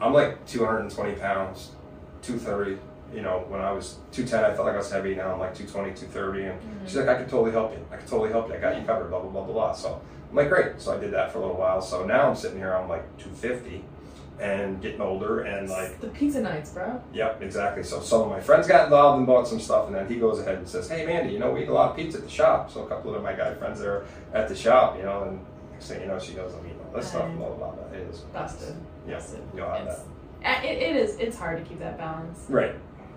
I'm 0.00 0.12
like 0.12 0.44
220 0.46 1.14
pounds, 1.16 1.70
230. 2.22 2.78
You 3.14 3.22
know, 3.22 3.44
when 3.48 3.60
I 3.60 3.72
was 3.72 3.98
210, 4.12 4.44
I 4.44 4.54
felt 4.54 4.66
like 4.66 4.74
I 4.74 4.78
was 4.78 4.90
heavy. 4.90 5.14
Now 5.14 5.32
I'm 5.32 5.38
like 5.38 5.54
220, 5.54 5.94
230. 5.94 6.44
And 6.44 6.60
mm-hmm. 6.60 6.86
she's 6.86 6.96
like, 6.96 7.08
I 7.08 7.14
can 7.14 7.28
totally 7.28 7.52
help 7.52 7.72
you. 7.72 7.84
I 7.92 7.96
can 7.96 8.06
totally 8.06 8.30
help 8.30 8.48
you. 8.48 8.54
I 8.54 8.58
got 8.58 8.78
you 8.78 8.84
covered. 8.84 9.10
Blah 9.10 9.20
blah 9.20 9.30
blah 9.30 9.44
blah 9.44 9.52
blah. 9.52 9.72
So 9.72 10.00
I'm 10.30 10.36
like, 10.36 10.48
great. 10.48 10.80
So 10.80 10.96
I 10.96 11.00
did 11.00 11.12
that 11.12 11.32
for 11.32 11.38
a 11.38 11.42
little 11.42 11.56
while. 11.56 11.80
So 11.80 12.04
now 12.04 12.28
I'm 12.28 12.36
sitting 12.36 12.58
here. 12.58 12.74
I'm 12.74 12.88
like 12.88 13.04
250, 13.18 13.84
and 14.40 14.82
getting 14.82 15.00
older, 15.00 15.42
and 15.42 15.68
like 15.68 16.00
the 16.00 16.08
pizza 16.08 16.40
nights, 16.40 16.70
bro. 16.70 17.00
Yep, 17.12 17.42
exactly. 17.42 17.82
So 17.84 18.00
some 18.00 18.22
of 18.22 18.28
my 18.30 18.40
friends 18.40 18.66
got 18.66 18.84
involved 18.84 19.18
and 19.18 19.26
bought 19.26 19.46
some 19.46 19.60
stuff, 19.60 19.86
and 19.86 19.94
then 19.94 20.08
he 20.08 20.16
goes 20.16 20.40
ahead 20.40 20.58
and 20.58 20.68
says, 20.68 20.88
"Hey, 20.88 21.06
Mandee, 21.06 21.32
you 21.32 21.38
know 21.38 21.52
we 21.52 21.62
eat 21.62 21.68
a 21.68 21.72
lot 21.72 21.90
of 21.90 21.96
pizza 21.96 22.18
at 22.18 22.24
the 22.24 22.30
shop." 22.30 22.70
So 22.70 22.84
a 22.84 22.88
couple 22.88 23.14
of 23.14 23.22
my 23.22 23.32
guy 23.32 23.54
friends 23.54 23.80
are 23.80 24.04
at 24.32 24.48
the 24.48 24.56
shop, 24.56 24.96
you 24.96 25.04
know, 25.04 25.22
and 25.24 25.40
next 25.84 25.88
thing 25.88 26.00
you 26.00 26.06
know, 26.06 26.18
she 26.18 26.32
goes, 26.32 26.54
I'm 26.54 26.66
eating 26.66 26.80
all 26.86 26.92
this 26.98 27.08
stuff. 27.08 27.30
Blah 27.36 27.50
blah 27.50 27.70
blah. 27.70 27.84
It 27.92 28.08
is 28.08 28.20
Busted. 28.32 28.74
Yeah, 29.06 29.14
Busted. 29.14 29.42
you'll 29.54 29.68
have 29.68 29.86
that. 30.42 30.64
It, 30.64 30.82
it 30.82 30.96
is. 30.96 31.16
It's 31.16 31.36
hard 31.36 31.62
to 31.62 31.64
keep 31.64 31.78
that 31.80 31.98
balance. 31.98 32.44
Right. 32.48 32.74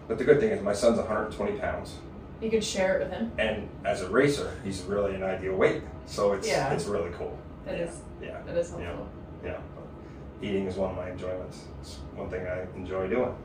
But 0.08 0.18
the 0.18 0.24
good 0.24 0.40
thing 0.40 0.50
is 0.52 0.62
my 0.62 0.74
son's 0.74 0.98
120 0.98 1.58
pounds, 1.60 1.96
You 2.42 2.50
could 2.50 2.64
share 2.64 2.98
it 3.00 3.04
with 3.04 3.12
him. 3.12 3.32
and 3.38 3.68
as 3.84 4.02
a 4.02 4.10
racer, 4.10 4.54
he's 4.64 4.82
really 4.84 5.16
an 5.16 5.24
ideal 5.24 5.56
weight. 5.56 5.84
So 6.06 6.34
it's 6.34 6.48
Yeah. 6.48 6.72
it's 6.74 6.86
really 6.86 7.12
cool. 7.18 7.38
That 7.66 7.78
yeah. 7.78 7.84
is. 7.84 8.02
Yeah. 8.22 8.38
That 8.46 8.56
is 8.58 8.70
helpful. 8.70 9.08
Yeah. 9.44 9.52
Yeah. 9.52 9.58
But 9.76 10.48
eating 10.48 10.66
is 10.68 10.76
one 10.76 10.92
of 10.92 10.96
my 10.98 11.10
enjoyments. 11.12 11.64
It's 11.82 11.98
one 12.16 12.30
thing 12.30 12.46
I 12.48 12.66
enjoy 12.78 13.08
doing. 13.08 13.36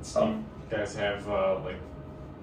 It's 0.00 0.12
tough. 0.12 0.28
You 0.30 0.76
guys 0.76 0.94
have 0.96 1.28
uh, 1.28 1.60
like 1.64 1.76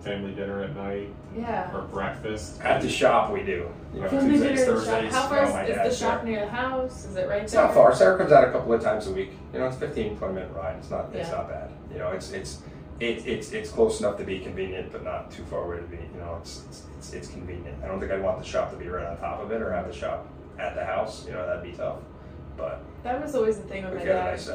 family 0.02 0.32
dinner 0.32 0.64
at 0.64 0.74
night 0.78 1.10
Yeah. 1.38 1.76
or 1.76 1.82
breakfast. 1.82 2.62
At 2.62 2.82
the 2.82 2.88
shop, 2.90 3.32
we 3.34 3.44
do. 3.44 3.68
You 3.94 4.02
know, 4.02 4.08
Family 4.08 4.30
Tuesdays, 4.38 4.60
dinner 4.62 4.76
shop. 4.80 4.86
Thursdays. 4.86 5.14
How 5.14 5.28
far 5.28 5.46
know, 5.50 5.60
is, 5.64 5.70
is 5.92 6.00
the 6.00 6.06
shop 6.06 6.24
there. 6.24 6.32
near 6.32 6.46
the 6.46 6.52
house? 6.52 7.06
Is 7.06 7.16
it 7.18 7.28
right 7.28 7.42
It's 7.44 7.52
there? 7.52 7.66
not 7.66 7.74
far. 7.74 7.94
Sarah 7.94 8.18
comes 8.18 8.32
out 8.32 8.48
a 8.48 8.52
couple 8.52 8.72
of 8.72 8.82
times 8.82 9.08
a 9.08 9.12
week. 9.12 9.32
You 9.52 9.60
know, 9.60 9.68
it's 9.68 9.76
15, 9.78 10.18
20 10.18 10.34
minute 10.34 10.52
ride. 10.56 10.78
It's 10.78 10.90
not. 10.90 11.14
It's 11.14 11.32
not 11.32 11.50
bad. 11.50 11.70
You 11.92 11.98
know, 12.00 12.12
it's 12.12 12.32
it's 12.32 12.60
it, 13.00 13.26
it's 13.26 13.52
it's 13.52 13.72
close 13.72 14.00
enough 14.00 14.18
to 14.18 14.24
be 14.24 14.40
convenient, 14.40 14.92
but 14.92 15.04
not 15.04 15.32
too 15.32 15.44
far 15.46 15.66
away 15.66 15.78
to 15.78 15.84
be. 15.84 15.98
You 15.98 16.20
know, 16.20 16.38
it's 16.42 16.64
it's, 16.68 16.84
it's 16.98 17.14
it's 17.14 17.28
convenient. 17.30 17.82
I 17.84 17.88
don't 17.88 18.00
think 18.00 18.12
I'd 18.12 18.22
want 18.22 18.40
the 18.40 18.46
shop 18.46 18.72
to 18.72 18.78
be 18.78 18.88
right 18.88 19.06
on 19.06 19.18
top 19.18 19.42
of 19.42 19.52
it 19.52 19.62
or 19.62 19.72
have 19.72 19.88
the 19.88 19.94
shop 19.94 20.28
at 20.58 20.76
the 20.76 20.86
house. 20.86 21.26
You 21.26 21.34
know, 21.34 21.46
that'd 21.46 21.64
be 21.64 21.72
tough. 21.72 22.00
But 22.58 22.82
That 23.04 23.22
was 23.22 23.36
always 23.36 23.58
the 23.58 23.64
thing 23.64 23.86
with 23.86 23.96
my 23.96 24.04
dad. 24.04 24.32
nice 24.32 24.50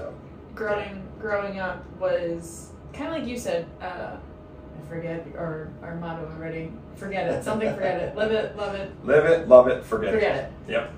growing 0.54 1.06
growing 1.18 1.58
up 1.58 1.84
was 1.98 2.70
kind 2.92 3.08
of 3.08 3.18
like 3.18 3.28
you 3.28 3.38
said. 3.38 3.66
Uh, 3.80 4.16
I 4.16 4.88
forget 4.88 5.26
our 5.36 5.70
our 5.82 5.96
motto 5.96 6.30
already. 6.36 6.70
Forget 6.96 7.30
it. 7.30 7.44
Something. 7.44 7.72
Forget 7.74 8.00
it. 8.00 8.16
Live 8.16 8.30
it. 8.30 8.56
Love 8.56 8.74
it. 8.74 9.04
Live 9.04 9.24
it, 9.24 9.48
love 9.48 9.68
it, 9.68 9.84
forget, 9.84 10.14
it. 10.14 10.16
Forget 10.18 10.36
it. 10.36 10.52
it. 10.68 10.72
Yep. 10.72 10.92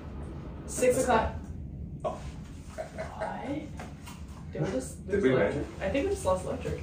Six 0.67 1.03
o'clock. 1.03 1.33
Oh. 2.03 2.19
What? 2.75 3.47
Did 4.53 4.61
we 4.65 4.71
just 4.71 5.07
Did 5.07 5.23
we 5.23 5.33
electric? 5.33 5.65
I 5.81 5.89
think 5.89 6.05
we 6.05 6.11
just 6.11 6.25
lost 6.25 6.45
electric. 6.45 6.81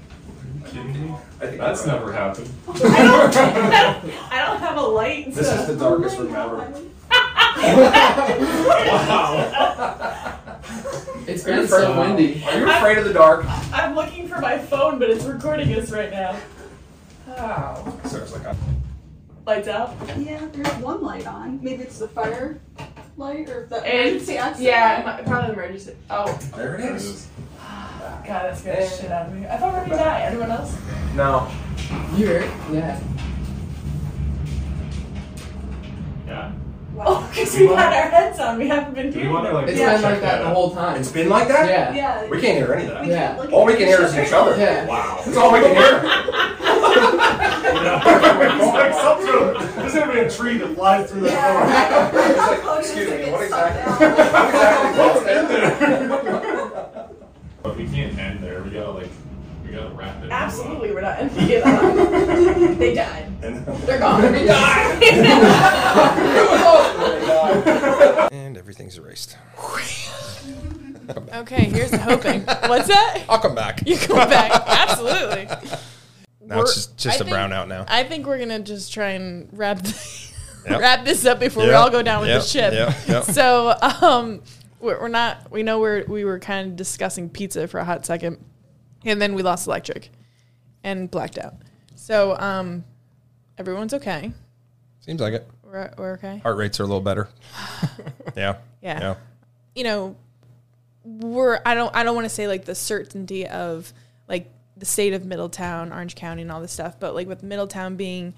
Kidding 0.66 0.92
me? 1.10 1.14
I 1.40 1.46
think 1.46 1.60
That's 1.60 1.84
we're- 1.86 1.98
never 1.98 2.12
happened. 2.12 2.50
I 2.68 2.72
don't, 2.78 3.36
I 3.36 3.50
don't, 3.82 4.14
I 4.32 4.46
don't 4.46 4.58
have 4.60 4.76
a 4.76 4.82
light. 4.82 5.32
This 5.34 5.46
so- 5.48 5.54
is 5.54 5.66
the 5.68 5.76
darkest 5.76 6.18
room 6.18 6.34
ever. 6.34 6.72
Oh 7.56 8.84
wow. 8.90 10.40
It's 11.26 11.42
been 11.44 11.58
afraid- 11.60 11.68
so 11.68 11.98
windy. 12.00 12.42
Are 12.44 12.58
you 12.58 12.70
afraid 12.70 12.98
of 12.98 13.04
the 13.04 13.12
dark? 13.12 13.44
I'm 13.72 13.94
looking 13.94 14.28
for 14.28 14.40
my 14.40 14.58
phone, 14.58 14.98
but 14.98 15.10
it's 15.10 15.24
recording 15.24 15.72
us 15.74 15.90
right 15.90 16.10
now. 16.10 16.36
Oh. 17.28 18.00
it's 18.04 18.32
like, 18.32 18.46
I'm 18.46 18.56
Lights 19.46 19.68
out. 19.68 19.94
Yeah, 20.18 20.46
there's 20.52 20.74
one 20.82 21.02
light 21.02 21.26
on. 21.26 21.62
Maybe 21.62 21.82
it's 21.82 21.98
the 21.98 22.08
fire. 22.08 22.58
light 23.18 23.48
or 23.50 23.66
the 23.66 23.76
It's 23.84 23.86
emergency 24.28 24.38
exit. 24.38 24.62
yeah, 24.64 25.02
my- 25.04 25.22
probably 25.22 25.52
emergency. 25.52 25.94
Oh 26.10 26.32
There 26.56 26.76
it 26.76 26.80
is. 26.84 27.28
Ah. 27.60 27.83
God, 28.26 28.26
that 28.26 28.56
scared 28.58 28.82
the 28.90 28.96
shit 28.96 29.10
out 29.10 29.26
of 29.28 29.34
me. 29.34 29.46
I 29.46 29.56
thought 29.56 29.72
we 29.74 29.80
were 29.80 29.86
gonna 29.86 30.02
die. 30.02 30.20
Anyone 30.22 30.50
else? 30.50 30.76
No. 31.14 31.48
You 32.16 32.26
hear 32.26 32.38
it? 32.40 32.50
Yeah. 32.72 33.00
Yeah. 36.26 36.52
Oh, 36.96 37.28
because 37.34 37.56
we 37.58 37.66
had 37.66 37.92
our 37.92 38.08
heads 38.10 38.38
on. 38.38 38.56
We 38.58 38.68
haven't 38.68 38.94
been 38.94 39.06
Do 39.06 39.12
doing 39.14 39.26
we 39.28 39.32
want 39.34 39.46
to 39.46 39.52
like 39.52 39.68
It's 39.68 39.78
Yeah. 39.78 39.94
been 39.94 40.02
like 40.02 40.20
that 40.20 40.42
the 40.42 40.48
whole 40.50 40.70
time. 40.74 40.96
It's 41.00 41.10
been 41.10 41.28
like 41.28 41.48
that? 41.48 41.68
Yeah. 41.68 41.92
Yeah. 41.94 42.30
We 42.30 42.40
can't 42.40 42.56
hear 42.58 42.72
any 42.72 42.84
of 42.84 42.90
that. 42.90 43.02
We 43.02 43.08
Yeah. 43.10 43.26
can't 43.28 43.38
look 43.40 43.52
All 43.52 43.64
we 43.66 43.74
can 43.76 43.86
hear 43.86 44.02
is 44.02 44.16
each 44.16 44.32
other. 44.32 44.56
Yeah. 44.56 44.86
Wow. 44.86 45.20
That's 45.24 45.36
all 45.36 45.52
we 45.52 45.60
can 45.60 45.74
hear. 45.74 46.00
it's 47.74 48.72
like 48.74 48.94
some 48.94 49.22
sort 49.22 49.56
of, 49.56 49.74
there's 49.76 49.94
gonna 49.94 50.12
be 50.12 50.18
a 50.20 50.30
tree 50.30 50.58
that 50.58 50.74
flies 50.76 51.10
through 51.10 51.20
the 51.22 51.28
door. 51.28 51.36
How 51.36 52.50
like, 52.50 52.60
close 52.62 52.78
excuse 52.86 53.06
is 53.08 53.12
it 53.12 53.26
me, 53.26 53.32
what 53.32 53.42
exactly- 53.42 53.82
out? 53.82 54.00
what 54.98 55.16
exactly 55.16 56.08
But 56.08 56.23
we 56.23 56.23
can't 57.94 58.18
end 58.18 58.42
there. 58.42 58.62
We 58.62 58.70
gotta 58.70 58.90
like, 58.90 59.08
we 59.64 59.70
gotta 59.72 59.90
wrap 59.94 60.22
it. 60.24 60.30
Absolutely, 60.30 60.92
we're 60.92 61.00
not 61.00 61.18
ending 61.18 61.48
it 61.50 61.62
on. 61.64 62.78
they 62.78 62.94
died. 62.94 63.40
They're 63.40 63.98
gone. 63.98 64.22
They 64.32 64.46
died. 64.46 65.02
And 68.32 68.56
everything's 68.56 68.98
erased. 68.98 69.36
Okay, 71.34 71.64
here's 71.64 71.90
the 71.90 71.98
hoping. 71.98 72.42
What's 72.44 72.88
that? 72.88 73.24
I'll 73.28 73.38
come 73.38 73.54
back. 73.54 73.86
You 73.86 73.96
come 73.98 74.16
back. 74.28 74.50
Absolutely. 74.66 75.46
Now 76.46 76.62
it's 76.62 76.74
just, 76.74 76.96
just 76.96 77.22
I 77.22 77.26
a 77.26 77.28
brown 77.28 77.50
think- 77.50 77.58
out 77.60 77.68
now. 77.68 77.84
I 77.88 78.04
think 78.04 78.26
we're 78.26 78.38
gonna 78.38 78.60
just 78.60 78.92
try 78.92 79.10
and 79.10 79.48
wrap 79.52 79.82
th- 79.82 80.30
Yep. 80.66 80.80
wrap 80.80 81.04
this 81.04 81.26
up 81.26 81.40
before 81.40 81.64
we 81.64 81.72
all 81.72 81.90
go 81.90 82.00
down 82.02 82.22
with 82.22 82.30
Yep. 82.30 82.40
the 82.40 82.46
ship. 82.48 82.72
Yep. 82.72 82.94
Yep. 83.06 83.24
So, 83.24 83.76
um, 84.00 84.40
we're, 84.84 85.00
we're 85.00 85.08
not. 85.08 85.50
We 85.50 85.62
know 85.62 85.80
we're 85.80 86.04
we 86.04 86.24
were 86.24 86.38
kind 86.38 86.68
of 86.68 86.76
discussing 86.76 87.28
pizza 87.30 87.66
for 87.66 87.78
a 87.80 87.84
hot 87.84 88.04
second, 88.06 88.44
and 89.04 89.20
then 89.20 89.34
we 89.34 89.42
lost 89.42 89.66
electric, 89.66 90.10
and 90.84 91.10
blacked 91.10 91.38
out. 91.38 91.54
So, 91.94 92.38
um, 92.38 92.84
everyone's 93.58 93.94
okay. 93.94 94.32
Seems 95.00 95.20
like 95.20 95.34
it. 95.34 95.48
We're, 95.62 95.92
we're 95.98 96.12
okay. 96.14 96.38
Heart 96.38 96.56
rates 96.56 96.78
are 96.78 96.84
a 96.84 96.86
little 96.86 97.00
better. 97.00 97.28
yeah. 98.36 98.56
Yeah. 98.82 99.00
Yeah. 99.00 99.14
you 99.74 99.84
know, 99.84 100.16
we're 101.04 101.60
I 101.64 101.74
don't 101.74 101.94
I 101.96 102.04
don't 102.04 102.14
want 102.14 102.26
to 102.26 102.34
say 102.34 102.46
like 102.46 102.64
the 102.64 102.74
certainty 102.74 103.46
of 103.46 103.92
like 104.28 104.50
the 104.76 104.86
state 104.86 105.14
of 105.14 105.24
Middletown, 105.24 105.92
Orange 105.92 106.14
County, 106.14 106.42
and 106.42 106.52
all 106.52 106.60
this 106.60 106.72
stuff, 106.72 107.00
but 107.00 107.14
like 107.14 107.26
with 107.26 107.42
Middletown 107.42 107.96
being 107.96 108.34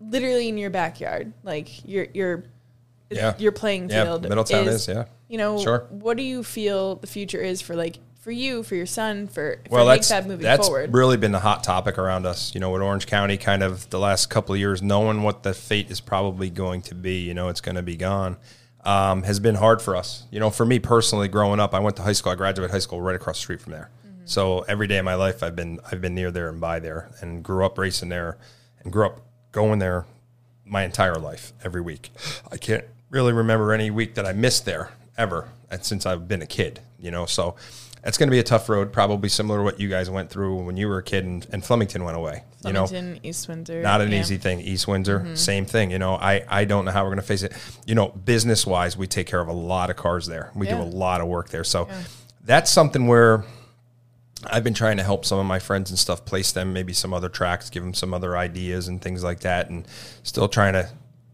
literally 0.00 0.48
in 0.48 0.56
your 0.56 0.70
backyard, 0.70 1.32
like 1.42 1.86
your 1.86 2.06
your 2.14 2.44
Yeah. 3.10 3.34
your 3.38 3.52
playing 3.52 3.90
Yeah, 3.90 4.04
field. 4.04 4.22
Middletown 4.28 4.68
is, 4.68 4.86
yeah. 4.88 5.04
You 5.28 5.38
know, 5.38 5.58
Sure. 5.60 5.86
what 5.90 6.16
do 6.16 6.22
you 6.22 6.42
feel 6.44 6.96
the 6.96 7.06
future 7.06 7.40
is 7.40 7.60
for 7.60 7.74
like 7.76 7.98
for 8.20 8.30
you, 8.30 8.62
for 8.62 8.74
your 8.74 8.86
son, 8.86 9.26
for 9.28 9.58
for 9.66 9.70
Well, 9.76 9.86
that's 9.86 10.08
Hig 10.08 10.14
Fab 10.18 10.26
moving 10.26 10.44
that's 10.44 10.66
forward? 10.66 10.92
really 10.92 11.16
been 11.16 11.32
the 11.32 11.40
hot 11.40 11.64
topic 11.64 11.96
around 11.98 12.26
us. 12.26 12.52
You 12.54 12.60
know, 12.60 12.70
with 12.70 12.82
Orange 12.82 13.06
County, 13.06 13.36
kind 13.38 13.62
of 13.62 13.88
the 13.90 13.98
last 13.98 14.26
couple 14.30 14.54
of 14.54 14.60
years, 14.60 14.82
knowing 14.82 15.22
what 15.22 15.42
the 15.42 15.54
fate 15.54 15.90
is 15.90 16.00
probably 16.00 16.50
going 16.50 16.82
to 16.82 16.94
be. 16.94 17.20
You 17.20 17.32
know, 17.34 17.48
it's 17.48 17.60
going 17.62 17.76
to 17.76 17.82
be 17.82 17.96
gone. 17.96 18.36
Um, 18.84 19.24
has 19.24 19.40
been 19.40 19.56
hard 19.56 19.82
for 19.82 19.94
us. 19.96 20.24
You 20.30 20.38
know, 20.40 20.50
for 20.50 20.64
me 20.64 20.78
personally, 20.78 21.28
growing 21.28 21.60
up, 21.60 21.74
I 21.74 21.80
went 21.80 21.96
to 21.96 22.02
high 22.02 22.12
school. 22.12 22.32
I 22.32 22.34
graduated 22.34 22.70
high 22.70 22.78
school 22.78 23.00
right 23.00 23.16
across 23.16 23.36
the 23.38 23.42
street 23.42 23.60
from 23.60 23.72
there. 23.72 23.90
Mm-hmm. 24.06 24.22
So 24.26 24.60
every 24.60 24.86
day 24.86 24.98
of 24.98 25.04
my 25.04 25.14
life, 25.16 25.42
I've 25.42 25.56
been 25.56 25.80
I've 25.90 26.00
been 26.00 26.14
near 26.14 26.30
there 26.30 26.48
and 26.48 26.60
by 26.60 26.78
there, 26.78 27.10
and 27.20 27.42
grew 27.42 27.64
up 27.64 27.76
racing 27.78 28.08
there, 28.10 28.36
and 28.82 28.92
grew 28.92 29.06
up 29.06 29.20
going 29.52 29.78
there 29.80 30.06
my 30.64 30.84
entire 30.84 31.16
life 31.16 31.52
every 31.64 31.80
week. 31.80 32.10
I 32.52 32.56
can't 32.58 32.84
really 33.10 33.32
remember 33.32 33.72
any 33.72 33.90
week 33.90 34.14
that 34.14 34.26
I 34.26 34.32
missed 34.32 34.64
there 34.64 34.90
ever 35.18 35.48
since 35.80 36.06
I've 36.06 36.26
been 36.26 36.42
a 36.42 36.46
kid, 36.46 36.80
you 36.98 37.10
know. 37.10 37.26
So 37.26 37.56
it's 38.04 38.16
going 38.16 38.28
to 38.28 38.30
be 38.30 38.38
a 38.38 38.44
tough 38.44 38.68
road, 38.68 38.92
probably 38.92 39.28
similar 39.28 39.58
to 39.58 39.64
what 39.64 39.78
you 39.78 39.88
guys 39.88 40.08
went 40.08 40.30
through 40.30 40.62
when 40.64 40.76
you 40.76 40.88
were 40.88 40.98
a 40.98 41.02
kid 41.02 41.24
and, 41.24 41.46
and 41.52 41.64
Flemington 41.64 42.04
went 42.04 42.16
away. 42.16 42.44
You 42.64 42.72
know, 42.72 42.86
East 43.22 43.48
Windsor. 43.48 43.80
not 43.80 44.00
an 44.02 44.12
yeah. 44.12 44.20
easy 44.20 44.36
thing. 44.36 44.60
East 44.60 44.86
Windsor, 44.86 45.20
mm-hmm. 45.20 45.34
same 45.34 45.64
thing. 45.64 45.90
You 45.90 45.98
know, 45.98 46.14
I, 46.14 46.44
I 46.48 46.64
don't 46.66 46.84
know 46.84 46.90
how 46.90 47.04
we're 47.04 47.10
going 47.10 47.16
to 47.20 47.22
face 47.22 47.42
it. 47.42 47.52
You 47.86 47.94
know, 47.94 48.08
business 48.08 48.66
wise, 48.66 48.96
we 48.96 49.06
take 49.06 49.26
care 49.26 49.40
of 49.40 49.48
a 49.48 49.52
lot 49.52 49.88
of 49.88 49.96
cars 49.96 50.26
there. 50.26 50.50
We 50.54 50.66
Yeah. 50.66 50.76
do 50.76 50.82
a 50.82 50.84
lot 50.84 51.20
of 51.20 51.26
work 51.28 51.48
there. 51.48 51.64
So 51.64 51.88
that's 52.44 52.70
something 52.70 53.06
where 53.06 53.44
I've 54.44 54.64
been 54.64 54.74
trying 54.74 54.98
to 54.98 55.02
help 55.02 55.24
some 55.24 55.38
of 55.38 55.46
my 55.46 55.58
friends 55.58 55.90
and 55.90 55.98
stuff 55.98 56.24
place 56.24 56.52
them, 56.52 56.72
maybe 56.72 56.92
some 56.92 57.12
other 57.14 57.28
tracks, 57.28 57.70
give 57.70 57.82
them 57.82 57.94
some 57.94 58.12
other 58.12 58.36
ideas 58.36 58.88
and 58.88 59.00
things 59.00 59.22
like 59.24 59.40
that, 59.40 59.68
and 59.70 59.86
still 60.22 60.48
trying 60.48 60.72
to 60.74 60.88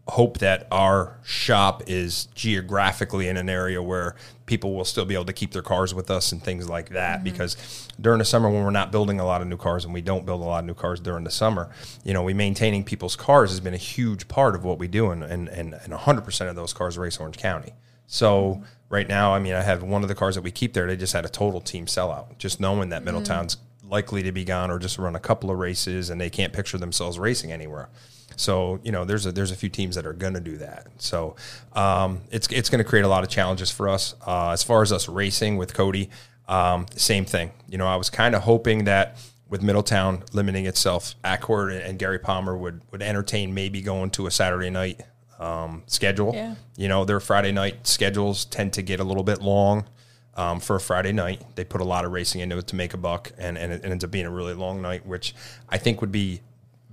hope 0.09 0.37
that 0.39 0.67
our 0.71 1.17
shop 1.23 1.83
is 1.87 2.25
geographically 2.27 3.27
in 3.27 3.37
an 3.37 3.49
area 3.49 3.81
where 3.81 4.15
people 4.45 4.73
will 4.73 4.85
still 4.85 5.05
be 5.05 5.13
able 5.13 5.25
to 5.25 5.33
keep 5.33 5.51
their 5.51 5.61
cars 5.61 5.93
with 5.93 6.09
us 6.09 6.31
and 6.31 6.41
things 6.41 6.69
like 6.69 6.89
that. 6.89 7.17
Mm-hmm. 7.17 7.23
Because 7.25 7.87
during 7.99 8.19
the 8.19 8.25
summer, 8.25 8.49
when 8.49 8.63
we're 8.63 8.71
not 8.71 8.91
building 8.91 9.19
a 9.19 9.25
lot 9.25 9.41
of 9.41 9.47
new 9.47 9.57
cars, 9.57 9.85
and 9.85 9.93
we 9.93 10.01
don't 10.01 10.25
build 10.25 10.41
a 10.41 10.45
lot 10.45 10.59
of 10.59 10.65
new 10.65 10.73
cars 10.73 10.99
during 10.99 11.23
the 11.23 11.31
summer, 11.31 11.69
you 12.03 12.13
know, 12.13 12.23
we 12.23 12.33
maintaining 12.33 12.83
people's 12.83 13.15
cars 13.15 13.51
has 13.51 13.59
been 13.59 13.73
a 13.73 13.77
huge 13.77 14.27
part 14.27 14.55
of 14.55 14.63
what 14.63 14.79
we 14.79 14.87
do, 14.87 15.11
and 15.11 15.23
and 15.23 15.49
and, 15.49 15.73
and 15.73 15.93
100% 15.93 16.49
of 16.49 16.55
those 16.55 16.73
cars 16.73 16.97
race 16.97 17.17
Orange 17.19 17.37
County. 17.37 17.73
So 18.07 18.55
mm-hmm. 18.55 18.63
right 18.89 19.07
now, 19.07 19.33
I 19.33 19.39
mean, 19.39 19.53
I 19.53 19.61
have 19.61 19.83
one 19.83 20.01
of 20.01 20.07
the 20.07 20.15
cars 20.15 20.35
that 20.35 20.41
we 20.41 20.51
keep 20.51 20.73
there. 20.73 20.87
They 20.87 20.95
just 20.95 21.13
had 21.13 21.25
a 21.25 21.29
total 21.29 21.59
team 21.61 21.85
sellout, 21.85 22.37
just 22.37 22.59
knowing 22.59 22.89
that 22.89 22.97
mm-hmm. 22.97 23.05
Middletown's 23.05 23.57
likely 23.83 24.23
to 24.23 24.31
be 24.31 24.43
gone 24.43 24.71
or 24.71 24.79
just 24.79 24.97
run 24.97 25.15
a 25.15 25.19
couple 25.19 25.51
of 25.51 25.59
races, 25.59 26.09
and 26.09 26.19
they 26.19 26.29
can't 26.29 26.53
picture 26.53 26.77
themselves 26.77 27.19
racing 27.19 27.51
anywhere. 27.51 27.89
So 28.37 28.79
you 28.83 28.91
know, 28.91 29.03
there's 29.03 29.25
a 29.25 29.31
there's 29.31 29.51
a 29.51 29.55
few 29.55 29.69
teams 29.69 29.95
that 29.95 30.05
are 30.05 30.13
going 30.13 30.35
to 30.35 30.39
do 30.39 30.57
that. 30.57 30.87
So 30.97 31.35
um, 31.73 32.21
it's 32.31 32.47
it's 32.47 32.69
going 32.69 32.79
to 32.79 32.89
create 32.89 33.03
a 33.03 33.07
lot 33.07 33.23
of 33.23 33.29
challenges 33.29 33.69
for 33.69 33.89
us. 33.89 34.15
Uh, 34.25 34.51
as 34.51 34.63
far 34.63 34.81
as 34.81 34.93
us 34.93 35.09
racing 35.09 35.57
with 35.57 35.73
Cody, 35.73 36.09
um, 36.47 36.85
same 36.95 37.25
thing. 37.25 37.51
You 37.67 37.77
know, 37.77 37.87
I 37.87 37.97
was 37.97 38.09
kind 38.09 38.35
of 38.35 38.43
hoping 38.43 38.85
that 38.85 39.17
with 39.49 39.61
Middletown 39.61 40.23
limiting 40.33 40.65
itself, 40.65 41.15
Accord 41.23 41.73
and 41.73 41.99
Gary 41.99 42.19
Palmer 42.19 42.55
would 42.55 42.81
would 42.91 43.01
entertain 43.01 43.53
maybe 43.53 43.81
going 43.81 44.11
to 44.11 44.27
a 44.27 44.31
Saturday 44.31 44.69
night 44.69 45.01
um, 45.39 45.83
schedule. 45.87 46.31
Yeah. 46.33 46.55
You 46.77 46.87
know, 46.87 47.05
their 47.05 47.19
Friday 47.19 47.51
night 47.51 47.87
schedules 47.87 48.45
tend 48.45 48.73
to 48.73 48.81
get 48.81 48.99
a 48.99 49.03
little 49.03 49.23
bit 49.23 49.41
long 49.41 49.85
um, 50.35 50.59
for 50.59 50.75
a 50.75 50.79
Friday 50.79 51.11
night. 51.11 51.43
They 51.55 51.63
put 51.63 51.81
a 51.81 51.85
lot 51.85 52.05
of 52.05 52.11
racing 52.11 52.41
into 52.41 52.57
it 52.57 52.67
to 52.67 52.75
make 52.75 52.93
a 52.93 52.97
buck, 52.97 53.31
and, 53.37 53.57
and 53.57 53.73
it 53.73 53.83
ends 53.83 54.03
up 54.03 54.11
being 54.11 54.25
a 54.25 54.31
really 54.31 54.53
long 54.53 54.81
night, 54.81 55.05
which 55.05 55.33
I 55.67 55.77
think 55.77 56.01
would 56.01 56.11
be 56.11 56.41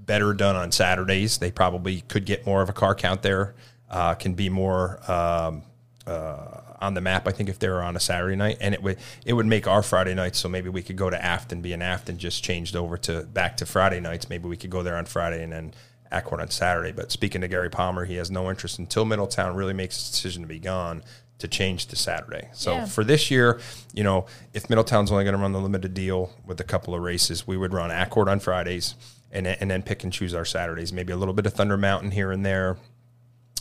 better 0.07 0.33
done 0.35 0.57
on 0.57 0.73
Saturdays. 0.73 1.39
They 1.39 1.51
probably 1.51 2.03
could 2.03 2.25
get 2.25 2.47
more 2.47 2.63
of 2.63 2.69
a 2.69 2.73
car 2.73 2.95
count 2.95 3.23
there, 3.23 3.55
uh, 3.91 4.15
can 4.15 4.35
be 4.35 4.49
more 4.49 5.01
um, 5.11 5.63
uh, 6.07 6.61
on 6.81 6.95
the 6.95 7.01
map. 7.01 7.27
I 7.27 7.33
think 7.33 7.49
if 7.49 7.59
they 7.59 7.69
were 7.69 7.83
on 7.83 7.97
a 7.97 8.01
Saturday 8.01 8.37
night, 8.37 8.59
and 8.61 8.75
it 8.75 8.83
would 8.83 8.99
it 9.25 9.33
would 9.33 9.47
make 9.47 9.67
our 9.67 9.83
Friday 9.83 10.15
nights. 10.15 10.39
So 10.39 10.49
maybe 10.49 10.69
we 10.69 10.83
could 10.83 10.97
go 10.97 11.11
to 11.11 11.23
Afton, 11.25 11.63
be 11.63 11.73
an 11.73 11.83
Afton 11.83 12.19
just 12.19 12.45
changed 12.45 12.77
over 12.77 12.97
to 12.99 13.23
back 13.23 13.57
to 13.59 13.67
Friday 13.67 14.01
nights. 14.01 14.29
Maybe 14.29 14.49
we 14.49 14.57
could 14.57 14.71
go 14.71 14.83
there 14.83 14.97
on 14.97 15.07
Friday 15.07 15.43
and 15.43 15.53
then 15.53 15.75
Accord 16.11 16.41
on 16.41 16.51
Saturday. 16.51 16.93
But 16.93 17.11
speaking 17.11 17.41
to 17.41 17.49
Gary 17.49 17.71
Palmer, 17.71 18.05
he 18.05 18.17
has 18.17 18.31
no 18.31 18.51
interest 18.51 18.79
until 18.79 19.05
Middletown 19.05 19.55
really 19.57 19.73
makes 19.73 19.97
its 19.97 20.11
decision 20.11 20.43
to 20.43 20.49
be 20.49 20.59
gone 20.59 21.03
to 21.39 21.49
change 21.49 21.87
to 21.87 21.97
Saturday. 21.97 22.49
So 22.53 22.75
Yeah. 22.75 22.87
for 22.87 23.03
this 23.03 23.31
year, 23.31 23.59
you 23.93 24.05
know, 24.05 24.27
if 24.53 24.71
Middletown's 24.71 25.11
only 25.11 25.25
going 25.25 25.35
to 25.35 25.43
run 25.43 25.51
the 25.53 25.61
limited 25.61 25.93
deal 25.93 26.33
with 26.47 26.61
a 26.61 26.65
couple 26.65 26.95
of 26.95 27.03
races, 27.03 27.45
we 27.47 27.57
would 27.57 27.73
run 27.73 27.91
Accord 27.91 28.29
on 28.29 28.39
Fridays 28.39 28.95
and 29.35 29.47
and 29.47 29.70
then 29.70 29.82
pick 29.82 30.05
and 30.05 30.12
choose 30.12 30.35
our 30.35 30.45
Saturdays. 30.45 30.93
Maybe 30.93 31.12
a 31.12 31.16
little 31.16 31.35
bit 31.35 31.47
of 31.47 31.55
Thunder 31.55 31.76
Mountain 31.76 32.12
here 32.12 32.32
and 32.32 32.45
there. 32.45 32.76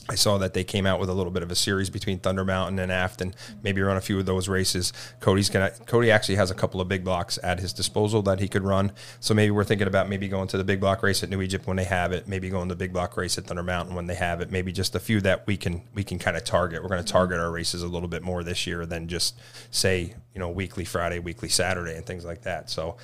I 0.09 0.15
saw 0.15 0.37
that 0.39 0.53
they 0.53 0.65
came 0.65 0.85
out 0.85 0.99
with 0.99 1.09
a 1.09 1.13
little 1.13 1.31
bit 1.31 1.43
of 1.43 1.51
a 1.51 1.55
series 1.55 1.89
between 1.89 2.19
Thunder 2.19 2.43
Mountain 2.43 2.77
and 2.77 2.91
Afton. 2.91 3.33
Maybe 3.63 3.81
run 3.81 3.95
a 3.95 4.01
few 4.01 4.19
of 4.19 4.25
those 4.25 4.49
races. 4.49 4.91
Cody's 5.21 5.49
gonna. 5.49 5.71
Cody 5.85 6.11
actually 6.11 6.35
has 6.35 6.51
a 6.51 6.53
couple 6.53 6.81
of 6.81 6.89
big 6.89 7.05
blocks 7.05 7.39
at 7.41 7.61
his 7.61 7.71
disposal 7.71 8.21
that 8.23 8.41
he 8.41 8.49
could 8.49 8.63
run. 8.63 8.91
So 9.21 9.33
maybe 9.33 9.51
we're 9.51 9.63
thinking 9.63 9.87
about 9.87 10.09
maybe 10.09 10.27
going 10.27 10.49
to 10.49 10.57
the 10.57 10.65
big 10.65 10.81
block 10.81 11.03
race 11.03 11.23
at 11.23 11.29
New 11.29 11.41
Egypt 11.41 11.67
when 11.67 11.77
they 11.77 11.85
have 11.85 12.11
it. 12.11 12.27
Maybe 12.27 12.49
going 12.49 12.67
to 12.67 12.75
the 12.75 12.79
big 12.79 12.91
block 12.91 13.15
race 13.15 13.37
at 13.37 13.45
Thunder 13.45 13.63
Mountain 13.63 13.95
when 13.95 14.07
they 14.07 14.15
have 14.15 14.41
it. 14.41 14.51
Maybe 14.51 14.73
just 14.73 14.93
a 14.93 14.99
few 14.99 15.21
that 15.21 15.47
we 15.47 15.55
can 15.55 15.83
we 15.93 16.03
can 16.03 16.19
kind 16.19 16.35
of 16.35 16.43
target. 16.43 16.83
We're 16.83 16.89
going 16.89 17.03
to 17.03 17.11
target 17.11 17.39
our 17.39 17.49
races 17.51 17.81
a 17.81 17.87
little 17.87 18.09
bit 18.09 18.23
more 18.23 18.43
this 18.43 18.67
year 18.67 18.85
than 18.85 19.07
just 19.07 19.39
say 19.71 20.15
you 20.33 20.39
know 20.39 20.49
weekly 20.49 20.83
Friday, 20.83 21.19
weekly 21.19 21.47
Saturday, 21.47 21.95
and 21.95 22.05
things 22.05 22.25
like 22.25 22.41
that. 22.41 22.69
So 22.69 22.97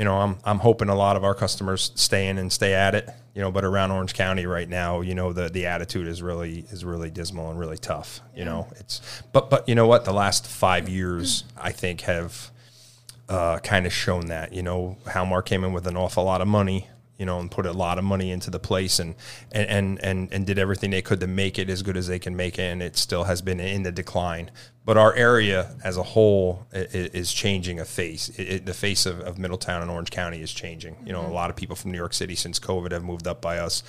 you 0.00 0.06
know, 0.06 0.16
I'm 0.16 0.38
I'm 0.44 0.60
hoping 0.60 0.88
a 0.88 0.94
lot 0.94 1.16
of 1.16 1.24
our 1.24 1.34
customers 1.34 1.92
stay 1.94 2.28
in 2.28 2.38
and 2.38 2.50
stay 2.50 2.72
at 2.72 2.94
it. 2.94 3.06
You 3.34 3.42
know, 3.42 3.52
but 3.52 3.66
around 3.66 3.90
Orange 3.90 4.14
County 4.14 4.46
right 4.46 4.66
now, 4.66 5.02
you 5.02 5.14
know, 5.14 5.34
the 5.34 5.50
the 5.50 5.66
attitude 5.66 6.06
is 6.06 6.22
really 6.22 6.64
is 6.70 6.86
really 6.86 7.10
dismal 7.10 7.50
and 7.50 7.60
really 7.60 7.76
tough. 7.76 8.22
You 8.34 8.46
know, 8.46 8.66
it's 8.78 9.02
but 9.34 9.50
but 9.50 9.68
you 9.68 9.74
know 9.74 9.86
what? 9.86 10.06
The 10.06 10.14
last 10.14 10.46
five 10.46 10.88
years, 10.88 11.44
I 11.54 11.72
think, 11.72 12.00
have 12.00 12.50
uh, 13.28 13.58
kind 13.58 13.84
of 13.84 13.92
shown 13.92 14.28
that. 14.28 14.54
You 14.54 14.62
know, 14.62 14.96
Halmar 15.04 15.44
came 15.44 15.64
in 15.64 15.74
with 15.74 15.86
an 15.86 15.98
awful 15.98 16.24
lot 16.24 16.40
of 16.40 16.48
money. 16.48 16.88
You 17.20 17.26
know, 17.26 17.38
and 17.38 17.50
put 17.50 17.66
a 17.66 17.72
lot 17.72 17.98
of 17.98 18.04
money 18.04 18.30
into 18.32 18.50
the 18.50 18.58
place, 18.58 18.98
and 18.98 19.14
and 19.52 19.68
and 19.68 20.02
and, 20.02 20.32
and 20.32 20.46
did 20.46 20.58
everything 20.58 20.90
they 20.90 21.02
could 21.02 21.20
to 21.20 21.26
make 21.26 21.58
it 21.58 21.68
as 21.68 21.82
good 21.82 21.96
as 21.96 22.06
they 22.08 22.18
can 22.18 22.34
make 22.34 22.58
it, 22.58 22.62
and 22.62 22.82
it 22.82 22.96
still 22.96 23.24
has 23.24 23.42
been 23.42 23.60
in 23.60 23.82
the 23.82 23.92
decline. 23.92 24.50
But 24.86 24.96
our 24.96 25.14
area 25.14 25.76
as 25.84 25.98
a 25.98 26.02
whole 26.02 26.66
is 26.72 27.32
changing 27.32 27.78
a 27.78 27.84
face. 27.84 28.30
It, 28.30 28.48
it, 28.48 28.66
the 28.66 28.74
face 28.74 29.04
of, 29.04 29.20
of 29.20 29.38
Middletown 29.38 29.82
and 29.82 29.90
Orange 29.90 30.10
County 30.10 30.40
is 30.40 30.52
changing. 30.52 30.96
You 31.04 31.12
know, 31.12 31.20
a 31.20 31.24
mm-hmm. 31.24 31.34
lot 31.34 31.50
of 31.50 31.56
people 31.56 31.76
from 31.76 31.92
New 31.92 31.98
York 31.98 32.14
City 32.14 32.34
since 32.34 32.58
COVID 32.58 32.90
have 32.90 33.04
moved 33.04 33.28
up 33.28 33.42
by 33.42 33.58
us. 33.58 33.82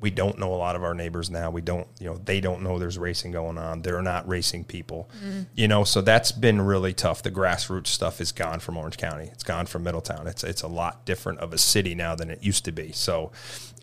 We 0.00 0.10
don't 0.10 0.38
know 0.38 0.54
a 0.54 0.56
lot 0.56 0.76
of 0.76 0.84
our 0.84 0.94
neighbors 0.94 1.28
now. 1.28 1.50
We 1.50 1.60
don't, 1.60 1.88
you 1.98 2.06
know, 2.06 2.18
they 2.24 2.40
don't 2.40 2.62
know 2.62 2.78
there's 2.78 2.98
racing 2.98 3.32
going 3.32 3.58
on. 3.58 3.82
They're 3.82 4.02
not 4.02 4.28
racing 4.28 4.64
people, 4.64 5.10
you 5.54 5.66
know. 5.66 5.82
So 5.82 6.00
that's 6.00 6.30
been 6.30 6.60
really 6.60 6.92
tough. 6.92 7.22
The 7.22 7.32
grassroots 7.32 7.88
stuff 7.88 8.20
is 8.20 8.30
gone 8.30 8.60
from 8.60 8.76
Orange 8.76 8.96
County. 8.96 9.28
It's 9.32 9.42
gone 9.42 9.66
from 9.66 9.82
Middletown. 9.82 10.26
It's 10.28 10.44
it's 10.44 10.62
a 10.62 10.68
lot 10.68 11.04
different 11.04 11.40
of 11.40 11.52
a 11.52 11.58
city 11.58 11.94
now 11.94 12.14
than 12.14 12.30
it 12.30 12.44
used 12.44 12.64
to 12.66 12.72
be. 12.72 12.92
So 12.92 13.32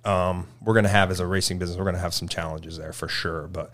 um, 0.05 0.47
we're 0.61 0.74
going 0.74 0.86
to 0.86 0.89
have 0.89 1.11
as 1.11 1.20
a 1.20 1.28
racing 1.28 1.59
business, 1.59 1.78
we're 1.78 1.84
going 1.84 1.95
to 1.95 2.01
have 2.01 2.13
some 2.13 2.30
challenges 2.30 2.78
there 2.78 2.93
for 2.93 3.09
sure. 3.09 3.47
But 3.47 3.74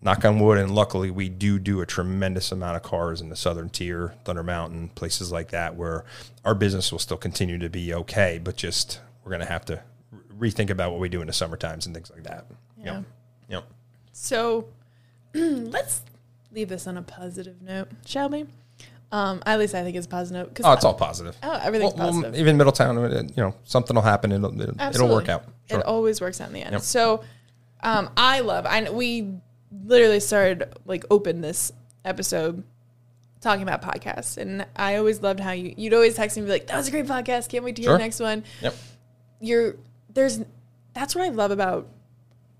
knock 0.00 0.24
on 0.24 0.40
wood, 0.40 0.58
and 0.58 0.74
luckily 0.74 1.10
we 1.10 1.28
do 1.28 1.58
do 1.58 1.82
a 1.82 1.86
tremendous 1.86 2.52
amount 2.52 2.76
of 2.76 2.82
cars 2.82 3.20
in 3.20 3.28
the 3.28 3.36
southern 3.36 3.68
tier, 3.68 4.14
Thunder 4.24 4.42
Mountain, 4.42 4.90
places 4.90 5.30
like 5.30 5.50
that, 5.50 5.76
where 5.76 6.04
our 6.44 6.54
business 6.54 6.90
will 6.90 6.98
still 6.98 7.18
continue 7.18 7.58
to 7.58 7.68
be 7.68 7.92
okay. 7.92 8.40
But 8.42 8.56
just 8.56 9.00
we're 9.24 9.30
going 9.30 9.42
to 9.42 9.52
have 9.52 9.64
to 9.66 9.82
rethink 10.42 10.70
about 10.70 10.90
what 10.90 11.00
we 11.00 11.08
do 11.08 11.20
in 11.20 11.26
the 11.28 11.32
summer 11.32 11.56
times 11.56 11.86
and 11.86 11.94
things 11.94 12.10
like 12.10 12.24
that. 12.24 12.46
Yeah. 12.78 12.94
Yep. 12.96 13.04
Yep. 13.48 13.64
So 14.12 14.68
let's 15.34 16.02
leave 16.50 16.68
this 16.68 16.86
on 16.86 16.96
a 16.96 17.02
positive 17.02 17.62
note, 17.62 17.88
shall 18.04 18.28
we? 18.28 18.46
Um, 19.10 19.42
at 19.44 19.58
least 19.58 19.74
I 19.74 19.82
think 19.82 19.94
it's 19.96 20.06
a 20.06 20.08
positive 20.10 20.46
note. 20.46 20.54
'cause 20.54 20.64
Oh, 20.66 20.72
it's 20.72 20.84
all 20.84 20.94
positive. 20.94 21.36
Oh, 21.42 21.60
everything's 21.62 21.94
Well, 21.94 22.04
well, 22.12 22.12
positive. 22.22 22.40
even 22.40 22.56
Middletown, 22.56 22.96
you 23.36 23.42
know, 23.42 23.54
something 23.64 23.94
will 23.94 24.02
happen. 24.02 24.32
It'll, 24.32 24.58
it'll, 24.60 24.80
it'll 24.80 25.08
work 25.08 25.28
out. 25.28 25.44
Sure. 25.70 25.80
It 25.80 25.86
always 25.86 26.20
works 26.20 26.40
out 26.40 26.48
in 26.48 26.54
the 26.54 26.62
end. 26.62 26.72
Yep. 26.72 26.80
So, 26.82 27.22
um, 27.82 28.08
I 28.16 28.40
love. 28.40 28.64
I 28.66 28.88
we 28.90 29.34
literally 29.84 30.20
started 30.20 30.64
like 30.86 31.04
open 31.10 31.40
this 31.42 31.72
episode 32.06 32.62
talking 33.42 33.62
about 33.64 33.82
podcasts, 33.82 34.38
and 34.38 34.64
I 34.76 34.96
always 34.96 35.20
loved 35.20 35.40
how 35.40 35.50
you 35.52 35.74
you'd 35.76 35.92
always 35.92 36.14
text 36.14 36.36
me 36.36 36.40
and 36.42 36.46
be 36.48 36.52
like, 36.52 36.68
"That 36.68 36.76
was 36.78 36.88
a 36.88 36.90
great 36.90 37.06
podcast. 37.06 37.48
Can't 37.50 37.64
wait 37.64 37.76
to 37.76 37.82
hear 37.82 37.90
Sure. 37.90 37.98
the 37.98 38.04
next 38.04 38.20
one." 38.20 38.44
Yep. 38.62 38.74
You're 39.40 39.76
there's 40.14 40.40
that's 40.94 41.14
what 41.14 41.24
I 41.24 41.28
love 41.28 41.50
about 41.50 41.88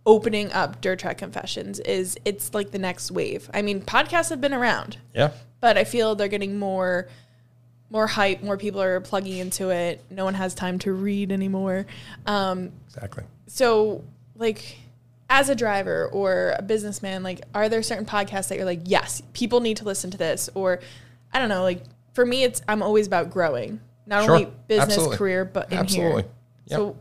opening 0.04 0.50
up 0.52 0.80
Dirt 0.80 0.98
Track 0.98 1.18
Confessions 1.18 1.78
is 1.80 2.16
it's 2.24 2.52
like 2.54 2.70
the 2.72 2.78
next 2.78 3.10
wave. 3.10 3.48
I 3.54 3.62
mean, 3.62 3.80
podcasts 3.82 4.30
have 4.30 4.40
been 4.40 4.54
around, 4.54 4.98
Yeah. 5.14 5.30
but 5.60 5.78
I 5.78 5.84
feel 5.84 6.14
they're 6.14 6.28
getting 6.28 6.58
more 6.58 7.08
more 7.90 8.06
hype. 8.06 8.42
More 8.42 8.56
people 8.56 8.80
are 8.80 9.00
plugging 9.00 9.36
into 9.36 9.68
it. 9.68 10.02
No 10.10 10.24
one 10.24 10.32
has 10.34 10.54
time 10.54 10.78
to 10.80 10.92
read 10.94 11.30
anymore. 11.30 11.84
Um, 12.26 12.72
Exactly. 12.88 13.24
so, 13.46 14.02
like, 14.34 14.78
as 15.28 15.50
a 15.50 15.54
driver 15.54 16.06
or 16.10 16.54
a 16.58 16.62
businessman, 16.62 17.22
like, 17.22 17.42
are 17.54 17.68
there 17.68 17.82
certain 17.82 18.06
podcasts 18.06 18.48
that 18.48 18.56
you're 18.56 18.64
like, 18.64 18.80
yes, 18.84 19.22
people 19.34 19.60
need 19.60 19.76
to 19.76 19.84
listen 19.84 20.10
to 20.10 20.16
this? 20.16 20.48
Or, 20.54 20.80
I 21.34 21.38
don't 21.38 21.50
know, 21.50 21.62
like, 21.62 21.82
for 22.14 22.24
me, 22.24 22.44
it's, 22.44 22.62
I'm 22.66 22.82
always 22.82 23.06
about 23.06 23.28
growing, 23.30 23.78
not 24.06 24.24
Sure. 24.24 24.36
only 24.36 24.50
business, 24.68 24.88
Absolutely. 24.94 25.16
career, 25.18 25.44
but 25.44 25.70
in 25.70 25.76
Absolutely. 25.78 26.22
here. 26.22 26.30
Yep. 26.68 26.78
So, 26.78 26.96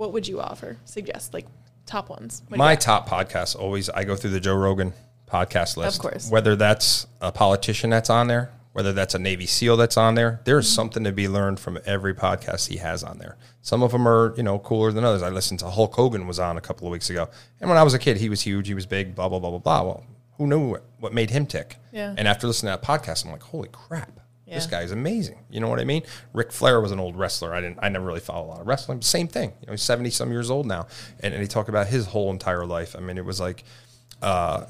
what 0.00 0.14
would 0.14 0.26
you 0.26 0.40
offer? 0.40 0.78
Suggest, 0.86 1.34
like, 1.34 1.46
top 1.84 2.08
ones? 2.08 2.42
What 2.48 2.56
My 2.56 2.74
top 2.74 3.06
podcasts 3.06 3.54
always 3.54 3.90
I 3.90 4.04
go 4.04 4.16
through 4.16 4.30
the 4.30 4.40
Joe 4.40 4.54
Rogan 4.54 4.94
podcast 5.30 5.76
list. 5.76 5.96
Of 5.98 6.02
course. 6.02 6.30
Whether 6.30 6.56
that's 6.56 7.06
a 7.20 7.30
politician 7.30 7.90
that's 7.90 8.08
on 8.08 8.26
there, 8.26 8.50
whether 8.72 8.94
that's 8.94 9.14
a 9.14 9.18
Navy 9.18 9.44
SEAL 9.44 9.76
that's 9.76 9.98
on 9.98 10.14
there, 10.14 10.40
there's 10.46 10.66
Mm-hmm. 10.66 10.74
something 10.74 11.04
to 11.04 11.12
be 11.12 11.28
learned 11.28 11.60
from 11.60 11.78
every 11.84 12.14
podcast 12.14 12.68
he 12.68 12.78
has 12.78 13.04
on 13.04 13.18
there. 13.18 13.36
Some 13.60 13.82
of 13.82 13.92
them 13.92 14.08
are, 14.08 14.32
you 14.38 14.42
know, 14.42 14.58
cooler 14.58 14.90
than 14.90 15.04
others. 15.04 15.20
I 15.22 15.28
listened 15.28 15.60
to 15.60 15.68
Hulk 15.68 15.92
Hogan 15.94 16.26
was 16.26 16.38
on 16.38 16.56
a 16.56 16.62
couple 16.62 16.86
of 16.86 16.92
weeks 16.92 17.10
ago. 17.10 17.28
And 17.60 17.68
when 17.68 17.78
I 17.78 17.82
was 17.82 17.92
a 17.92 17.98
kid, 17.98 18.16
he 18.16 18.30
was 18.30 18.40
huge, 18.40 18.68
he 18.68 18.74
was 18.74 18.86
big, 18.86 19.14
blah, 19.14 19.28
blah, 19.28 19.38
blah, 19.38 19.50
blah, 19.50 19.58
blah. 19.58 19.82
Well, 19.82 20.04
who 20.38 20.46
knew 20.46 20.70
what, 20.70 20.84
what 20.98 21.12
made 21.12 21.28
him 21.28 21.44
tick? 21.44 21.76
Yeah. 21.92 22.14
And 22.16 22.26
after 22.26 22.46
listening 22.46 22.72
to 22.74 22.80
that 22.80 22.86
podcast, 22.86 23.26
I'm 23.26 23.32
like, 23.32 23.42
holy 23.42 23.68
crap. 23.70 24.18
This 24.50 24.64
Yeah. 24.64 24.70
guy's 24.80 24.90
amazing. 24.90 25.38
You 25.50 25.60
know 25.60 25.68
what 25.68 25.78
I 25.80 25.84
mean? 25.84 26.02
Ric 26.32 26.50
Flair 26.52 26.80
was 26.80 26.90
an 26.92 26.98
old 27.00 27.16
wrestler. 27.16 27.54
I 27.54 27.60
didn't. 27.60 27.78
I 27.80 27.88
never 27.88 28.04
really 28.04 28.20
followed 28.20 28.46
a 28.46 28.50
lot 28.50 28.60
of 28.60 28.66
wrestling. 28.66 29.00
Same 29.02 29.28
thing. 29.28 29.52
You 29.60 29.66
know, 29.68 29.72
he's 29.72 29.82
seventy 29.82 30.10
some 30.10 30.30
years 30.32 30.50
old 30.50 30.66
now, 30.66 30.86
and, 31.20 31.32
and 31.32 31.40
he 31.42 31.48
talked 31.48 31.68
about 31.68 31.86
his 31.86 32.06
whole 32.06 32.30
entire 32.30 32.66
life. 32.66 32.94
I 32.96 33.00
mean, 33.00 33.16
it 33.18 33.24
was 33.24 33.38
like, 33.40 33.62
uh, 34.22 34.64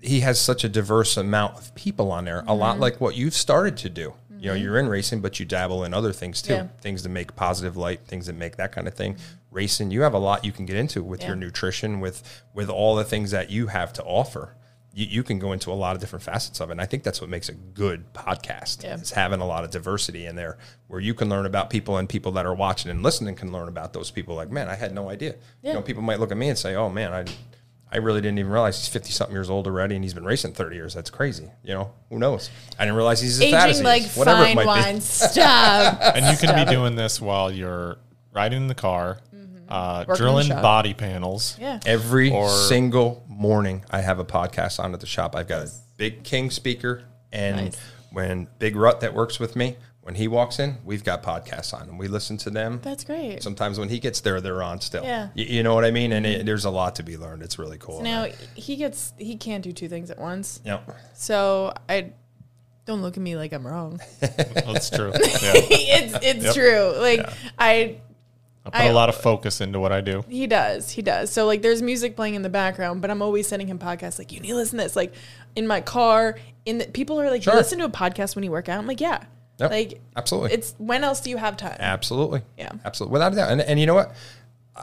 he 0.00 0.20
has 0.20 0.40
such 0.40 0.64
a 0.64 0.68
diverse 0.68 1.16
amount 1.16 1.56
of 1.58 1.74
people 1.74 2.10
on 2.12 2.24
there. 2.24 2.40
A 2.40 2.42
Mm-hmm. 2.44 2.60
lot 2.60 2.78
like 2.80 3.00
what 3.00 3.14
you've 3.16 3.34
started 3.34 3.76
to 3.78 3.88
do. 3.90 4.14
You 4.38 4.50
know, 4.50 4.54
you're 4.56 4.78
in 4.78 4.88
racing, 4.88 5.20
but 5.22 5.40
you 5.40 5.46
dabble 5.46 5.84
in 5.84 5.94
other 5.94 6.12
things 6.12 6.42
too. 6.42 6.52
Yeah. 6.52 6.66
Things 6.82 7.02
that 7.02 7.08
make 7.08 7.34
positive 7.34 7.78
light, 7.78 8.00
things 8.06 8.26
that 8.26 8.34
make 8.34 8.56
that 8.56 8.72
kind 8.72 8.86
of 8.86 8.92
thing. 8.92 9.16
Racing, 9.50 9.90
you 9.90 10.02
have 10.02 10.12
a 10.12 10.18
lot 10.18 10.44
you 10.44 10.52
can 10.52 10.66
get 10.66 10.76
into 10.76 11.02
with 11.02 11.22
Yeah. 11.22 11.28
your 11.28 11.36
nutrition, 11.36 11.98
with 12.00 12.42
with 12.52 12.68
all 12.68 12.94
the 12.94 13.04
things 13.04 13.30
that 13.30 13.48
you 13.48 13.68
have 13.68 13.92
to 13.94 14.02
offer. 14.02 14.54
You, 14.94 15.06
you 15.06 15.22
can 15.22 15.38
go 15.38 15.52
into 15.52 15.70
a 15.70 15.74
lot 15.74 15.96
of 15.96 16.00
different 16.00 16.22
facets 16.22 16.60
of 16.60 16.70
it. 16.70 16.72
And 16.72 16.80
I 16.80 16.86
think 16.86 17.02
that's 17.02 17.20
what 17.20 17.28
makes 17.28 17.48
a 17.48 17.52
good 17.52 18.12
podcast. 18.12 18.84
Yeah. 18.84 18.94
Is 18.94 19.10
having 19.10 19.40
a 19.40 19.46
lot 19.46 19.64
of 19.64 19.70
diversity 19.70 20.26
in 20.26 20.36
there 20.36 20.56
where 20.88 21.00
you 21.00 21.14
can 21.14 21.28
learn 21.28 21.46
about 21.46 21.68
people 21.70 21.96
and 21.98 22.08
people 22.08 22.32
that 22.32 22.46
are 22.46 22.54
watching 22.54 22.90
and 22.90 23.02
listening 23.02 23.34
can 23.34 23.52
learn 23.52 23.68
about 23.68 23.92
those 23.92 24.10
people. 24.10 24.36
Like, 24.36 24.50
man, 24.50 24.68
I 24.68 24.76
had 24.76 24.94
no 24.94 25.10
idea. 25.10 25.34
Yeah. 25.62 25.70
You 25.70 25.74
know, 25.74 25.82
people 25.82 26.02
might 26.02 26.20
look 26.20 26.30
at 26.30 26.36
me 26.36 26.48
and 26.48 26.58
say, 26.58 26.74
"Oh 26.76 26.88
man, 26.88 27.12
I, 27.12 27.24
I 27.92 27.98
really 27.98 28.20
didn't 28.20 28.38
even 28.38 28.50
realize 28.52 28.78
he's 28.78 28.88
fifty 28.88 29.10
something 29.12 29.34
years 29.34 29.50
old 29.50 29.66
already 29.66 29.94
and 29.94 30.04
he's 30.04 30.14
been 30.14 30.24
racing 30.24 30.52
thirty 30.52 30.76
years. 30.76 30.94
That's 30.94 31.10
crazy. 31.10 31.50
You 31.62 31.74
know, 31.74 31.92
who 32.10 32.18
knows? 32.18 32.50
I 32.78 32.84
didn't 32.84 32.96
realize 32.96 33.20
he's 33.20 33.40
as 33.40 33.50
fat 33.50 33.68
as 33.68 33.76
Aging 33.76 33.82
he 33.82 33.88
like 33.88 34.02
is. 34.04 34.16
Whatever 34.16 34.42
it 34.42 34.46
fine 34.46 34.56
might 34.56 34.66
wine. 34.66 34.94
be. 34.96 35.00
Stop. 35.00 35.98
and 36.14 36.26
you 36.26 36.36
can 36.38 36.50
Stop 36.50 36.66
be 36.68 36.72
doing 36.72 36.96
this 36.96 37.20
while 37.20 37.50
you're 37.52 37.98
riding 38.32 38.62
in 38.62 38.68
the 38.68 38.74
car, 38.74 39.18
uh, 39.74 40.04
Working 40.06 40.12
the 40.12 40.16
drilling 40.18 40.46
shop. 40.48 40.62
body 40.62 40.94
panels. 40.94 41.56
Yeah. 41.60 41.80
Every 41.86 42.30
Or- 42.30 42.48
single 42.48 43.24
morning, 43.28 43.84
I 43.90 44.00
have 44.00 44.18
a 44.18 44.24
podcast 44.24 44.78
on 44.82 44.94
at 44.94 45.00
the 45.00 45.06
shop. 45.06 45.34
I've 45.34 45.48
got 45.48 45.66
a 45.66 45.70
big 45.96 46.22
King 46.24 46.50
speaker, 46.50 47.02
and 47.32 47.56
Nice. 47.56 47.76
when 48.12 48.46
Big 48.58 48.76
Rut 48.76 49.00
that 49.00 49.14
works 49.14 49.38
with 49.40 49.56
me, 49.56 49.76
when 50.02 50.14
he 50.16 50.28
walks 50.28 50.58
in, 50.58 50.76
we've 50.84 51.02
got 51.02 51.22
podcasts 51.22 51.72
on, 51.72 51.88
and 51.88 51.98
we 51.98 52.08
listen 52.08 52.36
to 52.36 52.50
them. 52.50 52.78
That's 52.82 53.04
great. 53.04 53.42
Sometimes 53.42 53.78
when 53.78 53.88
he 53.88 53.98
gets 53.98 54.20
there, 54.20 54.40
they're 54.40 54.62
on 54.62 54.80
still. 54.80 55.02
Yeah. 55.02 55.28
Y- 55.34 55.46
you, 55.48 55.62
know 55.62 55.74
what 55.74 55.84
I 55.84 55.90
mean? 55.90 56.12
And 56.12 56.26
it, 56.26 56.44
there's 56.46 56.66
a 56.66 56.70
lot 56.70 56.96
to 56.96 57.02
be 57.02 57.16
learned. 57.16 57.42
It's 57.42 57.58
really 57.58 57.78
cool. 57.78 58.02
Now 58.02 58.26
he 58.54 58.76
gets 58.76 59.14
he 59.18 59.36
can't 59.36 59.64
do 59.64 59.72
two 59.72 59.88
things 59.88 60.10
at 60.10 60.18
once. 60.18 60.60
Yep. 60.64 60.90
So 61.14 61.72
I 61.88 62.12
don't 62.84 63.00
look 63.00 63.16
at 63.16 63.22
me 63.22 63.34
like 63.36 63.54
I'm 63.54 63.66
wrong. 63.66 63.98
That's 64.20 64.90
true. 64.90 65.10
Yeah. 65.14 65.52
it's 65.54 66.14
it's 66.22 66.44
Yep. 66.44 66.54
true. 66.54 66.94
Like 67.00 67.26
I 67.58 68.02
I 68.66 68.70
put 68.70 68.80
I- 68.80 68.84
a 68.84 68.92
lot 68.94 69.08
of 69.08 69.16
focus 69.16 69.60
into 69.60 69.78
what 69.80 69.92
I 69.92 70.00
do. 70.00 70.24
he 70.28 70.46
does. 70.46 70.90
He 70.90 71.02
does. 71.02 71.30
So 71.30 71.46
like 71.46 71.62
there's 71.62 71.82
music 71.82 72.16
playing 72.16 72.34
in 72.34 72.42
the 72.42 72.48
background, 72.48 73.00
but 73.02 73.10
I'm 73.10 73.20
always 73.22 73.46
sending 73.46 73.68
him 73.68 73.78
podcasts 73.78 74.18
like 74.18 74.32
you 74.32 74.40
need 74.40 74.48
to 74.48 74.54
listen 74.56 74.78
to 74.78 74.84
this. 74.84 74.96
Like 74.96 75.14
in 75.54 75.66
my 75.66 75.80
car, 75.80 76.36
in 76.64 76.78
the 76.78 76.86
people 76.86 77.20
are 77.20 77.30
like, 77.30 77.42
Sure. 77.42 77.52
You 77.52 77.58
listen 77.58 77.78
to 77.80 77.84
a 77.84 77.90
podcast 77.90 78.34
when 78.36 78.44
you 78.44 78.50
work 78.50 78.68
out. 78.68 78.78
I'm 78.78 78.86
like, 78.86 79.00
Yeah. 79.00 79.22
Yep. 79.60 79.70
Like 79.70 80.00
Absolutely. 80.16 80.52
it's 80.52 80.74
when 80.78 81.04
else 81.04 81.20
do 81.20 81.30
you 81.30 81.36
have 81.36 81.56
time? 81.56 81.76
Absolutely. 81.78 82.42
Yeah. 82.58 82.70
Absolutely. 82.84 83.12
Without 83.12 83.32
a 83.34 83.36
doubt. 83.36 83.50
And, 83.52 83.60
and 83.60 83.78
you 83.78 83.86
know 83.86 83.94
what? 83.94 84.14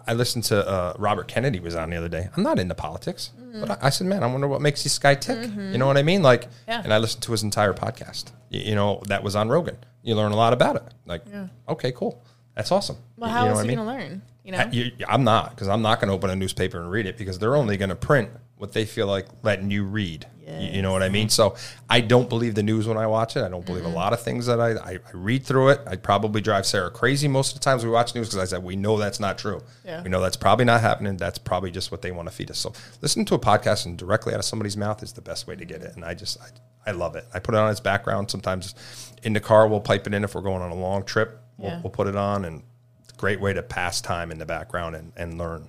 I 0.08 0.14
listened 0.14 0.46
to 0.46 0.66
uh, 0.66 0.94
Robert 0.98 1.28
Kennedy 1.28 1.60
was 1.60 1.76
on 1.76 1.90
the 1.90 1.98
other 1.98 2.08
day. 2.08 2.30
I'm 2.38 2.44
not 2.44 2.60
into 2.60 2.74
politics, 2.76 3.32
Mm-hmm. 3.38 3.60
but 3.60 3.72
I, 3.84 3.88
I 3.88 3.90
said, 3.90 4.08
man, 4.08 4.24
I 4.24 4.28
wonder 4.28 4.48
what 4.48 4.62
makes 4.62 4.84
this 4.84 4.98
guy 4.98 5.16
tick. 5.16 5.50
You 5.58 5.78
know 5.78 5.88
what 5.88 5.98
I 5.98 6.04
mean? 6.04 6.24
Like, 6.24 6.48
Yeah. 6.66 6.82
and 6.82 6.94
I 6.94 7.00
listened 7.00 7.24
to 7.24 7.34
his 7.34 7.44
entire 7.44 7.74
podcast. 7.74 8.32
You, 8.50 8.62
you 8.62 8.76
know, 8.76 9.02
that 9.08 9.22
was 9.24 9.36
on 9.36 9.50
Rogan. 9.50 9.76
You 10.04 10.16
learn 10.16 10.32
a 10.32 10.38
lot 10.38 10.54
about 10.54 10.78
it. 10.78 10.84
Like, 11.06 11.24
yeah. 11.30 11.48
okay, 11.68 11.92
cool. 11.92 12.24
That's 12.56 12.72
awesome. 12.72 12.98
Well, 13.18 13.30
how 13.30 13.40
you 13.40 13.46
know 13.46 13.50
else 13.52 13.58
what 13.58 13.60
are 13.60 13.60
I 13.60 13.72
you 13.72 13.78
mean? 13.78 13.86
gonna 13.86 13.98
learn? 13.98 14.22
You 14.44 14.52
know? 14.52 14.70
You- 14.72 14.92
I'm 15.08 15.24
not 15.24 15.52
because 15.52 15.68
I'm 15.68 15.82
not 15.82 16.00
going 16.00 16.10
to 16.10 16.14
open 16.14 16.30
a 16.30 16.36
newspaper 16.36 16.80
and 16.80 16.90
read 16.90 17.06
it 17.06 17.18
because 17.18 17.40
they're 17.40 17.56
only 17.56 17.78
going 17.78 17.90
to 17.90 17.96
print 17.96 18.30
what 18.58 18.74
they 18.74 18.86
feel 18.86 19.08
like 19.08 19.28
letting 19.44 19.72
you 19.72 19.84
read. 19.84 20.26
You- 20.46 20.68
You 20.68 20.82
know 20.82 20.92
what 20.92 21.02
I 21.02 21.08
mean? 21.10 21.30
So 21.30 21.56
I 21.90 22.02
don't 22.02 22.28
believe 22.28 22.56
the 22.56 22.64
news 22.64 22.86
when 22.86 22.98
I 22.98 23.08
watch 23.08 23.38
it. 23.38 23.44
I 23.44 23.48
don't 23.50 23.66
believe 23.66 23.86
a 23.86 23.88
mm-hmm. 23.88 23.96
lot 23.96 24.12
of 24.12 24.22
things 24.22 24.48
that 24.48 24.60
I, 24.60 24.72
I, 24.72 24.92
I 24.94 25.12
read 25.14 25.46
through 25.46 25.70
it. 25.70 25.82
I 25.88 25.96
probably 25.96 26.42
drive 26.42 26.66
Sarah 26.66 26.92
crazy 26.92 27.28
most 27.30 27.54
of 27.54 27.62
the 27.62 27.64
times 27.64 27.86
we 27.86 27.92
watch 27.92 28.14
news 28.16 28.28
because 28.28 28.42
I 28.42 28.46
said 28.46 28.64
we 28.64 28.76
know 28.76 28.98
that's 28.98 29.20
not 29.20 29.38
true. 29.38 29.62
Yeah. 29.86 30.04
We 30.04 30.10
know 30.10 30.20
that's 30.20 30.36
probably 30.36 30.66
not 30.66 30.82
happening. 30.82 31.16
That's 31.16 31.38
probably 31.38 31.72
just 31.72 31.90
what 31.92 32.02
they 32.02 32.12
want 32.12 32.28
to 32.28 32.36
feed 32.36 32.52
us. 32.52 32.58
So 32.58 32.74
listening 33.02 33.26
to 33.28 33.36
a 33.36 33.40
podcast 33.40 33.86
and 33.86 33.98
directly 33.98 34.34
out 34.34 34.40
of 34.40 34.46
somebody's 34.46 34.76
mouth 34.76 35.02
is 35.04 35.14
the 35.14 35.22
best 35.22 35.48
way 35.48 35.56
to 35.56 35.64
get 35.64 35.82
it. 35.84 35.96
And 35.96 36.04
I 36.04 36.16
just 36.16 36.38
I, 36.42 36.90
I 36.90 36.92
love 36.92 37.16
it. 37.16 37.26
I 37.34 37.40
put 37.40 37.56
it 37.56 37.60
on 37.60 37.70
as 37.70 37.80
background 37.80 38.30
sometimes 38.30 38.76
in 39.24 39.32
the 39.34 39.40
car. 39.40 39.68
We'll 39.70 39.80
pipe 39.80 40.06
it 40.06 40.14
in 40.14 40.24
if 40.26 40.36
we're 40.36 40.42
going 40.42 40.62
on 40.62 40.72
a 40.72 40.76
long 40.76 41.04
trip. 41.06 41.41
We'll, 41.62 41.72
Yeah. 41.72 41.82
we'll 41.82 41.92
put 41.92 42.08
it 42.08 42.16
on 42.16 42.46
and 42.46 42.64
it's 43.04 43.14
a 43.14 43.16
great 43.18 43.40
way 43.40 43.54
to 43.54 43.62
pass 43.64 44.02
time 44.02 44.32
in 44.32 44.38
the 44.40 44.46
background 44.46 44.96
and, 44.96 45.14
and 45.16 45.38
learn 45.38 45.68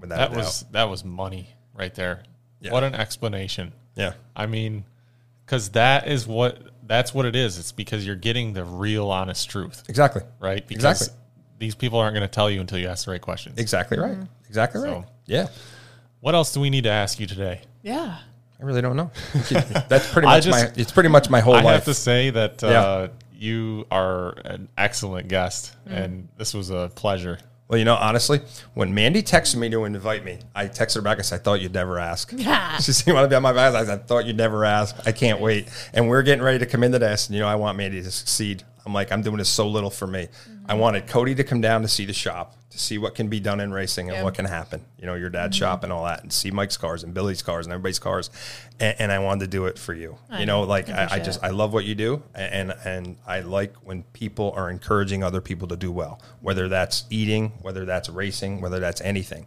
without 0.00 0.16
That 0.16 0.30
a 0.32 0.34
doubt. 0.34 0.36
was 0.44 0.64
that 0.72 0.84
was 0.90 1.04
money 1.04 1.48
right 1.74 1.94
there. 1.94 2.22
Yeah. 2.60 2.72
What 2.72 2.84
an 2.84 2.94
explanation. 2.94 3.72
yeah. 3.94 4.12
I 4.36 4.46
mean, 4.46 4.84
because 5.46 5.70
that 5.70 6.08
is 6.08 6.26
what 6.26 6.58
that's 6.86 7.14
what 7.14 7.24
it 7.26 7.36
is. 7.36 7.58
It's 7.58 7.72
because 7.72 8.04
you're 8.04 8.16
getting 8.16 8.52
the 8.52 8.64
real, 8.64 9.10
honest 9.10 9.48
truth, 9.48 9.84
Exactly. 9.88 10.22
right? 10.40 10.66
Because 10.66 10.84
Exactly. 10.84 11.16
these 11.58 11.74
people 11.76 11.98
aren't 12.00 12.14
going 12.14 12.26
to 12.28 12.32
tell 12.34 12.50
you 12.50 12.60
until 12.60 12.78
you 12.78 12.88
ask 12.88 13.04
the 13.04 13.12
right 13.12 13.20
questions. 13.20 13.58
Exactly 13.58 13.98
right. 13.98 14.18
Exactly 14.48 14.80
right. 14.82 14.90
So- 14.90 15.06
Yeah. 15.26 15.46
What 16.20 16.34
else 16.34 16.52
do 16.52 16.60
we 16.60 16.68
need 16.70 16.84
to 16.84 16.90
ask 16.90 17.20
you 17.20 17.26
today? 17.26 17.60
yeah. 17.82 18.18
I 18.60 18.62
really 18.64 18.82
don't 18.82 18.94
know. 18.96 19.10
That's 19.88 20.12
pretty 20.12 20.28
I 20.28 20.36
much 20.36 20.44
just- 20.44 20.64
my. 20.76 20.80
It's 20.82 20.92
pretty 20.92 21.08
much 21.08 21.30
my 21.30 21.40
whole 21.40 21.54
I 21.54 21.62
life. 21.62 21.74
have 21.76 21.84
to 21.86 21.94
say 21.94 22.28
that 22.28 22.62
uh, 22.62 22.68
Yeah. 22.68 23.08
You 23.40 23.86
are 23.90 24.32
an 24.44 24.68
excellent 24.76 25.28
guest, 25.28 25.74
and 25.86 26.28
this 26.36 26.52
was 26.52 26.68
a 26.68 26.92
pleasure. 26.94 27.38
Well, 27.68 27.78
you 27.78 27.86
know, 27.86 27.94
honestly, 27.94 28.42
when 28.74 28.92
Mandee 28.92 29.22
texted 29.22 29.56
me 29.56 29.70
to 29.70 29.86
invite 29.86 30.26
me, 30.26 30.40
I 30.54 30.66
texted 30.66 30.96
her 30.96 31.00
back. 31.00 31.18
I 31.18 31.22
said, 31.22 31.40
"I 31.40 31.42
thought 31.42 31.62
you'd 31.62 31.72
never 31.72 31.98
ask." 31.98 32.34
Yeah. 32.36 32.76
she 32.80 32.92
said, 32.92 33.06
"You 33.06 33.14
want 33.14 33.24
to 33.24 33.28
be 33.30 33.36
on 33.36 33.42
my 33.42 33.54
podcast?" 33.54 33.76
I 33.76 33.84
said, 33.86 34.00
"I 34.00 34.02
thought 34.02 34.26
you'd 34.26 34.36
never 34.36 34.66
ask." 34.66 34.94
I 35.06 35.12
can't 35.12 35.40
wait. 35.40 35.70
And 35.94 36.06
we're 36.06 36.22
getting 36.22 36.44
ready 36.44 36.58
to 36.58 36.66
come 36.66 36.82
into 36.82 36.98
this, 36.98 37.28
and 37.28 37.34
you 37.34 37.40
know, 37.40 37.48
I 37.48 37.54
want 37.54 37.78
Mandee 37.78 38.02
to 38.02 38.10
succeed. 38.10 38.62
I'm 38.90 38.94
like, 38.94 39.12
I'm 39.12 39.22
doing 39.22 39.36
this 39.36 39.48
so 39.48 39.68
little 39.68 39.88
for 39.88 40.08
me. 40.08 40.22
I 40.66 40.72
mm-hmm. 40.72 40.80
wanted 40.80 41.06
Cody 41.06 41.36
to 41.36 41.44
come 41.44 41.60
down 41.60 41.82
to 41.82 41.88
see 41.88 42.06
the 42.06 42.12
shop, 42.12 42.56
to 42.70 42.78
see 42.78 42.98
what 42.98 43.14
can 43.14 43.28
be 43.28 43.38
done 43.38 43.60
in 43.60 43.72
racing 43.72 44.08
and 44.08 44.16
Yeah. 44.16 44.24
what 44.24 44.34
can 44.34 44.46
happen. 44.46 44.84
You 44.98 45.06
know, 45.06 45.14
your 45.14 45.30
dad's 45.30 45.56
mm-hmm. 45.56 45.64
shop 45.64 45.84
and 45.84 45.92
all 45.92 46.04
that, 46.06 46.24
and 46.24 46.32
see 46.32 46.50
Mike's 46.50 46.76
cars 46.76 47.04
and 47.04 47.14
Billy's 47.14 47.40
cars 47.40 47.66
and 47.66 47.72
everybody's 47.72 48.00
cars. 48.00 48.30
And, 48.80 48.96
and 48.98 49.12
I 49.12 49.20
wanted 49.20 49.44
to 49.44 49.46
do 49.46 49.66
it 49.66 49.78
for 49.78 49.94
you. 49.94 50.18
I 50.28 50.40
you 50.40 50.46
know, 50.46 50.62
know. 50.62 50.68
like 50.68 50.88
I 50.88 51.06
I, 51.08 51.18
just. 51.20 51.40
I 51.44 51.50
love 51.50 51.72
what 51.72 51.84
you 51.84 51.94
do, 51.94 52.24
and 52.34 52.74
and 52.84 53.16
I 53.28 53.40
like 53.40 53.76
when 53.84 54.02
people 54.12 54.52
are 54.56 54.68
encouraging 54.68 55.22
other 55.22 55.40
people 55.40 55.68
to 55.68 55.76
do 55.76 55.92
well, 55.92 56.20
whether 56.40 56.68
that's 56.68 57.04
eating, 57.10 57.52
whether 57.62 57.84
that's 57.84 58.08
racing, 58.08 58.60
whether 58.60 58.80
that's 58.80 59.00
anything. 59.02 59.46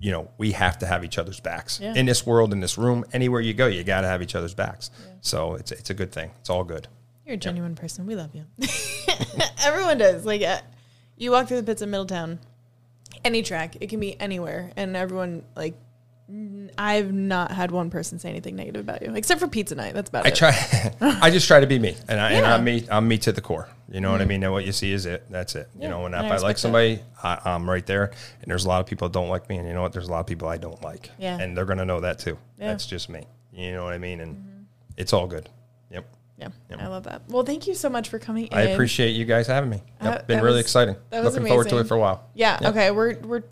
You 0.00 0.10
know, 0.10 0.28
we 0.38 0.50
have 0.52 0.76
to 0.80 0.86
have 0.86 1.04
each 1.04 1.18
other's 1.18 1.38
backs 1.38 1.78
Yeah. 1.78 1.94
in 1.94 2.06
this 2.06 2.26
world, 2.26 2.52
in 2.52 2.58
this 2.58 2.76
room, 2.76 3.04
anywhere 3.12 3.40
you 3.40 3.54
go. 3.54 3.68
You 3.68 3.84
got 3.84 4.00
to 4.00 4.08
have 4.08 4.22
each 4.22 4.34
other's 4.34 4.54
backs. 4.54 4.90
So 5.20 5.54
it's 5.54 5.70
it's 5.70 5.90
a 5.90 5.94
good 5.94 6.10
thing. 6.10 6.32
It's 6.40 6.50
all 6.50 6.64
good. 6.64 6.88
You're 7.26 7.34
a 7.34 7.38
genuine 7.38 7.74
person. 7.74 8.06
We 8.06 8.14
love 8.16 8.30
you. 8.34 8.44
Everyone 9.64 9.98
does. 9.98 10.24
Like, 10.24 10.42
uh, 10.42 10.60
you 11.16 11.30
walk 11.30 11.48
through 11.48 11.58
the 11.58 11.62
pits 11.62 11.82
of 11.82 11.88
Middletown, 11.88 12.40
any 13.24 13.42
track, 13.42 13.76
it 13.80 13.88
can 13.88 14.00
be 14.00 14.20
anywhere, 14.20 14.72
and 14.76 14.96
everyone 14.96 15.44
like. 15.54 15.74
n- 16.28 16.70
I've 16.76 17.12
not 17.12 17.52
had 17.52 17.70
one 17.70 17.90
person 17.90 18.18
say 18.18 18.28
anything 18.30 18.56
negative 18.56 18.80
about 18.80 19.02
you, 19.02 19.14
except 19.14 19.38
for 19.40 19.46
pizza 19.46 19.74
night. 19.76 19.94
That's 19.94 20.08
about 20.08 20.24
I 20.26 20.30
it. 20.30 20.34
try. 20.34 20.92
I 21.00 21.30
just 21.30 21.46
try 21.46 21.60
to 21.60 21.66
be 21.66 21.78
me, 21.78 21.94
and, 22.08 22.18
I, 22.20 22.32
Yeah. 22.32 22.54
I'm 22.54 22.64
me. 22.64 22.86
I'm 22.90 23.06
me 23.06 23.18
to 23.18 23.30
the 23.32 23.40
core. 23.40 23.68
You 23.90 24.00
know 24.00 24.10
what 24.10 24.22
I 24.22 24.24
mean? 24.24 24.42
And 24.42 24.52
what 24.52 24.64
you 24.64 24.72
see 24.72 24.90
is 24.92 25.04
it. 25.06 25.24
That's 25.30 25.54
it. 25.54 25.68
Yeah, 25.76 25.84
You 25.84 25.90
know, 25.90 26.06
and 26.06 26.14
and 26.14 26.24
if 26.26 26.32
I 26.32 26.36
I, 26.36 26.38
like 26.38 26.56
somebody, 26.56 27.00
I, 27.22 27.38
I'm 27.44 27.68
right 27.68 27.84
there. 27.84 28.06
And 28.40 28.50
there's 28.50 28.64
a 28.64 28.68
lot 28.68 28.80
of 28.80 28.86
people 28.86 29.06
that 29.08 29.12
don't 29.12 29.28
like 29.28 29.48
me, 29.50 29.58
and 29.58 29.68
you 29.68 29.74
know 29.74 29.82
what? 29.82 29.92
There's 29.92 30.08
a 30.08 30.10
lot 30.10 30.20
of 30.20 30.26
people 30.26 30.48
I 30.48 30.56
don't 30.56 30.82
like. 30.82 31.10
Yeah. 31.18 31.38
And 31.38 31.54
they're 31.56 31.66
gonna 31.66 31.84
know 31.84 32.00
that 32.00 32.18
too. 32.18 32.38
Yeah. 32.58 32.68
That's 32.68 32.86
just 32.86 33.08
me. 33.10 33.26
You 33.52 33.72
know 33.72 33.84
what 33.84 33.92
I 33.92 33.98
mean? 33.98 34.20
And 34.20 34.66
it's 34.96 35.12
all 35.12 35.26
good. 35.26 35.48
Yep. 35.90 36.06
Yeah, 36.42 36.48
Yep. 36.70 36.80
I 36.80 36.86
love 36.88 37.04
that. 37.04 37.22
Well, 37.28 37.44
thank 37.44 37.66
you 37.66 37.74
so 37.74 37.88
much 37.88 38.08
for 38.08 38.18
coming 38.18 38.46
in. 38.46 38.54
I 38.54 38.62
appreciate 38.62 39.10
you 39.10 39.24
guys 39.24 39.46
having 39.46 39.70
me. 39.70 39.82
Uh, 40.00 40.04
Yep. 40.06 40.26
Been 40.26 40.40
really 40.42 40.56
was- 40.56 40.60
exciting. 40.62 40.96
that 41.10 41.24
was 41.24 41.34
Looking 41.34 41.48
forward 41.48 41.68
to 41.68 41.78
it 41.78 41.86
for 41.86 41.94
a 41.94 41.98
while. 42.00 42.28
Yeah. 42.34 42.58
Yep. 42.60 42.70
Okay. 42.70 42.90
We're 42.90 43.18
we're 43.20 43.42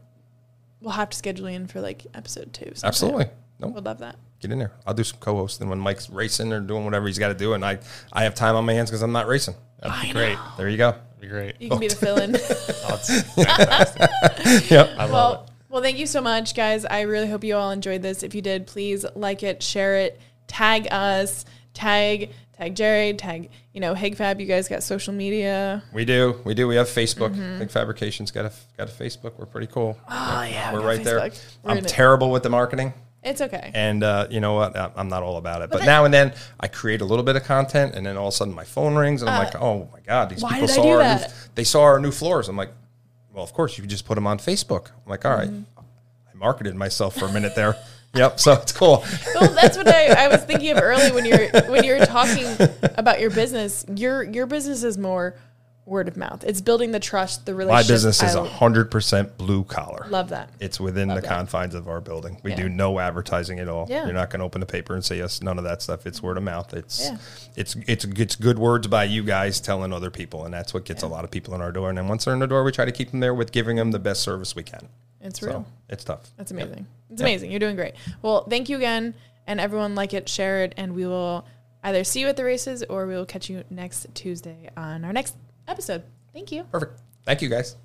we'll 0.81 0.93
have 0.93 1.11
to 1.11 1.17
schedule 1.17 1.47
in 1.47 1.67
for 1.67 1.81
like 1.81 2.07
episode 2.15 2.53
two. 2.53 2.67
sometime. 2.75 2.89
Absolutely. 2.89 3.27
No. 3.59 3.69
We'd 3.69 3.85
love 3.85 3.99
that. 3.99 4.17
Get 4.41 4.51
in 4.53 4.59
there. 4.59 4.73
I'll 4.87 4.95
do 4.95 5.05
some 5.05 5.19
co-hosting 5.21 5.69
when 5.69 5.79
Mike's 5.79 6.09
racing 6.09 6.51
or 6.53 6.61
doing 6.61 6.85
whatever 6.87 7.07
he's 7.07 7.19
got 7.19 7.29
to 7.29 7.35
do, 7.35 7.53
and 7.53 7.65
I 7.65 7.79
I 8.13 8.25
have 8.25 8.35
time 8.35 8.57
on 8.57 8.65
my 8.65 8.73
hands 8.73 8.91
because 8.91 9.03
I'm 9.03 9.13
not 9.13 9.27
racing. 9.27 9.55
That'd 9.83 10.01
be 10.03 10.13
great. 10.13 10.39
There 10.57 10.69
you 10.69 10.79
go. 10.79 10.93
That'd 10.93 11.21
be 11.21 11.27
great. 11.29 11.57
You 11.61 11.69
can 11.69 11.79
be 11.79 11.89
the 11.89 11.97
fill-in. 12.05 12.33
Yep. 14.71 14.91
I 14.99 15.05
love 15.05 15.11
well, 15.11 15.33
it. 15.45 15.51
well, 15.69 15.83
thank 15.83 15.99
you 15.99 16.07
so 16.07 16.21
much, 16.21 16.55
guys. 16.55 16.85
I 16.85 17.03
really 17.03 17.29
hope 17.29 17.45
you 17.45 17.57
all 17.57 17.71
enjoyed 17.71 18.03
this. 18.03 18.23
If 18.23 18.35
you 18.35 18.43
did, 18.43 18.67
please 18.67 19.05
like 19.15 19.43
it, 19.43 19.63
share 19.63 19.97
it, 19.97 20.21
tag 20.47 20.89
us, 20.91 21.45
tag 21.75 22.31
tag 22.61 22.75
Jared, 22.75 23.19
tag 23.19 23.51
you 23.73 23.81
know 23.81 23.95
Hig 23.95 24.17
Fab. 24.17 24.41
You 24.41 24.47
guys 24.47 24.69
got 24.69 24.83
social 24.83 25.15
media. 25.15 25.83
We 25.93 26.05
do. 26.05 26.41
We 26.45 26.55
do. 26.55 26.69
We 26.69 26.77
have 26.77 26.89
Facebook. 26.89 27.31
Mm-hmm. 27.35 27.59
Hig 27.59 27.71
Fabrications 27.71 28.31
got 28.31 28.45
a 28.45 28.53
got 28.77 28.89
a 28.89 28.93
Facebook. 28.93 29.33
We're 29.39 29.47
pretty 29.47 29.67
cool. 29.69 29.99
Oh 30.09 30.43
yeah, 30.43 30.73
we 30.73 30.79
We're 30.79 30.87
right 30.87 31.03
there. 31.05 31.31
We're 31.63 31.73
I'm 31.73 31.83
terrible 31.83 32.31
with 32.31 32.43
the 32.43 32.51
marketing, 32.51 32.93
It's 33.23 33.41
okay. 33.41 33.71
and 33.75 34.03
uh, 34.03 34.27
you 34.31 34.41
know 34.41 34.55
what? 34.55 34.77
I'm 34.77 35.09
not 35.09 35.23
all 35.23 35.37
about 35.39 35.63
it. 35.63 35.71
But, 35.71 35.79
then- 35.79 35.87
now 35.87 36.05
and 36.05 36.13
then, 36.13 36.35
I 36.59 36.69
create 36.69 37.01
a 37.01 37.05
little 37.05 37.25
bit 37.25 37.37
of 37.37 37.45
content, 37.45 37.95
and 37.95 38.05
then 38.05 38.17
all 38.17 38.29
of 38.29 38.35
a 38.35 38.37
sudden, 38.37 38.55
my 38.55 38.65
phone 38.65 38.95
rings, 38.95 39.23
and 39.23 39.31
I'm 39.31 39.43
like, 39.43 39.55
"Oh 39.57 39.89
my 39.93 40.01
god, 40.01 40.31
these 40.31 40.45
Uh, 40.45 40.49
people 40.49 40.69
saw 40.69 40.89
our 40.89 41.19
new, 41.19 41.25
they 41.55 41.65
saw 41.65 41.83
our 41.83 41.99
new 41.99 42.13
floors." 42.13 42.49
I'm 42.49 42.57
like, 42.57 42.73
"Well, 43.33 43.45
of 43.45 43.53
course, 43.53 43.79
you 43.79 43.87
just 43.87 44.05
put 44.05 44.17
them 44.17 44.27
on 44.27 44.39
Facebook." 44.39 44.89
I'm 44.89 45.11
like, 45.11 45.25
"All 45.25 45.35
right." 45.35 45.49
Mm-hmm. 45.49 45.79
I 45.79 46.37
marketed 46.37 46.75
myself 46.75 47.17
for 47.17 47.27
a 47.27 47.33
minute 47.33 47.55
there. 47.55 47.77
yep. 48.15 48.41
So 48.41 48.53
it's 48.55 48.73
cool. 48.73 49.05
well, 49.35 49.53
that's 49.55 49.77
what 49.77 49.89
I, 49.89 50.25
I 50.25 50.29
was 50.29 50.43
thinking 50.45 50.71
of 50.71 50.79
early 50.83 51.13
when 51.13 51.25
you're 51.25 51.49
when 51.69 51.85
you're 51.85 52.05
talking 52.07 52.47
about 52.97 53.21
your 53.21 53.31
business. 53.31 53.85
Your 53.95 54.23
your 54.23 54.47
business 54.47 54.83
is 54.85 54.99
more 54.99 55.37
word 55.87 56.07
of 56.07 56.17
mouth. 56.17 56.45
It's 56.45 56.61
building 56.61 56.93
the 56.93 57.01
trust, 57.01 57.47
the 57.47 57.55
relationship. 57.55 57.89
My 57.89 57.93
business 57.95 58.23
is 58.23 58.35
hundred 58.35 58.93
percent 58.93 59.37
blue 59.37 59.65
collar. 59.65 60.07
love 60.09 60.29
that. 60.29 60.51
It's 60.61 60.79
within 60.79 61.09
the 61.09 61.17
that. 61.17 61.25
confines 61.25 61.75
of 61.75 61.89
our 61.89 62.01
building. 62.01 62.39
We 62.45 62.51
Yeah. 62.53 62.59
do 62.59 62.69
no 62.69 63.01
advertising 63.01 63.59
at 63.59 63.67
all. 63.69 63.87
Yeah. 63.89 64.05
You're 64.05 64.15
not 64.15 64.31
going 64.31 64.39
to 64.39 64.45
open 64.47 64.61
the 64.61 64.67
paper 64.67 64.95
and 64.95 65.05
say 65.05 65.17
yes. 65.19 65.43
None 65.43 65.59
of 65.59 65.65
that 65.65 65.83
stuff. 65.83 66.07
It's 66.07 66.23
word 66.23 66.37
of 66.37 66.45
mouth. 66.45 66.73
It's 66.75 67.01
Yeah. 67.07 67.17
it's 67.57 67.75
it's 67.89 68.05
it's 68.05 68.37
good 68.37 68.59
words 68.59 68.87
by 68.87 69.05
you 69.05 69.25
guys 69.25 69.61
telling 69.61 69.93
other 69.93 70.11
people, 70.11 70.45
and 70.45 70.55
that's 70.55 70.73
what 70.73 70.85
gets 70.85 71.03
a 71.03 71.09
lot 71.09 71.25
of 71.25 71.31
people 71.33 71.55
in 71.57 71.61
our 71.61 71.73
door. 71.73 71.89
And 71.89 71.99
then 71.99 72.07
once 72.07 72.25
they're 72.25 72.35
in 72.35 72.41
the 72.41 72.47
door, 72.47 72.63
we 72.63 72.71
try 72.71 72.85
to 72.85 72.93
keep 72.93 73.11
them 73.11 73.19
there 73.19 73.35
with 73.35 73.51
giving 73.51 73.75
them 73.77 73.91
the 73.91 73.99
best 73.99 74.23
service 74.23 74.55
we 74.55 74.63
can. 74.63 74.89
It's 75.21 75.41
So 75.41 75.47
real. 75.47 75.67
it's 75.89 76.05
tough. 76.05 76.31
That's 76.37 76.51
amazing. 76.51 76.87
It's 77.11 77.21
amazing. 77.21 77.51
You're 77.51 77.61
doing 77.61 77.77
great. 77.77 77.95
Well, 78.23 78.45
thank 78.49 78.69
you 78.69 78.77
again, 78.77 79.15
and 79.47 79.61
everyone 79.61 79.95
like 79.95 80.15
it, 80.15 80.29
share 80.29 80.65
it, 80.65 80.75
and 80.77 80.95
we 80.95 81.07
will 81.07 81.45
either 81.83 82.05
see 82.05 82.21
you 82.21 82.29
at 82.29 82.37
the 82.37 82.45
races 82.45 82.83
or 82.85 83.07
we 83.07 83.15
will 83.15 83.27
catch 83.27 83.49
you 83.51 83.65
next 83.71 84.07
Tuesday 84.15 84.69
on 84.77 85.05
our 85.05 85.13
next 85.13 85.37
episode. 85.69 86.03
Thank 86.33 86.53
you. 86.53 86.65
Perfect. 86.65 87.01
Thank 87.25 87.43
you 87.43 87.49
guys. 87.49 87.77